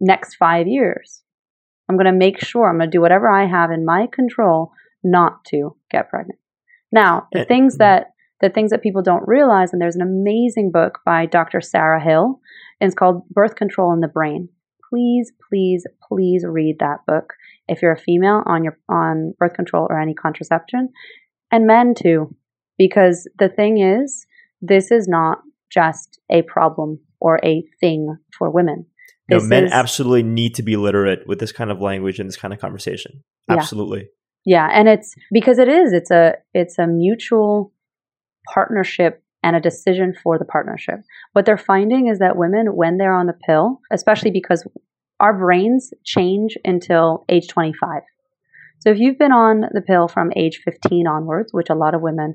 next 0.00 0.36
five 0.36 0.66
years. 0.66 1.22
I'm 1.88 1.96
going 1.96 2.06
to 2.06 2.12
make 2.12 2.40
sure 2.40 2.68
I'm 2.68 2.78
going 2.78 2.90
to 2.90 2.96
do 2.96 3.00
whatever 3.00 3.28
I 3.28 3.46
have 3.46 3.70
in 3.70 3.84
my 3.84 4.06
control 4.10 4.72
not 5.02 5.44
to 5.46 5.76
get 5.90 6.08
pregnant. 6.08 6.38
Now, 6.92 7.28
the 7.32 7.40
eh, 7.40 7.44
things 7.46 7.74
mm. 7.74 7.78
that 7.78 8.06
the 8.40 8.50
things 8.50 8.70
that 8.70 8.82
people 8.82 9.02
don't 9.02 9.26
realize, 9.26 9.72
and 9.72 9.80
there's 9.80 9.96
an 9.96 10.02
amazing 10.02 10.70
book 10.72 10.98
by 11.06 11.24
Dr. 11.24 11.60
Sarah 11.60 12.02
Hill, 12.02 12.40
and 12.80 12.88
it's 12.88 12.98
called 12.98 13.26
Birth 13.28 13.54
Control 13.54 13.92
in 13.92 14.00
the 14.00 14.08
Brain 14.08 14.48
please, 14.94 15.32
please, 15.48 15.84
please 16.08 16.44
read 16.46 16.76
that 16.78 16.98
book 17.06 17.32
if 17.66 17.82
you're 17.82 17.92
a 17.92 17.98
female 17.98 18.42
on 18.46 18.62
your 18.62 18.78
on 18.88 19.34
birth 19.38 19.54
control 19.54 19.86
or 19.90 20.00
any 20.00 20.14
contraception, 20.14 20.90
and 21.50 21.66
men 21.66 21.94
too, 21.94 22.34
because 22.78 23.28
the 23.38 23.48
thing 23.48 23.78
is, 23.78 24.26
this 24.60 24.90
is 24.90 25.08
not 25.08 25.38
just 25.70 26.20
a 26.30 26.42
problem 26.42 27.00
or 27.20 27.40
a 27.44 27.64
thing 27.80 28.16
for 28.36 28.50
women. 28.50 28.86
no, 29.28 29.40
men 29.40 29.64
is, 29.64 29.72
absolutely 29.72 30.22
need 30.22 30.54
to 30.54 30.62
be 30.62 30.76
literate 30.76 31.26
with 31.26 31.40
this 31.40 31.52
kind 31.52 31.70
of 31.70 31.80
language 31.80 32.20
and 32.20 32.28
this 32.28 32.36
kind 32.36 32.54
of 32.54 32.60
conversation. 32.60 33.24
Absolutely. 33.48 34.08
Yeah. 34.44 34.68
yeah, 34.68 34.78
and 34.78 34.88
it's 34.88 35.14
because 35.32 35.58
it 35.58 35.68
is. 35.68 35.92
It's 35.92 36.10
a 36.10 36.34
it's 36.52 36.78
a 36.78 36.86
mutual 36.86 37.72
partnership 38.52 39.23
and 39.44 39.54
a 39.54 39.60
decision 39.60 40.14
for 40.20 40.38
the 40.38 40.44
partnership. 40.46 41.00
What 41.34 41.44
they're 41.44 41.58
finding 41.58 42.08
is 42.08 42.18
that 42.18 42.36
women, 42.36 42.74
when 42.74 42.96
they're 42.96 43.14
on 43.14 43.26
the 43.26 43.38
pill, 43.46 43.80
especially 43.92 44.30
because 44.30 44.66
our 45.20 45.38
brains 45.38 45.92
change 46.02 46.56
until 46.64 47.26
age 47.28 47.46
25. 47.48 48.02
So 48.80 48.90
if 48.90 48.98
you've 48.98 49.18
been 49.18 49.32
on 49.32 49.66
the 49.72 49.82
pill 49.82 50.08
from 50.08 50.32
age 50.34 50.62
15 50.64 51.06
onwards, 51.06 51.52
which 51.52 51.68
a 51.68 51.74
lot 51.74 51.94
of 51.94 52.00
women 52.00 52.34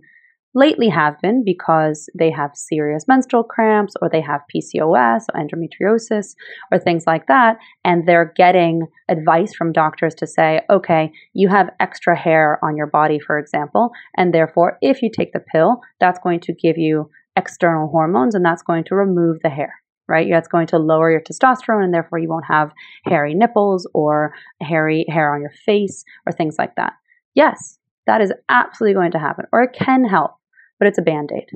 lately 0.56 0.89
have 0.89 1.20
been 1.22 1.43
because 1.43 2.10
they 2.18 2.32
have 2.32 2.52
serious 2.56 3.08
menstrual 3.08 3.43
cramps 3.43 3.93
or 4.02 4.10
they 4.10 4.22
have 4.22 4.41
PCOS 4.54 5.26
or 5.34 5.39
endometriosis 5.39 6.36
or 6.72 6.80
things 6.80 7.06
like 7.06 7.28
that. 7.28 7.58
And 7.84 8.08
they're 8.08 8.34
getting 8.36 8.88
advice 9.10 9.54
from 9.54 9.72
doctors 9.72 10.16
to 10.16 10.28
say, 10.28 10.62
okay, 10.70 11.12
you 11.34 11.50
have 11.50 11.70
extra 11.80 12.18
hair 12.18 12.60
on 12.64 12.76
your 12.76 12.88
body, 12.88 13.20
for 13.20 13.38
example. 13.38 13.91
And 14.18 14.34
therefore, 14.34 14.78
if 14.82 15.02
you 15.02 15.10
take 15.10 15.34
the 15.34 15.39
pill, 15.39 15.82
that's 16.00 16.20
going 16.20 16.39
to 16.41 16.54
give 16.54 16.78
you 16.78 17.10
external 17.36 17.88
hormones 17.88 18.36
and 18.36 18.43
that's 18.43 18.64
going 18.64 18.84
to 18.86 18.95
remove 18.95 19.38
the 19.43 19.50
hair. 19.50 19.74
Right, 20.08 20.26
that's 20.28 20.47
going 20.47 20.66
to 20.70 20.80
lower 20.80 21.12
your 21.12 21.22
testosterone, 21.22 21.84
and 21.84 21.93
therefore 21.93 22.18
you 22.18 22.30
won't 22.30 22.47
have 22.47 22.72
hairy 23.06 23.36
nipples 23.36 23.88
or 23.93 24.34
hairy 24.60 25.06
hair 25.08 25.32
on 25.32 25.41
your 25.41 25.52
face 25.52 26.04
or 26.26 26.34
things 26.34 26.56
like 26.58 26.74
that. 26.78 26.93
Yes, 27.36 27.78
that 28.08 28.20
is 28.20 28.34
absolutely 28.50 28.95
going 28.95 29.12
to 29.12 29.20
happen, 29.20 29.45
or 29.54 29.62
it 29.62 29.78
can 29.78 30.04
help 30.04 30.32
but 30.80 30.88
it's 30.88 30.97
a 30.97 31.03
band 31.03 31.30
aid. 31.36 31.49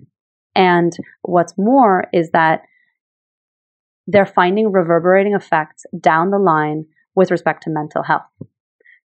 And 0.55 0.93
what's 1.23 1.57
more 1.57 2.05
is 2.13 2.29
that 2.31 2.63
they're 4.05 4.25
finding 4.25 4.71
reverberating 4.71 5.33
effects 5.33 5.85
down 5.99 6.29
the 6.29 6.37
line 6.37 6.85
with 7.15 7.31
respect 7.31 7.63
to 7.63 7.69
mental 7.69 8.03
health. 8.03 8.23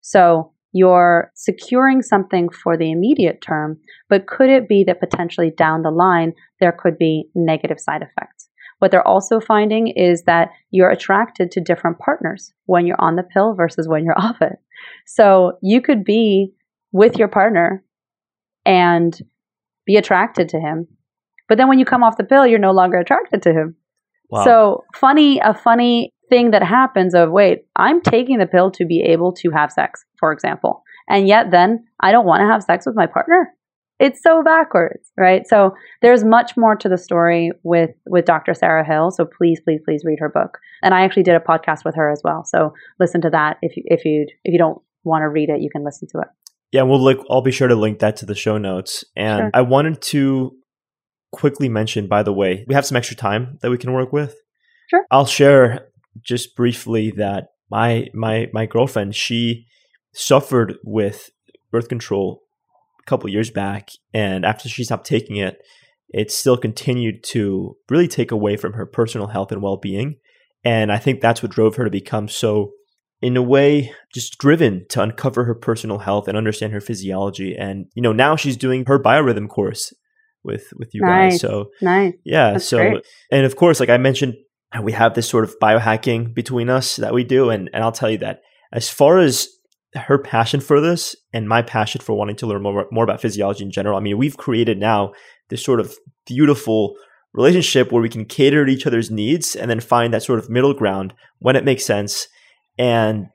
So 0.01 0.53
you're 0.73 1.33
securing 1.35 2.03
something 2.03 2.49
for 2.51 2.77
the 2.77 2.91
immediate 2.91 3.41
term, 3.41 3.79
but 4.09 4.27
could 4.27 4.51
it 4.51 4.69
be 4.69 4.85
that 4.85 5.01
potentially 5.01 5.51
down 5.51 5.83
the 5.83 5.91
line 5.91 6.35
there 6.61 6.73
could 6.73 6.99
be 6.99 7.29
negative 7.35 7.81
side 7.81 8.03
effects? 8.03 8.49
What 8.79 8.91
they're 8.91 9.07
also 9.07 9.41
finding 9.41 9.89
is 9.89 10.23
that 10.25 10.51
you're 10.71 10.91
attracted 10.91 11.51
to 11.53 11.61
different 11.61 11.99
partners 11.99 12.53
when 12.67 12.87
you're 12.87 13.01
on 13.01 13.17
the 13.17 13.23
pill 13.23 13.55
versus 13.55 13.89
when 13.89 14.05
you're 14.05 14.19
off 14.21 14.41
it. 14.41 14.59
So 15.07 15.59
you 15.63 15.81
could 15.81 16.05
be 16.05 16.53
with 16.93 17.17
your 17.17 17.29
partner 17.29 17.85
and 18.65 19.19
be 19.89 19.97
attracted 19.97 20.51
to 20.51 20.61
him. 20.61 20.87
But 21.49 21.57
then 21.57 21.67
when 21.67 21.79
you 21.79 21.87
come 21.87 22.05
off 22.05 22.19
the 22.19 22.25
pill, 22.25 22.47
you're 22.47 22.59
no 22.59 22.73
longer 22.73 22.99
attracted 22.99 23.43
to 23.43 23.53
him. 23.53 23.75
Wow. 24.29 24.45
So 24.45 24.85
funny, 24.95 25.41
a 25.41 25.55
funny 25.55 26.13
thing 26.29 26.51
that 26.51 26.63
happens 26.63 27.15
of 27.15 27.31
wait, 27.31 27.65
I'm 27.75 28.03
taking 28.03 28.39
the 28.39 28.47
pill 28.47 28.71
to 28.73 28.85
be 28.85 29.01
able 29.01 29.33
to 29.33 29.51
have 29.51 29.73
sex, 29.73 30.05
for 30.21 30.31
example. 30.31 30.83
And 31.09 31.27
yet 31.27 31.51
then 31.51 31.87
I 32.01 32.13
don't 32.13 32.27
want 32.27 32.43
to 32.43 32.47
have 32.47 32.63
sex 32.63 32.85
with 32.87 32.95
my 32.95 33.07
partner. 33.07 33.55
It's 33.99 34.23
so 34.23 34.43
backwards, 34.45 35.11
right? 35.17 35.49
So 35.49 35.75
there's 36.03 36.23
much 36.23 36.55
more 36.57 36.77
to 36.77 36.89
the 36.89 36.99
story 36.99 37.51
with 37.63 37.91
with 38.07 38.27
Dr. 38.27 38.53
Sarah 38.53 38.87
Hill. 38.87 39.11
So 39.11 39.25
please, 39.25 39.59
please, 39.65 39.81
please 39.87 40.03
read 40.05 40.21
her 40.21 40.29
book. 40.29 40.59
And 40.83 40.95
I 40.95 41.01
actually 41.01 41.25
did 41.25 41.35
a 41.35 41.41
podcast 41.41 41.85
with 41.87 41.97
her 41.97 42.11
as 42.11 42.21
well. 42.23 42.45
So 42.45 42.75
listen 43.01 43.23
to 43.23 43.31
that 43.31 43.57
if 43.63 43.75
you 43.77 43.83
if 43.87 44.05
you 44.05 44.27
if 44.45 44.53
you 44.53 44.59
don't 44.59 44.81
want 45.03 45.23
to 45.23 45.29
read 45.29 45.49
it, 45.49 45.63
you 45.63 45.71
can 45.71 45.83
listen 45.83 46.07
to 46.13 46.19
it. 46.19 46.29
Yeah, 46.73 46.83
we'll 46.83 47.03
like 47.03 47.19
I'll 47.31 47.43
be 47.43 47.53
sure 47.53 47.69
to 47.69 47.75
link 47.75 48.01
that 48.01 48.17
to 48.19 48.27
the 48.27 48.35
show 48.35 48.59
notes. 48.59 49.05
And 49.17 49.41
sure. 49.41 49.51
I 49.55 49.63
wanted 49.63 50.03
to 50.03 50.53
quickly 51.33 51.69
mention, 51.69 52.09
by 52.09 52.23
the 52.23 52.33
way, 52.33 52.65
we 52.69 52.75
have 52.75 52.87
some 52.87 52.97
extra 52.97 53.17
time 53.17 53.59
that 53.63 53.71
we 53.71 53.79
can 53.79 53.93
work 53.93 54.13
with. 54.13 54.37
Sure. 54.91 55.05
I'll 55.11 55.27
share 55.27 55.89
just 56.23 56.57
briefly 56.57 57.11
that 57.13 57.49
my 57.71 58.09
my 58.15 58.49
my 58.53 58.67
girlfriend, 58.67 59.15
she 59.15 59.67
suffered 60.15 60.77
with 60.85 61.31
birth 61.71 61.89
control 61.89 62.43
a 63.01 63.09
couple 63.09 63.31
years 63.31 63.51
back, 63.51 63.91
and 64.13 64.45
after 64.45 64.69
she 64.69 64.85
stopped 64.85 65.07
taking 65.07 65.37
it, 65.37 65.59
it 66.11 66.31
still 66.31 66.57
continued 66.57 67.23
to 67.23 67.77
really 67.89 68.09
take 68.09 68.31
away 68.31 68.57
from 68.57 68.75
her 68.75 68.87
personal 68.87 69.29
health 69.29 69.53
and 69.53 69.63
well 69.63 69.77
being. 69.77 70.17
And 70.65 70.91
I 70.91 70.99
think 70.99 71.21
that's 71.21 71.43
what 71.43 71.53
drove 71.53 71.77
her 71.77 71.85
to 71.85 71.91
become 71.91 72.29
so 72.29 72.73
in 73.21 73.37
a 73.37 73.43
way 73.43 73.93
just 74.13 74.39
driven 74.39 74.87
to 74.89 75.03
uncover 75.03 75.45
her 75.45 75.55
personal 75.55 75.99
health 75.99 76.29
and 76.29 76.37
understand 76.37 76.73
her 76.73 76.81
physiology. 76.81 77.57
And 77.57 77.87
you 77.95 78.03
know 78.03 78.13
now 78.13 78.37
she's 78.37 78.57
doing 78.57 78.85
her 78.87 78.99
biorhythm 78.99 79.49
course 79.49 79.93
with 80.45 80.69
with 80.77 80.95
you 80.95 81.03
nice. 81.03 81.33
guys 81.33 81.41
so 81.41 81.67
nice. 81.83 82.15
yeah 82.25 82.53
That's 82.53 82.65
so 82.65 82.79
great. 82.79 83.07
and 83.33 83.45
of 83.45 83.57
course 83.57 83.81
like 83.81 83.89
i 83.89 83.97
mentioned 83.97 84.35
we 84.83 84.93
have 84.93 85.15
this 85.15 85.29
sort 85.29 85.43
of 85.43 85.59
biohacking 85.61 86.33
between 86.33 86.71
us 86.71 86.97
that 86.97 87.13
we 87.13 87.25
do. 87.25 87.51
And 87.51 87.69
and 87.73 87.83
i'll 87.83 87.93
tell 87.93 88.11
you 88.11 88.19
that 88.19 88.41
as 88.73 88.89
far 88.89 89.19
as 89.19 89.49
her 89.95 90.19
passion 90.19 90.61
for 90.61 90.81
this 90.81 91.17
and 91.33 91.49
my 91.49 91.63
passion 91.63 92.01
for 92.01 92.15
wanting 92.15 92.37
to 92.37 92.47
learn 92.47 92.63
more, 92.63 92.87
more 92.93 93.05
about 93.05 93.21
physiology 93.21 93.65
in 93.65 93.71
general 93.73 93.97
i 93.97 94.01
mean 94.01 94.19
we've 94.19 94.37
created 94.37 94.79
now 94.79 95.13
this 95.49 95.65
sort 95.65 95.81
of 95.81 95.95
beautiful 96.27 96.95
relationship 97.33 97.91
where 97.91 98.03
we 98.03 98.09
can 98.09 98.25
cater 98.25 98.65
to 98.65 98.73
each 98.73 98.87
other's 98.87 99.11
needs 99.11 99.57
and 99.57 99.71
then 99.71 99.81
find 99.81 100.13
that 100.13 100.23
sort 100.23 100.39
of 100.39 100.51
middle 100.51 100.75
ground 100.75 101.15
when 101.41 101.57
it 101.57 101.65
makes 101.65 101.85
sense 101.85 102.29
and 102.79 103.29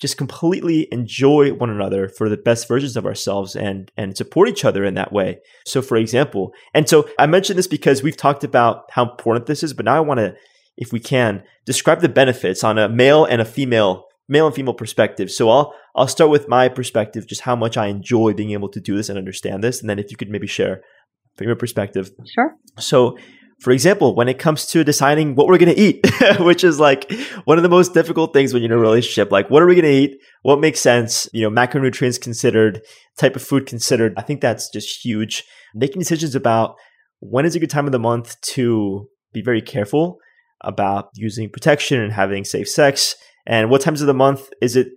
just 0.00 0.16
completely 0.16 0.86
enjoy 0.92 1.52
one 1.52 1.70
another 1.70 2.08
for 2.08 2.28
the 2.28 2.36
best 2.36 2.68
versions 2.68 2.96
of 2.96 3.04
ourselves 3.04 3.56
and 3.56 3.90
and 3.96 4.16
support 4.16 4.48
each 4.48 4.64
other 4.64 4.84
in 4.84 4.94
that 4.94 5.12
way. 5.12 5.38
So 5.66 5.82
for 5.82 5.96
example, 5.96 6.52
and 6.72 6.88
so 6.88 7.08
I 7.18 7.26
mentioned 7.26 7.58
this 7.58 7.66
because 7.66 8.02
we've 8.02 8.16
talked 8.16 8.44
about 8.44 8.84
how 8.90 9.10
important 9.10 9.46
this 9.46 9.62
is, 9.62 9.74
but 9.74 9.86
now 9.86 9.96
I 9.96 10.00
want 10.00 10.18
to 10.18 10.34
if 10.78 10.92
we 10.92 11.00
can, 11.00 11.42
describe 11.66 12.00
the 12.00 12.08
benefits 12.08 12.62
on 12.64 12.78
a 12.78 12.88
male 12.88 13.24
and 13.24 13.42
a 13.42 13.44
female 13.44 14.04
male 14.28 14.46
and 14.46 14.54
female 14.54 14.74
perspective. 14.74 15.30
So 15.30 15.50
I'll 15.50 15.74
I'll 15.94 16.08
start 16.08 16.30
with 16.30 16.48
my 16.48 16.68
perspective, 16.68 17.26
just 17.26 17.42
how 17.42 17.56
much 17.56 17.76
I 17.76 17.86
enjoy 17.86 18.32
being 18.32 18.52
able 18.52 18.68
to 18.70 18.80
do 18.80 18.96
this 18.96 19.08
and 19.08 19.18
understand 19.18 19.62
this, 19.62 19.80
and 19.80 19.90
then 19.90 19.98
if 19.98 20.10
you 20.10 20.16
could 20.16 20.30
maybe 20.30 20.46
share 20.46 20.82
from 21.36 21.48
your 21.48 21.56
perspective. 21.56 22.10
Sure. 22.32 22.54
So 22.78 23.18
for 23.60 23.72
example, 23.72 24.14
when 24.14 24.28
it 24.28 24.38
comes 24.38 24.66
to 24.66 24.84
deciding 24.84 25.34
what 25.34 25.48
we're 25.48 25.58
going 25.58 25.74
to 25.74 25.80
eat, 25.80 26.06
which 26.40 26.62
is 26.62 26.78
like 26.78 27.10
one 27.44 27.58
of 27.58 27.62
the 27.62 27.68
most 27.68 27.92
difficult 27.92 28.32
things 28.32 28.52
when 28.52 28.62
you're 28.62 28.72
in 28.72 28.78
a 28.78 28.80
relationship, 28.80 29.32
like 29.32 29.50
what 29.50 29.62
are 29.62 29.66
we 29.66 29.74
going 29.74 29.84
to 29.84 29.90
eat? 29.90 30.20
What 30.42 30.60
makes 30.60 30.80
sense? 30.80 31.28
You 31.32 31.42
know, 31.42 31.50
macronutrients 31.50 32.20
considered, 32.20 32.82
type 33.18 33.34
of 33.34 33.42
food 33.42 33.66
considered. 33.66 34.14
I 34.16 34.22
think 34.22 34.40
that's 34.40 34.70
just 34.70 35.04
huge. 35.04 35.44
Making 35.74 35.98
decisions 35.98 36.36
about 36.36 36.76
when 37.20 37.44
is 37.44 37.56
a 37.56 37.60
good 37.60 37.70
time 37.70 37.86
of 37.86 37.92
the 37.92 37.98
month 37.98 38.40
to 38.52 39.08
be 39.32 39.42
very 39.42 39.60
careful 39.60 40.18
about 40.60 41.10
using 41.14 41.50
protection 41.50 42.00
and 42.00 42.12
having 42.12 42.44
safe 42.44 42.68
sex 42.68 43.16
and 43.46 43.70
what 43.70 43.80
times 43.80 44.00
of 44.00 44.06
the 44.06 44.14
month 44.14 44.50
is 44.60 44.76
it 44.76 44.88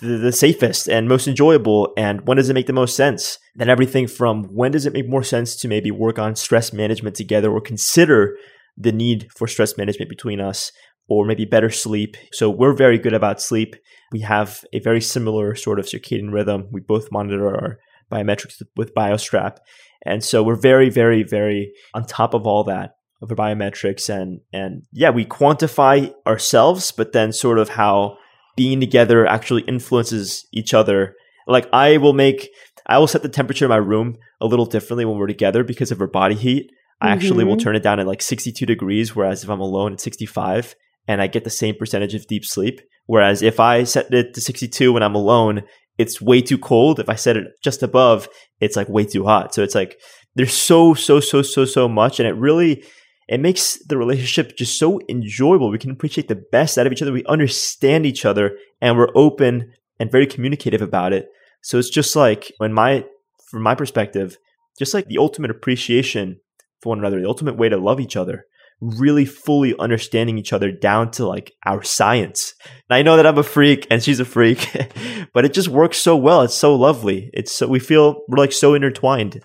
the, 0.00 0.16
the, 0.18 0.32
safest 0.32 0.88
and 0.88 1.08
most 1.08 1.26
enjoyable 1.26 1.92
and 1.96 2.26
when 2.26 2.36
does 2.36 2.48
it 2.48 2.54
make 2.54 2.66
the 2.66 2.72
most 2.72 2.96
sense? 2.96 3.38
Then 3.54 3.68
everything 3.68 4.06
from 4.06 4.44
when 4.44 4.72
does 4.72 4.86
it 4.86 4.92
make 4.92 5.08
more 5.08 5.22
sense 5.22 5.56
to 5.56 5.68
maybe 5.68 5.90
work 5.90 6.18
on 6.18 6.36
stress 6.36 6.72
management 6.72 7.16
together 7.16 7.50
or 7.50 7.60
consider 7.60 8.36
the 8.76 8.92
need 8.92 9.28
for 9.36 9.48
stress 9.48 9.76
management 9.76 10.08
between 10.08 10.40
us 10.40 10.70
or 11.08 11.24
maybe 11.24 11.44
better 11.44 11.70
sleep. 11.70 12.16
So 12.32 12.50
we're 12.50 12.74
very 12.74 12.98
good 12.98 13.14
about 13.14 13.40
sleep. 13.40 13.74
We 14.12 14.20
have 14.20 14.64
a 14.72 14.80
very 14.80 15.00
similar 15.00 15.54
sort 15.54 15.78
of 15.78 15.86
circadian 15.86 16.32
rhythm. 16.32 16.68
We 16.70 16.80
both 16.80 17.10
monitor 17.10 17.48
our 17.48 17.78
biometrics 18.12 18.62
with 18.76 18.94
BioStrap. 18.94 19.58
And 20.04 20.22
so 20.22 20.42
we're 20.42 20.60
very 20.60 20.90
very 20.90 21.22
very 21.22 21.72
on 21.94 22.06
top 22.06 22.34
of 22.34 22.46
all 22.46 22.64
that 22.64 22.94
of 23.20 23.30
our 23.30 23.36
biometrics 23.36 24.08
and 24.08 24.40
and 24.52 24.84
yeah 24.92 25.10
we 25.10 25.24
quantify 25.24 26.12
ourselves 26.26 26.92
but 26.92 27.12
then 27.12 27.32
sort 27.32 27.58
of 27.58 27.70
how 27.70 28.16
being 28.58 28.80
together 28.80 29.24
actually 29.24 29.62
influences 29.62 30.46
each 30.52 30.74
other 30.74 31.14
like 31.46 31.68
i 31.72 31.96
will 31.96 32.12
make 32.12 32.50
i 32.86 32.98
will 32.98 33.06
set 33.06 33.22
the 33.22 33.28
temperature 33.28 33.64
in 33.64 33.68
my 33.68 33.76
room 33.76 34.16
a 34.40 34.46
little 34.46 34.66
differently 34.66 35.04
when 35.04 35.16
we're 35.16 35.28
together 35.28 35.62
because 35.62 35.92
of 35.92 36.00
our 36.00 36.08
body 36.08 36.34
heat 36.34 36.68
i 37.00 37.06
mm-hmm. 37.06 37.12
actually 37.12 37.44
will 37.44 37.54
mm-hmm. 37.54 37.62
turn 37.62 37.76
it 37.76 37.82
down 37.84 38.00
at 38.00 38.06
like 38.06 38.20
62 38.20 38.66
degrees 38.66 39.14
whereas 39.14 39.44
if 39.44 39.48
i'm 39.48 39.60
alone 39.60 39.92
at 39.92 40.00
65 40.00 40.74
and 41.06 41.22
i 41.22 41.28
get 41.28 41.44
the 41.44 41.50
same 41.50 41.76
percentage 41.76 42.16
of 42.16 42.26
deep 42.26 42.44
sleep 42.44 42.80
whereas 43.06 43.42
if 43.42 43.60
i 43.60 43.84
set 43.84 44.12
it 44.12 44.34
to 44.34 44.40
62 44.40 44.92
when 44.92 45.04
i'm 45.04 45.14
alone 45.14 45.62
it's 45.96 46.20
way 46.20 46.42
too 46.42 46.58
cold 46.58 46.98
if 46.98 47.08
i 47.08 47.14
set 47.14 47.36
it 47.36 47.46
just 47.62 47.84
above 47.84 48.28
it's 48.60 48.74
like 48.74 48.88
way 48.88 49.04
too 49.04 49.24
hot 49.24 49.54
so 49.54 49.62
it's 49.62 49.76
like 49.76 50.00
there's 50.34 50.52
so 50.52 50.94
so 50.94 51.20
so 51.20 51.42
so 51.42 51.64
so 51.64 51.88
much 51.88 52.18
and 52.18 52.28
it 52.28 52.34
really 52.34 52.84
it 53.28 53.40
makes 53.40 53.78
the 53.86 53.98
relationship 53.98 54.56
just 54.56 54.78
so 54.78 55.00
enjoyable. 55.08 55.70
We 55.70 55.78
can 55.78 55.90
appreciate 55.90 56.28
the 56.28 56.42
best 56.50 56.78
out 56.78 56.86
of 56.86 56.92
each 56.92 57.02
other. 57.02 57.12
We 57.12 57.24
understand 57.26 58.06
each 58.06 58.24
other 58.24 58.56
and 58.80 58.96
we're 58.96 59.14
open 59.14 59.72
and 60.00 60.10
very 60.10 60.26
communicative 60.26 60.80
about 60.80 61.12
it. 61.12 61.28
So 61.62 61.78
it's 61.78 61.90
just 61.90 62.16
like 62.16 62.52
when 62.56 62.72
my, 62.72 63.04
from 63.50 63.62
my 63.62 63.74
perspective, 63.74 64.38
just 64.78 64.94
like 64.94 65.06
the 65.06 65.18
ultimate 65.18 65.50
appreciation 65.50 66.40
for 66.80 66.90
one 66.90 67.00
another, 67.00 67.20
the 67.20 67.28
ultimate 67.28 67.58
way 67.58 67.68
to 67.68 67.76
love 67.76 68.00
each 68.00 68.16
other, 68.16 68.46
really 68.80 69.26
fully 69.26 69.74
understanding 69.78 70.38
each 70.38 70.52
other 70.52 70.72
down 70.72 71.10
to 71.10 71.26
like 71.26 71.52
our 71.66 71.82
science. 71.82 72.54
And 72.88 72.96
I 72.96 73.02
know 73.02 73.16
that 73.16 73.26
I'm 73.26 73.36
a 73.36 73.42
freak 73.42 73.86
and 73.90 74.02
she's 74.02 74.20
a 74.20 74.24
freak, 74.24 74.74
but 75.34 75.44
it 75.44 75.52
just 75.52 75.68
works 75.68 75.98
so 75.98 76.16
well. 76.16 76.42
It's 76.42 76.54
so 76.54 76.74
lovely. 76.74 77.28
It's 77.34 77.52
so, 77.52 77.66
we 77.66 77.80
feel 77.80 78.22
we're 78.28 78.38
like 78.38 78.52
so 78.52 78.72
intertwined 78.72 79.42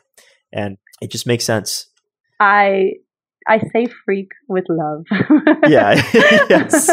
and 0.53 0.77
it 1.01 1.11
just 1.11 1.27
makes 1.27 1.43
sense. 1.43 1.88
I 2.39 2.91
I 3.47 3.59
say 3.71 3.87
freak 4.05 4.31
with 4.47 4.65
love. 4.69 5.05
yeah. 5.67 6.01
yes. 6.13 6.89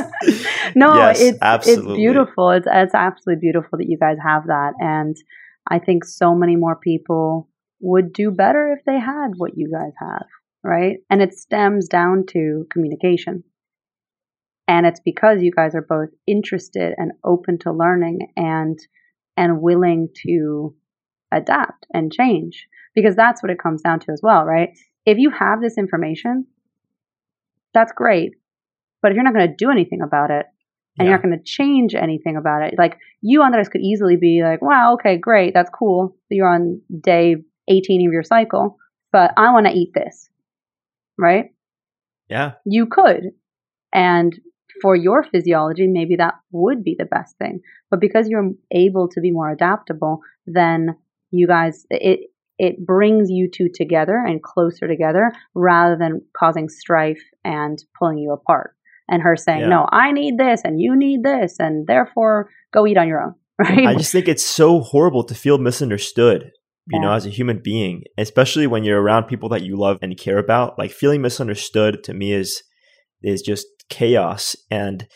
no, 0.75 0.95
yes, 0.95 1.21
it's 1.21 1.39
absolutely. 1.41 1.93
it's 1.93 1.97
beautiful. 1.97 2.51
It's 2.51 2.67
it's 2.71 2.95
absolutely 2.95 3.41
beautiful 3.41 3.79
that 3.79 3.89
you 3.89 3.99
guys 3.99 4.17
have 4.23 4.47
that, 4.47 4.73
and 4.81 5.17
I 5.69 5.79
think 5.79 6.05
so 6.05 6.35
many 6.35 6.57
more 6.57 6.77
people 6.77 7.49
would 7.81 8.13
do 8.13 8.31
better 8.31 8.77
if 8.77 8.85
they 8.85 8.99
had 8.99 9.33
what 9.37 9.53
you 9.57 9.71
guys 9.71 9.93
have, 9.99 10.27
right? 10.63 10.99
And 11.09 11.23
it 11.23 11.35
stems 11.35 11.89
down 11.89 12.25
to 12.31 12.67
communication. 12.71 13.45
And 14.69 14.87
it's 14.87 15.01
because 15.01 15.43
you 15.43 15.51
guys 15.51 15.75
are 15.75 15.83
both 15.83 16.11
interested 16.27 16.95
and 16.97 17.13
open 17.25 17.59
to 17.61 17.73
learning 17.73 18.33
and 18.37 18.79
and 19.37 19.61
willing 19.61 20.09
to 20.27 20.75
adapt 21.33 21.87
and 21.93 22.13
change 22.13 22.67
because 22.95 23.17
that's 23.17 23.43
what 23.43 23.51
it 23.51 23.59
comes 23.59 23.83
down 23.83 24.01
to 24.01 24.13
as 24.13 24.21
well, 24.23 24.45
right? 24.45 24.71
If 25.07 25.19
you 25.19 25.31
have 25.31 25.61
this 25.61 25.79
information, 25.79 26.47
that's 27.73 27.93
great. 27.93 28.33
But 29.03 29.13
if 29.13 29.15
you're 29.15 29.25
not 29.25 29.35
going 29.35 29.49
to 29.49 29.55
do 29.57 29.71
anything 29.71 30.03
about 30.03 30.31
it 30.31 30.47
and 30.99 31.05
yeah. 31.07 31.11
you're 31.11 31.13
not 31.15 31.23
going 31.23 31.39
to 31.39 31.45
change 31.45 31.95
anything 31.95 32.37
about 32.37 32.63
it, 32.63 32.75
like 32.77 32.99
you, 33.21 33.43
Andres, 33.43 33.69
could 33.69 33.81
easily 33.81 34.17
be 34.17 34.43
like, 34.45 34.61
wow, 34.61 34.95
okay, 34.95 35.17
great. 35.17 35.55
That's 35.55 35.71
cool. 35.71 36.17
You're 36.29 36.49
on 36.49 36.83
day 37.01 37.37
18 37.69 38.09
of 38.09 38.13
your 38.13 38.23
cycle, 38.23 38.77
but 39.13 39.33
I 39.37 39.53
want 39.53 39.67
to 39.67 39.73
eat 39.73 39.93
this. 39.95 40.29
Right? 41.19 41.47
Yeah. 42.29 42.53
You 42.65 42.87
could. 42.87 43.33
And 43.93 44.39
for 44.81 44.95
your 44.95 45.25
physiology, 45.25 45.87
maybe 45.87 46.17
that 46.17 46.35
would 46.53 46.85
be 46.85 46.97
the 46.99 47.05
best 47.05 47.37
thing. 47.39 47.61
But 47.91 48.01
because 48.01 48.29
you're 48.29 48.51
able 48.71 49.09
to 49.09 49.21
be 49.21 49.31
more 49.31 49.51
adaptable, 49.51 50.21
then 50.47 50.97
you 51.31 51.47
guys, 51.47 51.87
it, 51.91 52.30
it 52.61 52.85
brings 52.85 53.31
you 53.31 53.49
two 53.51 53.71
together 53.73 54.23
and 54.23 54.43
closer 54.43 54.87
together 54.87 55.33
rather 55.55 55.97
than 55.97 56.21
causing 56.37 56.69
strife 56.69 57.23
and 57.43 57.83
pulling 57.99 58.19
you 58.19 58.33
apart. 58.33 58.77
And 59.09 59.23
her 59.23 59.35
saying, 59.35 59.63
yeah. 59.63 59.69
no, 59.69 59.89
I 59.91 60.13
need 60.13 60.37
this 60.37 60.61
and 60.63 60.79
you 60.79 60.95
need 60.95 61.25
this, 61.25 61.57
and 61.59 61.87
therefore 61.87 62.51
go 62.73 62.87
eat 62.87 62.99
on 62.99 63.09
your 63.09 63.23
own. 63.23 63.35
Right. 63.61 63.89
I 63.89 63.95
just 63.95 64.11
think 64.11 64.27
it's 64.27 64.45
so 64.45 64.81
horrible 64.81 65.23
to 65.25 65.35
feel 65.35 65.59
misunderstood, 65.59 66.51
you 66.89 66.99
yeah. 66.99 67.01
know, 67.01 67.13
as 67.13 67.27
a 67.27 67.31
human 67.31 67.61
being, 67.63 68.05
especially 68.17 68.67
when 68.67 68.85
you're 68.85 69.03
around 69.03 69.25
people 69.25 69.51
that 69.51 69.61
you 69.61 69.77
love 69.77 69.99
and 70.01 70.17
care 70.17 70.39
about. 70.39 70.79
Like 70.79 70.93
feeling 70.93 71.21
misunderstood 71.21 72.03
to 72.05 72.15
me 72.15 72.33
is 72.33 72.63
is 73.23 73.43
just 73.43 73.67
chaos. 73.91 74.57
And 74.71 75.07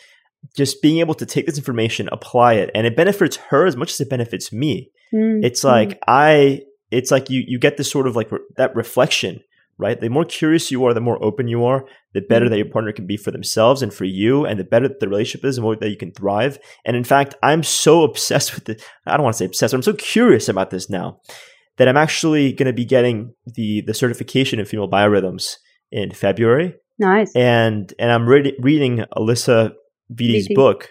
just 0.55 0.79
being 0.83 0.99
able 0.99 1.15
to 1.15 1.25
take 1.25 1.47
this 1.47 1.57
information, 1.57 2.07
apply 2.11 2.53
it, 2.53 2.69
and 2.75 2.85
it 2.85 2.95
benefits 2.95 3.37
her 3.49 3.65
as 3.65 3.75
much 3.75 3.91
as 3.93 3.99
it 3.99 4.11
benefits 4.11 4.53
me. 4.53 4.91
Mm-hmm. 5.11 5.43
It's 5.43 5.63
like 5.63 5.97
I 6.07 6.61
it's 6.95 7.11
like 7.11 7.29
you 7.29 7.43
you 7.45 7.59
get 7.59 7.77
this 7.77 7.91
sort 7.91 8.07
of 8.07 8.15
like 8.15 8.31
re- 8.31 8.39
that 8.57 8.75
reflection 8.75 9.41
right? 9.77 9.99
The 9.99 10.09
more 10.09 10.25
curious 10.25 10.71
you 10.71 10.85
are 10.85 10.93
the 10.93 11.01
more 11.01 11.21
open 11.23 11.47
you 11.47 11.65
are 11.65 11.85
the 12.13 12.21
better 12.21 12.45
mm-hmm. 12.45 12.51
that 12.51 12.57
your 12.57 12.69
partner 12.69 12.91
can 12.91 13.05
be 13.05 13.17
for 13.17 13.31
themselves 13.31 13.81
and 13.81 13.93
for 13.93 14.05
you 14.05 14.45
and 14.45 14.59
the 14.59 14.63
better 14.63 14.87
that 14.87 14.99
the 14.99 15.07
relationship 15.07 15.45
is 15.45 15.57
the 15.57 15.61
more 15.61 15.75
that 15.75 15.89
you 15.89 15.97
can 15.97 16.11
thrive. 16.11 16.57
And 16.85 16.95
in 16.95 17.03
fact 17.03 17.35
i'm 17.43 17.63
so 17.63 18.03
obsessed 18.09 18.55
with 18.55 18.69
it 18.69 18.81
i 19.05 19.15
don't 19.15 19.23
want 19.23 19.33
to 19.33 19.37
say 19.39 19.45
obsessed 19.45 19.73
i'm 19.73 19.81
so 19.81 19.93
curious 19.93 20.47
about 20.49 20.69
this 20.69 20.89
now 20.89 21.19
that 21.77 21.87
i'm 21.87 21.97
actually 21.97 22.53
going 22.53 22.67
to 22.67 22.73
be 22.73 22.85
getting 22.85 23.33
the 23.45 23.81
the 23.81 23.93
certification 23.93 24.59
in 24.59 24.65
female 24.65 24.89
biorhythms 24.89 25.55
in 25.91 26.11
february. 26.11 26.75
Nice. 26.97 27.35
And 27.35 27.93
and 27.99 28.11
i'm 28.11 28.27
re- 28.27 28.57
reading 28.59 29.03
Alisa 29.15 29.73
Vitti's 30.13 30.47
book. 30.53 30.89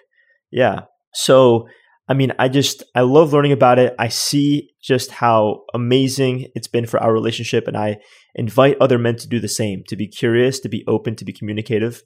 Yeah. 0.50 0.80
So 1.12 1.68
I 2.06 2.14
mean, 2.14 2.32
I 2.38 2.48
just, 2.48 2.82
I 2.94 3.00
love 3.00 3.32
learning 3.32 3.52
about 3.52 3.78
it. 3.78 3.94
I 3.98 4.08
see 4.08 4.70
just 4.82 5.10
how 5.10 5.62
amazing 5.72 6.48
it's 6.54 6.68
been 6.68 6.86
for 6.86 7.02
our 7.02 7.12
relationship. 7.12 7.66
And 7.66 7.76
I 7.76 7.96
invite 8.34 8.76
other 8.78 8.98
men 8.98 9.16
to 9.16 9.28
do 9.28 9.40
the 9.40 9.48
same, 9.48 9.84
to 9.88 9.96
be 9.96 10.06
curious, 10.06 10.60
to 10.60 10.68
be 10.68 10.84
open, 10.86 11.16
to 11.16 11.24
be 11.24 11.32
communicative. 11.32 12.02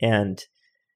And 0.00 0.42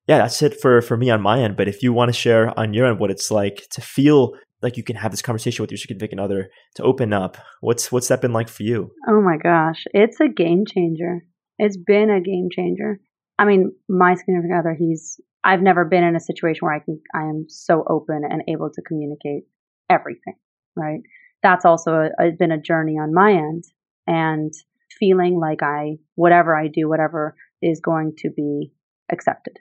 yeah, 0.06 0.18
that's 0.18 0.40
it 0.42 0.60
for, 0.60 0.80
for 0.80 0.96
me 0.96 1.10
on 1.10 1.20
my 1.20 1.40
end. 1.40 1.56
But 1.56 1.66
if 1.66 1.82
you 1.82 1.92
want 1.92 2.10
to 2.10 2.18
share 2.18 2.56
on 2.58 2.72
your 2.72 2.86
end 2.86 3.00
what 3.00 3.10
it's 3.10 3.32
like 3.32 3.66
to 3.72 3.80
feel 3.80 4.34
like 4.62 4.76
you 4.76 4.84
can 4.84 4.96
have 4.96 5.10
this 5.10 5.22
conversation 5.22 5.62
with 5.62 5.72
your 5.72 5.78
significant 5.78 6.20
other, 6.20 6.48
to 6.76 6.82
open 6.84 7.12
up, 7.12 7.36
what's, 7.60 7.90
what's 7.90 8.08
that 8.08 8.22
been 8.22 8.32
like 8.32 8.48
for 8.48 8.62
you? 8.62 8.90
Oh 9.08 9.20
my 9.20 9.36
gosh. 9.42 9.84
It's 9.92 10.20
a 10.20 10.28
game 10.28 10.64
changer. 10.72 11.24
It's 11.58 11.76
been 11.76 12.10
a 12.10 12.20
game 12.20 12.48
changer. 12.54 13.00
I 13.38 13.44
mean, 13.44 13.72
my 13.88 14.14
significant 14.14 14.58
other, 14.58 14.74
he's 14.78 15.20
I've 15.46 15.62
never 15.62 15.84
been 15.84 16.02
in 16.02 16.16
a 16.16 16.20
situation 16.20 16.60
where 16.62 16.74
I 16.74 16.80
can, 16.80 17.00
I 17.14 17.22
am 17.22 17.46
so 17.48 17.84
open 17.88 18.22
and 18.28 18.42
able 18.48 18.68
to 18.68 18.82
communicate 18.82 19.44
everything, 19.88 20.34
right? 20.74 21.00
That's 21.42 21.64
also 21.64 21.92
a, 21.92 22.08
a, 22.18 22.30
been 22.32 22.50
a 22.50 22.60
journey 22.60 22.94
on 22.94 23.14
my 23.14 23.32
end 23.32 23.62
and 24.08 24.52
feeling 24.98 25.38
like 25.38 25.62
I, 25.62 25.98
whatever 26.16 26.56
I 26.56 26.66
do, 26.66 26.88
whatever 26.88 27.36
is 27.62 27.80
going 27.80 28.14
to 28.18 28.30
be 28.30 28.72
accepted, 29.12 29.58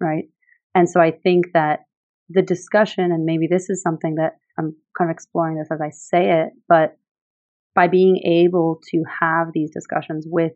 right? 0.00 0.24
And 0.74 0.88
so 0.88 1.00
I 1.00 1.10
think 1.10 1.52
that 1.52 1.80
the 2.30 2.42
discussion, 2.42 3.12
and 3.12 3.26
maybe 3.26 3.46
this 3.46 3.68
is 3.68 3.82
something 3.82 4.14
that 4.14 4.38
I'm 4.58 4.74
kind 4.96 5.10
of 5.10 5.14
exploring 5.14 5.58
this 5.58 5.68
as 5.70 5.80
I 5.82 5.90
say 5.90 6.44
it, 6.44 6.52
but 6.66 6.96
by 7.74 7.88
being 7.88 8.16
able 8.24 8.80
to 8.90 9.02
have 9.20 9.48
these 9.52 9.70
discussions 9.70 10.24
with 10.26 10.52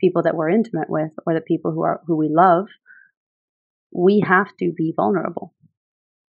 people 0.00 0.22
that 0.22 0.34
we're 0.34 0.50
intimate 0.50 0.88
with 0.88 1.12
or 1.26 1.34
the 1.34 1.40
people 1.40 1.72
who 1.72 1.82
are 1.82 2.00
who 2.06 2.16
we 2.16 2.28
love 2.30 2.66
we 3.92 4.22
have 4.26 4.48
to 4.58 4.72
be 4.76 4.92
vulnerable. 4.94 5.54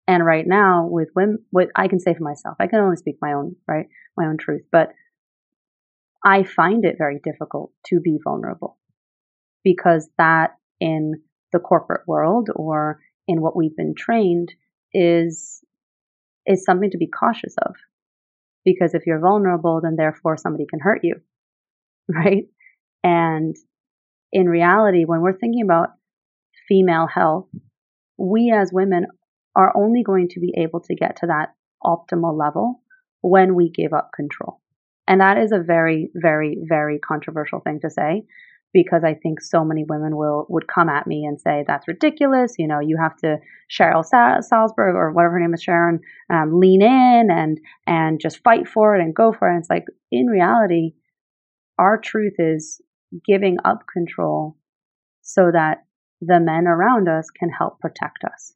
And 0.08 0.26
right 0.26 0.46
now, 0.46 0.88
with 0.88 1.10
women, 1.16 1.40
what 1.50 1.70
I 1.76 1.88
can 1.88 2.00
say 2.00 2.14
for 2.14 2.24
myself, 2.24 2.58
I 2.60 2.68
can 2.68 2.80
only 2.80 2.98
speak 2.98 3.18
my 3.22 3.34
own, 3.34 3.56
right, 3.68 3.88
my 4.16 4.26
own 4.26 4.38
truth, 4.38 4.64
but 4.72 4.90
I 6.24 6.44
find 6.44 6.86
it 6.86 6.96
very 6.98 7.20
difficult 7.24 7.72
to 7.88 8.00
be 8.00 8.20
vulnerable 8.24 8.78
because 9.64 10.10
that 10.18 10.52
in 10.80 11.22
the 11.52 11.60
corporate 11.60 12.08
world 12.08 12.50
or 12.56 13.00
in 13.28 13.42
what 13.42 13.56
we've 13.56 13.76
been 13.76 13.96
trained 13.96 14.54
is 14.94 15.62
is 16.46 16.64
something 16.64 16.92
to 16.92 16.98
be 16.98 17.08
cautious 17.08 17.56
of 17.66 17.76
because 18.64 18.94
if 18.94 19.04
you're 19.08 19.20
vulnerable 19.20 19.80
then 19.82 19.96
therefore 19.96 20.38
somebody 20.38 20.66
can 20.70 20.80
hurt 20.80 21.00
you 21.04 21.16
right 22.08 22.46
and 23.06 23.56
in 24.34 24.50
reality 24.50 25.04
when 25.06 25.22
we're 25.22 25.38
thinking 25.38 25.64
about 25.64 25.90
female 26.68 27.08
health 27.08 27.48
we 28.18 28.52
as 28.52 28.72
women 28.74 29.06
are 29.56 29.72
only 29.78 30.04
going 30.04 30.28
to 30.28 30.40
be 30.40 30.54
able 30.58 30.80
to 30.80 30.96
get 30.96 31.18
to 31.18 31.28
that 31.28 31.54
optimal 31.84 32.38
level 32.38 32.82
when 33.22 33.56
we 33.56 33.70
give 33.70 33.94
up 33.94 34.10
control 34.14 34.60
and 35.08 35.22
that 35.22 35.38
is 35.38 35.52
a 35.52 35.60
very 35.60 36.10
very 36.16 36.58
very 36.68 37.00
controversial 37.00 37.60
thing 37.60 37.80
to 37.80 37.90
say 37.90 38.24
because 38.76 39.06
I 39.06 39.14
think 39.14 39.40
so 39.40 39.64
many 39.64 39.86
women 39.88 40.18
will 40.18 40.46
would 40.50 40.68
come 40.68 40.90
at 40.90 41.08
me 41.08 41.24
and 41.24 41.40
say 41.40 41.64
that's 41.66 41.88
ridiculous. 41.88 42.56
You 42.60 42.68
know, 42.68 42.82
you 42.82 42.98
have 43.02 43.16
to 43.20 43.38
Sheryl 43.72 44.04
Salzberg 44.06 44.96
or 44.96 45.14
whatever 45.14 45.36
her 45.36 45.40
name 45.40 45.54
is, 45.54 45.64
Sharon, 45.64 46.02
um, 46.30 46.60
lean 46.60 46.82
in 46.82 47.30
and 47.32 47.58
and 47.88 48.20
just 48.20 48.44
fight 48.44 48.68
for 48.68 48.94
it 48.94 49.02
and 49.02 49.16
go 49.16 49.32
for 49.32 49.48
it. 49.48 49.54
And 49.54 49.62
it's 49.62 49.70
like 49.70 49.86
in 50.12 50.26
reality, 50.28 50.92
our 51.80 51.98
truth 51.98 52.34
is 52.38 52.82
giving 53.26 53.58
up 53.64 53.84
control 53.92 54.58
so 55.22 55.52
that 55.52 55.86
the 56.22 56.40
men 56.40 56.68
around 56.68 57.08
us 57.08 57.30
can 57.30 57.50
help 57.50 57.80
protect 57.80 58.24
us 58.24 58.54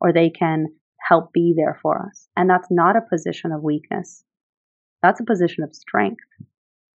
or 0.00 0.12
they 0.12 0.30
can 0.30 0.66
help 1.00 1.32
be 1.32 1.54
there 1.56 1.78
for 1.82 2.06
us. 2.06 2.28
And 2.36 2.48
that's 2.48 2.68
not 2.70 2.96
a 2.96 3.08
position 3.08 3.52
of 3.52 3.62
weakness. 3.62 4.24
That's 5.02 5.20
a 5.20 5.24
position 5.24 5.64
of 5.64 5.74
strength. 5.74 6.24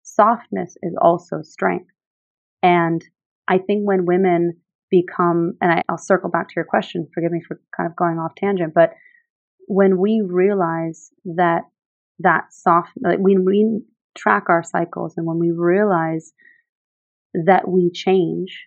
Softness 0.03 0.75
is 0.83 0.95
also 1.01 1.41
strength. 1.41 1.89
And 2.61 3.03
I 3.47 3.57
think 3.57 3.87
when 3.87 4.05
women 4.05 4.57
become, 4.91 5.53
and 5.61 5.71
I, 5.71 5.83
I'll 5.89 5.97
circle 5.97 6.29
back 6.29 6.49
to 6.49 6.53
your 6.55 6.65
question, 6.65 7.07
forgive 7.13 7.31
me 7.31 7.41
for 7.47 7.59
kind 7.75 7.89
of 7.89 7.95
going 7.95 8.17
off 8.17 8.35
tangent, 8.35 8.73
but 8.73 8.91
when 9.67 9.97
we 9.97 10.21
realize 10.25 11.09
that 11.25 11.61
that 12.19 12.53
soft, 12.53 12.91
like 13.01 13.19
when 13.19 13.43
we 13.43 13.81
track 14.15 14.45
our 14.49 14.63
cycles 14.63 15.15
and 15.17 15.25
when 15.25 15.39
we 15.39 15.51
realize 15.51 16.31
that 17.45 17.67
we 17.67 17.91
change 17.91 18.65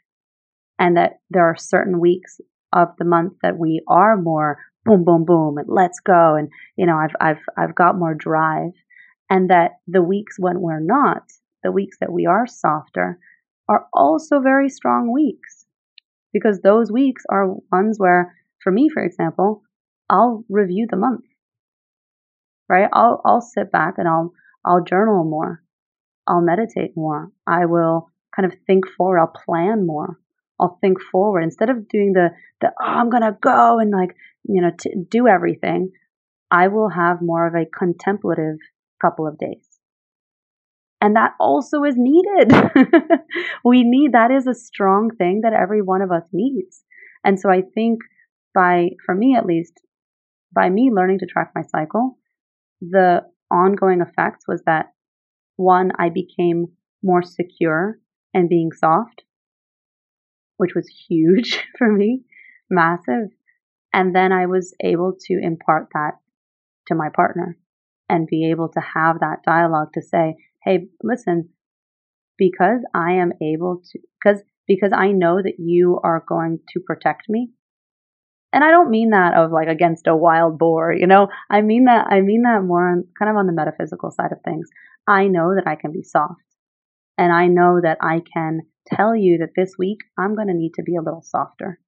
and 0.78 0.96
that 0.96 1.20
there 1.30 1.44
are 1.44 1.56
certain 1.56 2.00
weeks 2.00 2.40
of 2.72 2.88
the 2.98 3.04
month 3.04 3.34
that 3.42 3.58
we 3.58 3.82
are 3.88 4.16
more 4.16 4.58
boom, 4.84 5.04
boom, 5.04 5.24
boom, 5.24 5.58
and 5.58 5.68
let's 5.68 6.00
go. 6.00 6.34
And, 6.34 6.48
you 6.76 6.86
know, 6.86 6.96
I've, 6.96 7.14
I've, 7.20 7.42
I've 7.56 7.74
got 7.74 7.98
more 7.98 8.14
drive 8.14 8.72
and 9.28 9.50
that 9.50 9.72
the 9.86 10.02
weeks 10.02 10.36
when 10.38 10.60
we're 10.60 10.80
not, 10.80 11.22
the 11.62 11.72
weeks 11.72 11.98
that 12.00 12.12
we 12.12 12.26
are 12.26 12.46
softer, 12.46 13.18
are 13.68 13.86
also 13.92 14.40
very 14.40 14.70
strong 14.70 15.12
weeks 15.12 15.66
because 16.32 16.60
those 16.60 16.90
weeks 16.90 17.24
are 17.30 17.54
ones 17.70 17.98
where, 17.98 18.34
for 18.62 18.72
me, 18.72 18.88
for 18.92 19.02
example, 19.02 19.62
I'll 20.08 20.44
review 20.48 20.86
the 20.88 20.96
month, 20.96 21.24
right? 22.68 22.88
I'll, 22.92 23.20
I'll 23.24 23.42
sit 23.42 23.70
back 23.70 23.94
and 23.98 24.08
I'll, 24.08 24.32
I'll 24.64 24.82
journal 24.82 25.24
more. 25.24 25.62
I'll 26.26 26.40
meditate 26.40 26.92
more. 26.96 27.30
I 27.46 27.66
will 27.66 28.10
kind 28.38 28.52
of 28.52 28.58
think 28.66 28.84
forward. 28.96 29.18
I'll 29.18 29.32
plan 29.44 29.86
more. 29.86 30.18
I'll 30.60 30.78
think 30.80 30.98
forward 31.12 31.42
instead 31.42 31.70
of 31.70 31.88
doing 31.88 32.12
the, 32.12 32.30
the, 32.60 32.68
oh, 32.80 32.84
I'm 32.84 33.10
to 33.10 33.36
go 33.40 33.78
and 33.78 33.90
like, 33.90 34.16
you 34.44 34.60
know, 34.60 34.70
to 34.80 34.90
do 35.08 35.28
everything. 35.28 35.90
I 36.50 36.68
will 36.68 36.88
have 36.88 37.18
more 37.20 37.46
of 37.46 37.54
a 37.54 37.66
contemplative 37.66 38.56
couple 39.00 39.26
of 39.26 39.38
days. 39.38 39.64
And 41.00 41.14
that 41.14 41.32
also 41.38 41.84
is 41.84 41.94
needed. 41.96 42.52
we 43.64 43.84
need, 43.84 44.12
that 44.12 44.30
is 44.32 44.46
a 44.46 44.54
strong 44.54 45.10
thing 45.16 45.42
that 45.42 45.52
every 45.52 45.80
one 45.80 46.02
of 46.02 46.10
us 46.10 46.24
needs. 46.32 46.82
And 47.24 47.38
so 47.38 47.50
I 47.50 47.62
think 47.74 48.00
by, 48.54 48.90
for 49.06 49.14
me 49.14 49.36
at 49.36 49.46
least, 49.46 49.74
by 50.52 50.70
me 50.70 50.90
learning 50.92 51.20
to 51.20 51.26
track 51.26 51.52
my 51.54 51.62
cycle, 51.62 52.18
the 52.80 53.20
ongoing 53.50 54.00
effects 54.00 54.44
was 54.48 54.62
that 54.66 54.86
one, 55.56 55.92
I 55.98 56.08
became 56.08 56.66
more 57.02 57.22
secure 57.22 57.98
and 58.38 58.48
being 58.48 58.70
soft, 58.72 59.24
which 60.56 60.74
was 60.74 60.88
huge 61.08 61.64
for 61.78 61.92
me, 61.92 62.22
massive. 62.70 63.30
And 63.92 64.14
then 64.14 64.32
I 64.32 64.46
was 64.46 64.74
able 64.82 65.14
to 65.26 65.40
impart 65.42 65.88
that 65.92 66.12
to 66.86 66.94
my 66.94 67.08
partner 67.14 67.58
and 68.08 68.26
be 68.26 68.50
able 68.50 68.68
to 68.70 68.80
have 68.80 69.20
that 69.20 69.42
dialogue 69.44 69.88
to 69.94 70.02
say, 70.02 70.36
hey, 70.64 70.86
listen, 71.02 71.50
because 72.38 72.80
I 72.94 73.12
am 73.14 73.32
able 73.42 73.82
to, 73.90 73.98
because, 74.22 74.42
because 74.66 74.92
I 74.94 75.08
know 75.08 75.42
that 75.42 75.58
you 75.58 76.00
are 76.02 76.24
going 76.26 76.60
to 76.72 76.80
protect 76.80 77.28
me. 77.28 77.50
And 78.52 78.64
I 78.64 78.70
don't 78.70 78.90
mean 78.90 79.10
that 79.10 79.34
of 79.34 79.50
like 79.50 79.68
against 79.68 80.06
a 80.06 80.16
wild 80.16 80.58
boar, 80.58 80.92
you 80.92 81.06
know, 81.06 81.28
I 81.50 81.60
mean 81.60 81.84
that, 81.84 82.06
I 82.08 82.22
mean 82.22 82.42
that 82.42 82.62
more 82.62 82.88
on, 82.88 83.04
kind 83.18 83.30
of 83.30 83.36
on 83.36 83.46
the 83.46 83.52
metaphysical 83.52 84.10
side 84.10 84.32
of 84.32 84.38
things. 84.42 84.68
I 85.06 85.26
know 85.26 85.54
that 85.54 85.66
I 85.66 85.74
can 85.74 85.92
be 85.92 86.02
soft 86.02 86.40
and 87.18 87.32
I 87.32 87.46
know 87.46 87.80
that 87.82 87.98
I 88.00 88.22
can 88.32 88.60
tell 88.86 89.14
you 89.14 89.38
that 89.38 89.50
this 89.56 89.74
week 89.78 89.98
I'm 90.16 90.34
going 90.34 90.48
to 90.48 90.54
need 90.54 90.72
to 90.76 90.82
be 90.82 90.96
a 90.96 91.02
little 91.02 91.22
softer 91.22 91.78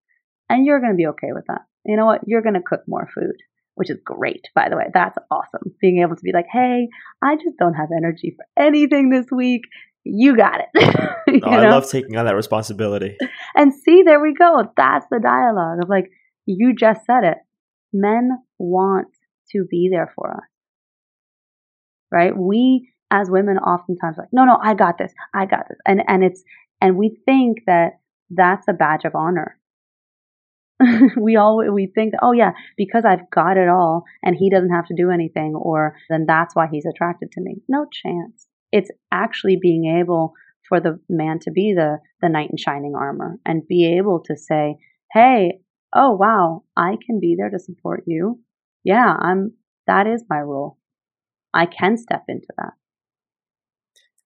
and 0.51 0.67
you're 0.67 0.81
going 0.81 0.93
to 0.93 0.97
be 0.97 1.07
okay 1.07 1.33
with 1.33 1.45
that. 1.47 1.63
You 1.87 1.97
know 1.97 2.05
what? 2.05 2.21
You're 2.27 2.43
going 2.43 2.55
to 2.55 2.61
cook 2.61 2.83
more 2.87 3.09
food 3.15 3.37
which 3.81 3.89
is 3.89 3.99
great, 4.05 4.47
by 4.55 4.69
the 4.69 4.77
way. 4.77 4.85
That's 4.93 5.17
awesome. 5.31 5.75
Being 5.81 6.03
able 6.03 6.15
to 6.15 6.23
be 6.23 6.33
like, 6.35 6.45
hey, 6.53 6.89
I 7.23 7.37
just 7.37 7.57
don't 7.59 7.73
have 7.73 7.89
energy 7.97 8.37
for 8.37 8.45
anything 8.63 9.09
this 9.09 9.25
week. 9.33 9.63
You 10.05 10.37
got 10.37 10.61
it. 10.61 10.69
you 11.29 11.41
oh, 11.43 11.51
I 11.51 11.71
love 11.71 11.89
taking 11.89 12.17
on 12.17 12.27
that 12.27 12.35
responsibility. 12.37 13.17
And 13.55 13.73
see, 13.73 14.03
there 14.03 14.21
we 14.21 14.35
go. 14.35 14.71
That's 14.77 15.07
the 15.11 15.19
dialogue 15.19 15.79
of 15.83 15.89
like, 15.89 16.11
you 16.45 16.75
just 16.75 17.07
said 17.07 17.25
it. 17.25 17.39
Men 17.91 18.31
want 18.59 19.09
to 19.53 19.65
be 19.71 19.89
there 19.91 20.13
for 20.15 20.31
us. 20.31 20.49
Right? 22.13 22.37
We 22.37 22.93
as 23.11 23.31
women 23.31 23.59
oftentimes 23.59 24.17
like, 24.19 24.29
no, 24.33 24.45
no, 24.45 24.59
I 24.63 24.75
got 24.75 24.99
this. 24.99 25.13
I 25.35 25.47
got 25.47 25.69
this. 25.69 25.79
And, 25.87 26.03
and 26.07 26.23
it's, 26.25 26.43
and 26.81 26.97
we 26.97 27.21
think 27.27 27.59
that 27.67 28.01
that's 28.31 28.67
a 28.69 28.73
badge 28.73 29.05
of 29.05 29.15
honor. 29.15 29.59
we 31.17 31.37
all 31.37 31.63
we 31.73 31.87
think, 31.95 32.15
oh 32.23 32.33
yeah, 32.33 32.53
because 32.77 33.05
I've 33.05 33.29
got 33.31 33.57
it 33.57 33.69
all 33.69 34.05
and 34.23 34.37
he 34.37 34.49
doesn't 34.49 34.71
have 34.71 34.87
to 34.87 34.95
do 34.97 35.11
anything, 35.11 35.55
or 35.55 35.97
then 36.09 36.25
that's 36.27 36.55
why 36.55 36.69
he's 36.71 36.87
attracted 36.87 37.33
to 37.33 37.41
me. 37.41 37.57
No 37.69 37.87
chance. 37.93 38.47
It's 38.73 38.91
actually 39.13 39.59
being 39.61 39.99
able 40.01 40.33
for 40.69 40.81
the 40.81 40.99
man 41.09 41.39
to 41.41 41.51
be 41.51 41.75
the 41.75 41.99
the 42.23 42.29
knight 42.29 42.51
in 42.51 42.57
shining 42.57 42.95
armor 42.97 43.39
and 43.45 43.67
be 43.69 43.97
able 43.99 44.23
to 44.27 44.37
say, 44.37 44.77
hey, 45.13 45.61
oh 45.95 46.13
wow, 46.13 46.63
I 46.77 46.97
can 47.05 47.21
be 47.21 47.37
there 47.37 47.51
to 47.51 47.59
support 47.59 48.05
you. 48.07 48.41
Yeah, 48.85 49.15
I'm. 49.21 49.53
That 49.87 50.07
is 50.07 50.25
my 50.31 50.41
role. 50.41 50.79
I 51.53 51.67
can 51.67 51.97
step 51.97 52.25
into 52.29 52.47
that. 52.57 52.75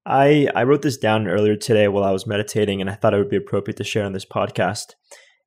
I 0.06 0.48
I 0.54 0.64
wrote 0.64 0.82
this 0.82 0.96
down 0.96 1.28
earlier 1.28 1.56
today 1.56 1.88
while 1.88 2.04
I 2.04 2.12
was 2.12 2.26
meditating, 2.26 2.80
and 2.80 2.90
I 2.90 2.94
thought 2.94 3.14
it 3.14 3.18
would 3.18 3.30
be 3.30 3.36
appropriate 3.36 3.76
to 3.78 3.84
share 3.84 4.04
on 4.04 4.12
this 4.12 4.26
podcast 4.26 4.94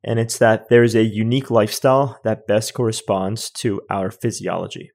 and 0.03 0.19
it's 0.19 0.37
that 0.37 0.69
there's 0.69 0.95
a 0.95 1.03
unique 1.03 1.49
lifestyle 1.51 2.19
that 2.23 2.47
best 2.47 2.73
corresponds 2.73 3.49
to 3.51 3.81
our 3.89 4.11
physiology. 4.11 4.91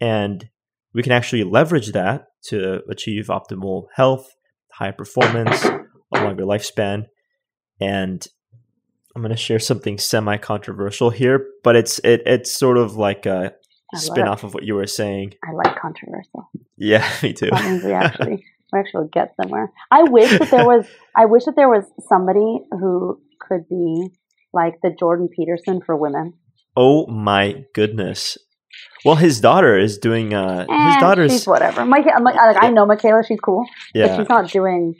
And 0.00 0.48
we 0.94 1.02
can 1.02 1.12
actually 1.12 1.44
leverage 1.44 1.92
that 1.92 2.26
to 2.46 2.80
achieve 2.90 3.26
optimal 3.26 3.86
health, 3.94 4.34
high 4.72 4.90
performance, 4.92 5.64
a 5.64 5.84
longer 6.14 6.44
lifespan. 6.44 7.06
And 7.80 8.26
I'm 9.14 9.22
going 9.22 9.30
to 9.30 9.36
share 9.36 9.58
something 9.58 9.98
semi-controversial 9.98 11.10
here, 11.10 11.46
but 11.62 11.76
it's 11.76 11.98
it, 12.00 12.22
it's 12.26 12.52
sort 12.52 12.78
of 12.78 12.96
like 12.96 13.26
a 13.26 13.54
spin-off 13.94 14.42
of 14.42 14.54
what 14.54 14.64
you 14.64 14.74
were 14.74 14.86
saying. 14.86 15.34
I 15.44 15.52
like 15.52 15.78
controversial. 15.78 16.48
Yeah, 16.76 17.08
me 17.22 17.34
too. 17.34 17.50
That 17.50 17.64
means 17.64 17.84
we 17.84 17.92
actually 17.92 18.44
we 18.72 18.78
actually 18.78 19.08
get 19.12 19.34
somewhere. 19.40 19.72
I 19.90 20.04
wish 20.04 20.38
that 20.38 20.50
there 20.50 20.66
was 20.66 20.86
I 21.16 21.26
wish 21.26 21.44
that 21.44 21.56
there 21.56 21.68
was 21.68 21.84
somebody 22.08 22.64
who 22.70 23.20
could 23.40 23.68
be 23.68 24.08
like 24.52 24.74
the 24.82 24.94
Jordan 24.98 25.28
Peterson 25.34 25.80
for 25.84 25.96
women. 25.96 26.34
Oh 26.76 27.06
my 27.06 27.64
goodness. 27.74 28.38
Well, 29.04 29.16
his 29.16 29.40
daughter 29.40 29.78
is 29.78 29.98
doing. 29.98 30.34
Uh, 30.34 30.66
eh, 30.68 30.92
his 30.92 31.00
daughter's 31.00 31.32
she's 31.32 31.46
whatever. 31.46 31.84
My, 31.84 31.98
like, 31.98 32.36
I 32.60 32.70
know 32.70 32.86
Mikhaila. 32.86 33.26
She's 33.26 33.40
cool. 33.40 33.64
Yeah. 33.94 34.08
But 34.08 34.16
she's 34.16 34.28
not 34.28 34.50
doing. 34.50 34.94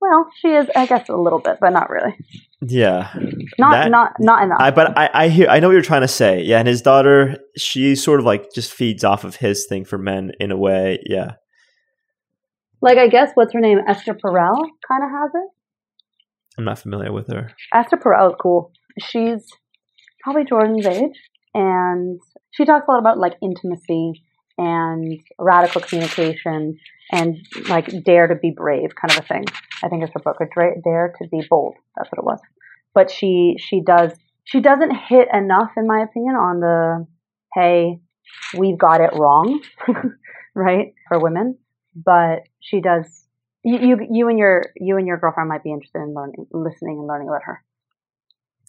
Well, 0.00 0.28
she 0.40 0.48
is, 0.48 0.68
I 0.76 0.86
guess, 0.86 1.08
a 1.08 1.16
little 1.16 1.40
bit, 1.40 1.58
but 1.60 1.70
not 1.70 1.90
really. 1.90 2.14
Yeah. 2.60 3.12
Not 3.58 3.72
that, 3.72 3.90
not 3.90 4.12
not 4.18 4.42
enough. 4.42 4.58
I, 4.60 4.70
but 4.70 4.96
I, 4.96 5.10
I 5.12 5.28
hear 5.28 5.48
I 5.48 5.60
know 5.60 5.68
what 5.68 5.72
you're 5.72 5.82
trying 5.82 6.02
to 6.02 6.08
say. 6.08 6.42
Yeah, 6.42 6.58
and 6.58 6.68
his 6.68 6.82
daughter, 6.82 7.38
she 7.56 7.94
sort 7.94 8.20
of 8.20 8.26
like 8.26 8.52
just 8.52 8.72
feeds 8.72 9.04
off 9.04 9.24
of 9.24 9.36
his 9.36 9.66
thing 9.66 9.84
for 9.84 9.98
men 9.98 10.32
in 10.40 10.50
a 10.50 10.56
way. 10.56 11.00
Yeah. 11.04 11.32
Like 12.80 12.98
I 12.98 13.08
guess 13.08 13.30
what's 13.34 13.52
her 13.52 13.60
name? 13.60 13.78
Esther 13.88 14.14
Perel 14.14 14.56
kind 14.86 15.04
of 15.04 15.10
has 15.10 15.30
it. 15.34 15.48
I'm 16.56 16.64
not 16.64 16.78
familiar 16.78 17.12
with 17.12 17.28
her. 17.28 17.52
Esther 17.72 17.96
Perel 17.96 18.30
is 18.30 18.36
cool. 18.40 18.72
She's 19.00 19.46
probably 20.22 20.44
Jordan's 20.44 20.86
age, 20.86 21.16
and 21.54 22.20
she 22.50 22.64
talks 22.64 22.86
a 22.88 22.90
lot 22.90 22.98
about 22.98 23.18
like 23.18 23.34
intimacy 23.42 24.24
and 24.56 25.20
radical 25.38 25.80
communication 25.80 26.78
and 27.12 27.36
like 27.68 27.86
dare 28.04 28.26
to 28.26 28.34
be 28.34 28.50
brave 28.50 28.90
kind 29.00 29.12
of 29.12 29.24
a 29.24 29.28
thing. 29.28 29.44
I 29.84 29.88
think 29.88 30.02
it's 30.02 30.12
her 30.14 30.20
book, 30.20 30.36
right? 30.56 30.72
Dare 30.82 31.14
to 31.18 31.28
Be 31.28 31.46
Bold. 31.48 31.74
That's 31.96 32.10
what 32.10 32.18
it 32.18 32.24
was. 32.24 32.40
but 32.94 33.10
she 33.10 33.56
she 33.58 33.80
does 33.80 34.12
she 34.44 34.60
doesn't 34.60 34.94
hit 35.08 35.28
enough, 35.32 35.70
in 35.76 35.86
my 35.86 36.00
opinion, 36.02 36.34
on 36.34 36.60
the 36.60 37.06
hey, 37.54 38.00
we've 38.56 38.78
got 38.78 39.00
it 39.00 39.10
wrong, 39.14 39.60
right, 40.54 40.94
for 41.06 41.20
women. 41.20 41.58
But 41.94 42.47
she 42.60 42.80
does. 42.80 43.24
You, 43.64 43.78
you 43.78 44.08
you 44.10 44.28
and 44.28 44.38
your 44.38 44.66
you 44.76 44.96
and 44.96 45.06
your 45.06 45.18
girlfriend 45.18 45.48
might 45.48 45.64
be 45.64 45.72
interested 45.72 45.98
in 45.98 46.14
learning, 46.14 46.46
listening, 46.52 46.98
and 46.98 47.06
learning 47.06 47.28
about 47.28 47.42
her. 47.44 47.62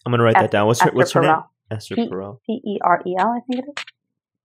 I'm 0.06 0.11
gonna 0.11 0.24
write 0.24 0.36
that 0.36 0.52
down. 0.52 0.68
What's 0.68 0.82
her, 0.82 0.91
what's 0.91 1.11
her 1.11 1.22
name? 1.22 1.44
Esther 1.72 1.95
P- 1.95 2.10
Perel. 2.10 2.40
P 2.45 2.61
E 2.66 2.80
R 2.84 3.02
E 3.06 3.16
L, 3.18 3.28
I 3.28 3.40
think 3.41 3.64
it 3.64 3.70
is. 3.70 3.86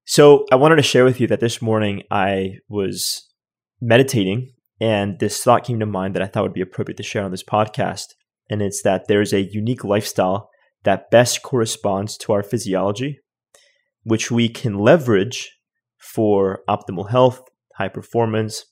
So 0.05 0.45
I 0.53 0.57
wanted 0.57 0.77
to 0.77 0.83
share 0.83 1.05
with 1.05 1.21
you 1.21 1.27
that 1.29 1.41
this 1.41 1.63
morning 1.63 2.03
I 2.11 2.59
was 2.69 3.29
meditating 3.81 4.53
and 4.81 5.19
this 5.19 5.43
thought 5.43 5.65
came 5.65 5.81
to 5.81 5.87
mind 5.87 6.15
that 6.15 6.23
I 6.23 6.27
thought 6.27 6.43
would 6.43 6.53
be 6.53 6.61
appropriate 6.61 6.97
to 6.99 7.03
share 7.03 7.25
on 7.25 7.31
this 7.31 7.43
podcast. 7.43 8.15
And 8.51 8.61
it's 8.61 8.83
that 8.83 9.09
there's 9.09 9.33
a 9.33 9.41
unique 9.41 9.85
lifestyle 9.85 10.51
that 10.83 11.11
best 11.11 11.43
corresponds 11.43 12.19
to 12.19 12.33
our 12.35 12.43
physiology, 12.43 13.21
which 14.03 14.31
we 14.31 14.49
can 14.49 14.79
leverage 14.79 15.59
for 15.97 16.63
optimal 16.69 17.09
health, 17.09 17.43
high 17.77 17.89
performance, 17.89 18.67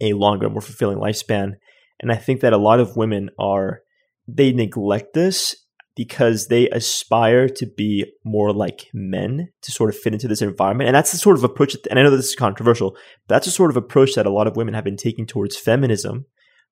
a 0.00 0.12
longer, 0.12 0.48
more 0.48 0.60
fulfilling 0.60 0.98
lifespan. 0.98 1.52
And 2.00 2.12
I 2.12 2.16
think 2.16 2.40
that 2.40 2.52
a 2.52 2.58
lot 2.58 2.80
of 2.80 2.96
women 2.96 3.30
are, 3.38 3.80
they 4.28 4.52
neglect 4.52 5.14
this 5.14 5.56
because 5.94 6.48
they 6.48 6.68
aspire 6.68 7.48
to 7.48 7.66
be 7.66 8.04
more 8.24 8.52
like 8.52 8.88
men 8.92 9.48
to 9.62 9.72
sort 9.72 9.88
of 9.88 9.98
fit 9.98 10.12
into 10.12 10.28
this 10.28 10.42
environment. 10.42 10.88
And 10.88 10.94
that's 10.94 11.12
the 11.12 11.18
sort 11.18 11.36
of 11.36 11.44
approach, 11.44 11.74
and 11.88 11.98
I 11.98 12.02
know 12.02 12.10
this 12.10 12.28
is 12.28 12.34
controversial, 12.34 12.90
but 12.90 13.34
that's 13.34 13.46
the 13.46 13.52
sort 13.52 13.70
of 13.70 13.76
approach 13.78 14.14
that 14.14 14.26
a 14.26 14.32
lot 14.32 14.46
of 14.46 14.56
women 14.56 14.74
have 14.74 14.84
been 14.84 14.98
taking 14.98 15.26
towards 15.26 15.56
feminism, 15.56 16.26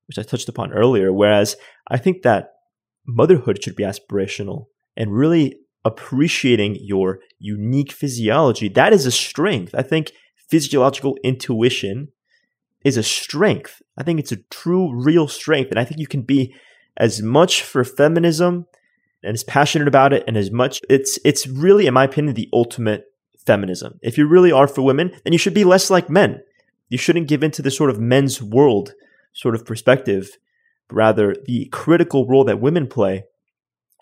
which 0.07 0.19
I 0.19 0.23
touched 0.23 0.49
upon 0.51 0.73
earlier. 0.73 1.11
Whereas 1.11 1.57
I 1.89 1.97
think 1.97 2.23
that 2.23 2.51
motherhood 3.07 3.63
should 3.63 3.77
be 3.77 3.85
aspirational 3.85 4.67
and 4.95 5.17
really 5.17 5.57
appreciating 5.87 6.77
your 6.81 7.21
unique 7.39 7.93
physiology. 7.93 8.69
That 8.69 8.93
is 8.93 9.07
a 9.07 9.11
strength. 9.11 9.75
I 9.75 9.83
think 9.83 10.13
physiological 10.51 11.17
intuition 11.25 12.09
is 12.85 12.97
a 12.97 13.03
strength. 13.03 13.83
I 13.97 14.03
think 14.03 14.21
it's 14.21 14.33
a 14.33 14.43
true, 14.51 14.93
real 14.95 15.27
strength. 15.27 15.71
And 15.71 15.81
I 15.81 15.85
think 15.85 16.01
you 16.01 16.07
can 16.07 16.23
be 16.23 16.55
as 16.97 17.23
much 17.23 17.63
for 17.63 17.83
feminism 17.83 18.67
and 19.23 19.35
as 19.35 19.43
passionate 19.43 19.89
about 19.89 20.13
it 20.13 20.23
and 20.27 20.37
as 20.37 20.51
much 20.51 20.81
it's 20.89 21.19
it's 21.25 21.47
really 21.47 21.87
in 21.87 21.95
my 21.95 22.05
opinion 22.05 22.35
the 22.35 22.49
ultimate 22.53 23.07
feminism 23.45 23.99
if 24.03 24.17
you 24.17 24.27
really 24.27 24.53
are 24.53 24.69
for 24.69 24.83
women 24.83 25.11
then 25.25 25.33
you 25.33 25.39
should 25.39 25.55
be 25.55 25.65
less 25.65 25.91
like 25.91 26.09
men 26.09 26.41
you 26.89 26.99
shouldn't 26.99 27.29
give 27.29 27.43
into 27.43 27.63
the 27.63 27.71
sort 27.71 27.91
of 27.91 27.99
men's 27.99 28.41
world 28.43 28.93
sort 29.33 29.55
of 29.55 29.67
perspective 29.67 30.37
rather 30.91 31.35
the 31.47 31.67
critical 31.73 32.27
role 32.27 32.45
that 32.45 32.61
women 32.61 32.87
play 32.87 33.25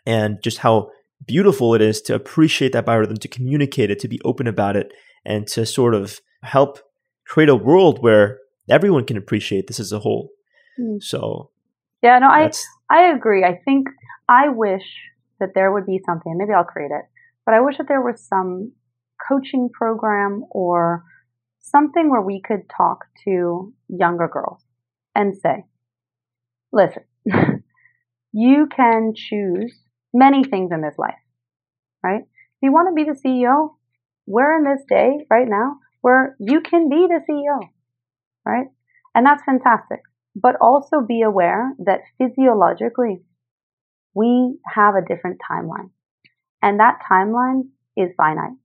and 0.04 0.42
just 0.42 0.59
how 0.59 0.90
beautiful 1.24 1.74
it 1.74 1.80
is 1.80 2.00
to 2.02 2.14
appreciate 2.14 2.72
that 2.72 2.84
biorhythm 2.84 3.18
to 3.18 3.28
communicate 3.28 3.90
it 3.90 3.98
to 3.98 4.09
be 4.09 4.20
open 4.24 4.46
about 4.46 4.76
it 4.76 4.92
and 5.24 5.46
to 5.46 5.64
sort 5.64 5.94
of 5.94 6.20
help 6.42 6.80
create 7.24 7.48
a 7.48 7.54
world 7.54 8.02
where 8.02 8.38
everyone 8.68 9.05
can 9.05 9.16
appreciate 9.16 9.66
this 9.66 9.80
as 9.80 9.93
a 9.93 9.98
whole 9.98 10.30
mm. 10.78 11.02
so 11.02 11.51
yeah 12.02 12.18
no 12.18 12.28
i 12.28 12.51
i 12.90 13.12
agree 13.12 13.44
i 13.44 13.59
think 13.64 13.89
i 14.28 14.48
wish 14.48 14.84
that 15.43 15.55
there 15.55 15.72
would 15.72 15.86
be 15.86 16.01
something, 16.06 16.36
maybe 16.39 16.52
I'll 16.52 16.64
create 16.64 16.93
it, 16.93 17.05
but 17.44 17.55
I 17.55 17.60
wish 17.60 17.76
that 17.78 17.89
there 17.89 18.01
was 18.01 18.24
some 18.24 18.72
coaching 19.28 19.68
program 19.72 20.44
or 20.51 21.05
something 21.60 22.10
where 22.10 22.22
we 22.22 22.40
could 22.40 22.70
talk 22.74 23.06
to 23.24 23.74
younger 23.89 24.28
girls 24.28 24.62
and 25.14 25.36
say, 25.36 25.64
listen, 26.72 27.02
you 28.32 28.68
can 28.74 29.14
choose 29.16 29.74
many 30.14 30.44
things 30.44 30.70
in 30.72 30.80
this 30.80 30.94
life, 30.97 31.14
right? 32.05 32.22
If 32.22 32.62
you 32.62 32.72
want 32.72 32.89
to 32.89 32.94
be 32.94 33.10
the 33.10 33.18
CEO, 33.18 33.74
we're 34.26 34.56
in 34.56 34.64
this 34.64 34.84
day 34.89 35.26
right 35.28 35.48
now 35.48 35.78
where 36.02 36.36
you 36.39 36.60
can 36.60 36.89
be 36.89 37.09
the 37.09 37.20
CEO, 37.28 37.68
right? 38.44 38.66
And 39.14 39.27
that's 39.27 39.43
fantastic. 39.44 40.01
But 40.35 40.56
also 40.60 41.01
be 41.06 41.23
aware 41.23 41.73
that 41.85 42.01
physiologically, 42.19 43.23
we 44.14 44.59
have 44.74 44.94
a 44.94 45.05
different 45.06 45.40
timeline. 45.51 45.90
And 46.62 46.81
that 46.81 47.01
timeline 47.10 47.69
is 47.97 48.10
finite. 48.16 48.56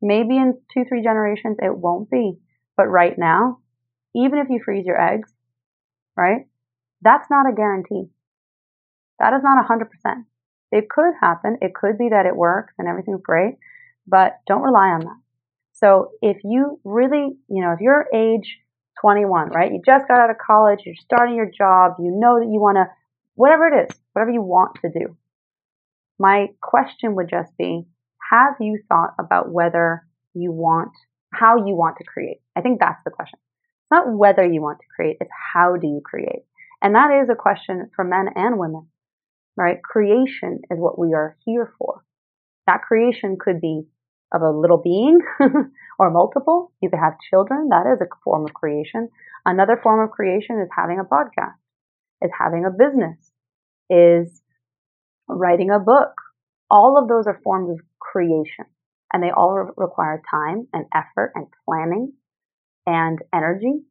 Maybe 0.00 0.36
in 0.36 0.58
two, 0.72 0.84
three 0.88 1.02
generations 1.02 1.56
it 1.60 1.76
won't 1.76 2.10
be. 2.10 2.38
But 2.76 2.88
right 2.88 3.16
now, 3.18 3.58
even 4.14 4.38
if 4.38 4.48
you 4.50 4.60
freeze 4.64 4.86
your 4.86 5.00
eggs, 5.00 5.32
right, 6.16 6.46
that's 7.00 7.28
not 7.30 7.48
a 7.48 7.54
guarantee. 7.54 8.10
That 9.18 9.34
is 9.34 9.42
not 9.42 9.64
100%. 9.64 10.24
It 10.72 10.88
could 10.88 11.12
happen. 11.20 11.58
It 11.60 11.74
could 11.74 11.98
be 11.98 12.08
that 12.10 12.26
it 12.26 12.34
works 12.34 12.74
and 12.78 12.88
everything's 12.88 13.22
great, 13.22 13.56
but 14.06 14.40
don't 14.46 14.62
rely 14.62 14.88
on 14.88 15.00
that. 15.00 15.20
So 15.72 16.12
if 16.22 16.38
you 16.44 16.80
really, 16.84 17.36
you 17.48 17.62
know, 17.62 17.72
if 17.72 17.80
you're 17.80 18.06
age 18.14 18.58
21, 19.02 19.50
right, 19.50 19.72
you 19.72 19.82
just 19.84 20.08
got 20.08 20.20
out 20.20 20.30
of 20.30 20.36
college, 20.38 20.80
you're 20.86 20.94
starting 20.94 21.34
your 21.34 21.50
job, 21.50 21.96
you 21.98 22.10
know 22.10 22.38
that 22.38 22.50
you 22.50 22.60
want 22.60 22.76
to 22.76 22.86
whatever 23.34 23.66
it 23.66 23.90
is, 23.90 23.96
whatever 24.12 24.30
you 24.30 24.42
want 24.42 24.78
to 24.82 24.88
do. 24.88 25.16
My 26.18 26.48
question 26.62 27.16
would 27.16 27.28
just 27.28 27.50
be, 27.58 27.84
have 28.30 28.54
you 28.60 28.78
thought 28.88 29.14
about 29.18 29.50
whether 29.50 30.06
you 30.34 30.52
want, 30.52 30.92
how 31.32 31.56
you 31.56 31.74
want 31.74 31.96
to 31.98 32.04
create? 32.04 32.40
I 32.56 32.60
think 32.60 32.78
that's 32.80 33.02
the 33.04 33.10
question. 33.10 33.38
It's 33.40 33.90
not 33.90 34.12
whether 34.12 34.46
you 34.46 34.62
want 34.62 34.78
to 34.78 34.86
create, 34.94 35.16
it's 35.20 35.30
how 35.52 35.76
do 35.76 35.86
you 35.86 36.00
create? 36.04 36.44
And 36.80 36.94
that 36.94 37.10
is 37.22 37.28
a 37.28 37.34
question 37.34 37.90
for 37.96 38.04
men 38.04 38.28
and 38.36 38.58
women, 38.58 38.86
right? 39.56 39.82
Creation 39.82 40.60
is 40.70 40.78
what 40.78 40.98
we 40.98 41.14
are 41.14 41.36
here 41.44 41.72
for. 41.78 42.04
That 42.66 42.82
creation 42.82 43.36
could 43.40 43.60
be 43.60 43.82
of 44.32 44.42
a 44.42 44.50
little 44.50 44.78
being 44.78 45.20
or 45.98 46.10
multiple. 46.10 46.72
You 46.80 46.90
could 46.90 46.98
have 46.98 47.14
children. 47.30 47.68
That 47.70 47.86
is 47.86 48.00
a 48.00 48.06
form 48.24 48.44
of 48.44 48.54
creation. 48.54 49.08
Another 49.44 49.78
form 49.82 50.04
of 50.04 50.10
creation 50.10 50.60
is 50.60 50.68
having 50.76 50.98
a 51.00 51.04
podcast 51.04 51.54
is 52.22 52.30
having 52.38 52.64
a 52.64 52.70
business, 52.70 53.18
is 53.90 54.42
writing 55.28 55.70
a 55.70 55.78
book. 55.78 56.12
All 56.70 56.98
of 57.00 57.08
those 57.08 57.26
are 57.26 57.40
forms 57.44 57.70
of 57.70 57.80
creation 57.98 58.64
and 59.12 59.22
they 59.22 59.30
all 59.30 59.52
re- 59.52 59.72
require 59.76 60.22
time 60.30 60.66
and 60.72 60.86
effort 60.94 61.32
and 61.34 61.46
planning 61.64 62.12
and 62.86 63.18
energy, 63.34 63.82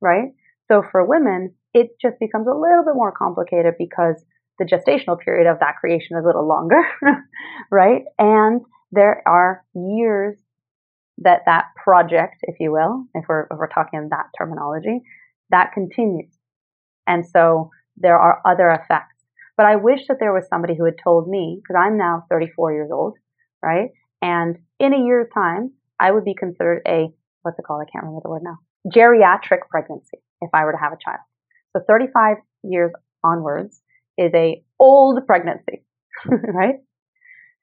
right? 0.00 0.32
So 0.68 0.82
for 0.90 1.04
women, 1.04 1.54
it 1.72 1.90
just 2.00 2.18
becomes 2.20 2.46
a 2.46 2.54
little 2.54 2.84
bit 2.84 2.94
more 2.94 3.12
complicated 3.12 3.74
because 3.78 4.22
the 4.58 4.64
gestational 4.66 5.18
period 5.18 5.50
of 5.50 5.60
that 5.60 5.76
creation 5.80 6.18
is 6.18 6.24
a 6.24 6.26
little 6.26 6.46
longer, 6.46 6.82
right? 7.70 8.02
And 8.18 8.60
there 8.92 9.22
are 9.26 9.64
years 9.74 10.36
that 11.18 11.42
that 11.46 11.66
project, 11.82 12.36
if 12.42 12.56
you 12.60 12.72
will, 12.72 13.04
if 13.14 13.24
we're, 13.28 13.42
if 13.50 13.58
we're 13.58 13.68
talking 13.68 14.00
in 14.00 14.08
that 14.10 14.26
terminology, 14.36 15.00
that 15.50 15.72
continues. 15.72 16.32
And 17.06 17.26
so 17.26 17.70
there 17.96 18.18
are 18.18 18.40
other 18.46 18.70
effects. 18.70 19.16
But 19.56 19.66
I 19.66 19.76
wish 19.76 20.06
that 20.08 20.16
there 20.20 20.32
was 20.32 20.48
somebody 20.48 20.74
who 20.76 20.86
had 20.86 20.94
told 21.02 21.28
me, 21.28 21.60
because 21.62 21.76
I'm 21.78 21.98
now 21.98 22.24
34 22.30 22.72
years 22.72 22.90
old, 22.92 23.18
right? 23.62 23.90
And 24.22 24.56
in 24.78 24.94
a 24.94 25.04
year's 25.04 25.28
time, 25.34 25.72
I 25.98 26.10
would 26.10 26.24
be 26.24 26.34
considered 26.34 26.80
a, 26.86 27.08
what's 27.42 27.58
it 27.58 27.64
called? 27.66 27.82
I 27.86 27.90
can't 27.90 28.04
remember 28.04 28.22
the 28.24 28.30
word 28.30 28.42
now. 28.42 28.58
Geriatric 28.88 29.68
pregnancy 29.68 30.18
if 30.40 30.50
I 30.54 30.64
were 30.64 30.72
to 30.72 30.78
have 30.78 30.92
a 30.92 30.98
child. 31.04 31.20
So 31.76 31.82
35 31.86 32.38
years 32.62 32.92
onwards 33.22 33.82
is 34.16 34.32
a 34.34 34.62
old 34.78 35.26
pregnancy, 35.26 35.84
right? 36.26 36.76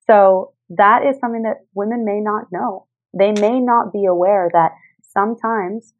So 0.05 0.53
that 0.69 1.05
is 1.05 1.19
something 1.19 1.43
that 1.43 1.65
women 1.73 2.05
may 2.05 2.19
not 2.19 2.51
know. 2.51 2.87
They 3.17 3.31
may 3.31 3.59
not 3.59 3.93
be 3.93 4.05
aware 4.05 4.49
that 4.53 4.71
sometimes 5.01 5.93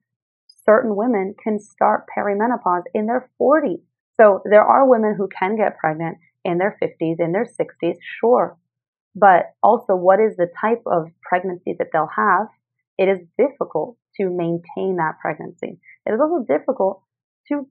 certain 0.48 0.96
women 0.96 1.36
can 1.42 1.60
start 1.60 2.06
perimenopause 2.16 2.84
in 2.94 3.06
their 3.06 3.30
40s. 3.42 3.82
So 4.20 4.42
there 4.50 4.64
are 4.64 4.88
women 4.88 5.16
who 5.18 5.28
can 5.28 5.56
get 5.56 5.78
pregnant 5.78 6.18
in 6.44 6.58
their 6.58 6.78
50s, 6.82 7.20
in 7.20 7.32
their 7.32 7.46
60s, 7.46 7.96
sure. 8.20 8.58
But 9.16 9.54
also, 9.64 9.96
what 9.96 10.20
is 10.20 10.36
the 10.36 10.50
type 10.60 10.82
of 10.86 11.08
pregnancy 11.22 11.76
that 11.80 11.88
they'll 11.92 12.10
have? 12.16 12.48
It 12.98 13.08
is 13.08 13.20
difficult 13.38 13.98
to 14.18 14.30
maintain 14.30 14.98
that 14.98 15.20
pregnancy. 15.22 15.80
It 16.06 16.12
is 16.12 16.20
also 16.20 16.46
difficult 16.48 17.02
to 17.50 17.68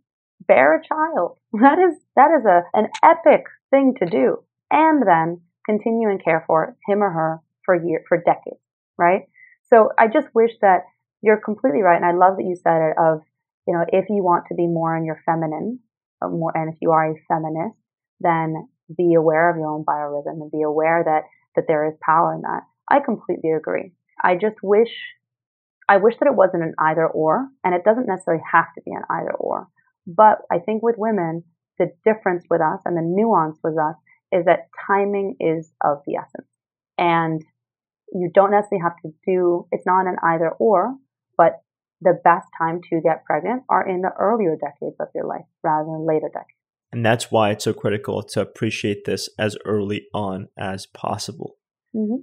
bear 0.47 0.77
a 0.77 0.83
child. 0.87 1.39
That 1.53 1.79
is 1.79 1.97
that 2.17 2.31
is 2.39 2.45
a 2.45 2.63
an 2.75 2.89
epic 3.03 3.45
thing 3.71 3.95
to 3.99 4.07
do, 4.07 4.43
and 4.71 5.07
then 5.07 5.41
continue 5.67 6.09
and 6.09 6.23
care 6.23 6.45
for 6.47 6.77
him 6.89 7.03
or 7.03 7.11
her 7.11 7.41
for 7.65 7.75
year 7.75 8.03
for 8.09 8.19
decades, 8.19 8.63
right? 8.97 9.23
So 9.69 9.91
I 9.99 10.07
just 10.07 10.29
wish 10.35 10.53
that 10.63 10.85
you're 11.23 11.41
completely 11.45 11.83
right. 11.83 11.97
And 11.97 12.05
I 12.05 12.13
love 12.13 12.37
that 12.37 12.45
you 12.45 12.57
said 12.57 12.81
it 12.91 12.97
of, 12.99 13.21
you 13.67 13.75
know, 13.75 13.85
if 13.89 14.07
you 14.09 14.23
want 14.23 14.45
to 14.49 14.55
be 14.55 14.67
more 14.67 14.97
in 14.97 15.05
your 15.05 15.21
feminine, 15.27 15.81
more, 16.23 16.53
and 16.55 16.73
if 16.73 16.79
you 16.81 16.93
are 16.93 17.11
a 17.11 17.15
feminist, 17.29 17.77
then 18.21 18.69
be 18.97 19.15
aware 19.15 19.51
of 19.51 19.57
your 19.57 19.67
own 19.67 19.85
biorhythm 19.85 20.41
and 20.41 20.51
be 20.51 20.63
aware 20.63 21.03
that, 21.05 21.25
that 21.57 21.65
there 21.67 21.87
is 21.89 21.95
power 22.01 22.35
in 22.35 22.43
that. 22.43 22.63
I 22.89 23.01
completely 23.05 23.51
agree. 23.51 23.93
I 24.23 24.37
just 24.37 24.57
wish, 24.63 24.91
I 25.89 25.97
wish 25.97 26.15
that 26.21 26.29
it 26.29 26.37
wasn't 26.37 26.63
an 26.63 26.75
either 26.79 27.07
or, 27.07 27.49
and 27.65 27.75
it 27.75 27.85
doesn't 27.85 28.07
necessarily 28.07 28.43
have 28.53 28.73
to 28.77 28.83
be 28.83 28.93
an 28.93 29.03
either 29.11 29.35
or. 29.35 29.69
But 30.07 30.39
I 30.51 30.61
think 30.61 30.83
with 30.83 30.95
women, 30.97 31.43
the 31.79 31.91
difference 32.05 32.45
with 32.49 32.61
us 32.61 32.81
and 32.85 32.97
the 32.97 33.03
nuance 33.03 33.59
with 33.63 33.77
us 33.77 33.97
is 34.33 34.45
that 34.47 34.69
timing 34.87 35.37
is 35.41 35.71
of 35.83 35.99
the 36.07 36.17
essence. 36.17 36.49
And 36.99 37.43
you 38.13 38.31
don't 38.33 38.51
necessarily 38.51 38.83
have 38.83 38.97
to 39.03 39.13
do, 39.27 39.67
it's 39.73 39.87
not 39.87 40.07
an 40.07 40.17
either 40.23 40.51
or, 40.51 40.95
but 41.37 41.63
the 42.01 42.19
best 42.25 42.47
time 42.59 42.81
to 42.91 43.01
get 43.01 43.25
pregnant 43.25 43.63
are 43.69 43.87
in 43.87 44.03
the 44.03 44.13
earlier 44.19 44.57
decades 44.57 44.97
of 45.01 45.09
your 45.15 45.27
life 45.27 45.45
rather 45.63 45.87
than 45.87 46.07
later 46.07 46.29
decades. 46.33 46.51
And 46.93 47.05
that's 47.05 47.31
why 47.31 47.51
it's 47.51 47.65
so 47.65 47.73
critical 47.73 48.23
to 48.23 48.41
appreciate 48.41 49.05
this 49.05 49.29
as 49.39 49.57
early 49.65 50.07
on 50.15 50.49
as 50.57 50.87
possible. 50.87 51.57
Mm-hmm. 51.95 52.23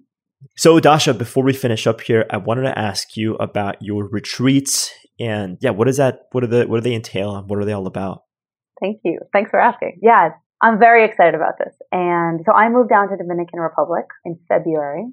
So, 0.57 0.80
Dasha, 0.80 1.13
before 1.13 1.43
we 1.43 1.53
finish 1.53 1.88
up 1.88 2.01
here, 2.01 2.25
I 2.30 2.38
wanted 2.38 2.63
to 2.63 2.77
ask 2.77 3.15
you 3.15 3.35
about 3.35 3.81
your 3.81 4.07
retreats 4.07 4.91
and 5.19 5.57
yeah, 5.61 5.69
what 5.69 5.88
is 5.88 5.97
that? 5.97 6.27
What 6.31 6.43
are 6.43 6.47
the 6.47 6.65
what 6.65 6.77
do 6.77 6.81
they 6.81 6.95
entail 6.95 7.35
and 7.35 7.49
what 7.49 7.59
are 7.59 7.65
they 7.65 7.71
all 7.73 7.88
about? 7.88 8.23
Thank 8.81 9.01
you. 9.03 9.19
Thanks 9.31 9.51
for 9.51 9.59
asking. 9.59 9.99
Yeah, 10.01 10.31
I'm 10.64 10.80
very 10.80 11.03
excited 11.03 11.35
about 11.35 11.57
this. 11.60 11.73
And 11.91 12.40
so 12.45 12.53
I 12.53 12.69
moved 12.69 12.90
down 12.90 13.10
to 13.10 13.18
Dominican 13.18 13.60
Republic 13.60 14.06
in 14.23 14.40
February 14.48 15.07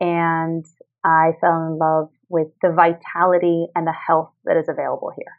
and 0.00 0.66
I 1.02 1.30
fell 1.40 1.66
in 1.66 1.78
love 1.78 2.10
with 2.28 2.48
the 2.60 2.70
vitality 2.70 3.68
and 3.74 3.86
the 3.86 3.94
health 3.94 4.32
that 4.44 4.58
is 4.58 4.68
available 4.68 5.10
here. 5.16 5.32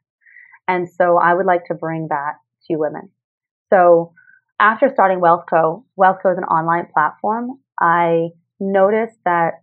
And 0.68 0.90
so 0.90 1.20
I 1.20 1.36
would 1.36 1.46
like 1.46 1.66
to 1.66 1.76
bring 1.76 2.08
that 2.10 2.38
to 2.66 2.78
women. 2.78 3.10
So 3.72 4.14
after 4.60 4.90
starting 4.92 5.20
WealthCo, 5.20 5.84
WealthCo 6.00 6.32
is 6.32 6.38
an 6.40 6.46
online 6.46 6.88
platform. 6.92 7.60
I 7.80 8.30
noticed 8.60 9.18
that 9.24 9.62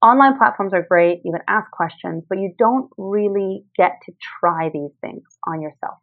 online 0.00 0.38
platforms 0.38 0.72
are 0.72 0.86
great. 0.88 1.20
You 1.22 1.32
can 1.32 1.42
ask 1.48 1.70
questions, 1.70 2.24
but 2.30 2.38
you 2.38 2.54
don't 2.58 2.88
really 2.96 3.64
get 3.76 3.98
to 4.06 4.12
try 4.40 4.70
these 4.72 4.92
things 5.02 5.24
on 5.46 5.60
yourself. 5.60 5.98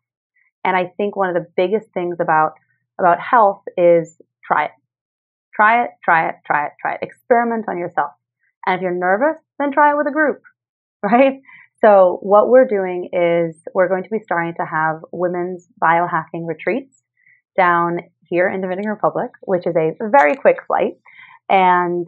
And 0.64 0.78
I 0.78 0.92
think 0.96 1.16
one 1.16 1.30
of 1.30 1.34
the 1.36 1.48
biggest 1.58 1.88
things 1.92 2.18
about 2.20 2.54
about 3.00 3.20
health 3.20 3.64
is 3.78 4.16
try 4.44 4.66
it. 4.66 4.72
Try 5.56 5.84
it, 5.84 5.92
try 6.04 6.30
it, 6.30 6.36
try 6.46 6.68
it, 6.68 6.72
try 6.82 6.94
it. 6.94 7.00
Experiment 7.02 7.66
on 7.68 7.78
yourself. 7.78 8.12
And 8.66 8.76
if 8.76 8.82
you're 8.82 8.92
nervous, 8.92 9.42
then 9.58 9.72
try 9.72 9.92
it 9.92 9.98
with 9.98 10.08
a 10.08 10.12
group, 10.12 10.42
right? 11.04 11.42
So 11.82 12.20
what 12.22 12.50
we're 12.50 12.68
doing 12.68 13.10
is 13.14 13.56
we're 13.74 13.88
going 13.88 14.04
to 14.04 14.10
be 14.10 14.20
starting 14.24 14.54
to 14.56 14.66
have 14.66 15.02
women's 15.12 15.68
biohacking 15.82 16.46
retreats 16.46 17.02
down 17.58 18.00
here 18.28 18.50
in 18.50 18.62
the 18.62 18.68
Dominican 18.68 18.92
Republic, 18.92 19.32
which 19.42 19.66
is 19.66 19.76
a 19.76 19.92
very 20.10 20.36
quick 20.36 20.58
flight. 20.68 20.94
And 21.48 22.08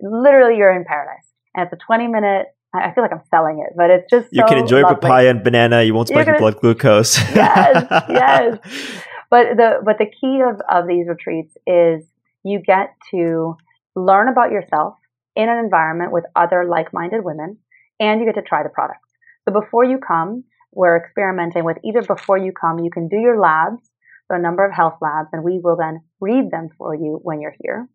literally 0.00 0.56
you're 0.56 0.74
in 0.74 0.84
paradise. 0.84 1.26
And 1.54 1.64
it's 1.64 1.72
a 1.74 1.84
20 1.86 2.08
minute 2.08 2.46
I 2.74 2.90
feel 2.94 3.04
like 3.04 3.12
I'm 3.12 3.20
selling 3.30 3.62
it, 3.66 3.74
but 3.76 3.90
it's 3.90 4.08
just 4.08 4.28
you 4.32 4.44
can 4.46 4.56
enjoy 4.56 4.80
lovely. 4.80 4.96
papaya 4.96 5.28
and 5.28 5.44
banana. 5.44 5.82
You 5.82 5.92
won't 5.92 6.08
spike 6.08 6.26
your 6.26 6.38
blood 6.38 6.58
glucose. 6.58 7.18
yes, 7.34 7.86
yes. 8.08 8.58
But 9.32 9.56
the 9.56 9.80
but 9.82 9.96
the 9.96 10.10
key 10.20 10.42
of, 10.46 10.60
of 10.68 10.86
these 10.86 11.08
retreats 11.08 11.56
is 11.66 12.04
you 12.44 12.60
get 12.60 12.88
to 13.12 13.56
learn 13.96 14.28
about 14.28 14.50
yourself 14.50 14.96
in 15.34 15.48
an 15.48 15.56
environment 15.56 16.12
with 16.12 16.24
other 16.36 16.66
like-minded 16.66 17.24
women, 17.24 17.56
and 17.98 18.20
you 18.20 18.26
get 18.26 18.34
to 18.34 18.46
try 18.46 18.62
the 18.62 18.68
products. 18.68 19.08
So 19.46 19.52
before 19.58 19.86
you 19.86 19.96
come, 19.96 20.44
we're 20.70 20.98
experimenting 20.98 21.64
with 21.64 21.78
either 21.82 22.02
before 22.02 22.36
you 22.36 22.52
come, 22.52 22.80
you 22.80 22.90
can 22.90 23.08
do 23.08 23.16
your 23.16 23.40
labs, 23.40 23.80
so 24.28 24.36
a 24.36 24.38
number 24.38 24.66
of 24.66 24.74
health 24.74 24.98
labs, 25.00 25.30
and 25.32 25.42
we 25.42 25.58
will 25.64 25.76
then 25.76 26.02
read 26.20 26.50
them 26.50 26.68
for 26.76 26.94
you 26.94 27.18
when 27.22 27.40
you're 27.40 27.56
here. 27.62 27.88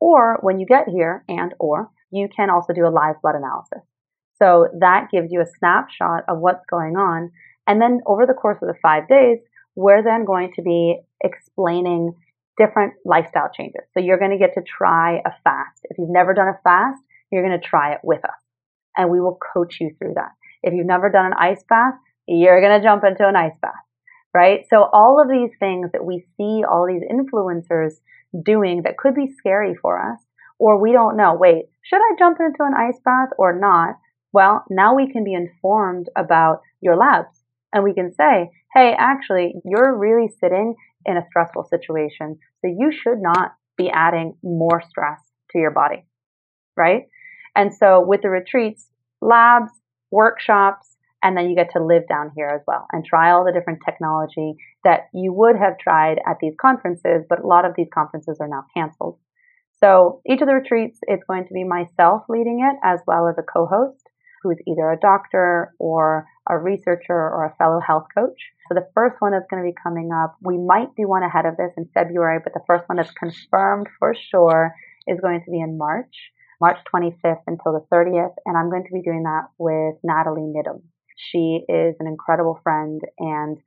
Or 0.00 0.38
when 0.40 0.58
you 0.58 0.64
get 0.64 0.88
here 0.88 1.24
and 1.28 1.52
or 1.60 1.90
you 2.10 2.26
can 2.34 2.48
also 2.48 2.72
do 2.72 2.86
a 2.86 2.96
live 3.00 3.16
blood 3.20 3.34
analysis. 3.34 3.84
So 4.38 4.68
that 4.80 5.08
gives 5.12 5.30
you 5.30 5.42
a 5.42 5.52
snapshot 5.58 6.24
of 6.26 6.38
what's 6.38 6.64
going 6.70 6.96
on. 6.96 7.32
And 7.66 7.82
then 7.82 8.00
over 8.06 8.24
the 8.24 8.32
course 8.32 8.56
of 8.62 8.68
the 8.68 8.80
five 8.80 9.06
days, 9.08 9.40
we're 9.74 10.02
then 10.02 10.24
going 10.24 10.52
to 10.56 10.62
be 10.62 11.00
explaining 11.22 12.14
different 12.58 12.94
lifestyle 13.04 13.50
changes. 13.54 13.82
So 13.94 14.02
you're 14.02 14.18
going 14.18 14.32
to 14.32 14.38
get 14.38 14.54
to 14.54 14.62
try 14.62 15.18
a 15.18 15.30
fast. 15.44 15.80
If 15.84 15.98
you've 15.98 16.10
never 16.10 16.34
done 16.34 16.48
a 16.48 16.58
fast, 16.62 17.02
you're 17.30 17.46
going 17.46 17.58
to 17.58 17.66
try 17.66 17.92
it 17.92 18.00
with 18.02 18.24
us 18.24 18.40
and 18.96 19.10
we 19.10 19.20
will 19.20 19.38
coach 19.54 19.78
you 19.80 19.94
through 19.98 20.14
that. 20.14 20.32
If 20.62 20.74
you've 20.74 20.86
never 20.86 21.10
done 21.10 21.26
an 21.26 21.32
ice 21.38 21.62
bath, 21.68 21.94
you're 22.26 22.60
going 22.60 22.78
to 22.78 22.86
jump 22.86 23.02
into 23.04 23.26
an 23.26 23.36
ice 23.36 23.56
bath, 23.62 23.72
right? 24.34 24.64
So 24.68 24.88
all 24.92 25.20
of 25.20 25.28
these 25.28 25.50
things 25.58 25.90
that 25.92 26.04
we 26.04 26.24
see 26.36 26.62
all 26.68 26.86
these 26.86 27.02
influencers 27.02 27.94
doing 28.44 28.82
that 28.82 28.98
could 28.98 29.14
be 29.14 29.32
scary 29.38 29.74
for 29.74 29.98
us, 29.98 30.20
or 30.58 30.80
we 30.80 30.92
don't 30.92 31.16
know, 31.16 31.34
wait, 31.34 31.66
should 31.82 32.00
I 32.00 32.14
jump 32.18 32.38
into 32.40 32.62
an 32.62 32.74
ice 32.76 33.00
bath 33.04 33.30
or 33.38 33.58
not? 33.58 33.96
Well, 34.32 34.64
now 34.70 34.94
we 34.94 35.10
can 35.10 35.24
be 35.24 35.34
informed 35.34 36.08
about 36.14 36.60
your 36.80 36.96
labs 36.96 37.39
and 37.72 37.84
we 37.84 37.94
can 37.94 38.12
say, 38.12 38.50
hey, 38.74 38.94
actually, 38.98 39.54
you're 39.64 39.96
really 39.96 40.28
sitting 40.40 40.74
in 41.06 41.16
a 41.16 41.26
stressful 41.28 41.64
situation. 41.64 42.38
So 42.60 42.68
you 42.68 42.92
should 42.92 43.20
not 43.20 43.52
be 43.76 43.90
adding 43.90 44.36
more 44.42 44.82
stress 44.88 45.20
to 45.52 45.58
your 45.58 45.70
body, 45.70 46.04
right? 46.76 47.04
And 47.56 47.74
so 47.74 48.04
with 48.04 48.22
the 48.22 48.30
retreats, 48.30 48.88
labs, 49.20 49.72
workshops, 50.10 50.96
and 51.22 51.36
then 51.36 51.48
you 51.48 51.56
get 51.56 51.70
to 51.72 51.84
live 51.84 52.08
down 52.08 52.30
here 52.34 52.48
as 52.48 52.62
well 52.66 52.86
and 52.92 53.04
try 53.04 53.30
all 53.30 53.44
the 53.44 53.52
different 53.52 53.80
technology 53.84 54.54
that 54.84 55.08
you 55.12 55.32
would 55.32 55.56
have 55.56 55.78
tried 55.78 56.18
at 56.26 56.38
these 56.40 56.54
conferences, 56.60 57.24
but 57.28 57.40
a 57.40 57.46
lot 57.46 57.64
of 57.64 57.72
these 57.76 57.88
conferences 57.92 58.38
are 58.40 58.48
now 58.48 58.64
canceled. 58.74 59.18
So 59.82 60.20
each 60.26 60.40
of 60.40 60.48
the 60.48 60.54
retreats, 60.54 60.98
it's 61.02 61.24
going 61.28 61.46
to 61.46 61.54
be 61.54 61.64
myself 61.64 62.22
leading 62.28 62.60
it 62.60 62.76
as 62.84 63.00
well 63.06 63.28
as 63.28 63.36
a 63.38 63.42
co-host 63.42 64.02
who's 64.42 64.58
either 64.66 64.90
a 64.90 64.98
doctor 64.98 65.74
or 65.78 66.26
a 66.48 66.58
researcher 66.58 67.12
or 67.12 67.44
a 67.44 67.56
fellow 67.56 67.80
health 67.80 68.06
coach. 68.16 68.38
So 68.68 68.74
the 68.74 68.88
first 68.94 69.16
one 69.20 69.32
that's 69.32 69.46
going 69.50 69.62
to 69.62 69.68
be 69.68 69.76
coming 69.82 70.10
up, 70.12 70.36
we 70.40 70.58
might 70.58 70.94
do 70.96 71.08
one 71.08 71.22
ahead 71.22 71.46
of 71.46 71.56
this 71.56 71.72
in 71.76 71.88
February, 71.92 72.40
but 72.42 72.54
the 72.54 72.64
first 72.66 72.88
one 72.88 72.96
that's 72.96 73.10
confirmed 73.12 73.88
for 73.98 74.14
sure 74.14 74.74
is 75.06 75.20
going 75.20 75.42
to 75.44 75.50
be 75.50 75.60
in 75.60 75.76
March, 75.76 76.32
March 76.60 76.78
25th 76.92 77.42
until 77.46 77.72
the 77.72 77.84
30th. 77.92 78.34
And 78.46 78.56
I'm 78.56 78.70
going 78.70 78.84
to 78.84 78.92
be 78.92 79.02
doing 79.02 79.24
that 79.24 79.48
with 79.58 79.96
Natalie 80.02 80.42
Niddam. 80.42 80.82
She 81.16 81.64
is 81.68 81.96
an 82.00 82.06
incredible 82.06 82.60
friend 82.62 83.00
and 83.18 83.58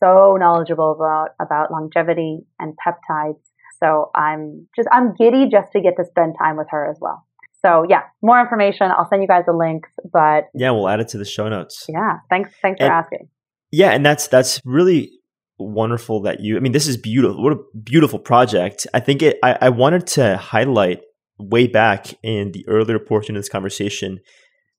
so 0.00 0.36
knowledgeable 0.38 0.92
about, 0.92 1.30
about 1.40 1.70
longevity 1.70 2.40
and 2.58 2.74
peptides. 2.86 3.42
So 3.80 4.10
I'm 4.14 4.68
just, 4.74 4.88
I'm 4.90 5.14
giddy 5.14 5.48
just 5.48 5.72
to 5.72 5.80
get 5.80 5.96
to 5.96 6.04
spend 6.04 6.36
time 6.38 6.56
with 6.56 6.68
her 6.70 6.90
as 6.90 6.98
well. 7.00 7.27
So 7.64 7.84
yeah, 7.88 8.02
more 8.22 8.40
information. 8.40 8.90
I'll 8.96 9.08
send 9.08 9.22
you 9.22 9.28
guys 9.28 9.44
the 9.46 9.52
links, 9.52 9.90
but 10.12 10.44
yeah, 10.54 10.70
we'll 10.70 10.88
add 10.88 11.00
it 11.00 11.08
to 11.08 11.18
the 11.18 11.24
show 11.24 11.48
notes. 11.48 11.86
Yeah. 11.88 12.18
Thanks. 12.30 12.50
Thanks 12.62 12.80
and, 12.80 12.88
for 12.88 12.92
asking. 12.92 13.28
Yeah. 13.70 13.90
And 13.90 14.04
that's, 14.06 14.28
that's 14.28 14.60
really 14.64 15.10
wonderful 15.58 16.22
that 16.22 16.40
you, 16.40 16.56
I 16.56 16.60
mean, 16.60 16.72
this 16.72 16.86
is 16.86 16.96
beautiful. 16.96 17.42
What 17.42 17.52
a 17.52 17.78
beautiful 17.82 18.18
project. 18.18 18.86
I 18.94 19.00
think 19.00 19.22
it, 19.22 19.38
I, 19.42 19.58
I 19.60 19.68
wanted 19.70 20.06
to 20.08 20.36
highlight 20.36 21.00
way 21.38 21.66
back 21.66 22.14
in 22.22 22.52
the 22.52 22.64
earlier 22.68 22.98
portion 22.98 23.36
of 23.36 23.42
this 23.42 23.48
conversation, 23.48 24.20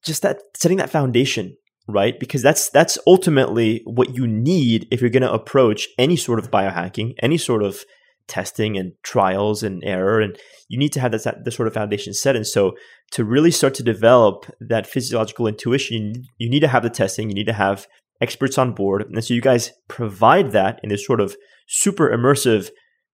just 0.03 0.21
that 0.21 0.39
setting 0.55 0.77
that 0.77 0.89
foundation 0.89 1.55
right 1.89 2.19
because 2.19 2.41
that's 2.41 2.69
that's 2.69 2.97
ultimately 3.07 3.81
what 3.85 4.15
you 4.15 4.27
need 4.27 4.87
if 4.91 5.01
you're 5.01 5.09
going 5.09 5.23
to 5.23 5.31
approach 5.31 5.87
any 5.97 6.15
sort 6.15 6.37
of 6.37 6.51
biohacking 6.51 7.15
any 7.21 7.37
sort 7.37 7.63
of 7.63 7.83
testing 8.29 8.77
and 8.77 8.93
trials 9.03 9.63
and 9.63 9.83
error 9.83 10.21
and 10.21 10.37
you 10.69 10.77
need 10.77 10.93
to 10.93 10.99
have 10.99 11.11
that, 11.11 11.43
that 11.43 11.51
sort 11.51 11.67
of 11.67 11.73
foundation 11.73 12.13
set. 12.13 12.35
And 12.35 12.47
so 12.47 12.77
to 13.11 13.25
really 13.25 13.51
start 13.51 13.73
to 13.75 13.83
develop 13.83 14.45
that 14.61 14.87
physiological 14.87 15.47
intuition 15.47 16.13
you 16.37 16.49
need 16.49 16.61
to 16.61 16.67
have 16.67 16.83
the 16.83 16.89
testing 16.89 17.27
you 17.27 17.35
need 17.35 17.47
to 17.47 17.53
have 17.53 17.87
experts 18.21 18.57
on 18.57 18.73
board. 18.73 19.01
And 19.01 19.23
so 19.23 19.33
you 19.33 19.41
guys 19.41 19.71
provide 19.87 20.51
that 20.51 20.79
in 20.83 20.89
this 20.89 21.05
sort 21.05 21.19
of 21.19 21.35
super 21.67 22.09
immersive 22.09 22.69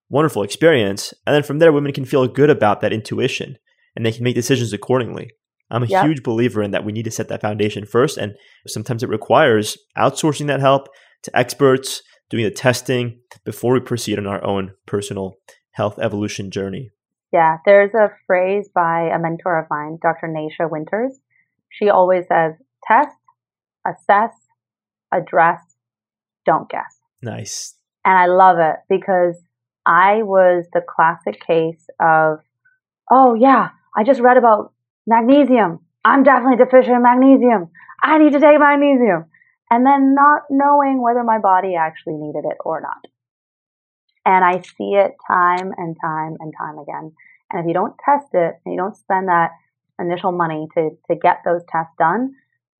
wonderful 0.10 0.44
experience. 0.44 1.14
And 1.26 1.34
then 1.34 1.44
from 1.44 1.60
there 1.60 1.72
women 1.72 1.94
can 1.94 2.06
feel 2.06 2.28
good 2.28 2.50
about 2.50 2.82
that 2.82 2.94
intuition 2.94 3.58
and 3.96 4.06
they 4.06 4.12
can 4.12 4.24
make 4.24 4.36
decisions 4.36 4.74
accordingly. 4.74 5.32
I'm 5.72 5.84
a 5.84 5.88
yep. 5.88 6.06
huge 6.06 6.22
believer 6.22 6.62
in 6.62 6.72
that 6.72 6.86
we 6.86 6.92
need 6.92 7.06
to 7.06 7.12
set 7.12 7.28
that 7.30 7.42
foundation 7.42 7.86
first 7.86 8.18
and 8.18 8.36
sometimes 8.68 9.02
it 9.02 9.10
requires 9.10 9.78
outsourcing 9.98 10.48
that 10.48 10.60
help 10.60 10.90
to 11.24 11.36
experts 11.36 12.04
doing 12.30 12.44
the 12.44 12.52
testing 12.52 13.20
before 13.44 13.74
we 13.74 13.80
proceed 13.80 14.18
on 14.18 14.28
our 14.28 14.44
own 14.44 14.74
personal 14.86 15.36
health 15.72 16.00
evolution 16.00 16.52
journey. 16.52 16.92
Yeah, 17.32 17.58
there's 17.66 17.94
a 17.94 18.10
phrase 18.26 18.70
by 18.74 19.10
a 19.14 19.20
mentor 19.20 19.60
of 19.60 19.68
mine, 19.70 19.98
Dr. 20.02 20.28
Nasha 20.28 20.68
Winters. 20.70 21.20
She 21.70 21.90
always 21.90 22.26
says, 22.28 22.54
test, 22.88 23.16
assess, 23.86 24.32
address, 25.12 25.60
don't 26.46 26.70
guess. 26.70 26.98
Nice. 27.22 27.76
And 28.06 28.18
I 28.18 28.28
love 28.28 28.58
it 28.60 28.78
because 28.90 29.36
I 29.86 30.24
was 30.24 30.66
the 30.74 30.82
classic 30.88 31.46
case 31.46 31.86
of, 32.00 32.40
oh, 33.12 33.36
yeah, 33.36 33.70
I 33.96 34.04
just 34.04 34.22
read 34.22 34.38
about 34.38 34.72
magnesium. 35.06 35.80
I'm 36.06 36.24
definitely 36.24 36.64
deficient 36.64 36.96
in 36.96 37.04
magnesium. 37.04 37.70
I 38.02 38.18
need 38.18 38.32
to 38.34 38.40
take 38.40 38.60
magnesium 38.60 39.26
and 39.76 39.86
then 39.86 40.16
not 40.16 40.44
knowing 40.50 41.02
whether 41.02 41.22
my 41.22 41.38
body 41.38 41.76
actually 41.76 42.14
needed 42.14 42.46
it 42.50 42.56
or 42.64 42.80
not. 42.80 43.12
And 44.26 44.46
I 44.46 44.62
see 44.62 44.96
it 44.96 45.12
time 45.28 45.74
and 45.76 45.98
time 46.02 46.38
and 46.40 46.54
time 46.58 46.78
again. 46.80 47.12
And 47.52 47.60
if 47.60 47.68
you 47.68 47.74
don't 47.74 48.00
test 48.06 48.28
it 48.32 48.56
and 48.64 48.74
you 48.74 48.78
don't 48.78 48.96
spend 48.96 49.28
that 49.28 49.52
initial 50.00 50.32
money 50.32 50.68
to, 50.76 50.92
to 51.12 51.20
get 51.22 51.42
those 51.44 51.60
tests 51.70 51.92
done, 52.00 52.36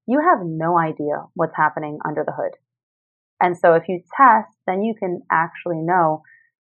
you 0.08 0.22
have 0.22 0.40
no 0.46 0.78
idea 0.80 1.26
what's 1.34 1.58
happening 1.58 2.00
under 2.06 2.24
the 2.26 2.32
hood. 2.32 2.54
And 3.42 3.58
so 3.58 3.74
if 3.74 3.84
you 3.90 4.00
test, 4.16 4.56
then 4.66 4.82
you 4.82 4.96
can 4.98 5.20
actually 5.30 5.82
know, 5.82 6.24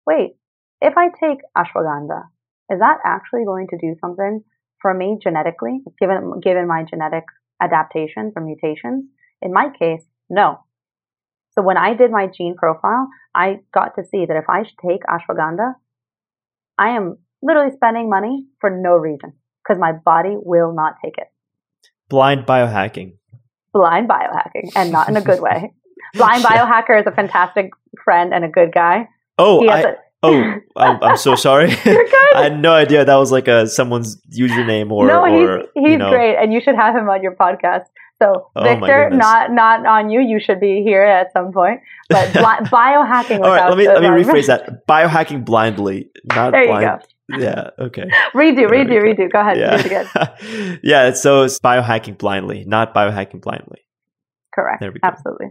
wait, 0.07 0.37
if 0.81 0.97
I 0.97 1.09
take 1.09 1.41
ashwagandha, 1.55 2.23
is 2.71 2.79
that 2.79 2.97
actually 3.05 3.45
going 3.45 3.67
to 3.67 3.77
do 3.77 3.93
something 4.01 4.43
for 4.81 4.91
me 4.91 5.19
genetically, 5.21 5.83
given, 5.99 6.39
given 6.41 6.67
my 6.67 6.83
genetic 6.83 7.25
adaptations 7.61 8.33
or 8.35 8.41
mutations? 8.41 9.05
In 9.43 9.53
my 9.53 9.69
case, 9.69 10.01
no. 10.29 10.59
So 11.53 11.61
when 11.61 11.77
I 11.77 11.93
did 11.93 12.11
my 12.11 12.27
gene 12.27 12.55
profile, 12.55 13.07
I 13.33 13.59
got 13.73 13.95
to 13.95 14.03
see 14.03 14.25
that 14.25 14.35
if 14.35 14.45
I 14.49 14.63
take 14.85 15.03
ashwagandha, 15.03 15.75
I 16.77 16.89
am 16.89 17.17
literally 17.41 17.71
spending 17.73 18.09
money 18.09 18.45
for 18.59 18.69
no 18.69 18.95
reason 18.95 19.33
because 19.63 19.79
my 19.79 19.93
body 19.93 20.35
will 20.35 20.73
not 20.73 20.95
take 21.03 21.17
it. 21.17 21.27
Blind 22.09 22.45
biohacking. 22.45 23.13
Blind 23.73 24.07
biohacking, 24.07 24.71
and 24.75 24.91
not 24.91 25.09
in 25.09 25.17
a 25.17 25.21
good 25.21 25.41
way. 25.41 25.73
Blind 26.13 26.43
biohacker 26.43 26.99
is 26.99 27.07
a 27.07 27.11
fantastic 27.11 27.71
friend 28.03 28.33
and 28.33 28.45
a 28.45 28.47
good 28.47 28.73
guy. 28.73 29.09
Oh, 29.37 29.67
I, 29.67 29.79
a- 29.81 29.95
oh, 30.23 30.55
I'm, 30.77 31.03
I'm, 31.03 31.17
so 31.17 31.35
sorry. 31.35 31.71
I 31.85 32.43
had 32.43 32.59
no 32.59 32.73
idea 32.73 33.03
that 33.03 33.15
was 33.15 33.31
like 33.31 33.47
a 33.47 33.67
someone's 33.67 34.17
username 34.27 34.91
or. 34.91 35.07
No, 35.07 35.25
he's 35.25 35.49
or, 35.49 35.59
he's 35.75 35.91
you 35.91 35.97
know. 35.97 36.09
great, 36.09 36.35
and 36.35 36.53
you 36.53 36.61
should 36.61 36.75
have 36.75 36.95
him 36.95 37.09
on 37.09 37.21
your 37.21 37.35
podcast. 37.35 37.85
So 38.21 38.49
oh 38.55 38.63
Victor, 38.63 39.09
not 39.09 39.51
not 39.51 39.85
on 39.85 40.09
you. 40.09 40.21
You 40.21 40.39
should 40.39 40.59
be 40.59 40.83
here 40.83 41.03
at 41.03 41.33
some 41.33 41.51
point. 41.51 41.81
But 42.09 42.29
biohacking. 42.33 43.41
All 43.41 43.49
right, 43.49 43.67
let 43.67 43.77
me 43.77 43.87
let 43.87 44.01
me 44.01 44.07
rephrase 44.07 44.47
that. 44.47 44.87
Biohacking 44.87 45.43
blindly, 45.43 46.09
not 46.33 46.51
there 46.51 46.67
blind. 46.67 46.83
You 46.83 46.87
go 46.87 46.99
yeah. 47.43 47.69
Okay. 47.79 48.09
redo, 48.33 48.69
redo, 48.69 49.01
redo. 49.01 49.31
Go 49.31 49.39
ahead. 49.39 49.57
Yeah. 49.57 49.77
Do 49.77 49.79
it 49.79 49.85
again. 49.85 50.79
yeah. 50.83 51.11
So 51.13 51.43
it's 51.43 51.59
biohacking 51.59 52.17
blindly, 52.17 52.65
not 52.65 52.93
biohacking 52.93 53.41
blindly. 53.41 53.79
Correct. 54.53 54.79
There 54.79 54.91
we 54.91 54.99
go. 54.99 55.07
Absolutely. 55.07 55.47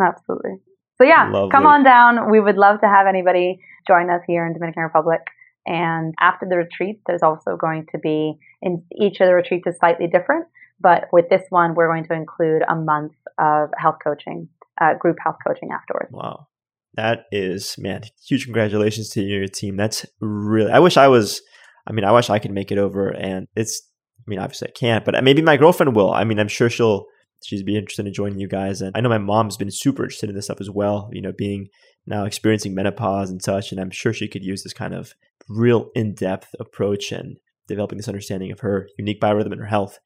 Absolutely. 0.00 0.56
So 0.96 1.04
yeah, 1.04 1.30
Lovely. 1.30 1.50
come 1.50 1.66
on 1.66 1.84
down. 1.84 2.30
We 2.30 2.40
would 2.40 2.56
love 2.56 2.80
to 2.80 2.86
have 2.86 3.06
anybody 3.06 3.60
join 3.86 4.10
us 4.10 4.22
here 4.26 4.46
in 4.46 4.54
Dominican 4.54 4.82
Republic. 4.82 5.20
And 5.66 6.14
after 6.18 6.46
the 6.48 6.56
retreat, 6.56 7.00
there's 7.06 7.22
also 7.22 7.56
going 7.56 7.86
to 7.92 7.98
be 7.98 8.38
in 8.62 8.82
each 8.98 9.20
of 9.20 9.26
the 9.26 9.34
retreats 9.34 9.66
is 9.66 9.76
slightly 9.78 10.06
different, 10.06 10.46
but 10.80 11.04
with 11.12 11.28
this 11.28 11.42
one, 11.50 11.74
we're 11.74 11.88
going 11.88 12.04
to 12.04 12.14
include 12.14 12.62
a 12.68 12.74
month 12.74 13.12
of 13.38 13.70
health 13.76 13.96
coaching, 14.02 14.48
uh, 14.80 14.94
group 14.94 15.16
health 15.22 15.36
coaching 15.46 15.70
afterwards. 15.72 16.10
Wow. 16.12 16.46
That 16.94 17.26
is, 17.30 17.76
man, 17.78 18.02
huge 18.26 18.44
congratulations 18.44 19.10
to 19.10 19.22
your 19.22 19.46
team. 19.46 19.76
That's 19.76 20.06
really, 20.20 20.72
I 20.72 20.78
wish 20.78 20.96
I 20.96 21.08
was, 21.08 21.42
I 21.86 21.92
mean, 21.92 22.04
I 22.04 22.12
wish 22.12 22.30
I 22.30 22.38
could 22.38 22.50
make 22.50 22.72
it 22.72 22.78
over. 22.78 23.08
And 23.08 23.46
it's, 23.54 23.82
I 24.18 24.24
mean, 24.26 24.38
obviously 24.38 24.68
I 24.68 24.72
can't, 24.72 25.04
but 25.04 25.22
maybe 25.22 25.42
my 25.42 25.56
girlfriend 25.56 25.94
will. 25.94 26.12
I 26.12 26.24
mean, 26.24 26.38
I'm 26.38 26.48
sure 26.48 26.70
she'll, 26.70 27.06
she'd 27.44 27.64
be 27.64 27.76
interested 27.76 28.06
in 28.06 28.12
joining 28.12 28.40
you 28.40 28.48
guys. 28.48 28.80
And 28.80 28.96
I 28.96 29.00
know 29.00 29.08
my 29.08 29.18
mom's 29.18 29.56
been 29.56 29.70
super 29.70 30.02
interested 30.04 30.28
in 30.28 30.34
this 30.34 30.46
stuff 30.46 30.60
as 30.60 30.70
well, 30.70 31.08
you 31.12 31.22
know, 31.22 31.32
being 31.32 31.68
now 32.06 32.24
experiencing 32.24 32.74
menopause 32.74 33.30
and 33.30 33.42
such. 33.42 33.70
And 33.70 33.80
I'm 33.80 33.90
sure 33.90 34.12
she 34.12 34.28
could 34.28 34.42
use 34.44 34.62
this 34.62 34.72
kind 34.72 34.94
of 34.94 35.14
real 35.48 35.90
in 35.94 36.14
depth 36.14 36.54
approach 36.58 37.12
and 37.12 37.36
developing 37.68 37.98
this 37.98 38.08
understanding 38.08 38.50
of 38.50 38.60
her 38.60 38.88
unique 38.98 39.20
biorhythm 39.20 39.52
and 39.52 39.60
her 39.60 39.66
health. 39.66 40.00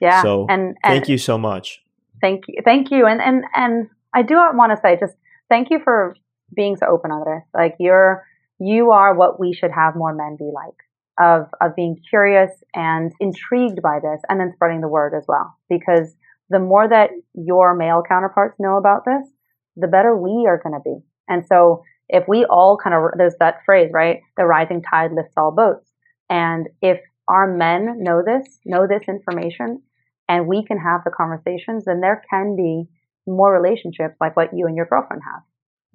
Yeah. 0.00 0.22
So 0.22 0.46
and, 0.48 0.76
and 0.84 0.92
thank 0.92 1.08
you 1.08 1.18
so 1.18 1.36
much. 1.36 1.80
Thank 2.20 2.44
you. 2.46 2.60
Thank 2.64 2.90
you. 2.90 3.06
And, 3.06 3.20
and, 3.20 3.44
and 3.54 3.88
I 4.14 4.22
do 4.22 4.34
want 4.34 4.72
to 4.72 4.80
say 4.80 4.96
just 5.00 5.14
thank 5.48 5.68
you 5.70 5.80
for 5.82 6.14
being 6.54 6.76
so 6.76 6.86
open 6.86 7.10
on 7.10 7.24
this. 7.24 7.44
Like 7.54 7.74
you're, 7.80 8.24
you 8.58 8.92
are 8.92 9.14
what 9.14 9.40
we 9.40 9.52
should 9.52 9.72
have 9.72 9.96
more 9.96 10.14
men 10.14 10.36
be 10.38 10.50
like 10.54 10.76
of, 11.20 11.48
of 11.60 11.74
being 11.74 11.96
curious 12.08 12.50
and 12.74 13.12
intrigued 13.20 13.82
by 13.82 13.98
this 14.00 14.20
and 14.28 14.38
then 14.38 14.52
spreading 14.54 14.80
the 14.80 14.88
word 14.88 15.12
as 15.16 15.24
well. 15.26 15.56
Because 15.68 16.14
the 16.48 16.58
more 16.58 16.88
that 16.88 17.10
your 17.34 17.74
male 17.74 18.02
counterparts 18.06 18.56
know 18.58 18.76
about 18.76 19.04
this, 19.04 19.28
the 19.76 19.88
better 19.88 20.16
we 20.16 20.46
are 20.46 20.60
going 20.62 20.74
to 20.74 20.82
be. 20.84 20.96
And 21.28 21.44
so 21.46 21.82
if 22.08 22.24
we 22.28 22.44
all 22.44 22.78
kind 22.82 22.94
of, 22.94 23.18
there's 23.18 23.34
that 23.40 23.56
phrase, 23.66 23.90
right? 23.92 24.20
The 24.36 24.46
rising 24.46 24.82
tide 24.82 25.10
lifts 25.12 25.34
all 25.36 25.50
boats. 25.50 25.90
And 26.28 26.68
if 26.82 27.00
our 27.28 27.46
men 27.52 28.02
know 28.02 28.22
this, 28.24 28.58
know 28.64 28.86
this 28.86 29.02
information, 29.08 29.82
and 30.28 30.46
we 30.46 30.64
can 30.64 30.78
have 30.78 31.02
the 31.04 31.10
conversations, 31.10 31.84
then 31.84 32.00
there 32.00 32.22
can 32.28 32.56
be 32.56 32.84
more 33.26 33.52
relationships 33.52 34.16
like 34.20 34.36
what 34.36 34.50
you 34.56 34.66
and 34.66 34.76
your 34.76 34.86
girlfriend 34.86 35.22
have 35.24 35.42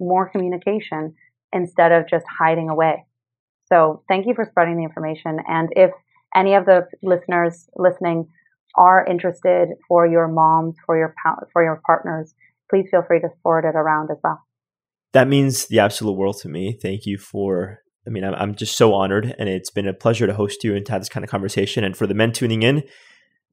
more 0.00 0.28
communication 0.28 1.14
instead 1.52 1.92
of 1.92 2.08
just 2.08 2.24
hiding 2.38 2.68
away. 2.68 3.04
So 3.66 4.02
thank 4.08 4.26
you 4.26 4.34
for 4.34 4.44
spreading 4.44 4.76
the 4.76 4.84
information. 4.84 5.38
And 5.46 5.68
if 5.72 5.90
any 6.34 6.54
of 6.54 6.66
the 6.66 6.86
listeners 7.02 7.68
listening 7.76 8.28
are 8.74 9.06
interested 9.06 9.68
for 9.86 10.06
your 10.06 10.28
moms, 10.28 10.76
for 10.84 10.96
your 10.96 11.14
for 11.52 11.62
your 11.62 11.80
partners, 11.86 12.34
please 12.70 12.88
feel 12.90 13.02
free 13.06 13.20
to 13.20 13.28
forward 13.42 13.64
it 13.64 13.76
around 13.76 14.10
as 14.10 14.18
well. 14.24 14.40
That 15.12 15.28
means 15.28 15.66
the 15.66 15.78
absolute 15.78 16.16
world 16.16 16.38
to 16.40 16.48
me. 16.48 16.72
Thank 16.72 17.06
you 17.06 17.18
for. 17.18 17.80
I 18.06 18.10
mean, 18.10 18.24
I'm, 18.24 18.54
just 18.54 18.76
so 18.76 18.94
honored, 18.94 19.34
and 19.38 19.48
it's 19.48 19.70
been 19.70 19.86
a 19.86 19.94
pleasure 19.94 20.26
to 20.26 20.34
host 20.34 20.64
you 20.64 20.74
and 20.74 20.84
to 20.86 20.92
have 20.92 21.00
this 21.00 21.08
kind 21.08 21.22
of 21.22 21.30
conversation. 21.30 21.84
And 21.84 21.96
for 21.96 22.06
the 22.06 22.14
men 22.14 22.32
tuning 22.32 22.62
in, 22.62 22.82